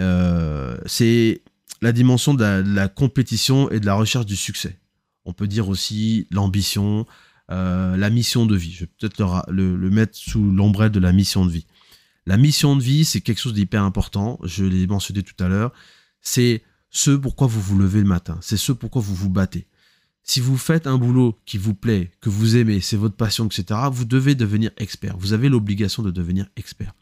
euh, 0.00 0.76
c'est 0.84 1.40
la 1.80 1.92
dimension 1.92 2.34
de 2.34 2.44
la, 2.44 2.88
compétition 2.88 3.70
et 3.70 3.80
de 3.80 3.86
la 3.86 3.94
recherche 3.94 4.26
du 4.26 4.36
succès. 4.36 4.78
On 5.24 5.32
peut 5.32 5.46
dire 5.46 5.70
aussi 5.70 6.26
l'ambition, 6.30 7.06
euh, 7.50 7.96
la 7.96 8.10
mission 8.10 8.44
de 8.44 8.54
vie. 8.54 8.72
Je 8.72 8.80
vais 8.80 8.90
peut-être 8.98 9.46
le- 9.48 9.76
le 9.76 9.90
mettre 9.90 10.14
sous 10.18 10.50
l'ombrelle 10.50 10.90
de 10.90 11.00
la 11.00 11.12
mission 11.12 11.46
de 11.46 11.50
vie. 11.50 11.66
La 12.28 12.36
mission 12.36 12.76
de 12.76 12.82
vie, 12.82 13.06
c'est 13.06 13.22
quelque 13.22 13.40
chose 13.40 13.54
d'hyper 13.54 13.82
important. 13.82 14.38
Je 14.44 14.62
l'ai 14.62 14.86
mentionné 14.86 15.22
tout 15.22 15.42
à 15.42 15.48
l'heure. 15.48 15.72
C'est 16.20 16.62
ce 16.90 17.12
pourquoi 17.12 17.46
vous 17.46 17.62
vous 17.62 17.78
levez 17.78 18.00
le 18.00 18.06
matin. 18.06 18.36
C'est 18.42 18.58
ce 18.58 18.72
pourquoi 18.72 19.00
vous 19.00 19.14
vous 19.14 19.30
battez. 19.30 19.66
Si 20.24 20.40
vous 20.40 20.58
faites 20.58 20.86
un 20.86 20.98
boulot 20.98 21.38
qui 21.46 21.56
vous 21.56 21.72
plaît, 21.72 22.12
que 22.20 22.28
vous 22.28 22.58
aimez, 22.58 22.82
c'est 22.82 22.98
votre 22.98 23.16
passion, 23.16 23.46
etc., 23.46 23.80
vous 23.90 24.04
devez 24.04 24.34
devenir 24.34 24.72
expert. 24.76 25.16
Vous 25.16 25.32
avez 25.32 25.48
l'obligation 25.48 26.02
de 26.02 26.10
devenir 26.10 26.48
expert. 26.58 26.92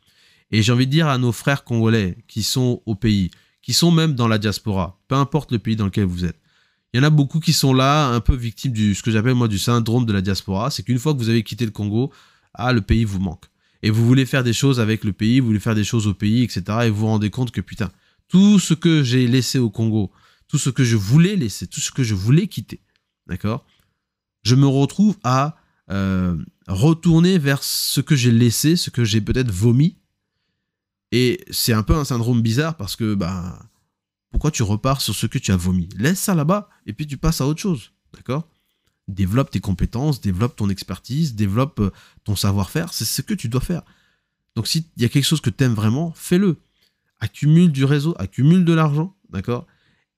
Et 0.52 0.62
j'ai 0.62 0.70
envie 0.70 0.86
de 0.86 0.92
dire 0.92 1.08
à 1.08 1.18
nos 1.18 1.32
frères 1.32 1.64
congolais 1.64 2.18
qui 2.28 2.44
sont 2.44 2.80
au 2.86 2.94
pays, 2.94 3.32
qui 3.62 3.72
sont 3.72 3.90
même 3.90 4.14
dans 4.14 4.28
la 4.28 4.38
diaspora, 4.38 5.00
peu 5.08 5.16
importe 5.16 5.50
le 5.50 5.58
pays 5.58 5.74
dans 5.74 5.86
lequel 5.86 6.04
vous 6.04 6.24
êtes. 6.24 6.38
Il 6.94 6.98
y 6.98 7.00
en 7.00 7.02
a 7.02 7.10
beaucoup 7.10 7.40
qui 7.40 7.52
sont 7.52 7.74
là, 7.74 8.10
un 8.10 8.20
peu 8.20 8.36
victimes 8.36 8.70
du 8.70 8.94
ce 8.94 9.02
que 9.02 9.10
j'appelle 9.10 9.34
moi 9.34 9.48
du 9.48 9.58
syndrome 9.58 10.06
de 10.06 10.12
la 10.12 10.20
diaspora. 10.20 10.70
C'est 10.70 10.84
qu'une 10.84 11.00
fois 11.00 11.14
que 11.14 11.18
vous 11.18 11.30
avez 11.30 11.42
quitté 11.42 11.64
le 11.64 11.72
Congo, 11.72 12.12
ah 12.54 12.72
le 12.72 12.80
pays 12.80 13.02
vous 13.02 13.18
manque. 13.18 13.46
Et 13.82 13.90
vous 13.90 14.06
voulez 14.06 14.26
faire 14.26 14.44
des 14.44 14.52
choses 14.52 14.80
avec 14.80 15.04
le 15.04 15.12
pays, 15.12 15.40
vous 15.40 15.48
voulez 15.48 15.60
faire 15.60 15.74
des 15.74 15.84
choses 15.84 16.06
au 16.06 16.14
pays, 16.14 16.42
etc. 16.42 16.62
Et 16.84 16.90
vous 16.90 17.00
vous 17.00 17.06
rendez 17.06 17.30
compte 17.30 17.50
que 17.50 17.60
putain, 17.60 17.90
tout 18.28 18.58
ce 18.58 18.74
que 18.74 19.02
j'ai 19.02 19.26
laissé 19.26 19.58
au 19.58 19.70
Congo, 19.70 20.10
tout 20.48 20.58
ce 20.58 20.70
que 20.70 20.84
je 20.84 20.96
voulais 20.96 21.36
laisser, 21.36 21.66
tout 21.66 21.80
ce 21.80 21.90
que 21.90 22.02
je 22.02 22.14
voulais 22.14 22.46
quitter, 22.46 22.80
d'accord 23.26 23.64
Je 24.42 24.54
me 24.54 24.66
retrouve 24.66 25.16
à 25.22 25.56
euh, 25.90 26.36
retourner 26.66 27.38
vers 27.38 27.62
ce 27.62 28.00
que 28.00 28.16
j'ai 28.16 28.32
laissé, 28.32 28.76
ce 28.76 28.90
que 28.90 29.04
j'ai 29.04 29.20
peut-être 29.20 29.50
vomi. 29.50 29.98
Et 31.12 31.44
c'est 31.50 31.72
un 31.72 31.82
peu 31.82 31.94
un 31.94 32.04
syndrome 32.04 32.42
bizarre 32.42 32.76
parce 32.76 32.96
que, 32.96 33.14
bah, 33.14 33.70
pourquoi 34.30 34.50
tu 34.50 34.62
repars 34.62 35.00
sur 35.00 35.14
ce 35.14 35.26
que 35.26 35.38
tu 35.38 35.52
as 35.52 35.56
vomi? 35.56 35.88
Laisse 35.96 36.20
ça 36.20 36.34
là-bas 36.34 36.68
et 36.86 36.92
puis 36.92 37.06
tu 37.06 37.16
passes 37.16 37.40
à 37.40 37.46
autre 37.46 37.60
chose, 37.60 37.92
d'accord? 38.12 38.48
Développe 39.08 39.50
tes 39.50 39.60
compétences, 39.60 40.20
développe 40.20 40.56
ton 40.56 40.68
expertise, 40.68 41.34
développe 41.34 41.80
euh, 41.80 41.90
ton 42.24 42.36
savoir-faire, 42.36 42.92
c'est 42.92 43.04
ce 43.04 43.22
que 43.22 43.34
tu 43.34 43.48
dois 43.48 43.60
faire. 43.60 43.82
Donc 44.56 44.66
s'il 44.66 44.84
y 44.96 45.04
a 45.04 45.08
quelque 45.08 45.24
chose 45.24 45.40
que 45.40 45.50
tu 45.50 45.64
aimes 45.64 45.74
vraiment, 45.74 46.12
fais-le. 46.16 46.56
Accumule 47.20 47.70
du 47.70 47.84
réseau, 47.84 48.14
accumule 48.18 48.64
de 48.64 48.72
l'argent, 48.72 49.14
d'accord? 49.30 49.66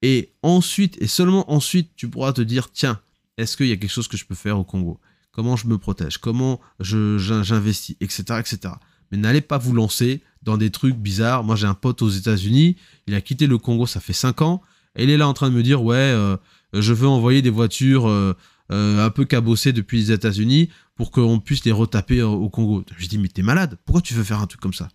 Et 0.03 0.33
ensuite, 0.43 0.97
et 1.03 1.07
seulement 1.07 1.51
ensuite, 1.53 1.91
tu 1.97 2.09
pourras 2.09 2.33
te 2.33 2.41
dire, 2.41 2.71
tiens, 2.73 3.01
est-ce 3.37 3.57
qu'il 3.57 3.67
y 3.67 3.73
a 3.73 3.77
quelque 3.77 3.91
chose 3.91 4.09
que 4.09 4.17
je 4.17 4.25
peux 4.25 4.35
faire 4.35 4.59
au 4.59 4.65
Congo? 4.65 4.99
Comment 5.33 5.57
je 5.57 5.67
me 5.67 5.79
protège? 5.79 6.19
Comment 6.19 6.61
j'investis? 6.81 7.97
Etc. 8.01 8.23
etc. 8.39 8.75
Mais 9.11 9.19
n'allez 9.19 9.41
pas 9.41 9.59
vous 9.59 9.73
lancer 9.73 10.23
dans 10.43 10.57
des 10.57 10.71
trucs 10.71 10.97
bizarres. 10.97 11.45
Moi, 11.45 11.57
j'ai 11.57 11.67
un 11.67 11.75
pote 11.75 12.03
aux 12.03 12.09
États-Unis, 12.09 12.77
il 13.07 13.15
a 13.15 13.21
quitté 13.21 13.47
le 13.47 13.59
Congo, 13.59 13.87
ça 13.87 14.01
fait 14.01 14.13
5 14.13 14.43
ans, 14.43 14.63
et 14.97 15.05
il 15.05 15.11
est 15.11 15.17
là 15.17 15.29
en 15.29 15.35
train 15.35 15.51
de 15.51 15.55
me 15.55 15.63
dire, 15.63 15.83
ouais, 15.83 15.97
euh, 15.97 16.37
je 16.73 16.93
veux 16.93 17.09
envoyer 17.09 17.43
des 17.43 17.51
voitures 17.51 18.09
euh, 18.09 18.37
euh, 18.71 19.05
un 19.05 19.11
peu 19.11 19.25
cabossées 19.25 19.73
depuis 19.73 19.99
les 19.99 20.13
États-Unis 20.13 20.71
pour 20.95 21.11
qu'on 21.11 21.41
puisse 21.41 21.65
les 21.65 21.73
retaper 21.73 22.23
au, 22.23 22.33
au 22.33 22.49
Congo. 22.51 22.85
Je 22.95 23.01
lui 23.01 23.09
dis, 23.09 23.19
mais 23.19 23.29
t'es 23.29 23.43
malade, 23.43 23.79
pourquoi 23.85 24.03
tu 24.03 24.15
veux 24.15 24.25
faire 24.25 24.41
un 24.41 24.47
truc 24.47 24.61
comme 24.61 24.75
ça? 24.75 24.89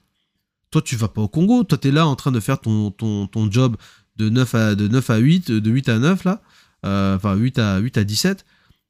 Toi, 0.72 0.82
tu 0.82 0.96
vas 0.96 1.08
pas 1.08 1.22
au 1.22 1.28
Congo. 1.28 1.64
Toi, 1.64 1.78
tu 1.78 1.90
es 1.90 1.92
là 1.92 2.08
en 2.08 2.16
train 2.16 2.32
de 2.32 2.40
faire 2.40 2.60
ton, 2.60 2.90
ton, 2.90 3.28
ton 3.28 3.52
job 3.52 3.78
de 4.16 4.30
9 4.30 4.56
à, 4.56 4.76
de 4.76 4.88
9 4.88 5.10
à 5.10 5.18
8, 5.18 5.52
de 5.52 5.70
8 5.70 5.90
à 5.90 6.00
9, 6.00 6.24
là. 6.24 6.42
Euh, 6.86 7.16
enfin, 7.16 7.36
8 7.36 7.60
à, 7.60 7.78
8 7.78 7.98
à 7.98 8.04
17. 8.04 8.46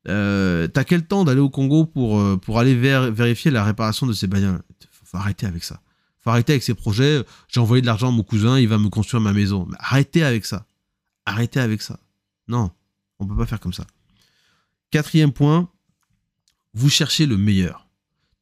Euh, 0.07 0.67
T'as 0.67 0.83
quel 0.83 1.05
temps 1.05 1.23
d'aller 1.23 1.41
au 1.41 1.49
Congo 1.49 1.85
pour, 1.85 2.19
euh, 2.19 2.37
pour 2.37 2.59
aller 2.59 2.75
vérifier 2.75 3.51
la 3.51 3.63
réparation 3.63 4.07
de 4.07 4.13
ces 4.13 4.27
bagnoles? 4.27 4.61
Faut, 4.91 5.05
faut 5.05 5.17
arrêter 5.17 5.45
avec 5.45 5.63
ça. 5.63 5.81
Faut 6.19 6.29
arrêter 6.29 6.53
avec 6.53 6.63
ces 6.63 6.73
projets. 6.73 7.23
J'ai 7.49 7.59
envoyé 7.59 7.81
de 7.81 7.85
l'argent 7.85 8.07
à 8.07 8.11
mon 8.11 8.23
cousin, 8.23 8.59
il 8.59 8.67
va 8.67 8.77
me 8.77 8.89
construire 8.89 9.21
ma 9.21 9.33
maison. 9.33 9.67
Mais 9.69 9.75
arrêtez 9.79 10.23
avec 10.23 10.45
ça. 10.45 10.65
Arrêtez 11.25 11.59
avec 11.59 11.81
ça. 11.81 11.99
Non, 12.47 12.71
on 13.19 13.27
peut 13.27 13.35
pas 13.35 13.45
faire 13.45 13.59
comme 13.59 13.73
ça. 13.73 13.85
Quatrième 14.93 15.31
point, 15.31 15.71
vous 16.75 16.87
cherchez 16.87 17.25
le 17.25 17.35
meilleur. 17.35 17.87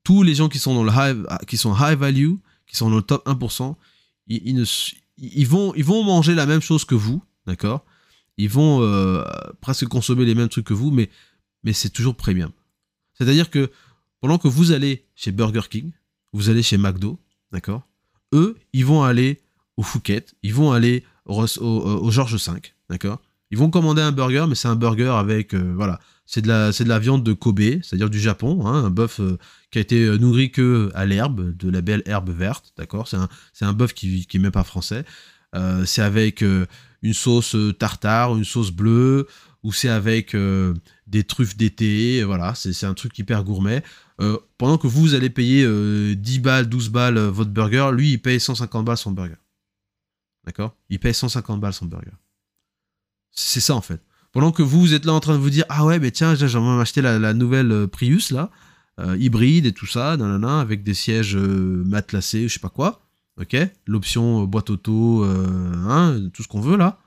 Tous 0.04 0.22
les 0.22 0.36
gens 0.36 0.50
qui 0.50 0.60
sont 0.60 0.76
dans 0.76 0.86
high, 0.92 1.98
value, 1.98 2.34
qui 2.68 2.76
sont 2.76 2.90
dans 2.90 2.98
le 2.98 3.02
top 3.02 3.26
1%, 3.26 3.74
ils, 4.28 5.48
vont, 5.48 6.04
manger 6.04 6.36
la 6.36 6.46
même 6.46 6.60
chose 6.60 6.84
que 6.84 6.94
vous, 6.94 7.24
d'accord? 7.48 7.86
Ils 8.36 8.50
vont 8.50 8.82
euh, 8.82 9.24
presque 9.62 9.86
consommer 9.86 10.26
les 10.26 10.36
mêmes 10.36 10.50
trucs 10.50 10.66
que 10.66 10.74
vous, 10.74 10.92
mais, 10.92 11.10
c'est 11.72 11.90
toujours 11.90 12.16
premium. 12.16 12.52
C'est-à-dire 13.14 13.50
que 13.50 13.72
pendant 14.20 14.38
que 14.38 14.50
vous 14.50 14.74
allez 14.74 15.06
chez 15.16 15.32
Burger 15.32 15.70
King, 15.70 15.94
vous 16.34 16.50
allez 16.50 16.64
chez 16.64 16.78
McDo, 16.78 17.18
d'accord? 17.54 17.88
Eux, 18.34 18.58
ils 18.74 18.86
vont 18.86 19.04
aller 19.04 19.40
au 19.78 19.84
Fouquet, 19.84 20.26
ils 20.44 20.54
vont 20.54 20.74
aller 20.74 21.06
au, 21.24 21.46
au 21.62 22.12
Georges 22.12 22.36
V, 22.36 22.60
d'accord? 22.90 23.22
Ils 23.52 23.58
vont 23.58 23.70
commander 23.70 24.02
un 24.02 24.12
burger, 24.12 24.46
mais 24.48 24.56
c'est 24.56 24.70
un 24.70 24.78
burger 24.78 25.14
avec, 25.18 25.54
euh, 25.54 25.74
voilà, 25.76 26.00
c'est 26.32 26.42
de 26.42 26.48
la, 26.88 27.00
viande 27.00 27.24
de 27.24 27.34
Kobe, 27.34 27.60
c'est-à-dire 27.84 28.10
du 28.10 28.20
Japon, 28.20 28.66
hein, 28.66 28.86
un 28.86 28.90
bœuf 28.90 29.20
euh, 29.20 29.38
qui 29.70 29.80
a 29.80 29.82
été 29.82 30.06
euh, 30.06 30.18
nourri 30.18 30.50
que 30.50 30.90
à 30.96 31.06
l'herbe, 31.06 31.54
de 31.58 31.70
la 31.70 31.82
belle 31.82 32.04
herbe 32.06 32.30
verte, 32.30 32.72
d'accord 32.78 33.10
C'est 33.10 33.66
un, 33.66 33.74
bœuf 33.74 33.94
qui, 33.94 34.26
qui 34.26 34.38
est 34.38 34.40
même 34.40 34.54
pas 34.54 34.64
français. 34.64 35.04
Euh, 35.56 35.84
c'est 35.86 36.02
avec 36.02 36.42
une 36.42 37.14
sauce 37.14 37.58
tartare, 37.78 38.38
une 38.38 38.46
sauce 38.46 38.72
bleue, 38.72 39.28
ou 39.64 39.74
c'est 39.74 39.90
avec 39.90 40.34
des 41.08 41.24
truffes 41.26 41.58
d'été, 41.58 42.24
voilà, 42.24 42.56
c'est 42.56 42.72
c'est 42.72 42.86
un 42.86 42.94
truc 42.94 43.20
hyper 43.20 43.44
gourmet. 43.44 43.84
Pendant 44.58 44.78
que 44.78 44.88
vous, 44.88 45.16
allez 45.16 45.30
payer 45.30 45.66
euh, 45.66 46.16
10 46.16 46.40
balles, 46.40 46.70
12 46.70 46.90
balles 46.90 47.20
votre 47.20 47.50
burger, 47.50 47.90
lui, 47.92 48.14
il 48.14 48.22
paye 48.22 48.40
150 48.40 48.86
balles 48.86 48.98
son 48.98 49.12
burger. 49.12 49.36
D'accord? 50.46 50.78
Il 50.90 51.00
paye 51.00 51.14
150 51.14 51.60
balles 51.60 51.74
son 51.74 51.88
burger. 51.88 52.12
C'est 53.32 53.60
ça, 53.60 53.76
en 53.76 53.82
fait. 53.82 54.02
Pendant 54.32 54.52
que 54.52 54.64
vous, 54.64 54.80
vous 54.80 54.94
êtes 54.94 55.06
là 55.06 55.14
en 55.14 55.20
train 55.20 55.34
de 55.34 55.40
vous 55.40 55.50
dire 55.50 55.66
Ah 55.70 55.86
ouais, 55.86 56.00
mais 56.00 56.12
tiens, 56.12 56.36
j'ai 56.36 56.58
envie 56.58 56.78
m'acheter 56.78 57.02
la, 57.02 57.20
la 57.20 57.34
nouvelle 57.34 57.72
euh, 57.72 57.88
Prius, 57.88 58.32
là, 58.32 58.50
euh, 59.00 59.18
hybride 59.18 59.66
et 59.66 59.74
tout 59.74 59.88
ça, 59.88 60.16
nanana, 60.16 60.62
avec 60.62 60.84
des 60.84 60.94
sièges 60.94 61.36
euh, 61.36 61.84
matelassés, 61.86 62.48
je 62.48 62.54
sais 62.54 62.60
pas 62.60 62.70
quoi. 62.70 63.02
Ok? 63.40 63.58
L'option 63.88 64.44
boîte 64.44 64.70
auto, 64.70 65.24
hein, 65.24 66.30
tout 66.34 66.44
ce 66.44 66.48
qu'on 66.48 66.62
veut, 66.62 66.78
là. 66.78 67.00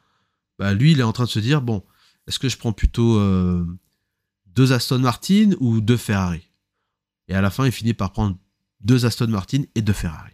Bah, 0.58 0.72
lui, 0.72 0.92
il 0.92 1.00
est 1.00 1.04
en 1.04 1.12
train 1.12 1.24
de 1.24 1.30
se 1.30 1.38
dire 1.38 1.62
Bon, 1.62 1.84
est-ce 2.26 2.38
que 2.38 2.48
je 2.48 2.56
prends 2.56 2.72
plutôt 2.72 3.20
deux 4.46 4.72
Aston 4.72 4.98
Martin 4.98 5.50
ou 5.60 5.80
deux 5.80 5.98
Ferrari? 5.98 6.48
Et 7.28 7.34
à 7.34 7.40
la 7.40 7.50
fin, 7.50 7.66
il 7.66 7.72
finit 7.72 7.94
par 7.94 8.12
prendre 8.12 8.36
deux 8.80 9.06
Aston 9.06 9.28
Martin 9.28 9.62
et 9.74 9.82
deux 9.82 9.92
Ferrari. 9.92 10.32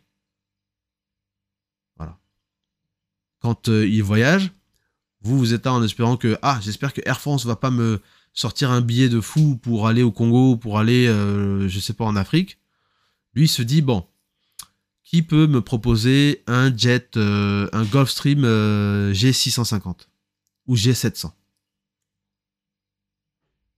Voilà. 1.96 2.18
Quand 3.40 3.66
il 3.68 4.02
voyage, 4.02 4.52
vous, 5.22 5.38
vous 5.38 5.54
êtes 5.54 5.66
là 5.66 5.74
en 5.74 5.82
espérant 5.82 6.16
que, 6.16 6.38
ah, 6.42 6.58
j'espère 6.62 6.92
que 6.92 7.02
Air 7.04 7.20
France 7.20 7.44
va 7.44 7.56
pas 7.56 7.70
me 7.70 8.00
sortir 8.32 8.70
un 8.70 8.80
billet 8.80 9.08
de 9.08 9.20
fou 9.20 9.56
pour 9.56 9.86
aller 9.86 10.02
au 10.02 10.12
Congo, 10.12 10.56
pour 10.56 10.78
aller, 10.78 11.06
euh, 11.06 11.68
je 11.68 11.80
sais 11.80 11.92
pas, 11.92 12.04
en 12.04 12.16
Afrique. 12.16 12.58
Lui, 13.34 13.44
il 13.44 13.48
se 13.48 13.62
dit, 13.62 13.82
bon, 13.82 14.06
qui 15.04 15.22
peut 15.22 15.46
me 15.46 15.60
proposer 15.60 16.42
un 16.46 16.74
jet, 16.74 17.16
euh, 17.16 17.68
un 17.72 17.84
Gulfstream 17.84 18.44
euh, 18.44 19.12
G650 19.12 20.06
ou 20.66 20.76
G700 20.76 21.32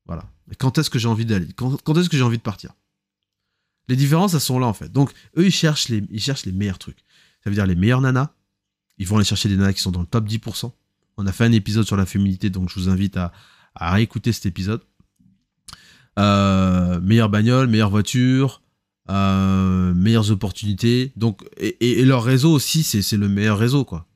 Voilà. 0.06 0.30
Quand 0.58 0.78
est-ce 0.78 0.90
que 0.90 0.98
j'ai 0.98 1.08
envie 1.08 1.24
d'aller? 1.24 1.48
Quand, 1.54 1.80
quand 1.82 1.96
est-ce 1.96 2.10
que 2.10 2.16
j'ai 2.16 2.22
envie 2.22 2.38
de 2.38 2.42
partir? 2.42 2.74
Les 3.88 3.96
différences, 3.96 4.34
elles 4.34 4.40
sont 4.40 4.58
là, 4.58 4.66
en 4.66 4.74
fait. 4.74 4.92
Donc, 4.92 5.12
eux, 5.36 5.46
ils 5.46 5.52
cherchent 5.52 5.88
les, 5.88 6.04
ils 6.10 6.20
cherchent 6.20 6.44
les 6.44 6.52
meilleurs 6.52 6.78
trucs. 6.78 6.98
Ça 7.42 7.50
veut 7.50 7.54
dire 7.54 7.66
les 7.66 7.74
meilleures 7.74 8.00
nanas. 8.00 8.32
Ils 8.98 9.08
vont 9.08 9.16
aller 9.16 9.24
chercher 9.24 9.48
des 9.48 9.56
nanas 9.56 9.72
qui 9.72 9.80
sont 9.80 9.90
dans 9.90 10.00
le 10.00 10.06
top 10.06 10.26
10%. 10.26 10.72
On 11.16 11.26
a 11.26 11.32
fait 11.32 11.44
un 11.44 11.52
épisode 11.52 11.86
sur 11.86 11.96
la 11.96 12.06
féminité, 12.06 12.50
donc 12.50 12.68
je 12.70 12.80
vous 12.80 12.88
invite 12.88 13.16
à, 13.16 13.32
à 13.74 13.92
réécouter 13.92 14.32
cet 14.32 14.46
épisode. 14.46 14.80
Euh, 16.18 17.00
meilleure 17.00 17.30
bagnole, 17.30 17.68
meilleure 17.68 17.90
voiture, 17.90 18.62
euh, 19.10 19.94
meilleures 19.94 20.30
opportunités. 20.30 21.12
Donc, 21.16 21.42
et, 21.58 22.04
leur 22.04 22.22
réseau 22.22 22.52
aussi, 22.52 22.82
c'est 22.82 23.16
le 23.16 23.28
meilleur 23.28 23.58
réseau, 23.58 23.84
quoi. 23.84 24.06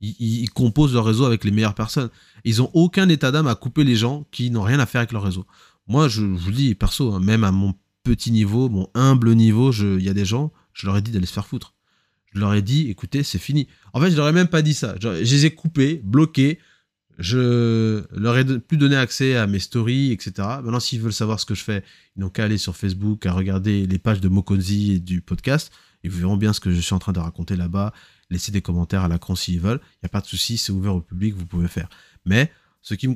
Ils, 0.00 0.50
composent 0.50 0.92
leur 0.92 1.06
réseau 1.06 1.24
avec 1.24 1.44
les 1.44 1.50
meilleures 1.50 1.74
personnes. 1.74 2.10
Ils 2.44 2.60
ont 2.60 2.70
aucun 2.74 3.08
état 3.08 3.30
d'âme 3.30 3.46
à 3.46 3.54
couper 3.54 3.84
les 3.84 3.96
gens 3.96 4.26
qui 4.32 4.50
n'ont 4.50 4.62
rien 4.62 4.78
à 4.78 4.84
faire 4.84 5.00
avec 5.00 5.12
leur 5.12 5.22
réseau. 5.22 5.46
Moi, 5.86 6.08
je, 6.08 6.22
vous 6.22 6.50
dis, 6.50 6.74
perso, 6.74 7.14
hein, 7.14 7.20
même 7.20 7.42
à 7.42 7.50
mon 7.50 7.74
petit 8.02 8.30
niveau, 8.30 8.68
mon 8.68 8.90
humble 8.94 9.34
niveau, 9.34 9.72
il 9.72 10.02
y 10.02 10.10
a 10.10 10.14
des 10.14 10.26
gens, 10.26 10.52
je 10.74 10.86
leur 10.86 10.98
ai 10.98 11.02
dit 11.02 11.10
d'aller 11.10 11.26
se 11.26 11.32
faire 11.32 11.46
foutre. 11.46 11.73
Je 12.34 12.40
leur 12.40 12.54
ai 12.54 12.62
dit, 12.62 12.90
écoutez, 12.90 13.22
c'est 13.22 13.38
fini. 13.38 13.68
En 13.92 14.00
fait, 14.00 14.10
je 14.10 14.16
leur 14.16 14.28
ai 14.28 14.32
même 14.32 14.48
pas 14.48 14.62
dit 14.62 14.74
ça. 14.74 14.96
Je, 15.00 15.08
les 15.08 15.46
ai 15.46 15.54
coupés, 15.54 16.00
bloqués. 16.04 16.58
Je 17.18 18.04
leur 18.10 18.36
ai 18.36 18.44
plus 18.58 18.76
donné 18.76 18.96
accès 18.96 19.36
à 19.36 19.46
mes 19.46 19.60
stories, 19.60 20.10
etc. 20.10 20.32
Maintenant, 20.38 20.80
s'ils 20.80 21.00
veulent 21.00 21.12
savoir 21.12 21.38
ce 21.38 21.46
que 21.46 21.54
je 21.54 21.62
fais, 21.62 21.84
ils 22.16 22.20
n'ont 22.20 22.28
qu'à 22.28 22.44
aller 22.44 22.58
sur 22.58 22.76
Facebook, 22.76 23.24
à 23.24 23.32
regarder 23.32 23.86
les 23.86 23.98
pages 23.98 24.20
de 24.20 24.28
Mokonzi 24.28 24.92
et 24.92 24.98
du 24.98 25.20
podcast. 25.20 25.72
Ils 26.02 26.10
verront 26.10 26.36
bien 26.36 26.52
ce 26.52 26.58
que 26.58 26.72
je 26.72 26.80
suis 26.80 26.94
en 26.94 26.98
train 26.98 27.12
de 27.12 27.20
raconter 27.20 27.54
là-bas. 27.54 27.92
Laissez 28.30 28.50
des 28.50 28.62
commentaires 28.62 29.04
à 29.04 29.08
la 29.08 29.18
con 29.18 29.36
s'ils 29.36 29.60
veulent. 29.60 29.80
Il 29.82 29.98
n'y 30.04 30.06
a 30.06 30.08
pas 30.08 30.20
de 30.20 30.26
souci, 30.26 30.58
c'est 30.58 30.72
ouvert 30.72 30.96
au 30.96 31.00
public, 31.00 31.34
vous 31.34 31.46
pouvez 31.46 31.68
faire. 31.68 31.88
Mais 32.26 32.50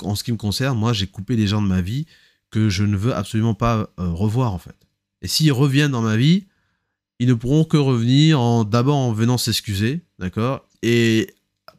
en 0.02 0.14
ce 0.14 0.22
qui 0.24 0.32
me 0.32 0.36
concerne, 0.36 0.78
moi, 0.78 0.92
j'ai 0.92 1.08
coupé 1.08 1.34
des 1.34 1.46
gens 1.48 1.60
de 1.60 1.66
ma 1.66 1.80
vie 1.80 2.06
que 2.50 2.68
je 2.68 2.84
ne 2.84 2.96
veux 2.96 3.14
absolument 3.14 3.54
pas 3.54 3.90
euh, 3.98 4.08
revoir, 4.08 4.54
en 4.54 4.58
fait. 4.58 4.76
Et 5.22 5.28
s'ils 5.28 5.52
reviennent 5.52 5.90
dans 5.90 6.02
ma 6.02 6.16
vie, 6.16 6.46
ils 7.18 7.28
ne 7.28 7.34
pourront 7.34 7.64
que 7.64 7.76
revenir 7.76 8.40
en 8.40 8.64
d'abord 8.64 8.96
en 8.96 9.12
venant 9.12 9.38
s'excuser, 9.38 10.02
d'accord? 10.18 10.66
Et 10.82 11.34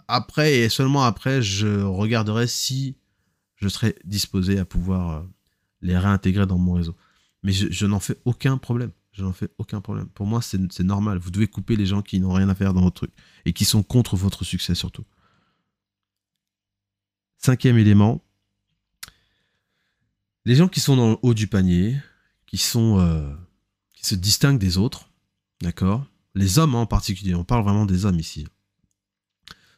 après, 0.07 0.59
et 0.59 0.69
seulement 0.69 1.03
après, 1.03 1.41
je 1.41 1.81
regarderai 1.81 2.47
si 2.47 2.95
je 3.55 3.67
serai 3.67 3.95
disposé 4.05 4.57
à 4.59 4.65
pouvoir 4.65 5.11
euh, 5.11 5.23
les 5.81 5.97
réintégrer 5.97 6.45
dans 6.45 6.57
mon 6.57 6.73
réseau. 6.73 6.95
Mais 7.43 7.51
je, 7.51 7.85
n'en 7.85 7.99
fais 7.99 8.17
aucun 8.25 8.57
problème. 8.57 8.91
Je 9.11 9.23
n'en 9.23 9.33
fais 9.33 9.49
aucun 9.57 9.81
problème. 9.81 10.07
Pour 10.09 10.25
moi, 10.25 10.41
c'est 10.41 10.83
normal. 10.83 11.19
Vous 11.19 11.31
devez 11.31 11.47
couper 11.47 11.75
les 11.75 11.85
gens 11.85 12.01
qui 12.01 12.19
n'ont 12.19 12.33
rien 12.33 12.49
à 12.49 12.55
faire 12.55 12.73
dans 12.73 12.81
votre 12.81 12.95
truc 12.95 13.11
et 13.45 13.53
qui 13.53 13.65
sont 13.65 13.83
contre 13.83 14.17
votre 14.17 14.43
succès 14.43 14.75
surtout. 14.75 15.05
Cinquième 17.37 17.77
élément, 17.77 18.21
les 20.43 20.55
gens 20.55 20.67
qui 20.67 20.81
sont 20.81 20.97
dans 20.97 21.11
le 21.11 21.17
haut 21.21 21.33
du 21.33 21.47
panier, 21.47 21.97
qui 22.45 22.57
sont 22.57 22.99
euh, 22.99 23.33
qui 23.93 24.05
se 24.05 24.15
distinguent 24.15 24.59
des 24.59 24.77
autres, 24.77 25.09
d'accord? 25.62 26.05
Les 26.36 26.60
hommes 26.60 26.76
en 26.76 26.86
particulier, 26.86 27.36
on 27.36 27.43
parle 27.43 27.64
vraiment 27.64 27.86
des 27.86 28.05
hommes 28.05 28.20
ici. 28.20 28.47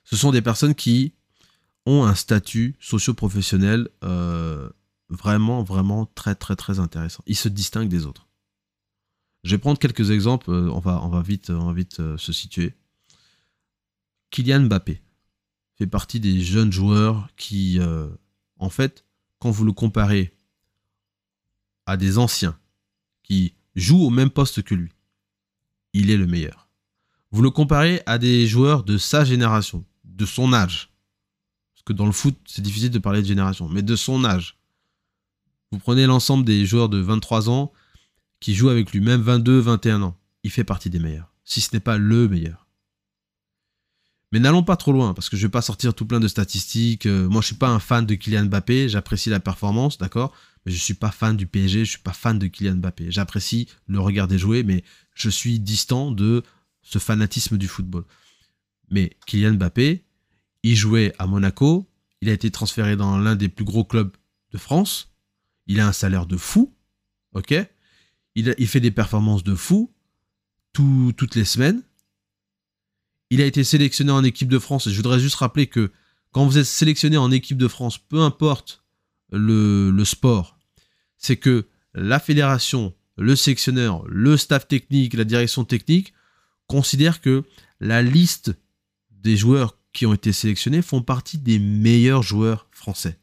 Ce 0.03 0.15
sont 0.15 0.31
des 0.31 0.41
personnes 0.41 0.75
qui 0.75 1.13
ont 1.85 2.03
un 2.03 2.15
statut 2.15 2.75
socio-professionnel 2.79 3.89
euh, 4.03 4.69
vraiment, 5.09 5.63
vraiment 5.63 6.05
très, 6.05 6.35
très, 6.35 6.55
très 6.55 6.79
intéressant. 6.79 7.23
Ils 7.25 7.37
se 7.37 7.49
distinguent 7.49 7.89
des 7.89 8.05
autres. 8.05 8.27
Je 9.43 9.51
vais 9.51 9.57
prendre 9.57 9.79
quelques 9.79 10.11
exemples, 10.11 10.51
euh, 10.51 10.69
on, 10.69 10.79
va, 10.79 11.21
vite, 11.21 11.49
euh, 11.49 12.17
se 12.17 12.31
situer. 12.31 12.75
Kylian 14.29 14.61
Mbappé 14.61 15.01
fait 15.77 15.87
partie 15.87 16.19
des 16.19 16.41
jeunes 16.41 16.71
joueurs 16.71 17.27
qui, 17.35 17.79
en 18.59 18.69
fait, 18.69 19.03
quand 19.39 19.49
vous 19.51 19.65
le 19.65 19.73
comparez 19.73 20.33
à 21.85 21.97
des 21.97 22.17
anciens 22.17 22.57
qui 23.23 23.55
jouent 23.75 24.03
au 24.03 24.09
même 24.09 24.29
poste 24.29 24.61
que 24.61 24.75
lui, 24.75 24.91
il 25.93 26.09
est 26.09 26.17
le 26.17 26.27
meilleur. 26.27 26.69
Vous 27.31 27.41
le 27.41 27.49
comparez 27.49 28.01
à 28.05 28.17
des 28.17 28.47
joueurs 28.47 28.83
de 28.83 28.97
sa 28.97 29.23
génération, 29.23 29.85
de 30.03 30.25
son 30.25 30.53
âge. 30.53 30.91
Parce 31.73 31.83
que 31.85 31.93
dans 31.93 32.05
le 32.05 32.11
foot, 32.11 32.37
c'est 32.45 32.61
difficile 32.61 32.91
de 32.91 32.99
parler 32.99 33.21
de 33.21 33.27
génération, 33.27 33.69
mais 33.69 33.81
de 33.81 33.95
son 33.95 34.25
âge. 34.25 34.57
Vous 35.71 35.79
prenez 35.79 36.05
l'ensemble 36.05 36.43
des 36.43 36.65
joueurs 36.65 36.89
de 36.89 36.99
23 36.99 37.49
ans 37.49 37.71
qui 38.39 38.53
jouent 38.53 38.69
avec 38.69 38.91
lui, 38.91 38.99
même 38.99 39.21
22, 39.21 39.59
21 39.59 40.01
ans. 40.01 40.17
Il 40.43 40.51
fait 40.51 40.63
partie 40.63 40.89
des 40.89 40.99
meilleurs, 40.99 41.31
si 41.45 41.61
ce 41.61 41.69
n'est 41.73 41.79
pas 41.79 41.97
le 41.97 42.27
meilleur. 42.27 42.67
Mais 44.31 44.39
n'allons 44.39 44.63
pas 44.63 44.77
trop 44.77 44.91
loin, 44.91 45.13
parce 45.13 45.29
que 45.29 45.37
je 45.37 45.45
vais 45.45 45.51
pas 45.51 45.61
sortir 45.61 45.93
tout 45.93 46.05
plein 46.05 46.19
de 46.19 46.27
statistiques. 46.27 47.05
Euh, 47.05 47.27
moi, 47.27 47.41
je 47.41 47.47
suis 47.47 47.55
pas 47.55 47.69
un 47.69 47.79
fan 47.79 48.05
de 48.05 48.15
Kylian 48.15 48.45
Mbappé, 48.45 48.89
j'apprécie 48.89 49.29
la 49.29 49.39
performance, 49.39 49.97
d'accord 49.97 50.33
Mais 50.65 50.71
je 50.71 50.77
suis 50.77 50.93
pas 50.93 51.11
fan 51.11 51.35
du 51.37 51.47
PSG, 51.47 51.85
je 51.85 51.89
suis 51.91 51.99
pas 51.99 52.13
fan 52.13 52.37
de 52.37 52.47
Kylian 52.47 52.75
Mbappé. 52.75 53.11
J'apprécie 53.11 53.67
le 53.87 53.99
regarder 53.99 54.37
jouer, 54.37 54.63
mais 54.63 54.83
je 55.15 55.29
suis 55.29 55.59
distant 55.59 56.11
de 56.11 56.43
ce 56.81 56.99
fanatisme 56.99 57.57
du 57.57 57.67
football. 57.67 58.05
Mais 58.89 59.17
Kylian 59.25 59.53
Mbappé, 59.53 60.03
il 60.63 60.75
jouait 60.75 61.13
à 61.17 61.25
Monaco, 61.25 61.89
il 62.21 62.29
a 62.29 62.33
été 62.33 62.51
transféré 62.51 62.95
dans 62.95 63.17
l'un 63.17 63.35
des 63.35 63.49
plus 63.49 63.65
gros 63.65 63.83
clubs 63.83 64.11
de 64.51 64.57
France, 64.57 65.11
il 65.65 65.79
a 65.79 65.87
un 65.87 65.93
salaire 65.93 66.25
de 66.25 66.37
fou, 66.37 66.75
ok? 67.33 67.55
Il, 68.35 68.67
fait 68.67 68.79
des 68.79 68.91
performances 68.91 69.43
de 69.43 69.55
fou 69.55 69.91
tout- 70.73 71.13
toutes 71.17 71.35
les 71.35 71.45
semaines, 71.45 71.81
Il 73.29 73.41
a 73.41 73.45
été 73.45 73.63
sélectionné 73.63 74.11
en 74.11 74.25
équipe 74.25 74.49
de 74.49 74.59
France. 74.59 74.87
Et 74.87 74.91
je 74.91 74.97
voudrais 74.97 75.19
juste 75.19 75.35
rappeler 75.35 75.67
que 75.67 75.91
quand 76.31 76.45
vous 76.45 76.57
êtes 76.57 76.65
sélectionné 76.65 77.15
en 77.17 77.31
équipe 77.31 77.57
de 77.57 77.69
France, 77.69 77.97
peu 77.97 78.19
importe 78.19 78.80
le, 79.31 80.03
sport, 80.03 80.57
c'est 81.17 81.37
que 81.37 81.67
la 81.93 82.19
fédération, 82.19 82.93
le 83.17 83.35
sélectionneur, 83.35 84.05
le 84.07 84.37
staff 84.37 84.67
technique, 84.67 85.13
la 85.13 85.23
direction 85.23 85.65
technique 85.65 86.13
considèrent 86.67 87.21
que 87.21 87.43
la 87.79 88.01
liste 88.01 88.53
des 89.11 89.37
joueurs 89.37 89.77
qui 89.93 90.05
ont 90.05 90.13
été 90.13 90.31
sélectionnés 90.31 90.81
font 90.81 91.01
partie 91.01 91.37
des 91.37 91.59
meilleurs 91.59 92.23
joueurs 92.23 92.67
français. 92.71 93.19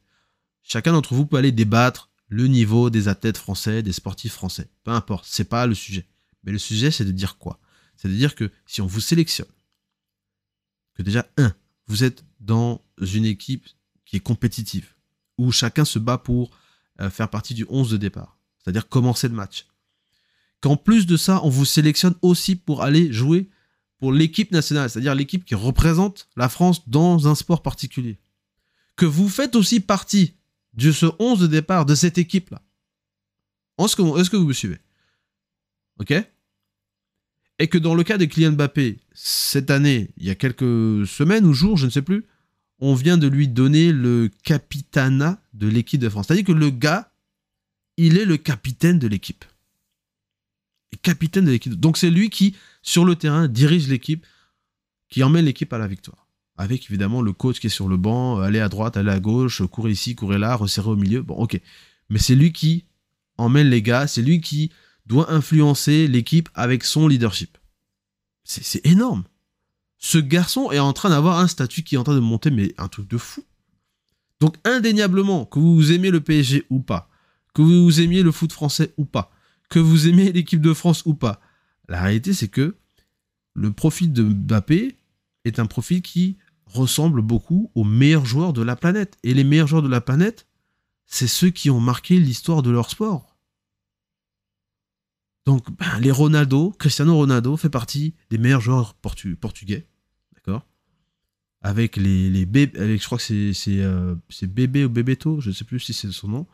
Chacun 0.63 0.93
d'entre 0.93 1.15
vous 1.15 1.27
peut 1.27 1.37
aller 1.37 1.53
débattre 1.53 2.11
le 2.29 2.47
niveau 2.47 2.91
des 2.91 3.09
athlètes 3.09 3.39
français, 3.39 3.83
des 3.83 3.93
sportifs 3.93 4.35
français. 4.35 4.69
Peu 4.85 4.91
importe, 4.91 5.25
c'est 5.27 5.49
pas 5.49 5.67
le 5.67 5.75
sujet. 5.75 6.07
Mais 6.45 6.53
le 6.53 6.59
sujet, 6.59 6.91
c'est 6.91 7.07
de 7.07 7.11
dire 7.11 7.39
quoi? 7.39 7.59
C'est 7.97 8.09
de 8.09 8.15
dire 8.15 8.35
que 8.35 8.51
si 8.67 8.81
on 8.81 8.87
vous 8.87 9.01
sélectionne, 9.01 9.49
que 10.95 11.03
déjà, 11.03 11.27
un, 11.39 11.55
vous 11.87 12.05
êtes 12.05 12.25
dans 12.41 12.83
une 13.01 13.25
équipe 13.25 13.67
qui 14.05 14.17
est 14.17 14.21
compétitive, 14.21 14.95
où 15.39 15.53
chacun 15.53 15.85
se 15.85 15.99
bat 15.99 16.19
pour 16.19 16.51
euh, 17.01 17.11
faire 17.11 17.31
partie 17.31 17.55
du 17.55 17.65
11 17.69 17.91
de 17.91 17.97
départ, 17.97 18.39
c'est-à-dire 18.59 18.89
commencer 18.89 19.29
le 19.29 19.35
match. 19.35 19.67
Qu'en 20.61 20.77
plus 20.77 21.07
de 21.07 21.17
ça, 21.17 21.41
on 21.45 21.49
vous 21.49 21.65
sélectionne 21.65 22.15
aussi 22.23 22.57
pour 22.57 22.83
aller 22.83 23.13
jouer 23.13 23.49
pour 23.99 24.13
l'équipe 24.13 24.53
nationale, 24.53 24.91
c'est-à-dire 24.91 25.15
l'équipe 25.15 25.45
qui 25.45 25.55
représente 25.55 26.29
la 26.37 26.49
France 26.49 26.89
dans 26.89 27.29
un 27.29 27.35
sport 27.35 27.63
particulier. 27.63 28.19
Que 28.97 29.07
vous 29.07 29.29
faites 29.29 29.57
aussi 29.57 29.81
partie 29.81 30.35
de 30.75 30.93
ce 30.93 31.07
11 31.19 31.41
de 31.41 31.47
départ 31.47 31.87
de 31.87 31.95
cette 31.95 32.19
équipe-là. 32.19 32.63
Est-ce 33.79 33.97
que, 33.97 34.21
est 34.21 34.29
que 34.29 34.37
vous 34.37 34.47
me 34.47 34.53
suivez? 34.53 34.79
Ok? 36.01 36.13
Et 37.61 37.69
que 37.69 37.79
dans 37.79 37.95
le 37.95 38.05
cas 38.05 38.19
de 38.19 38.25
Kylian 38.25 38.53
Mbappé, 38.53 38.99
cette 39.15 39.71
année, 39.71 40.11
il 40.17 40.27
y 40.27 40.31
a 40.31 40.35
quelques 40.35 41.07
semaines 41.07 41.45
ou 41.45 41.53
jours, 41.53 41.77
je 41.77 41.87
ne 41.87 41.91
sais 41.91 42.03
plus, 42.03 42.27
on 42.81 42.95
vient 42.95 43.19
de 43.19 43.27
lui 43.27 43.49
donner 43.49 43.93
le 43.93 44.31
capitana 44.45 45.41
de 45.55 45.67
l'équipe 45.67 46.01
de 46.01 46.09
France. 46.09 46.27
C'est-à-dire 46.27 46.45
que 46.45 46.53
le 46.53 46.71
gars, 46.71 47.11
il 47.97 48.17
est 48.17 48.25
le 48.25 48.37
capitaine 48.37 48.99
de 48.99 49.09
l'équipe. 49.09 49.45
Capitaine 51.03 51.45
de 51.45 51.51
l'équipe. 51.51 51.75
Donc 51.75 51.99
c'est 51.99 52.11
lui 52.11 52.31
qui, 52.31 52.57
sur 52.83 53.05
le 53.05 53.15
terrain, 53.15 53.49
dirige 53.49 53.89
l'équipe, 53.89 54.25
qui 55.09 55.23
emmène 55.23 55.45
l'équipe 55.45 55.73
à 55.73 55.79
la 55.79 55.87
victoire. 55.87 56.27
Avec 56.57 56.87
évidemment 56.87 57.23
le 57.23 57.33
coach 57.33 57.61
qui 57.61 57.69
est 57.69 57.71
sur 57.71 57.89
le 57.89 57.97
banc, 57.97 58.41
aller 58.41 58.61
à 58.61 58.69
droite, 58.69 58.97
aller 58.97 59.11
à 59.11 59.21
gauche, 59.21 59.63
courir 59.67 59.93
ici, 59.93 60.15
courir 60.15 60.41
là, 60.41 60.57
resserrer 60.57 60.91
au 60.91 60.97
milieu. 60.97 61.23
Bon, 61.23 61.35
ok. 61.35 61.61
Mais 62.11 62.19
c'est 62.19 62.35
lui 62.35 62.53
qui 62.53 62.85
emmène 63.37 63.69
les 63.69 63.83
gars, 63.83 64.07
c'est 64.07 64.23
lui 64.23 64.41
qui 64.41 64.73
doit 65.07 65.33
influencer 65.33 66.09
l'équipe 66.09 66.49
avec 66.55 66.85
son 66.85 67.09
leadership. 67.09 67.59
C'est 68.45 68.85
énorme. 68.87 69.25
Ce 69.99 70.19
garçon 70.19 70.71
est 70.71 70.79
en 70.79 70.93
train 70.93 71.11
d'avoir 71.11 71.39
un 71.39 71.49
statut 71.49 71.83
qui 71.83 71.97
est 71.97 71.99
en 71.99 72.05
train 72.05 72.15
de 72.15 72.21
monter, 72.21 72.51
mais 72.51 72.73
un 72.79 72.89
truc 72.89 73.09
de 73.09 73.19
fou. 73.19 73.45
Donc 74.41 74.57
indéniablement, 74.65 75.45
que 75.45 75.59
vous 75.59 75.93
aimez 75.93 76.11
le 76.11 76.21
PSG 76.21 76.65
ou 76.71 76.81
pas, 76.81 77.11
que 77.55 77.63
vous 77.63 78.01
aimiez 78.01 78.23
le 78.23 78.31
foot 78.31 78.53
français 78.53 78.95
ou 78.97 79.05
pas, 79.05 79.33
que 79.69 79.81
vous 79.81 80.07
aimez 80.09 80.31
l'équipe 80.33 80.61
de 80.61 80.73
France 80.73 81.03
ou 81.07 81.15
pas, 81.15 81.41
la 81.89 82.01
réalité 82.01 82.33
c'est 82.33 82.49
que 82.49 82.77
le 83.55 83.73
profil 83.73 84.13
de 84.13 84.23
Mbappé 84.23 84.97
est 85.45 85.59
un 85.59 85.67
profil 85.67 86.01
qui 86.03 86.39
ressemble 86.67 87.23
beaucoup 87.23 87.71
aux 87.75 87.85
meilleurs 87.85 88.27
joueurs 88.27 88.53
de 88.53 88.63
la 88.63 88.77
planète. 88.77 89.17
Et 89.25 89.35
les 89.35 89.45
meilleurs 89.45 89.67
joueurs 89.67 89.83
de 89.83 89.89
la 89.89 90.01
planète, 90.01 90.47
c'est 91.07 91.27
ceux 91.27 91.51
qui 91.51 91.71
ont 91.71 91.81
marqué 91.81 92.19
l'histoire 92.19 92.63
de 92.63 92.71
leur 92.71 92.91
sport. 92.91 93.38
Donc, 95.49 95.71
ben, 95.79 95.99
les 96.01 96.11
Ronaldo, 96.11 96.73
Cristiano 96.79 97.17
Ronaldo 97.17 97.57
fait 97.57 97.71
partie 97.71 98.15
des 98.29 98.37
meilleurs 98.37 98.61
joueurs 98.61 98.93
portugais. 98.93 99.89
D'accord? 100.35 100.67
Avec 101.63 101.97
les, 101.97 102.29
les 102.29 102.45
je 102.45 103.05
crois 103.07 103.17
que 103.17 103.25
c'est, 103.25 103.55
c'est, 103.55 103.81
euh, 103.81 104.15
Bébé 104.43 104.85
ou 104.85 104.91
Bebeto, 104.91 105.41
je 105.41 105.49
ne 105.49 105.55
sais 105.55 105.65
plus 105.65 105.81
si 105.81 105.95
c'est 105.95 106.13
son 106.13 106.29
nom. 106.29 106.47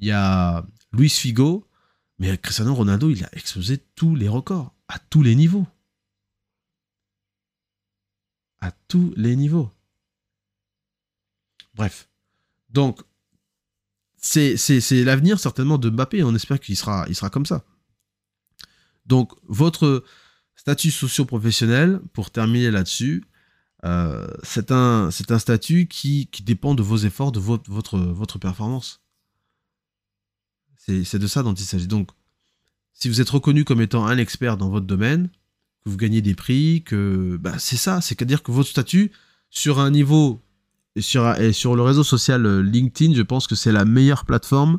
Il 0.00 0.08
y 0.08 0.10
a 0.10 0.66
Luis 0.92 1.08
Figo, 1.08 1.68
mais 2.18 2.36
Cristiano 2.36 2.74
Ronaldo, 2.74 3.10
il 3.10 3.22
a 3.22 3.28
explosé 3.32 3.78
tous 3.94 4.16
les 4.16 4.26
records, 4.26 4.74
à 4.88 4.98
tous 4.98 5.22
les 5.22 5.36
niveaux. 5.36 5.68
À 8.58 8.72
tous 8.88 9.14
les 9.16 9.36
niveaux. 9.36 9.70
Bref. 11.76 12.08
Donc, 12.70 13.02
c'est, 14.16 14.56
l'avenir 15.04 15.38
certainement 15.38 15.78
de 15.78 15.90
Mbappé. 15.90 16.24
On 16.24 16.34
espère 16.34 16.58
qu'il 16.58 16.76
sera, 16.76 17.06
il 17.08 17.14
sera 17.14 17.30
comme 17.30 17.46
ça. 17.46 17.64
Donc, 19.06 19.32
votre 19.46 20.04
statut 20.56 20.90
socio-professionnel, 20.90 22.00
pour 22.12 22.30
terminer 22.30 22.70
là-dessus, 22.70 23.24
euh, 23.84 24.26
c'est 24.42 24.72
un, 24.72 25.10
statut 25.10 25.86
qui, 25.86 26.28
dépend 26.42 26.74
de 26.74 26.82
vos 26.82 26.96
efforts, 26.96 27.32
de 27.32 27.38
votre, 27.38 28.38
performance. 28.38 29.00
C'est 30.76 31.18
de 31.18 31.26
ça 31.26 31.42
dont 31.42 31.54
il 31.54 31.64
s'agit. 31.64 31.86
Donc, 31.86 32.10
si 32.92 33.08
vous 33.08 33.20
êtes 33.20 33.30
reconnu 33.30 33.64
comme 33.64 33.80
étant 33.80 34.06
un 34.06 34.18
expert 34.18 34.56
dans 34.56 34.70
votre 34.70 34.86
domaine, 34.86 35.28
que 35.84 35.90
vous 35.90 35.96
gagnez 35.96 36.22
des 36.22 36.34
prix, 36.34 36.82
que 36.84 37.36
bah, 37.40 37.58
c'est 37.58 37.76
ça, 37.76 38.00
c'est-à-dire 38.00 38.42
que 38.42 38.50
votre 38.50 38.68
statut 38.68 39.12
sur 39.50 39.78
un 39.78 39.90
niveau 39.90 40.40
et 40.96 41.02
sur, 41.02 41.28
et 41.38 41.52
sur 41.52 41.76
le 41.76 41.82
réseau 41.82 42.02
social 42.02 42.46
euh, 42.46 42.62
LinkedIn, 42.62 43.14
je 43.14 43.22
pense 43.22 43.46
que 43.46 43.54
c'est 43.54 43.72
la 43.72 43.84
meilleure 43.84 44.24
plateforme 44.24 44.78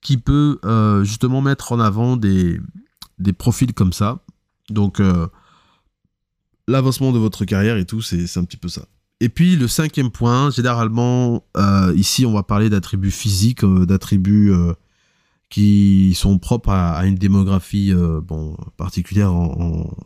qui 0.00 0.16
peut 0.16 0.60
euh, 0.64 1.02
justement 1.02 1.40
mettre 1.40 1.72
en 1.72 1.80
avant 1.80 2.16
des, 2.16 2.60
des 3.18 3.32
profils 3.32 3.72
comme 3.72 3.92
ça. 3.92 4.24
Donc, 4.70 5.00
euh, 5.00 5.26
l'avancement 6.66 7.12
de 7.12 7.18
votre 7.18 7.44
carrière 7.44 7.76
et 7.76 7.84
tout, 7.84 8.02
c'est 8.02 8.36
un 8.36 8.44
petit 8.44 8.56
peu 8.56 8.68
ça. 8.68 8.86
Et 9.20 9.28
puis, 9.28 9.56
le 9.56 9.66
cinquième 9.66 10.10
point, 10.10 10.50
généralement, 10.50 11.44
euh, 11.56 11.92
ici, 11.96 12.24
on 12.24 12.32
va 12.32 12.42
parler 12.42 12.70
d'attributs 12.70 13.10
physiques, 13.10 13.64
euh, 13.64 13.84
d'attributs 13.84 14.52
qui 15.50 16.14
sont 16.14 16.38
propres 16.38 16.70
à, 16.70 17.04
une 17.06 17.14
démographie 17.14 17.94
bon, 18.22 18.54
particulière 18.76 19.32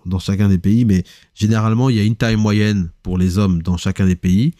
dans 0.07 0.19
chacun 0.21 0.49
des 0.49 0.59
pays, 0.59 0.85
mais 0.85 1.03
généralement, 1.35 1.91
il 1.91 1.97
y 1.97 2.01
a 2.01 2.05
une 2.05 2.15
taille 2.15 2.37
moyenne 2.37 2.91
pour 3.03 3.19
les 3.19 3.39
hommes 3.39 3.61
dans 3.61 3.77
chacun 3.77 4.07
des 4.07 4.15
pays. 4.15 4.55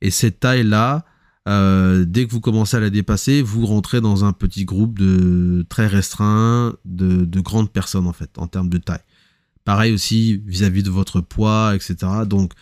Et 0.00 0.10
cette 0.10 0.40
taille-là, 0.40 1.04
euh, 1.48 2.04
dès 2.04 2.26
que 2.26 2.32
vous 2.32 2.40
commencez 2.40 2.76
à 2.76 2.80
la 2.80 2.90
dépasser, 2.90 3.40
vous 3.40 3.66
rentrez 3.66 4.00
dans 4.00 4.24
un 4.24 4.32
petit 4.32 4.64
groupe 4.64 4.98
de 4.98 5.64
très 5.68 5.86
restreint 5.86 6.74
de, 6.84 7.40
grandes 7.40 7.70
personnes 7.70 8.06
en 8.06 8.12
fait, 8.12 8.30
en 8.36 8.48
termes 8.48 8.68
de 8.68 8.78
taille. 8.78 9.04
Pareil 9.64 9.92
aussi 9.92 10.42
vis-à-vis 10.44 10.82
de 10.82 10.90
votre 10.90 11.20
poids, 11.20 11.74
etc. 11.74 11.96
Donc, 12.26 12.52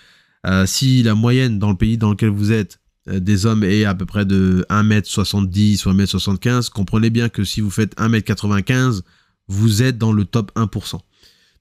euh, 0.46 0.66
si 0.66 1.02
la 1.02 1.14
moyenne 1.14 1.58
dans 1.58 1.70
le 1.70 1.76
pays 1.76 1.96
dans 1.96 2.10
lequel 2.10 2.28
vous 2.28 2.52
êtes 2.52 2.80
euh, 3.08 3.20
des 3.20 3.46
hommes 3.46 3.64
est 3.64 3.84
à 3.84 3.94
peu 3.94 4.04
près 4.04 4.26
de 4.26 4.66
1m70 4.68 5.86
ou 5.86 5.92
1m75, 5.92 6.68
comprenez 6.68 7.08
bien 7.08 7.30
que 7.30 7.44
si 7.44 7.62
vous 7.62 7.70
faites 7.70 7.96
1m95, 7.96 9.00
vous 9.48 9.82
êtes 9.82 9.96
dans 9.96 10.12
le 10.12 10.26
top 10.26 10.52
1%. 10.56 10.98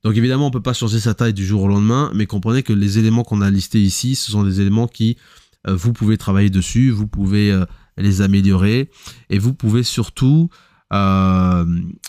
Donc 0.04 0.18
évidemment, 0.18 0.46
on 0.46 0.50
ne 0.50 0.54
peut 0.54 0.62
pas 0.62 0.74
changer 0.74 1.00
sa 1.00 1.14
taille 1.14 1.34
du 1.34 1.46
jour 1.46 1.64
au 1.64 1.68
lendemain, 1.68 2.12
mais 2.14 2.26
comprenez 2.26 2.64
que 2.64 2.74
les 2.74 3.00
éléments 3.00 3.24
qu'on 3.24 3.42
a 3.42 3.50
listés 3.50 3.82
ici, 3.82 4.16
ce 4.16 4.32
sont 4.32 4.44
des 4.44 4.60
éléments 4.60 4.88
qui 4.88 5.18
vous 5.68 5.94
pouvez 5.94 6.18
travailler 6.18 6.50
dessus, 6.50 6.92
vous 6.92 7.08
pouvez 7.08 7.52
euh, 7.52 7.66
les 7.98 8.22
améliorer 8.22 8.90
et 9.30 9.40
vous 9.40 9.54
pouvez 9.54 9.84
surtout 9.84 10.50
euh, 10.92 11.66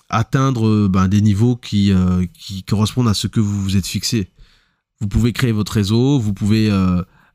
atteindre 0.08 0.88
ben, 0.88 1.08
des 1.08 1.20
niveaux 1.20 1.56
qui, 1.56 1.92
qui 2.38 2.64
correspondent 2.64 3.08
à 3.08 3.14
ce 3.14 3.26
que 3.26 3.40
vous 3.40 3.62
vous 3.62 3.76
êtes 3.76 3.86
fixé. 3.86 4.30
Vous 5.00 5.08
pouvez 5.08 5.32
créer 5.32 5.52
votre 5.52 5.72
réseau, 5.72 6.18
vous 6.18 6.32
pouvez 6.32 6.70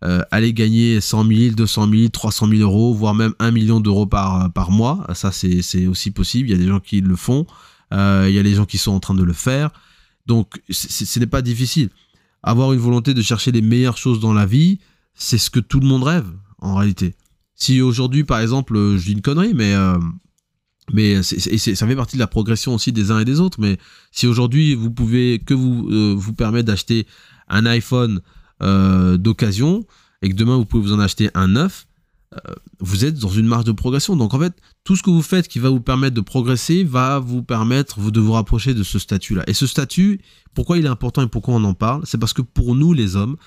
aller 0.01 0.53
gagner 0.53 1.01
100 1.01 1.27
000, 1.27 1.55
200 1.55 1.89
000, 1.91 2.07
300 2.09 2.47
000 2.47 2.61
euros, 2.61 2.93
voire 2.93 3.13
même 3.13 3.33
1 3.39 3.51
million 3.51 3.79
d'euros 3.79 4.05
par, 4.05 4.51
par 4.53 4.71
mois. 4.71 5.05
Ça, 5.13 5.31
c'est 5.31 5.87
aussi 5.87 6.11
possible. 6.11 6.49
Il 6.49 6.51
y 6.51 6.55
a 6.55 6.57
des 6.57 6.67
gens 6.67 6.79
qui 6.79 7.01
le 7.01 7.15
font. 7.15 7.45
il 7.91 8.31
y 8.31 8.39
a 8.39 8.43
des 8.43 8.53
gens 8.53 8.65
qui 8.65 8.77
sont 8.77 8.91
en 8.91 8.99
train 8.99 9.15
de 9.15 9.23
le 9.23 9.33
faire. 9.33 9.71
Donc, 10.29 10.61
ce 10.69 11.19
n'est 11.19 11.27
pas 11.27 11.41
difficile. 11.41 11.89
Avoir 12.43 12.71
une 12.71 12.79
volonté 12.79 13.15
de 13.15 13.21
chercher 13.21 13.51
les 13.51 13.63
meilleures 13.63 13.97
choses 13.97 14.19
dans 14.19 14.33
la 14.33 14.45
vie, 14.45 14.79
c'est 15.13 15.37
ce 15.37 15.49
que 15.49 15.59
tout 15.59 15.79
le 15.79 15.87
monde 15.87 16.03
rêve, 16.03 16.27
en 16.59 16.75
réalité. 16.75 17.15
Si 17.55 17.81
aujourd'hui, 17.81 18.23
par 18.23 18.39
exemple, 18.39 18.75
euh, 18.77 18.97
je 18.97 19.05
dis 19.05 19.11
une 19.11 19.21
connerie, 19.21 19.53
mais, 19.53 19.75
euh, 19.75 19.97
mais 20.93 21.21
ça 21.21 21.87
fait 21.87 21.95
partie 21.95 22.15
de 22.15 22.21
la 22.21 22.27
progression 22.27 22.73
aussi 22.73 22.91
des 22.93 23.11
uns 23.11 23.19
et 23.19 23.25
des 23.25 23.41
autres, 23.41 23.59
mais 23.59 23.77
si 24.11 24.27
aujourd'hui, 24.27 24.75
vous 24.75 24.91
pouvez 24.91 25.39
que 25.39 25.53
vous 25.53 25.87
euh, 25.91 26.15
vous 26.17 26.33
permettre 26.33 26.67
d'acheter 26.67 27.05
un 27.47 27.65
iPhone 27.65 28.21
d'occasion, 28.61 29.85
et 30.21 30.29
que 30.29 30.35
demain, 30.35 30.57
vous 30.57 30.65
pouvez 30.65 30.83
vous 30.83 30.93
en 30.93 30.99
acheter 30.99 31.29
un 31.33 31.47
neuf, 31.47 31.87
vous 32.81 33.05
êtes 33.05 33.17
dans 33.17 33.29
une 33.29 33.47
marge 33.47 33.63
de 33.63 33.71
progression. 33.71 34.17
Donc 34.17 34.33
en 34.33 34.39
fait, 34.39 34.53
tout 34.83 34.97
ce 34.97 35.03
que 35.03 35.09
vous 35.09 35.21
faites 35.21 35.47
qui 35.47 35.59
va 35.59 35.69
vous 35.69 35.79
permettre 35.79 36.13
de 36.13 36.21
progresser 36.21 36.83
va 36.83 37.19
vous 37.19 37.41
permettre 37.41 38.11
de 38.11 38.19
vous 38.19 38.33
rapprocher 38.33 38.73
de 38.73 38.83
ce 38.83 38.99
statut-là. 38.99 39.43
Et 39.47 39.53
ce 39.53 39.65
statut, 39.65 40.19
pourquoi 40.53 40.77
il 40.77 40.85
est 40.85 40.89
important 40.89 41.21
et 41.21 41.27
pourquoi 41.27 41.55
on 41.55 41.63
en 41.63 41.73
parle? 41.73 42.01
C'est 42.05 42.17
parce 42.17 42.33
que 42.33 42.41
pour 42.41 42.75
nous, 42.75 42.91
les 42.91 43.15
hommes, 43.15 43.37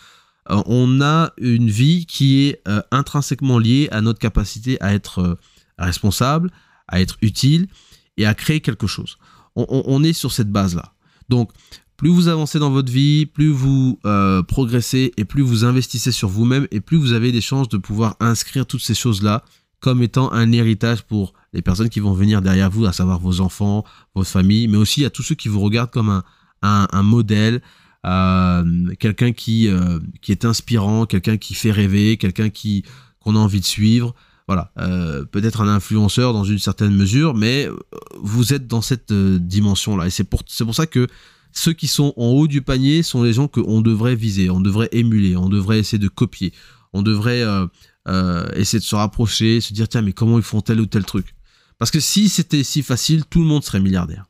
on 0.48 1.01
a 1.01 1.32
une 1.39 1.70
vie 1.70 2.06
qui 2.06 2.47
est 2.47 2.60
euh, 2.69 2.82
intrinsèquement 2.90 3.59
liée 3.59 3.89
à 3.93 4.01
notre 4.01 4.19
capacité 4.19 4.81
à 4.81 4.94
être 4.94 5.19
euh, 5.20 5.35
responsable, 5.78 6.51
à 6.89 7.01
être 7.01 7.16
utile 7.23 7.69
et 8.16 8.27
à 8.27 8.35
créer 8.35 8.60
quelque 8.60 8.86
chose. 8.86 9.19
On, 9.55 10.02
est 10.02 10.14
sur 10.14 10.32
cette 10.32 10.51
base-là. 10.51 10.94
Donc, 11.28 11.51
plus 11.98 12.09
vous 12.09 12.28
avancez 12.28 12.59
dans 12.59 12.70
votre 12.70 12.90
vie, 12.90 13.27
plus 13.27 13.51
vous 13.51 13.98
euh, 14.06 14.43
progressez 14.43 15.12
et 15.19 15.27
plus 15.27 15.43
vous 15.43 15.66
investissez 15.66 16.10
sur 16.10 16.31
vous-même 16.31 16.66
et 16.70 16.81
plus 16.81 16.97
vous 16.97 17.12
avez 17.12 17.32
des 17.32 17.43
chances 17.43 17.69
de 17.69 17.77
pouvoir 17.77 18.16
inscrire 18.19 18.64
toutes 18.64 18.81
ces 18.81 18.94
choses-là 18.94 19.44
comme 19.81 20.02
étant 20.02 20.32
un 20.32 20.52
héritage 20.52 21.02
pour 21.02 21.35
les 21.52 21.60
personnes 21.60 21.90
qui 21.90 22.01
vont 22.01 22.14
venir 22.14 22.40
derrière 22.40 22.70
vous, 22.70 22.86
à 22.86 22.93
savoir 22.93 23.19
vos 23.19 23.40
enfants, 23.40 23.85
votre 24.14 24.31
famille, 24.31 24.69
mais 24.69 24.78
aussi 24.78 25.05
à 25.05 25.10
tous 25.10 25.23
ceux 25.23 25.35
qui 25.35 25.48
vous 25.48 25.60
regardent 25.60 25.90
comme 25.90 26.23
un, 26.62 27.02
modèle, 27.02 27.56
euh, 27.56 27.60
quelqu'un 28.04 29.32
qui, 29.32 29.68
euh, 29.68 30.00
qui 30.20 30.32
est 30.32 30.44
inspirant, 30.44 31.06
quelqu'un 31.06 31.36
qui 31.36 31.54
fait 31.54 31.70
rêver, 31.70 32.16
quelqu'un 32.16 32.50
qui 32.50 32.84
qu'on 33.20 33.36
a 33.36 33.38
envie 33.38 33.60
de 33.60 33.64
suivre. 33.64 34.14
Voilà, 34.48 34.72
euh, 34.78 35.24
peut-être 35.24 35.60
un 35.60 35.68
influenceur 35.68 36.32
dans 36.32 36.44
une 36.44 36.58
certaine 36.58 36.94
mesure, 36.94 37.34
mais 37.34 37.66
euh, 37.68 37.76
vous 38.20 38.52
êtes 38.52 38.66
dans 38.66 38.82
cette 38.82 39.12
euh, 39.12 39.38
dimension-là. 39.38 40.08
Et 40.08 40.10
c'est 40.10 40.24
pour, 40.24 40.42
pour 40.44 40.74
ça 40.74 40.86
que 40.86 41.06
ceux 41.52 41.72
qui 41.72 41.86
sont 41.86 42.12
en 42.16 42.26
haut 42.26 42.48
du 42.48 42.62
panier 42.62 43.02
sont 43.02 43.22
les 43.22 43.32
gens 43.32 43.46
qu'on 43.46 43.80
devrait 43.82 44.16
viser, 44.16 44.50
on 44.50 44.60
devrait 44.60 44.88
émuler, 44.92 45.36
on 45.36 45.48
devrait 45.48 45.78
essayer 45.78 45.98
de 45.98 46.08
copier, 46.08 46.52
on 46.92 47.02
devrait 47.02 47.42
euh, 47.42 47.66
euh, 48.08 48.48
essayer 48.56 48.80
de 48.80 48.84
se 48.84 48.96
rapprocher, 48.96 49.60
se 49.60 49.72
dire 49.72 49.88
tiens 49.88 50.02
mais 50.02 50.12
comment 50.12 50.38
ils 50.38 50.44
font 50.44 50.60
tel 50.60 50.80
ou 50.80 50.86
tel 50.86 51.04
truc? 51.04 51.34
Parce 51.78 51.90
que 51.90 52.00
si 52.00 52.28
c'était 52.28 52.64
si 52.64 52.82
facile, 52.82 53.24
tout 53.24 53.40
le 53.40 53.46
monde 53.46 53.64
serait 53.64 53.80
milliardaire. 53.80 54.26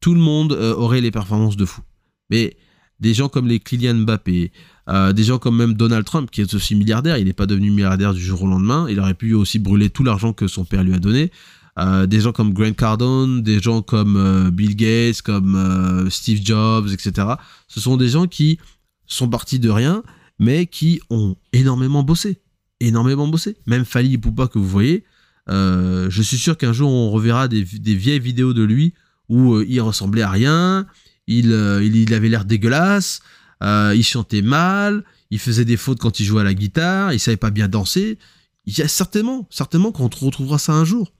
Tout 0.00 0.14
le 0.14 0.20
monde 0.20 0.52
euh, 0.52 0.74
aurait 0.74 1.00
les 1.00 1.10
performances 1.10 1.56
de 1.56 1.64
fou. 1.64 1.82
Mais 2.30 2.56
des 3.00 3.14
gens 3.14 3.28
comme 3.28 3.48
les 3.48 3.60
Kylian 3.60 3.94
Mbappé, 3.94 4.52
euh, 4.88 5.12
des 5.12 5.24
gens 5.24 5.38
comme 5.38 5.56
même 5.56 5.74
Donald 5.74 6.04
Trump, 6.04 6.30
qui 6.30 6.40
est 6.40 6.54
aussi 6.54 6.74
milliardaire, 6.74 7.16
il 7.16 7.24
n'est 7.24 7.32
pas 7.32 7.46
devenu 7.46 7.70
milliardaire 7.70 8.14
du 8.14 8.22
jour 8.22 8.42
au 8.42 8.46
lendemain, 8.46 8.86
il 8.88 9.00
aurait 9.00 9.14
pu 9.14 9.34
aussi 9.34 9.58
brûler 9.58 9.90
tout 9.90 10.04
l'argent 10.04 10.32
que 10.32 10.46
son 10.46 10.64
père 10.64 10.84
lui 10.84 10.94
a 10.94 10.98
donné. 10.98 11.30
Euh, 11.78 12.06
des 12.06 12.20
gens 12.20 12.32
comme 12.32 12.52
Grant 12.52 12.72
Cardone, 12.72 13.42
des 13.42 13.60
gens 13.60 13.80
comme 13.80 14.16
euh, 14.16 14.50
Bill 14.50 14.76
Gates, 14.76 15.22
comme 15.22 16.08
Steve 16.10 16.40
Jobs, 16.44 16.88
etc. 16.92 17.28
Ce 17.68 17.80
sont 17.80 17.96
des 17.96 18.08
gens 18.08 18.26
qui 18.26 18.58
sont 19.06 19.28
partis 19.28 19.58
de 19.58 19.70
rien, 19.70 20.02
mais 20.38 20.66
qui 20.66 21.00
ont 21.08 21.36
énormément 21.52 22.02
bossé. 22.02 22.38
Énormément 22.80 23.28
bossé. 23.28 23.56
Même 23.66 23.84
Fali 23.84 24.18
Poupa 24.18 24.48
que 24.48 24.58
vous 24.58 24.68
voyez, 24.68 25.04
je 25.48 26.22
suis 26.22 26.38
sûr 26.38 26.56
qu'un 26.56 26.72
jour 26.72 26.90
on 26.90 27.10
reverra 27.10 27.48
des, 27.48 27.64
des 27.64 27.94
vieilles 27.94 28.20
vidéos 28.20 28.52
de 28.52 28.62
lui 28.62 28.94
où 29.28 29.60
il 29.60 29.80
ressemblait 29.80 30.22
à 30.22 30.30
rien, 30.30 30.86
il, 31.26 31.52
euh, 31.52 31.84
il, 31.84 31.96
il 31.96 32.14
avait 32.14 32.28
l'air 32.28 32.44
dégueulasse, 32.44 33.20
euh, 33.62 33.92
il 33.94 34.04
chantait 34.04 34.42
mal, 34.42 35.04
il 35.30 35.38
faisait 35.38 35.64
des 35.64 35.76
fautes 35.76 35.98
quand 35.98 36.20
il 36.20 36.24
jouait 36.24 36.40
à 36.40 36.44
la 36.44 36.54
guitare, 36.54 37.12
il 37.12 37.20
savait 37.20 37.36
pas 37.36 37.50
bien 37.50 37.68
danser. 37.68 38.18
Il 38.66 38.76
y 38.76 38.82
a 38.82 38.88
certainement, 38.88 39.46
certainement 39.50 39.92
qu'on 39.92 40.08
retrouvera 40.08 40.58
ça 40.58 40.72
un 40.72 40.84
jour. 40.84 41.12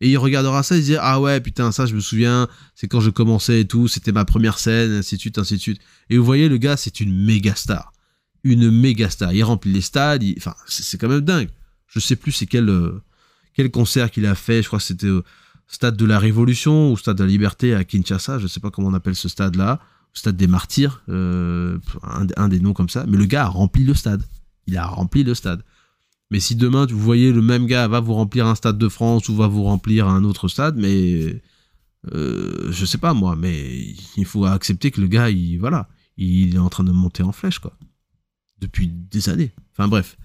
Et 0.00 0.10
il 0.10 0.16
regardera 0.16 0.62
ça 0.62 0.76
il 0.76 0.82
se 0.82 0.86
dit 0.86 0.96
ah 0.96 1.20
ouais 1.20 1.40
putain 1.40 1.72
ça 1.72 1.84
je 1.84 1.94
me 1.96 2.00
souviens 2.00 2.46
c'est 2.76 2.86
quand 2.86 3.00
je 3.00 3.10
commençais 3.10 3.62
et 3.62 3.64
tout 3.66 3.88
c'était 3.88 4.12
ma 4.12 4.24
première 4.24 4.60
scène 4.60 4.92
ainsi 4.92 5.16
de 5.16 5.20
suite 5.20 5.38
ainsi 5.38 5.54
de 5.54 5.60
suite 5.60 5.80
et 6.08 6.16
vous 6.16 6.24
voyez 6.24 6.48
le 6.48 6.56
gars 6.56 6.76
c'est 6.76 7.00
une 7.00 7.12
méga 7.24 7.56
star 7.56 7.92
une 8.44 8.70
méga 8.70 9.10
star 9.10 9.32
il 9.32 9.42
remplit 9.42 9.72
les 9.72 9.80
stades 9.80 10.22
enfin 10.36 10.54
c'est 10.68 10.98
quand 10.98 11.08
même 11.08 11.22
dingue 11.22 11.48
je 11.88 11.98
sais 11.98 12.14
plus 12.14 12.30
c'est 12.30 12.46
quel 12.46 12.68
euh, 12.68 13.02
quel 13.54 13.72
concert 13.72 14.12
qu'il 14.12 14.26
a 14.26 14.36
fait 14.36 14.62
je 14.62 14.68
crois 14.68 14.78
que 14.78 14.84
c'était 14.84 15.10
stade 15.68 15.96
de 15.96 16.04
la 16.04 16.18
Révolution 16.18 16.90
ou 16.90 16.96
stade 16.96 17.18
de 17.18 17.24
la 17.24 17.28
Liberté 17.28 17.74
à 17.74 17.84
Kinshasa 17.84 18.38
je 18.38 18.46
sais 18.46 18.60
pas 18.60 18.70
comment 18.70 18.88
on 18.88 18.94
appelle 18.94 19.16
ce 19.16 19.28
stade 19.28 19.56
là 19.56 19.80
stade 20.14 20.36
des 20.36 20.46
Martyrs 20.46 21.02
euh, 21.08 21.78
un, 22.36 22.48
des 22.48 22.60
noms 22.60 22.72
comme 22.72 22.88
ça 22.88 23.04
mais 23.06 23.16
le 23.16 23.26
gars 23.26 23.44
a 23.44 23.48
rempli 23.48 23.84
le 23.84 23.94
stade. 23.94 24.22
Il 24.66 24.76
a 24.76 24.86
rempli 24.86 25.24
le 25.24 25.34
stade. 25.34 25.62
Mais 26.30 26.40
si 26.40 26.54
demain 26.54 26.86
vous 26.86 26.98
voyez 26.98 27.32
le 27.32 27.40
même 27.40 27.66
gars 27.66 27.88
va 27.88 28.00
vous 28.00 28.12
remplir 28.12 28.46
un 28.46 28.54
stade 28.54 28.76
de 28.76 28.88
France 28.88 29.28
ou 29.30 29.36
va 29.36 29.46
vous 29.46 29.64
remplir 29.64 30.08
un 30.08 30.24
autre 30.24 30.48
stade, 30.48 30.76
mais 30.76 31.40
euh, 32.12 32.70
je 32.70 32.84
sais 32.84 32.98
pas 32.98 33.14
moi, 33.14 33.34
mais 33.34 33.94
il 34.16 34.26
faut 34.26 34.44
accepter 34.44 34.90
que 34.90 35.00
le 35.00 35.06
gars, 35.06 35.30
il 35.30 35.56
voilà, 35.58 35.88
il 36.18 36.54
est 36.54 36.58
en 36.58 36.68
train 36.68 36.84
de 36.84 36.92
monter 36.92 37.22
en 37.22 37.32
flèche 37.32 37.60
quoi, 37.60 37.72
depuis 38.58 38.88
des 38.88 39.30
années. 39.30 39.52
Enfin 39.72 39.88
bref, 39.88 40.18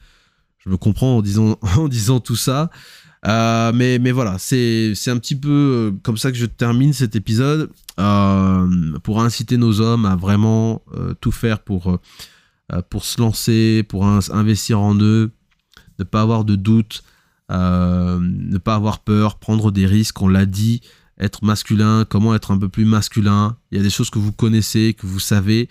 je 0.58 0.70
me 0.70 0.76
comprends 0.76 1.18
en 1.18 1.22
disant 1.22 2.20
tout 2.24 2.36
ça, 2.36 2.70
Euh, 3.26 3.72
mais 3.74 4.00
mais 4.00 4.12
voilà, 4.12 4.38
c'est 4.38 4.94
un 5.08 5.18
petit 5.18 5.36
peu 5.36 5.50
euh, 5.50 5.92
comme 6.04 6.18
ça 6.18 6.32
que 6.32 6.38
je 6.38 6.46
termine 6.46 6.92
cet 6.92 7.16
épisode 7.16 7.70
euh, 8.00 8.98
pour 9.04 9.22
inciter 9.22 9.56
nos 9.58 9.80
hommes 9.80 10.06
à 10.06 10.16
vraiment 10.16 10.82
tout 11.22 11.32
faire 11.32 11.60
pour 11.60 12.00
pour 12.90 13.06
se 13.06 13.22
lancer, 13.22 13.84
pour 13.88 14.06
in- 14.06 14.20
investir 14.32 14.80
en 14.82 14.96
eux 15.00 15.32
ne 16.00 16.04
pas 16.04 16.22
avoir 16.22 16.44
de 16.44 16.56
doute, 16.56 17.04
ne 17.50 18.58
pas 18.58 18.76
avoir 18.76 19.00
peur, 19.00 19.38
prendre 19.38 19.72
des 19.72 19.86
risques, 19.86 20.22
on 20.22 20.28
l'a 20.28 20.46
dit, 20.46 20.82
être 21.20 21.46
masculin, 21.46 22.06
comment 22.10 22.34
être 22.36 22.52
un 22.52 22.58
peu 22.58 22.68
plus 22.68 22.86
masculin. 22.86 23.58
Il 23.72 23.78
y 23.78 23.80
a 23.80 23.84
des 23.84 23.90
choses 23.92 24.10
que 24.10 24.20
vous 24.20 24.32
connaissez, 24.32 24.96
que 24.96 25.06
vous 25.06 25.20
savez. 25.20 25.70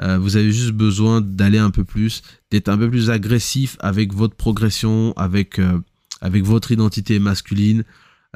Vous 0.00 0.36
avez 0.36 0.52
juste 0.52 0.72
besoin 0.72 1.20
d'aller 1.20 1.58
un 1.58 1.70
peu 1.70 1.84
plus, 1.84 2.22
d'être 2.50 2.68
un 2.68 2.76
peu 2.76 2.90
plus 2.90 3.08
agressif 3.08 3.76
avec 3.80 4.12
votre 4.12 4.34
progression, 4.34 5.14
avec, 5.16 5.58
avec 6.22 6.44
votre 6.44 6.70
identité 6.72 7.18
masculine. 7.18 7.84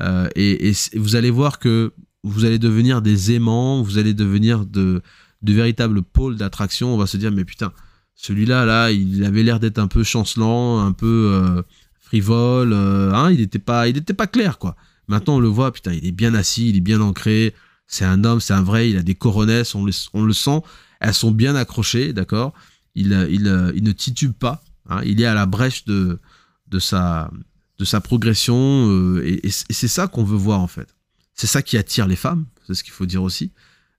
Euh, 0.01 0.29
et, 0.37 0.73
vous 0.95 1.17
allez 1.17 1.31
voir 1.31 1.59
que 1.59 1.95
vous 2.23 2.45
allez 2.45 2.59
devenir 2.59 3.01
des 3.01 3.33
aimants, 3.33 3.83
vous 3.83 3.97
allez 3.97 4.13
devenir 4.13 4.67
de, 4.67 5.01
véritables 5.43 6.03
pôles 6.03 6.37
d'attraction. 6.37 6.93
On 6.93 6.99
va 6.99 7.07
se 7.07 7.17
dire, 7.17 7.31
mais 7.31 7.45
putain, 7.45 7.73
celui-là, 8.15 8.67
là, 8.67 8.91
il 8.91 9.25
avait 9.25 9.45
l'air 9.45 9.61
d'être 9.61 9.79
un 9.79 9.87
peu 9.87 10.03
chancelant, 10.03 10.85
un 10.85 10.93
peu 10.93 11.31
euh, 11.33 11.63
frivole, 12.01 12.73
euh, 12.73 13.15
hein, 13.15 13.31
il 13.31 13.39
n'était 13.39 13.61
pas, 13.61 13.85
pas 13.91 14.27
clair, 14.27 14.59
quoi. 14.59 14.77
Maintenant, 15.09 15.37
on 15.37 15.41
le 15.41 15.49
voit, 15.49 15.73
putain, 15.73 15.93
il 15.93 16.05
est 16.05 16.13
bien 16.13 16.35
assis, 16.35 16.69
il 16.71 16.77
est 16.77 16.81
bien 16.81 17.01
ancré, 17.01 17.55
c'est 17.87 18.05
un 18.05 18.25
homme, 18.25 18.41
c'est 18.41 18.55
un 18.55 18.63
vrai, 18.63 18.91
il 18.91 18.99
a 18.99 19.03
des 19.05 19.15
coronesses, 19.15 19.77
on 19.77 19.85
le, 19.85 19.93
on 20.13 20.25
le 20.25 20.33
sent, 20.33 20.63
elles 20.99 21.15
sont 21.15 21.31
bien 21.31 21.55
accrochées, 21.55 22.13
d'accord? 22.13 22.53
Il, 22.97 23.13
il, 23.31 23.73
il 23.77 23.85
ne 23.85 23.93
titube 23.93 24.33
pas, 24.33 24.65
hein, 24.89 25.01
il 25.05 25.21
est 25.21 25.27
à 25.27 25.35
la 25.35 25.47
brèche 25.47 25.85
de, 25.85 26.19
de, 26.67 26.79
sa, 26.81 27.31
de 27.79 27.85
sa 27.85 28.01
progression, 28.01 28.89
euh, 28.91 29.23
et, 29.27 29.51
c'est 29.51 29.89
ça 29.89 30.07
qu'on 30.09 30.25
veut 30.25 30.37
voir, 30.37 30.61
en 30.61 30.67
fait. 30.67 30.95
C'est 31.35 31.47
ça 31.47 31.61
qui 31.63 31.77
attire 31.77 32.07
les 32.07 32.17
femmes, 32.17 32.47
c'est 32.67 32.75
ce 32.75 32.83
qu'il 32.83 32.93
faut 32.93 33.07
dire 33.07 33.23
aussi. 33.23 33.53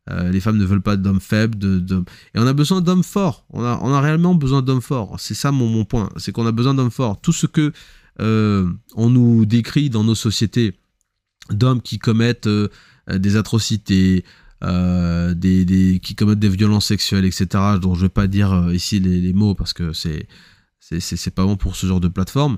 Euh, 0.09 0.31
les 0.31 0.39
femmes 0.39 0.57
ne 0.57 0.65
veulent 0.65 0.81
pas 0.81 0.95
d'hommes 0.95 1.19
faibles, 1.19 1.57
de, 1.57 2.03
et 2.33 2.39
on 2.39 2.47
a 2.47 2.53
besoin 2.53 2.81
d'hommes 2.81 3.03
forts. 3.03 3.45
On 3.49 3.63
a, 3.63 3.77
on 3.83 3.93
a 3.93 3.99
réellement 4.01 4.35
besoin 4.35 4.61
d'hommes 4.61 4.81
forts. 4.81 5.19
C'est 5.19 5.33
ça 5.33 5.51
mon, 5.51 5.67
mon 5.67 5.83
point. 5.85 6.09
C'est 6.17 6.31
qu'on 6.31 6.47
a 6.47 6.51
besoin 6.51 6.73
d'hommes 6.73 6.91
forts. 6.91 7.19
Tout 7.21 7.33
ce 7.33 7.45
que 7.45 7.73
euh, 8.21 8.71
on 8.95 9.09
nous 9.09 9.45
décrit 9.45 9.89
dans 9.89 10.03
nos 10.05 10.15
sociétés 10.15 10.79
d'hommes 11.51 11.81
qui 11.81 11.99
commettent 11.99 12.49
des 13.11 13.35
atrocités, 13.35 14.23
des, 14.61 15.65
des- 15.65 15.99
qui 16.01 16.15
commettent 16.15 16.39
des 16.39 16.49
violences 16.49 16.85
sexuelles, 16.87 17.25
etc. 17.25 17.47
Dont 17.81 17.93
je 17.93 18.01
vais 18.03 18.09
pas 18.09 18.27
dire 18.27 18.71
ici 18.73 18.99
les, 19.01 19.33
mots 19.33 19.55
parce 19.55 19.73
que 19.73 19.91
c'est- 19.93 20.27
c'est 20.79 21.35
pas 21.35 21.43
bon 21.43 21.57
pour 21.57 21.75
ce 21.75 21.85
genre 21.85 21.99
de 21.99 22.07
plateforme. 22.07 22.57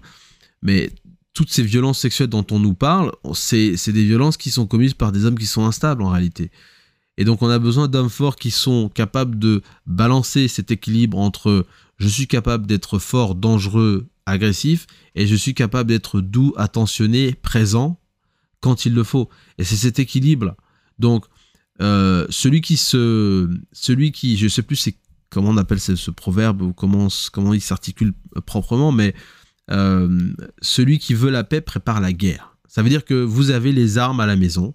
Mais 0.61 0.91
toutes 1.39 1.53
ces 1.53 1.63
violences 1.63 1.99
sexuelles 1.99 2.27
dont 2.27 2.45
on 2.51 2.59
nous 2.59 2.73
parle, 2.73 3.13
c'est 3.33 3.93
des 3.93 4.03
violences 4.03 4.35
qui 4.35 4.51
sont 4.51 4.67
commises 4.67 4.93
par 4.93 5.13
des 5.13 5.23
hommes 5.23 5.39
qui 5.39 5.45
sont 5.45 5.65
instables 5.65 6.01
en 6.01 6.09
réalité. 6.09 6.51
Et 7.17 7.23
donc 7.23 7.41
on 7.41 7.49
a 7.49 7.59
besoin 7.59 7.87
d'hommes 7.87 8.09
forts 8.09 8.35
qui 8.35 8.51
sont 8.51 8.89
capables 8.89 9.39
de 9.39 9.61
balancer 9.85 10.49
cet 10.49 10.69
équilibre 10.69 11.17
entre 11.17 11.65
je 11.97 12.09
suis 12.09 12.27
capable 12.27 12.67
d'être 12.67 12.99
fort, 12.99 13.35
dangereux, 13.35 14.09
agressif, 14.25 14.85
et 15.15 15.27
je 15.27 15.35
suis 15.37 15.53
capable 15.53 15.87
d'être 15.87 16.19
doux, 16.19 16.53
attentionné, 16.57 17.35
présent 17.35 18.01
quand 18.59 18.85
il 18.85 18.93
le 18.93 19.05
faut. 19.05 19.29
Et 19.57 19.63
c'est 19.63 19.77
cet 19.77 19.97
équilibre. 19.97 20.57
Donc 20.97 21.23
euh, 21.79 22.27
celui 22.29 22.59
qui 22.59 22.75
se, 22.75 23.49
celui 23.71 24.11
qui, 24.11 24.35
je 24.35 24.49
sais 24.49 24.61
plus 24.61 24.89
comment 25.29 25.51
on 25.51 25.57
appelle 25.57 25.79
ce, 25.79 25.95
ce 25.95 26.11
proverbe 26.11 26.63
ou 26.63 26.73
comment 26.73 27.07
comment 27.31 27.53
il 27.53 27.61
s'articule 27.61 28.11
proprement, 28.45 28.91
mais 28.91 29.15
euh, 29.71 30.33
celui 30.61 30.99
qui 30.99 31.13
veut 31.13 31.29
la 31.29 31.43
paix 31.43 31.61
prépare 31.61 32.01
la 32.01 32.13
guerre. 32.13 32.57
Ça 32.67 32.83
veut 32.83 32.89
dire 32.89 33.05
que 33.05 33.15
vous 33.15 33.49
avez 33.49 33.71
les 33.71 33.97
armes 33.97 34.19
à 34.19 34.25
la 34.25 34.35
maison, 34.35 34.73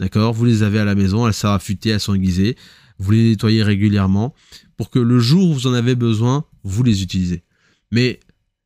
D'accord? 0.00 0.32
Vous 0.32 0.44
les 0.44 0.62
avez 0.62 0.78
à 0.78 0.84
la 0.84 0.94
maison, 0.94 1.26
elles 1.26 1.34
sont 1.34 1.48
affûtées, 1.48 1.90
elles 1.90 2.00
sont 2.00 2.14
aiguisées. 2.14 2.56
Vous 2.98 3.10
les 3.10 3.30
nettoyez 3.30 3.62
régulièrement 3.62 4.34
pour 4.76 4.90
que 4.90 4.98
le 4.98 5.18
jour 5.18 5.50
où 5.50 5.54
vous 5.54 5.66
en 5.66 5.72
avez 5.72 5.94
besoin, 5.94 6.44
vous 6.62 6.82
les 6.82 7.02
utilisez. 7.02 7.44
Mais 7.90 8.20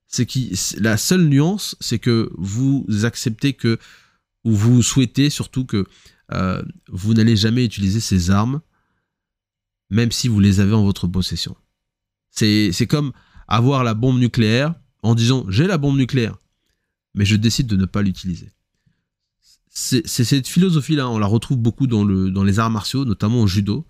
c'est 0.06 0.26
qui 0.26 0.58
la 0.78 0.96
seule 0.96 1.24
nuance, 1.24 1.74
c'est 1.80 1.98
que 1.98 2.30
vous 2.36 2.86
acceptez 3.02 3.54
que 3.54 3.78
ou 4.44 4.52
vous 4.52 4.82
souhaitez 4.82 5.30
surtout 5.30 5.64
que 5.64 5.86
euh, 6.32 6.62
vous 6.88 7.14
n'allez 7.14 7.36
jamais 7.36 7.64
utiliser 7.64 8.00
ces 8.00 8.30
armes, 8.30 8.60
même 9.90 10.12
si 10.12 10.28
vous 10.28 10.40
les 10.40 10.60
avez 10.60 10.74
en 10.74 10.84
votre 10.84 11.06
possession. 11.06 11.56
C'est 12.30 12.86
comme 12.88 13.12
avoir 13.48 13.84
la 13.84 13.94
bombe 13.94 14.18
nucléaire 14.18 14.74
en 15.02 15.14
disant 15.14 15.44
j'ai 15.48 15.66
la 15.66 15.78
bombe 15.78 15.96
nucléaire, 15.96 16.36
mais 17.14 17.24
je 17.24 17.36
décide 17.36 17.66
de 17.66 17.76
ne 17.76 17.86
pas 17.86 18.02
l'utiliser 18.02 18.52
c'est 19.74 20.06
cette 20.06 20.46
philosophie-là, 20.46 21.08
on 21.08 21.18
la 21.18 21.26
retrouve 21.26 21.56
beaucoup 21.56 21.86
dans, 21.86 22.04
le, 22.04 22.30
dans 22.30 22.44
les 22.44 22.58
arts 22.58 22.70
martiaux, 22.70 23.04
notamment 23.04 23.40
au 23.40 23.46
judo. 23.46 23.86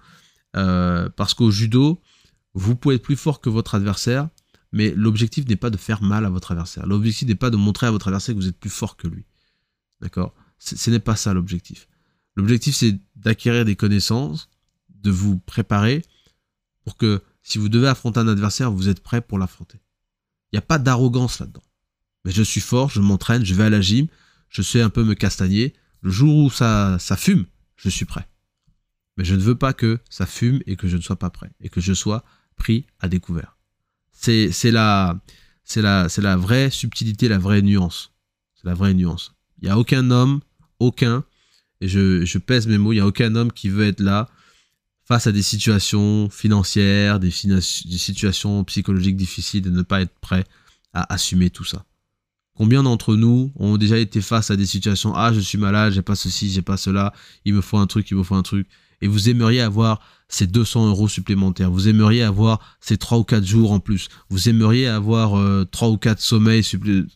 Euh, 0.56 1.08
parce 1.16 1.34
qu'au 1.34 1.50
judo, 1.50 2.00
vous 2.54 2.76
pouvez 2.76 2.96
être 2.96 3.02
plus 3.02 3.16
fort 3.16 3.40
que 3.40 3.50
votre 3.50 3.74
adversaire, 3.74 4.28
mais 4.70 4.92
l'objectif 4.94 5.46
n'est 5.48 5.56
pas 5.56 5.70
de 5.70 5.76
faire 5.76 6.02
mal 6.02 6.24
à 6.24 6.30
votre 6.30 6.52
adversaire. 6.52 6.86
L'objectif 6.86 7.26
n'est 7.26 7.34
pas 7.34 7.50
de 7.50 7.56
montrer 7.56 7.86
à 7.86 7.90
votre 7.90 8.08
adversaire 8.08 8.34
que 8.34 8.40
vous 8.40 8.48
êtes 8.48 8.58
plus 8.58 8.70
fort 8.70 8.96
que 8.96 9.08
lui. 9.08 9.24
D'accord? 10.00 10.34
Ce 10.58 10.90
n'est 10.90 11.00
pas 11.00 11.16
ça 11.16 11.34
l'objectif. 11.34 11.88
L'objectif, 12.36 12.76
c'est 12.76 12.96
d'acquérir 13.16 13.64
des 13.64 13.74
connaissances, 13.74 14.48
de 14.88 15.10
vous 15.10 15.38
préparer 15.38 16.02
pour 16.84 16.96
que 16.96 17.22
si 17.42 17.58
vous 17.58 17.68
devez 17.68 17.88
affronter 17.88 18.20
un 18.20 18.28
adversaire, 18.28 18.70
vous 18.70 18.88
êtes 18.88 19.00
prêt 19.00 19.20
pour 19.20 19.38
l'affronter. 19.38 19.80
Il 20.52 20.56
n'y 20.56 20.58
a 20.58 20.62
pas 20.62 20.78
d'arrogance 20.78 21.40
là-dedans. 21.40 21.62
Mais 22.24 22.30
je 22.30 22.42
suis 22.42 22.60
fort, 22.60 22.90
je 22.90 23.00
m'entraîne, 23.00 23.44
je 23.44 23.54
vais 23.54 23.64
à 23.64 23.70
la 23.70 23.80
gym, 23.80 24.06
je 24.48 24.62
sais 24.62 24.80
un 24.80 24.90
peu 24.90 25.02
me 25.04 25.14
castagner. 25.14 25.74
Le 26.02 26.10
jour 26.10 26.36
où 26.36 26.50
ça, 26.50 26.98
ça 26.98 27.16
fume, 27.16 27.46
je 27.76 27.88
suis 27.88 28.04
prêt. 28.04 28.28
Mais 29.16 29.24
je 29.24 29.34
ne 29.34 29.40
veux 29.40 29.56
pas 29.56 29.72
que 29.72 29.98
ça 30.08 30.26
fume 30.26 30.60
et 30.66 30.76
que 30.76 30.88
je 30.88 30.96
ne 30.96 31.02
sois 31.02 31.18
pas 31.18 31.30
prêt. 31.30 31.50
Et 31.60 31.68
que 31.68 31.80
je 31.80 31.92
sois 31.92 32.24
pris 32.56 32.86
à 33.00 33.08
découvert. 33.08 33.56
C'est 34.12 34.70
la, 34.70 35.20
la, 35.76 36.06
la 36.16 36.36
vraie 36.36 36.70
subtilité, 36.70 37.28
la 37.28 37.38
vraie 37.38 37.62
nuance. 37.62 38.12
C'est 38.54 38.66
la 38.66 38.74
vraie 38.74 38.94
nuance. 38.94 39.34
Il 39.60 39.64
n'y 39.64 39.70
a 39.70 39.78
aucun 39.78 40.10
homme, 40.10 40.40
aucun, 40.78 41.24
et 41.80 41.88
je, 41.88 42.24
je 42.24 42.38
pèse 42.38 42.68
mes 42.68 42.78
mots, 42.78 42.92
il 42.92 42.96
n'y 42.96 43.00
a 43.00 43.06
aucun 43.06 43.34
homme 43.34 43.52
qui 43.52 43.68
veut 43.68 43.86
être 43.86 44.00
là 44.00 44.28
face 45.12 45.26
à 45.26 45.32
des 45.32 45.42
situations 45.42 46.30
financières, 46.30 47.20
des, 47.20 47.30
situations 47.30 48.64
psychologiques 48.64 49.16
difficiles, 49.16 49.60
de 49.60 49.68
ne 49.68 49.82
pas 49.82 50.00
être 50.00 50.18
prêt 50.22 50.46
à 50.94 51.12
assumer 51.12 51.50
tout 51.50 51.64
ça. 51.64 51.84
Combien 52.56 52.82
d'entre 52.82 53.14
nous 53.14 53.52
ont 53.56 53.76
déjà 53.76 53.98
été 53.98 54.22
face 54.22 54.50
à 54.50 54.56
des 54.56 54.64
situations 54.64 55.14
Ah, 55.14 55.34
je 55.34 55.40
suis 55.40 55.58
malade, 55.58 55.92
j'ai 55.92 56.00
pas 56.00 56.14
ceci, 56.14 56.50
j'ai 56.50 56.62
pas 56.62 56.78
cela, 56.78 57.12
il 57.44 57.52
me 57.52 57.60
faut 57.60 57.76
un 57.76 57.86
truc, 57.86 58.10
il 58.10 58.16
me 58.16 58.22
faut 58.22 58.36
un 58.36 58.42
truc. 58.42 58.66
Et 59.02 59.06
vous 59.06 59.28
aimeriez 59.28 59.60
avoir 59.60 60.00
ces 60.28 60.46
200 60.46 60.88
euros 60.88 61.08
supplémentaires. 61.08 61.70
Vous 61.70 61.88
aimeriez 61.88 62.22
avoir 62.22 62.78
ces 62.80 62.96
3 62.96 63.18
ou 63.18 63.24
4 63.24 63.44
jours 63.44 63.72
en 63.72 63.80
plus. 63.80 64.08
Vous 64.30 64.48
aimeriez 64.48 64.86
avoir 64.86 65.38
euh, 65.38 65.68
3 65.70 65.90
ou 65.90 65.98
4 65.98 66.22
sommeils 66.22 66.64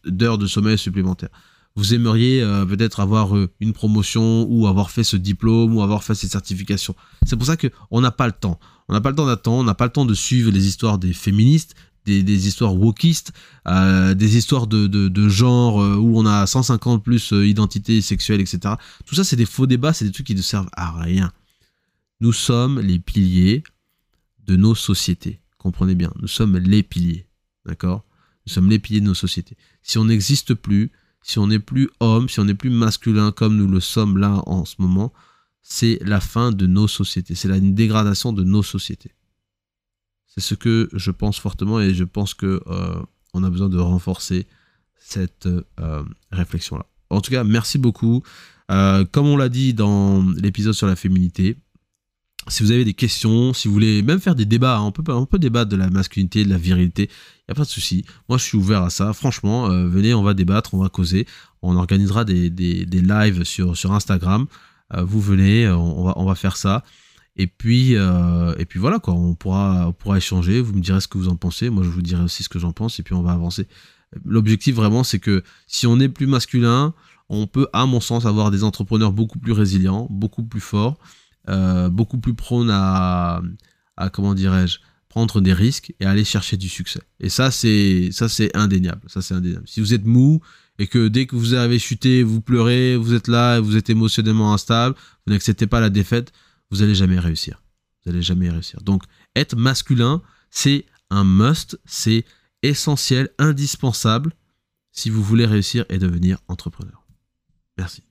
d'heures 0.04 0.36
de 0.36 0.46
sommeil 0.46 0.76
supplémentaires. 0.76 1.30
Vous 1.76 1.92
aimeriez 1.92 2.42
euh, 2.42 2.64
peut-être 2.64 3.00
avoir 3.00 3.36
euh, 3.36 3.50
une 3.60 3.72
promotion 3.72 4.46
ou 4.48 4.66
avoir 4.66 4.90
fait 4.90 5.04
ce 5.04 5.16
diplôme 5.16 5.76
ou 5.76 5.82
avoir 5.82 6.02
fait 6.02 6.14
cette 6.14 6.32
certification. 6.32 6.96
C'est 7.26 7.36
pour 7.36 7.46
ça 7.46 7.56
qu'on 7.56 8.00
n'a 8.00 8.10
pas 8.10 8.26
le 8.26 8.32
temps. 8.32 8.58
On 8.88 8.94
n'a 8.94 9.00
pas 9.00 9.10
le 9.10 9.16
temps 9.16 9.26
d'attendre, 9.26 9.58
on 9.58 9.64
n'a 9.64 9.74
pas 9.74 9.84
le 9.84 9.92
temps 9.92 10.06
de 10.06 10.14
suivre 10.14 10.50
les 10.50 10.66
histoires 10.66 10.98
des 10.98 11.12
féministes, 11.12 11.74
des, 12.06 12.48
histoires 12.48 12.74
wokistes, 12.74 13.32
euh, 13.66 14.14
des 14.14 14.36
histoires 14.36 14.66
de, 14.66 14.86
de, 14.86 15.28
genre 15.28 15.82
euh, 15.82 15.96
où 15.96 16.18
on 16.18 16.24
a 16.24 16.46
150 16.46 17.02
plus 17.02 17.32
identités 17.32 18.00
sexuelles, 18.00 18.40
etc. 18.40 18.74
Tout 19.04 19.14
ça, 19.14 19.24
c'est 19.24 19.36
des 19.36 19.46
faux 19.46 19.66
débats, 19.66 19.92
c'est 19.92 20.04
des 20.04 20.12
trucs 20.12 20.26
qui 20.26 20.34
ne 20.34 20.42
servent 20.42 20.70
à 20.72 20.92
rien. 20.92 21.32
Nous 22.20 22.32
sommes 22.32 22.80
les 22.80 22.98
piliers 22.98 23.64
de 24.46 24.56
nos 24.56 24.74
sociétés. 24.74 25.40
Comprenez 25.58 25.94
bien, 25.94 26.12
nous 26.20 26.28
sommes 26.28 26.56
les 26.56 26.82
piliers. 26.82 27.26
D'accord? 27.66 28.04
Nous 28.46 28.52
sommes 28.52 28.70
les 28.70 28.78
piliers 28.78 29.00
de 29.00 29.06
nos 29.06 29.14
sociétés. 29.14 29.56
Si 29.82 29.98
on 29.98 30.04
n'existe 30.04 30.54
plus, 30.54 30.92
si 31.26 31.40
on 31.40 31.48
n'est 31.48 31.58
plus 31.58 31.90
homme, 31.98 32.28
si 32.28 32.38
on 32.38 32.44
n'est 32.44 32.54
plus 32.54 32.70
masculin 32.70 33.32
comme 33.32 33.56
nous 33.56 33.66
le 33.66 33.80
sommes 33.80 34.16
là 34.16 34.44
en 34.46 34.64
ce 34.64 34.76
moment, 34.78 35.12
c'est 35.60 35.98
la 36.02 36.20
fin 36.20 36.52
de 36.52 36.68
nos 36.68 36.86
sociétés. 36.86 37.34
C'est 37.34 37.48
la 37.48 37.58
dégradation 37.58 38.32
de 38.32 38.44
nos 38.44 38.62
sociétés. 38.62 39.10
C'est 40.28 40.40
ce 40.40 40.54
que 40.54 40.88
je 40.92 41.10
pense 41.10 41.40
fortement 41.40 41.80
et 41.80 41.94
je 41.94 42.04
pense 42.04 42.32
que 42.32 42.62
euh, 42.68 43.02
on 43.34 43.42
a 43.42 43.50
besoin 43.50 43.68
de 43.68 43.76
renforcer 43.76 44.46
cette 45.00 45.48
euh, 45.80 46.04
réflexion-là. 46.30 46.86
En 47.10 47.20
tout 47.20 47.32
cas, 47.32 47.42
merci 47.42 47.78
beaucoup. 47.78 48.22
Euh, 48.70 49.04
comme 49.04 49.26
on 49.26 49.36
l'a 49.36 49.48
dit 49.48 49.74
dans 49.74 50.24
l'épisode 50.36 50.74
sur 50.74 50.86
la 50.86 50.94
féminité, 50.94 51.56
si 52.48 52.62
vous 52.62 52.70
avez 52.70 52.84
des 52.84 52.94
questions, 52.94 53.52
si 53.52 53.68
vous 53.68 53.74
voulez 53.74 54.02
même 54.02 54.20
faire 54.20 54.34
des 54.34 54.44
débats, 54.44 54.80
on, 54.80 54.92
peut, 54.92 55.38
débattre 55.38 55.70
de 55.70 55.76
la 55.76 55.90
masculinité, 55.90 56.44
de 56.44 56.50
la 56.50 56.58
virilité, 56.58 57.04
il 57.04 57.44
n'y 57.48 57.52
a 57.52 57.54
pas 57.54 57.64
de 57.64 57.68
souci. 57.68 58.04
Moi, 58.28 58.38
je 58.38 58.44
suis 58.44 58.56
ouvert 58.56 58.82
à 58.82 58.90
ça. 58.90 59.12
Franchement, 59.12 59.68
venez, 59.68 60.14
on 60.14 60.22
va 60.22 60.34
débattre, 60.34 60.74
on 60.74 60.78
va 60.78 60.88
causer. 60.88 61.26
On 61.62 61.76
organisera 61.76 62.24
des, 62.24 62.50
des, 62.50 62.86
des 62.86 63.00
lives 63.00 63.44
sur, 63.44 63.92
Instagram. 63.92 64.46
vous 64.96 65.20
venez, 65.20 65.68
on, 65.68 66.24
va, 66.24 66.34
faire 66.34 66.56
ça. 66.56 66.84
Et 67.36 67.46
puis, 67.46 67.96
euh, 67.96 68.54
et 68.58 68.64
puis 68.64 68.78
voilà, 68.78 68.98
quoi, 68.98 69.14
on 69.14 69.34
pourra, 69.34 69.88
on 69.88 69.92
pourra 69.92 70.16
échanger, 70.16 70.60
vous 70.60 70.72
me 70.72 70.80
direz 70.80 71.00
ce 71.00 71.08
que 71.08 71.18
vous 71.18 71.28
en 71.28 71.36
pensez, 71.36 71.68
moi 71.68 71.84
je 71.84 71.90
vous 71.90 72.00
dirai 72.00 72.22
aussi 72.22 72.42
ce 72.42 72.48
que 72.48 72.58
j'en 72.58 72.72
pense, 72.72 72.98
et 72.98 73.02
puis 73.02 73.14
on 73.14 73.22
va 73.22 73.32
avancer. 73.32 73.68
L'objectif 74.24 74.74
vraiment, 74.74 75.04
c'est 75.04 75.18
que 75.18 75.42
si 75.66 75.86
on 75.86 76.00
est 76.00 76.08
plus 76.08 76.26
masculin, 76.26 76.94
on 77.28 77.46
peut, 77.46 77.68
à 77.74 77.84
mon 77.84 78.00
sens, 78.00 78.24
avoir 78.24 78.50
des 78.50 78.64
entrepreneurs 78.64 79.12
beaucoup 79.12 79.38
plus 79.38 79.52
résilients, 79.52 80.06
beaucoup 80.10 80.44
plus 80.44 80.60
forts, 80.60 80.96
euh, 81.48 81.88
beaucoup 81.88 82.18
plus 82.18 82.34
prônes 82.34 82.70
à, 82.70 83.42
à 83.96 84.10
comment 84.10 84.34
dirais-je, 84.34 84.78
prendre 85.08 85.40
des 85.40 85.52
risques 85.54 85.94
et 86.00 86.04
aller 86.04 86.24
chercher 86.24 86.56
du 86.56 86.68
succès. 86.68 87.00
Et 87.20 87.30
ça, 87.30 87.50
c'est, 87.50 88.10
ça, 88.12 88.28
c'est 88.28 88.54
indéniable. 88.54 89.00
Ça, 89.06 89.22
c'est 89.22 89.34
indéniable. 89.34 89.66
Si 89.66 89.80
vous 89.80 89.94
êtes 89.94 90.04
mou 90.04 90.42
et 90.78 90.86
que 90.86 91.08
dès 91.08 91.26
que 91.26 91.36
vous 91.36 91.54
avez 91.54 91.78
chuté, 91.78 92.22
vous 92.22 92.42
pleurez, 92.42 92.96
vous 92.96 93.14
êtes 93.14 93.28
là, 93.28 93.60
vous 93.60 93.76
êtes 93.76 93.88
émotionnellement 93.88 94.52
instable, 94.52 94.94
vous 95.26 95.32
n'acceptez 95.32 95.66
pas 95.66 95.80
la 95.80 95.88
défaite, 95.88 96.32
vous 96.70 96.82
allez 96.82 96.94
jamais 96.94 97.18
réussir. 97.18 97.62
Vous 98.04 98.10
allez 98.12 98.22
jamais 98.22 98.50
réussir. 98.50 98.82
Donc, 98.82 99.04
être 99.34 99.56
masculin, 99.56 100.20
c'est 100.50 100.84
un 101.08 101.24
must, 101.24 101.78
c'est 101.86 102.24
essentiel, 102.62 103.30
indispensable 103.38 104.32
si 104.92 105.10
vous 105.10 105.22
voulez 105.22 105.46
réussir 105.46 105.84
et 105.88 105.98
devenir 105.98 106.38
entrepreneur. 106.48 107.06
Merci. 107.78 108.02